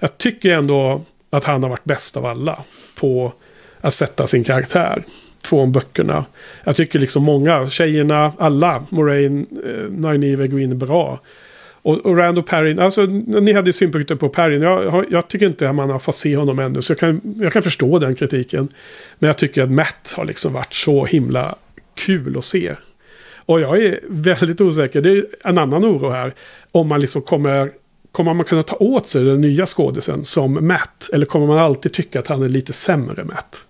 [0.00, 2.64] jag tycker ändå att han har varit bäst av alla
[3.00, 3.32] på
[3.80, 5.02] att sätta sin karaktär
[5.46, 6.24] från böckerna.
[6.64, 11.20] Jag tycker liksom många, tjejerna, alla, Moraine, eh, Nynaeve, Green in bra.
[11.86, 14.62] Och, och Rando Perrin, alltså ni hade synpunkter på Perrin.
[14.62, 16.82] Jag, jag tycker inte att man har fått se honom ännu.
[16.82, 18.68] Så jag kan, jag kan förstå den kritiken.
[19.18, 21.56] Men jag tycker att Matt har liksom varit så himla
[21.94, 22.74] kul att se.
[23.36, 26.34] Och jag är väldigt osäker, det är en annan oro här.
[26.72, 27.70] Om man liksom kommer,
[28.12, 31.10] kommer man kunna ta åt sig den nya skådisen som Matt?
[31.12, 33.66] Eller kommer man alltid tycka att han är lite sämre Matt?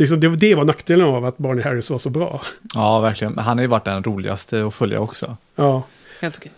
[0.00, 2.42] Liksom, det, det var nackdelen av att Barney Harris var så bra.
[2.74, 3.32] ja, verkligen.
[3.32, 5.36] Men han har ju varit den roligaste att följa också.
[5.56, 5.82] Ja.
[6.20, 6.52] Helt okej.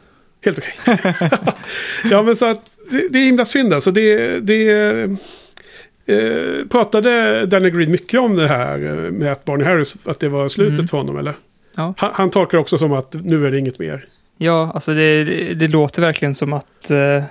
[0.44, 0.74] Helt okej.
[2.10, 3.90] ja, men så att det, det är himla synd alltså.
[3.90, 4.68] Det, det,
[6.06, 10.28] eh, pratade Danny Green mycket om det här eh, med att Barney Harris, att det
[10.28, 10.88] var slutet Mm.
[10.88, 11.34] för honom eller?
[11.76, 11.94] Ja.
[11.96, 14.04] Han, han tolkar också som att nu är det inget mer.
[14.36, 16.90] Ja, alltså det, det, det låter verkligen som att...
[16.90, 17.22] Eh,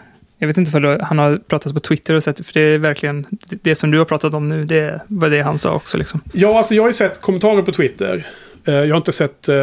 [0.42, 3.26] jag vet inte om han har pratat på Twitter och sett, för det är verkligen...
[3.30, 6.22] Det, det som du har pratat om nu, det var det han sa också liksom.
[6.34, 8.28] Ja, alltså jag har ju sett kommentarer på Twitter.
[8.66, 9.56] Eh, Jag har inte sett eh,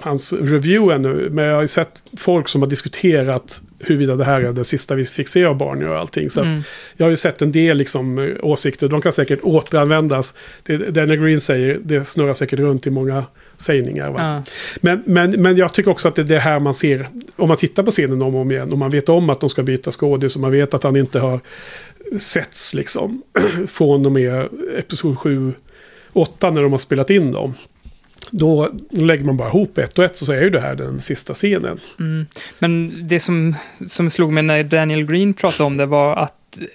[0.00, 4.40] hans review ännu, men jag har ju sett folk som har diskuterat huruvida det här
[4.40, 6.30] är det sista vi fick se av Barney och allting.
[6.30, 6.62] Så Mm.
[6.96, 10.34] jag har ju sett en del liksom, eh, åsikter, de kan säkert återanvändas.
[10.62, 13.24] Det Danny Green säger, det snurrar säkert runt i många
[13.56, 14.10] sägningar.
[14.10, 14.20] Va?
[14.20, 14.52] Ja.
[14.80, 17.56] Men, men, men jag tycker också att det är det här man ser, om man
[17.56, 19.90] tittar på scenen om och om igen, och man vet om att de ska byta
[19.90, 21.40] skådis, och man vet att han inte har
[22.18, 23.22] setts liksom,
[23.68, 25.52] från och med Episod 7,
[26.12, 27.54] 8 när de har spelat in dem.
[28.30, 31.34] Då lägger man bara ihop ett och ett så är ju det här den sista
[31.34, 31.80] scenen.
[31.98, 32.26] Mm.
[32.58, 33.54] Men det som,
[33.86, 36.32] som slog mig när Daniel Green pratade om det var att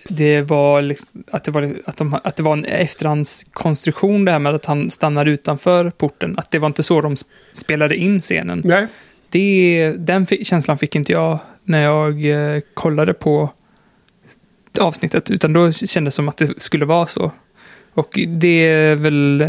[0.10, 4.40] det var, liksom, att det var, att de, att det var en efterhandskonstruktion det här
[4.40, 6.40] med att han stannar utanför porten.
[6.40, 8.62] Att det var inte så de sp- spelade in scenen.
[8.66, 8.88] Nej.
[9.30, 13.50] Det, den känslan fick inte jag när jag eh, kollade på
[14.80, 17.32] avsnittet, utan då kändes det som att det skulle vara så.
[17.94, 19.48] Och det är väl...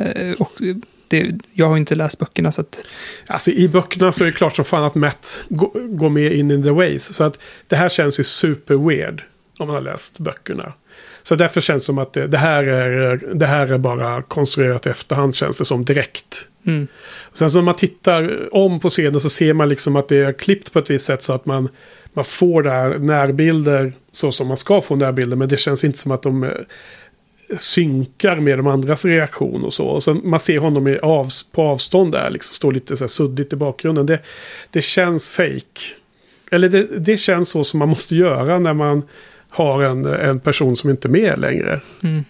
[1.12, 2.86] det, jag har inte läst böckerna så att...
[3.26, 6.50] Alltså i böckerna så är det klart som fan att Matt gå- går med in
[6.50, 7.14] in the ways.
[7.14, 9.22] Så att det här känns ju super weird
[9.58, 10.72] om man har läst böckerna.
[11.22, 14.86] Så därför känns det som att det, det, här, är, det här är bara konstruerat
[14.86, 16.48] i efterhand känns det som direkt.
[16.66, 16.86] Mm.
[17.32, 20.32] Sen så när man tittar om på scenen så ser man liksom att det är
[20.32, 21.68] klippt på ett visst sätt så att man,
[22.12, 25.36] man får där närbilder så som man ska få närbilder.
[25.36, 26.50] Men det känns inte som att de
[27.58, 29.86] synkar med de andras reaktion och så.
[29.86, 33.08] Och sen man ser honom i av, på avstånd där, liksom står lite så här
[33.08, 34.06] suddigt i bakgrunden.
[34.06, 34.18] Det,
[34.70, 35.80] det känns fake.
[36.50, 39.02] Eller det, det känns så som man måste göra när man
[39.48, 41.80] har en, en person som inte är med längre.
[42.02, 42.24] Mm.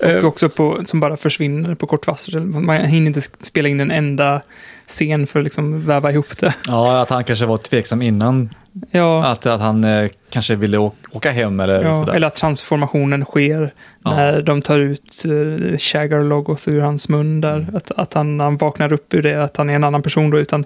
[0.00, 2.40] Eh, Och också på, som bara försvinner på kort varsel.
[2.40, 4.42] Man hinner inte spela in en enda
[4.92, 6.54] scen för att liksom väva ihop det.
[6.68, 8.50] Ja, att han kanske var tveksam innan.
[8.90, 10.78] Ja, Att, att han eh, kanske ville
[11.12, 12.12] åka, hem eller ja, sådär.
[12.12, 14.16] eller att transformationen sker Ja.
[14.16, 17.56] när de tar ut uh, Shaggar-logot ur hans mun där.
[17.56, 17.76] Mm.
[17.76, 20.38] Att, att han, han vaknar upp ur det, att han är en annan person då,
[20.38, 20.64] utan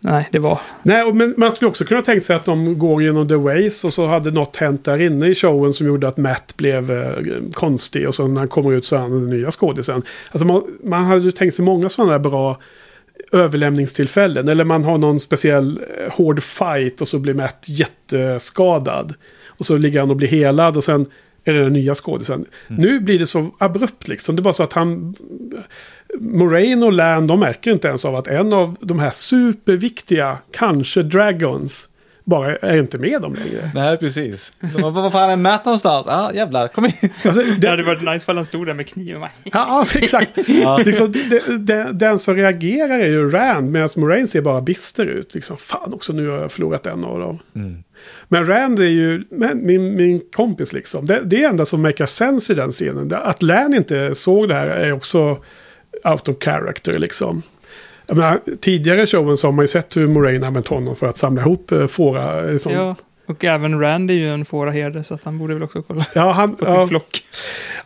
[0.00, 0.58] Nej, det var...
[0.82, 3.92] Nej, men man skulle också kunna tänka sig att de går genom The Ways och
[3.92, 7.12] så hade något hänt där inne i showen som gjorde att Matt blev eh,
[7.52, 10.02] konstig och så när han kommer ut så är han den nya skådisen.
[10.30, 12.58] Alltså man, man hade ju tänkt sig många sådana där bra
[13.32, 14.48] överlämningstillfällen.
[14.48, 19.14] Eller man har någon speciell eh, hård fight och så blir Matt jätteskadad.
[19.46, 21.06] Och så ligger han och blir helad och sen
[21.44, 22.44] är det den nya skådisen.
[22.68, 22.82] Mm.
[22.82, 24.36] Nu blir det så abrupt liksom.
[24.36, 25.14] Det är bara så att han...
[26.20, 31.02] Moraine och Land, de märker inte ens av att en av de här superviktiga, kanske
[31.02, 31.88] Dragons,
[32.26, 33.70] bara är inte med dem längre.
[33.74, 34.52] Nej, precis.
[34.78, 36.06] Vad fan är Matt någonstans?
[36.08, 36.92] Ja, ah, jävlar, kom in.
[37.24, 39.22] Alltså, det, det hade varit nice ifall han stod där med kniven.
[39.44, 40.30] ja, exakt.
[40.46, 40.78] ja.
[40.86, 45.34] Liksom, det, det, den som reagerar är ju Rand, medan Moraine ser bara bister ut.
[45.34, 47.38] Liksom, fan också, nu har jag förlorat en av dem.
[47.54, 47.82] Mm.
[48.28, 49.24] Men Rand är ju
[49.54, 51.06] min, min kompis liksom.
[51.06, 53.12] Det, det enda som makar sense i den scenen.
[53.14, 55.38] Att Lan inte såg det här är också
[56.04, 57.42] out of character liksom.
[58.06, 61.18] Jag menar, tidigare showen så har man ju sett hur Moraine använt honom för att
[61.18, 62.40] samla ihop eh, fåra.
[62.40, 62.72] Liksom.
[62.72, 66.06] Ja, och även Rand är ju en fåraherde så att han borde väl också kolla
[66.14, 67.22] ja, han, på sin ja, flock.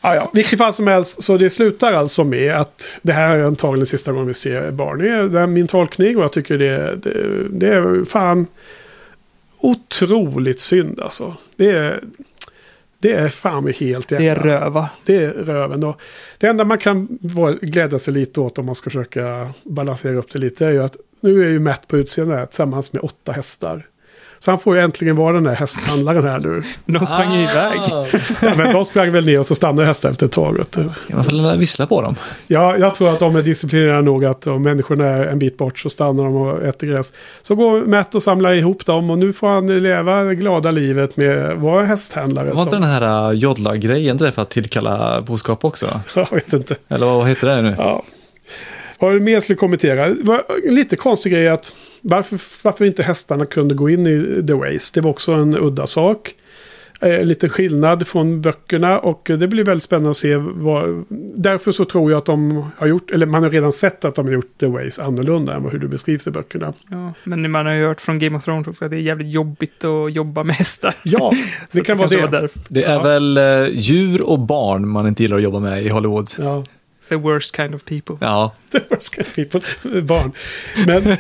[0.01, 1.23] Ja, ja, vilket fall som helst.
[1.23, 5.29] Så det slutar alltså med att det här är antagligen sista gången vi ser Barney.
[5.29, 8.47] Det är min tolkning och jag tycker det, det, det är fan
[9.59, 11.35] otroligt synd alltså.
[11.57, 12.01] Det är,
[13.01, 14.25] det är fan mig helt jävla.
[14.25, 14.91] Det är röva.
[15.07, 15.85] Det är röven.
[15.85, 16.01] Och
[16.39, 17.19] det enda man kan
[17.63, 20.97] glädja sig lite åt om man ska försöka balansera upp det lite är ju att
[21.21, 23.87] nu är ju Matt på utsidan tillsammans med åtta hästar.
[24.43, 26.63] Så han får ju äntligen vara den där hästhandlaren här nu.
[26.87, 27.51] de sprang ah.
[27.51, 27.81] iväg.
[27.91, 28.07] ja,
[28.57, 30.65] men de sprang väl ner och så stannade hästen efter ett tag.
[31.09, 32.17] Man får vissla på dem.
[32.47, 35.79] Ja, jag tror att de är disciplinerade nog att om människorna är en bit bort
[35.79, 37.13] så stannar de och äter gräs.
[37.43, 41.17] Så går Matt och samlar ihop dem och nu får han leva det glada livet
[41.17, 42.51] med att vara hästhandlare.
[42.51, 46.01] Var inte den här uh, jodla-grejen det för att tillkalla boskap också?
[46.15, 46.77] Jag vet inte.
[46.89, 47.75] Eller vad heter det nu?
[47.79, 48.03] Ja.
[49.01, 50.09] Vad du mer skulle kommentera?
[50.09, 55.01] Det lite konstig grej att varför, varför inte hästarna kunde gå in i The Waste.
[55.01, 56.35] Det var också en udda sak.
[57.03, 61.05] Eh, liten skillnad från böckerna och det blir väldigt spännande att se vad...
[61.35, 64.27] Därför så tror jag att de har gjort, eller man har redan sett att de
[64.27, 66.73] har gjort The Ways annorlunda än hur det beskrivs i böckerna.
[66.91, 69.33] Ja, men man har ju hört från Game of Thrones också att det är jävligt
[69.33, 70.95] jobbigt att jobba med hästar.
[71.05, 71.33] Ja,
[71.73, 72.17] det kan vara det.
[72.17, 73.03] Var det är ja.
[73.03, 76.31] väl uh, djur och barn man inte gillar att jobba med i Hollywood.
[76.39, 76.65] Ja.
[77.11, 78.17] The worst kind of people.
[78.21, 78.53] Ja.
[78.71, 79.61] The worst kind of people.
[80.03, 80.33] Barn.
[80.87, 81.17] Men...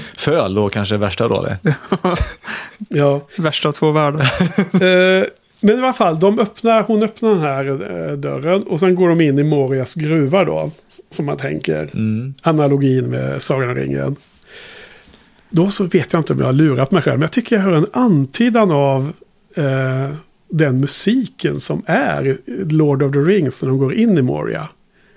[0.16, 1.58] Föl då kanske värsta då det.
[2.88, 3.20] ja.
[3.36, 4.20] Värsta av två världar.
[4.20, 5.24] uh,
[5.60, 9.08] men i alla fall, de öppnar, hon öppnar den här uh, dörren och sen går
[9.08, 10.70] de in i Morias gruva då.
[11.10, 11.90] Som man tänker.
[11.94, 12.34] Mm.
[12.42, 14.16] Analogin med Sagan om ringen.
[15.50, 17.18] Då så vet jag inte om jag har lurat mig själv.
[17.18, 19.12] Men jag tycker jag hör en antydan av
[19.58, 20.14] uh,
[20.48, 22.38] den musiken som är
[22.70, 24.68] Lord of the Rings när de går in i Moria.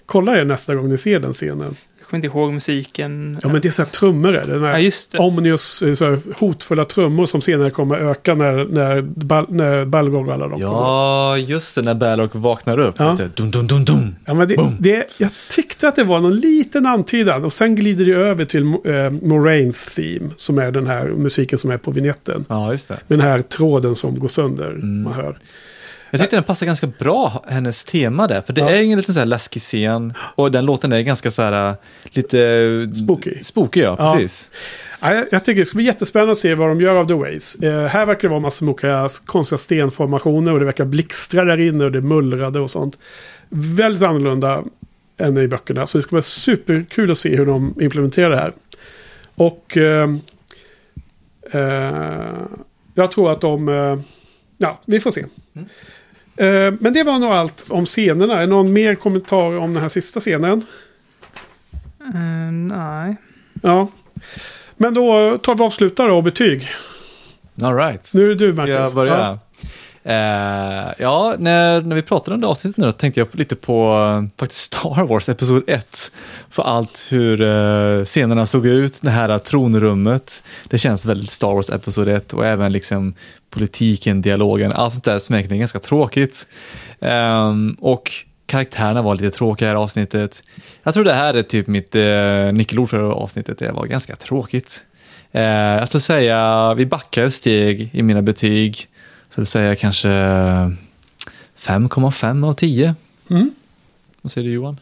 [0.10, 1.76] Kolla det nästa gång ni ser den scenen.
[2.00, 3.40] Jag kommer inte ihåg musiken.
[3.44, 4.32] Ja, men det är så här trummor.
[4.32, 5.18] Det är ja, just det.
[5.18, 10.34] Omnius, så här, hotfulla trummor som senare kommer öka när, när, Bal, när Balrog och
[10.34, 11.82] alla de Ja, just det.
[11.82, 12.96] När Balrog vaknar upp.
[12.98, 13.18] Ja.
[13.36, 14.16] Dum, dum, dum, dum.
[14.26, 17.46] Ja, men det, det, jag tyckte att det var någon liten antydan.
[17.46, 20.30] Och sen glider det över till eh, Moraines theme.
[20.36, 22.46] Som är den här musiken som är på vignetten.
[22.50, 23.00] Ja, just det.
[23.08, 24.72] Med den här tråden som går sönder.
[24.72, 25.04] Mm.
[25.04, 25.38] Man hör.
[26.12, 28.42] Jag tyckte den passar ganska bra, hennes tema där.
[28.42, 28.70] För det ja.
[28.70, 30.14] är ingen liten så här läskig scen.
[30.20, 32.92] Och den låten är ganska så här, lite...
[32.94, 33.44] Spooky.
[33.44, 34.14] Spooky, ja, ja.
[34.14, 34.52] precis.
[35.00, 37.56] Ja, jag, tycker det ska bli jättespännande att se vad de gör av The Ways.
[37.56, 41.86] Eh, här verkar det vara massa olika konstiga stenformationer och det verkar blixtra där inne
[41.86, 43.00] och det mullrade och sånt.
[43.50, 44.64] Väldigt annorlunda
[45.18, 45.86] än i böckerna.
[45.86, 48.54] Så det ska vara superkul att se hur de implementerar det här.
[49.36, 50.10] Och eh,
[51.52, 52.38] eh,
[52.94, 53.70] jag tror att de...
[53.70, 54.00] Eh,
[54.58, 55.26] ja, vi får se.
[55.56, 55.70] Mm.
[56.40, 58.36] Eh, men det var nog allt om scenerna.
[58.36, 60.66] Är det någon mer kommentar om den här sista scenen?
[62.16, 63.16] Uh, nej.
[63.62, 63.88] Ja.
[64.78, 66.68] Men då tar vi avslutar då och betyg.
[67.62, 68.12] All right.
[68.14, 68.76] Nu är det du Marcus.
[68.76, 69.18] Ska jag börja?
[69.18, 69.40] Ja.
[70.06, 73.94] Uh, ja, när, när vi pratade om det avsnittet nu då tänkte jag lite på
[73.94, 76.12] uh, faktiskt Star Wars Episod 1.
[76.50, 80.44] För allt hur uh, scenerna såg ut, det här tronrummet.
[80.70, 83.14] Det känns väldigt Star Wars Episod 1 och även liksom
[83.50, 86.48] politiken, dialogen, allt sånt där som är ganska tråkigt.
[87.00, 88.12] Um, och
[88.46, 90.44] karaktärerna var lite tråkiga i det här avsnittet.
[90.84, 94.16] Jag tror det här är typ mitt uh, nyckelord för det avsnittet, det var ganska
[94.16, 94.86] tråkigt.
[95.36, 98.88] Uh, jag skulle säga, vi backar ett steg i mina betyg.
[99.30, 102.96] Så säger jag kanske 5,5 av 10.
[103.30, 103.52] Mm.
[104.22, 104.78] Vad säger du Johan?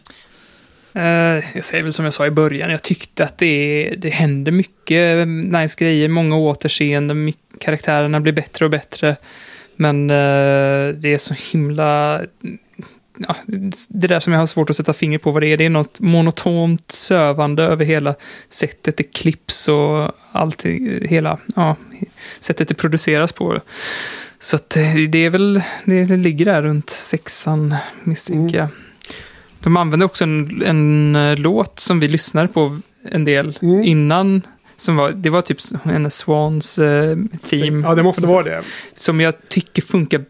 [0.98, 4.52] Uh, jag säger väl som jag sa i början, jag tyckte att det, det hände
[4.52, 9.16] mycket nice grejer, många återseenden, karaktärerna blir bättre och bättre.
[9.76, 12.22] Men uh, det är så himla
[13.18, 13.36] ja,
[13.90, 15.58] det där som jag har svårt att sätta finger på vad det är.
[15.58, 18.16] Det är något monotont sövande över hela
[18.50, 21.76] sättet det klipps och allting, hela ja,
[22.40, 23.62] sättet det produceras på.
[24.40, 28.66] Så att eh, det är väl, det ligger där runt sexan misstänker jag.
[28.66, 28.87] Mm.
[29.60, 32.80] De använde också en, en eh, låt som vi lyssnade på
[33.12, 33.84] en del mm.
[33.84, 34.42] innan
[34.78, 37.18] som var, det var typ en Swans eh,
[37.50, 37.88] theme.
[37.88, 38.64] Ja, det måste vara det.
[38.96, 40.26] Som jag tycker funkar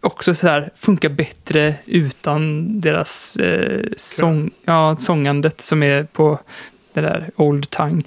[0.00, 6.38] också så här, funkar bättre utan deras eh, sång, ja, sångandet som är på
[6.92, 8.02] det där Old Tongue.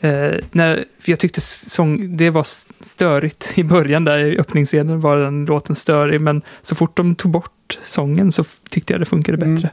[0.00, 2.46] Eh, när, jag tyckte sång, det var
[2.80, 7.30] störigt i början där i öppningsscenen var den låten störig, men så fort de tog
[7.30, 9.54] bort sången så tyckte jag det funkade mm.
[9.54, 9.70] bättre.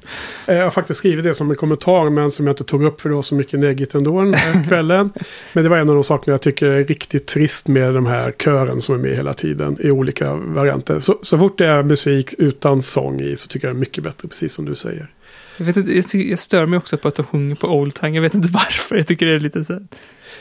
[0.48, 0.58] Mm.
[0.58, 3.10] Jag har faktiskt skrivit det som en kommentar, men som jag inte tog upp för
[3.10, 5.10] det var så mycket negigt ändå den här kvällen.
[5.54, 8.32] men det var en av de sakerna jag tycker är riktigt trist med de här
[8.32, 11.00] kören som är med hela tiden i olika varianter.
[11.00, 14.04] Så, så fort det är musik utan sång i så tycker jag det är mycket
[14.04, 15.12] bättre, precis som du säger.
[15.58, 18.16] Jag, vet inte, jag, jag stör mig också på att de sjunger på Old Tang.
[18.16, 18.96] Jag vet inte varför.
[18.96, 19.88] Jag tycker det är lite så här...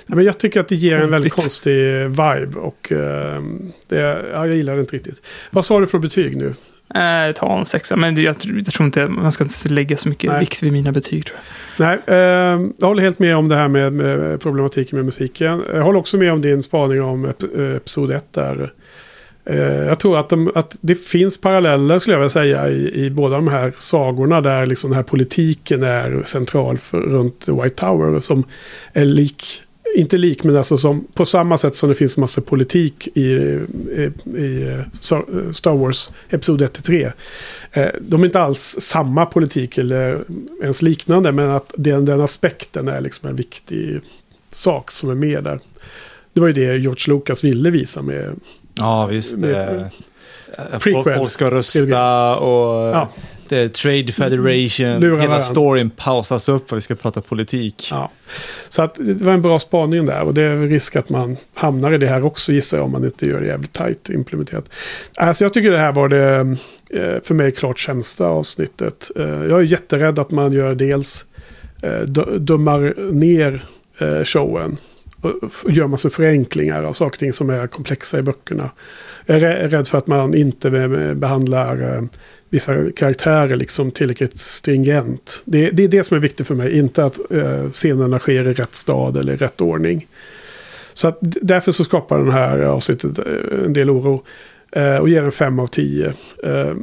[0.06, 2.58] Ja, men jag tycker att det ger en väldigt konstig vibe.
[2.58, 2.98] Och uh,
[3.88, 3.96] det,
[4.32, 5.22] ja, jag gillar det inte riktigt.
[5.50, 6.54] Vad sa du för betyg nu?
[6.94, 10.30] Eh, ta en sexa, men jag, jag, tror inte man ska inte lägga så mycket
[10.30, 10.40] Nej.
[10.40, 11.26] vikt vid mina betyg.
[11.26, 11.38] Tror
[11.76, 11.86] jag.
[11.86, 15.62] Nej, eh, jag håller helt med om det här med, med, problematiken med musiken.
[15.74, 18.72] Jag håller också med om din spaning om ep episod 1 där.
[19.44, 23.10] Eh, jag tror att, de, att, det finns paralleller skulle jag vilja säga i, i
[23.10, 28.20] båda de här sagorna där liksom den här politiken är central för, runt White Tower
[28.20, 28.44] som
[28.92, 29.62] är lik
[29.94, 34.12] inte lik, men alltså som, på samma sätt som det finns massa politik i, i,
[34.36, 34.82] i
[35.52, 37.12] Star Wars Episod 1-3.
[37.72, 40.24] Eh, de är inte alls samma politik eller
[40.62, 44.00] ens liknande, men att den, den aspekten är liksom en viktig
[44.50, 45.60] sak som är med där.
[46.32, 48.40] Det var ju det George Lucas ville visa med...
[48.74, 49.38] Ja, visst.
[49.38, 49.90] Med,
[50.72, 50.78] eh,
[51.16, 52.96] Folk ska rösta och...
[52.96, 53.08] Ja
[53.48, 55.02] det är Trade Federation, mm.
[55.02, 55.40] hela varandra.
[55.40, 57.88] storyn pausas upp och vi ska prata politik.
[57.90, 58.10] Ja.
[58.68, 61.92] Så att det var en bra spaning där och det är risk att man hamnar
[61.92, 64.70] i det här också gissar jag om man inte gör det jävligt tajt implementerat.
[65.16, 66.56] Alltså jag tycker det här var det
[66.90, 69.10] eh, för mig klart sämsta avsnittet.
[69.16, 71.26] Eh, jag är jätterädd att man gör dels
[71.82, 72.00] eh,
[72.38, 73.60] dömar ner
[74.24, 74.76] showen
[75.20, 78.70] och gör massa förenklingar av saker och ting som är komplexa i böckerna.
[79.26, 80.70] Jag är rädd för att man inte
[81.14, 82.08] behandlar
[82.50, 85.42] vissa karaktärer liksom tillräckligt stringent.
[85.44, 88.52] Det, det, är det som är viktigt för mig, inte att eh, scenerna sker i
[88.52, 90.06] rätt stad eller i rätt ordning.
[90.94, 94.22] Så att, därför så skapar den här avsnittet eh, en del oro.
[94.72, 96.12] Eh, och ger en 5 av 10.
[96.42, 96.74] Eh,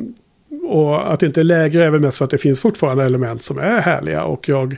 [0.64, 3.42] och att det inte är lägre är väl mest för att det finns fortfarande element
[3.42, 4.24] som är härliga.
[4.24, 4.78] Och jag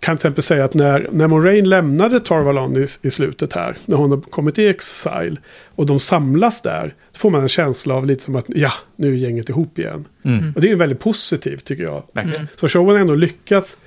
[0.00, 3.96] kan till exempel säga att när, när Moraine lämnade Tarvalon i, i slutet här, när
[3.96, 5.36] hon har kommit i Exile
[5.74, 9.12] och de samlas där, då får man en känsla av lite som att ja, nu
[9.12, 10.04] är gänget ihop igen.
[10.22, 10.52] Mm.
[10.54, 12.02] Och det är väldigt positivt tycker jag.
[12.14, 12.46] Mm.
[12.56, 13.78] Så showen har ändå lyckats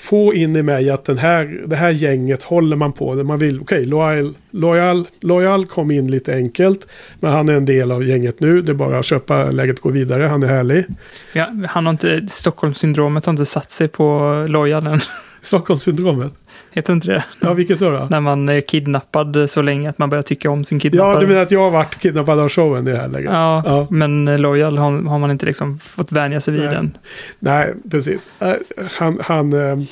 [0.00, 3.14] få in i mig att den här, det här gänget håller man på.
[3.14, 6.88] Man vill, okej, okay, Loyal, Loyal, Loyal kom in lite enkelt.
[7.20, 8.62] Men han är en del av gänget nu.
[8.62, 10.22] Det är bara att köpa läget gå vidare.
[10.22, 10.84] Han är härlig.
[11.32, 15.00] Ja, han har inte, Stockholmssyndromet har inte satt sig på Loyal än.
[15.40, 16.34] Stockholmssyndromet?
[16.72, 17.24] Heter inte det?
[17.40, 18.06] Ja, vilket då, då?
[18.10, 21.14] När man är kidnappad så länge att man börjar tycka om sin kidnappare.
[21.14, 23.30] Ja, du menar att jag har varit kidnappad av showen det här läget?
[23.32, 26.74] Ja, ja, men Loyal har, har, man inte liksom fått vänja sig vid Nej.
[26.74, 26.96] den.
[27.38, 28.30] Nej, precis.
[28.42, 28.52] Uh,
[28.98, 29.82] han, han, uh,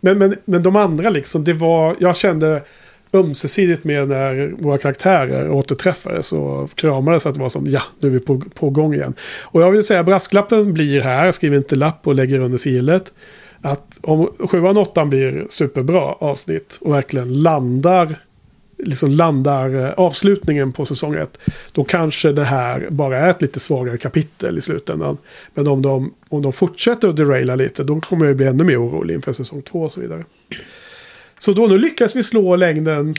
[0.00, 2.62] men, men, men de andra liksom, det var, jag kände
[3.12, 8.12] ömsesidigt med när våra karaktärer återträffades och kramades att det var som ja, nu är
[8.12, 9.14] vi på, på gång igen.
[9.42, 13.12] Och jag vill säga brasklappen blir här, jag skriver inte lapp och lägger under sigillet
[13.60, 18.16] att om sjuan och åttan blir superbra avsnitt och verkligen landar
[18.78, 21.38] liksom landar eh, avslutningen på säsong ett.
[21.72, 25.18] Då kanske det här bara är ett lite svagare kapitel i slutändan.
[25.54, 28.82] Men om de, om de fortsätter att deraila lite då kommer jag bli ännu mer
[28.82, 30.24] orolig inför säsong två och så vidare.
[31.38, 33.14] Så då nu lyckas vi slå längden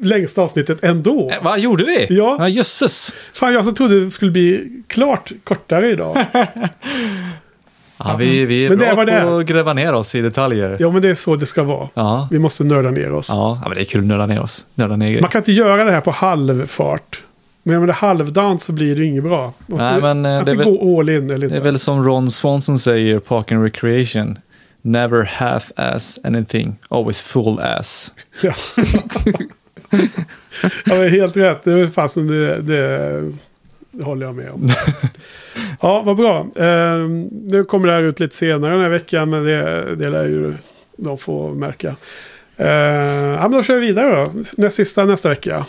[0.00, 1.30] längsta avsnittet ändå.
[1.30, 2.06] Eh, vad gjorde vi?
[2.10, 2.36] Ja.
[2.38, 3.14] ja jösses.
[3.32, 6.24] Fan, jag så trodde det skulle bli klart kortare idag.
[8.04, 10.76] Ja, vi, vi är men bra det på att gräva ner oss i detaljer.
[10.80, 11.88] Ja, men det är så det ska vara.
[11.94, 12.28] Ja.
[12.30, 13.30] Vi måste nörda ner oss.
[13.32, 14.66] Ja, men det är kul att nörda ner oss.
[14.74, 17.22] Nörda ner Man kan inte göra det här på halvfart.
[17.62, 19.52] Men med det halvdant så blir det inget bra.
[19.66, 22.30] Man Nej, men eh, det är, väl, all in, eller det är väl som Ron
[22.30, 24.38] Swanson säger, Park and Recreation.
[24.82, 28.12] Never half ass anything, always full ass.
[28.42, 28.52] ja,
[30.84, 31.62] ja helt rätt.
[31.62, 33.32] Det är fasen det, det
[34.00, 34.68] det håller jag med om.
[35.80, 36.38] ja, vad bra.
[36.56, 36.98] Eh,
[37.30, 40.54] nu kommer det här ut lite senare den här veckan, men det, det lär ju
[40.96, 41.96] de få märka.
[42.56, 44.32] Eh, ja, men då kör vi vidare då.
[44.56, 45.66] Näst sista nästa vecka.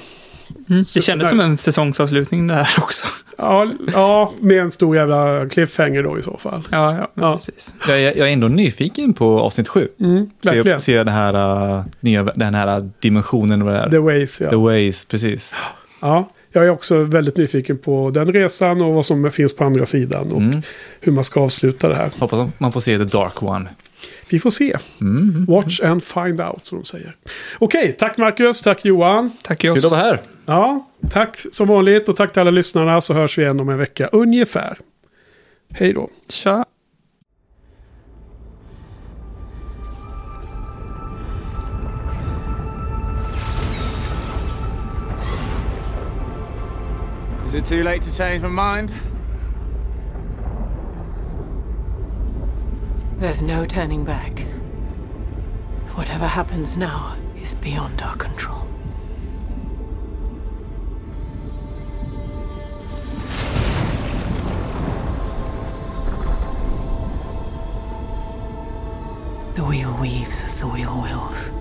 [0.70, 3.08] Mm, det kändes som en säsongsavslutning det här också.
[3.38, 6.62] Ja, ja, med en stor jävla cliffhanger då i så fall.
[6.72, 7.34] Ja, ja, Ja.
[7.34, 7.76] precis.
[7.88, 9.88] Jag är, jag är ändå nyfiken på avsnitt sju.
[10.00, 10.82] Mm, verkligen.
[10.82, 11.36] se den här,
[11.78, 13.90] uh, nya, den här dimensionen vad det är.
[13.90, 14.50] The Ways, ja.
[14.50, 15.56] The Ways, precis.
[16.02, 16.30] ja.
[16.52, 20.32] Jag är också väldigt nyfiken på den resan och vad som finns på andra sidan.
[20.32, 20.62] Och Mm.
[21.00, 22.12] hur man ska avsluta det här.
[22.20, 23.70] Hoppas man får se The Dark One.
[24.30, 24.78] Vi får se.
[25.02, 25.46] Mm.
[25.46, 27.16] Watch and find out, som de säger.
[27.60, 29.32] Okej, tack Marcus, tack Johan.
[29.44, 29.86] Tack Kul Joss.
[29.86, 30.22] att vara här.
[30.46, 33.78] Ja, tack som vanligt och tack till alla lyssnarna så hörs vi igen om en
[33.78, 34.78] vecka ungefär.
[35.74, 36.10] Hej då.
[36.30, 36.66] Tja.
[47.52, 48.94] Is it too late to change my mind?
[53.18, 54.40] There's no turning back.
[55.96, 58.66] Whatever happens now is beyond our control.
[69.56, 71.52] The wheel weaves as the wheel wills.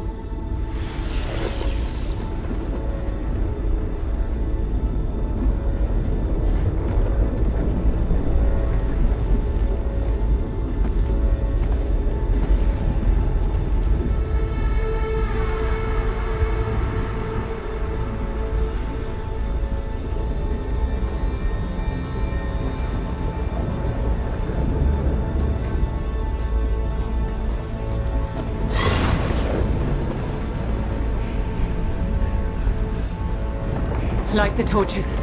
[34.70, 35.19] Torches.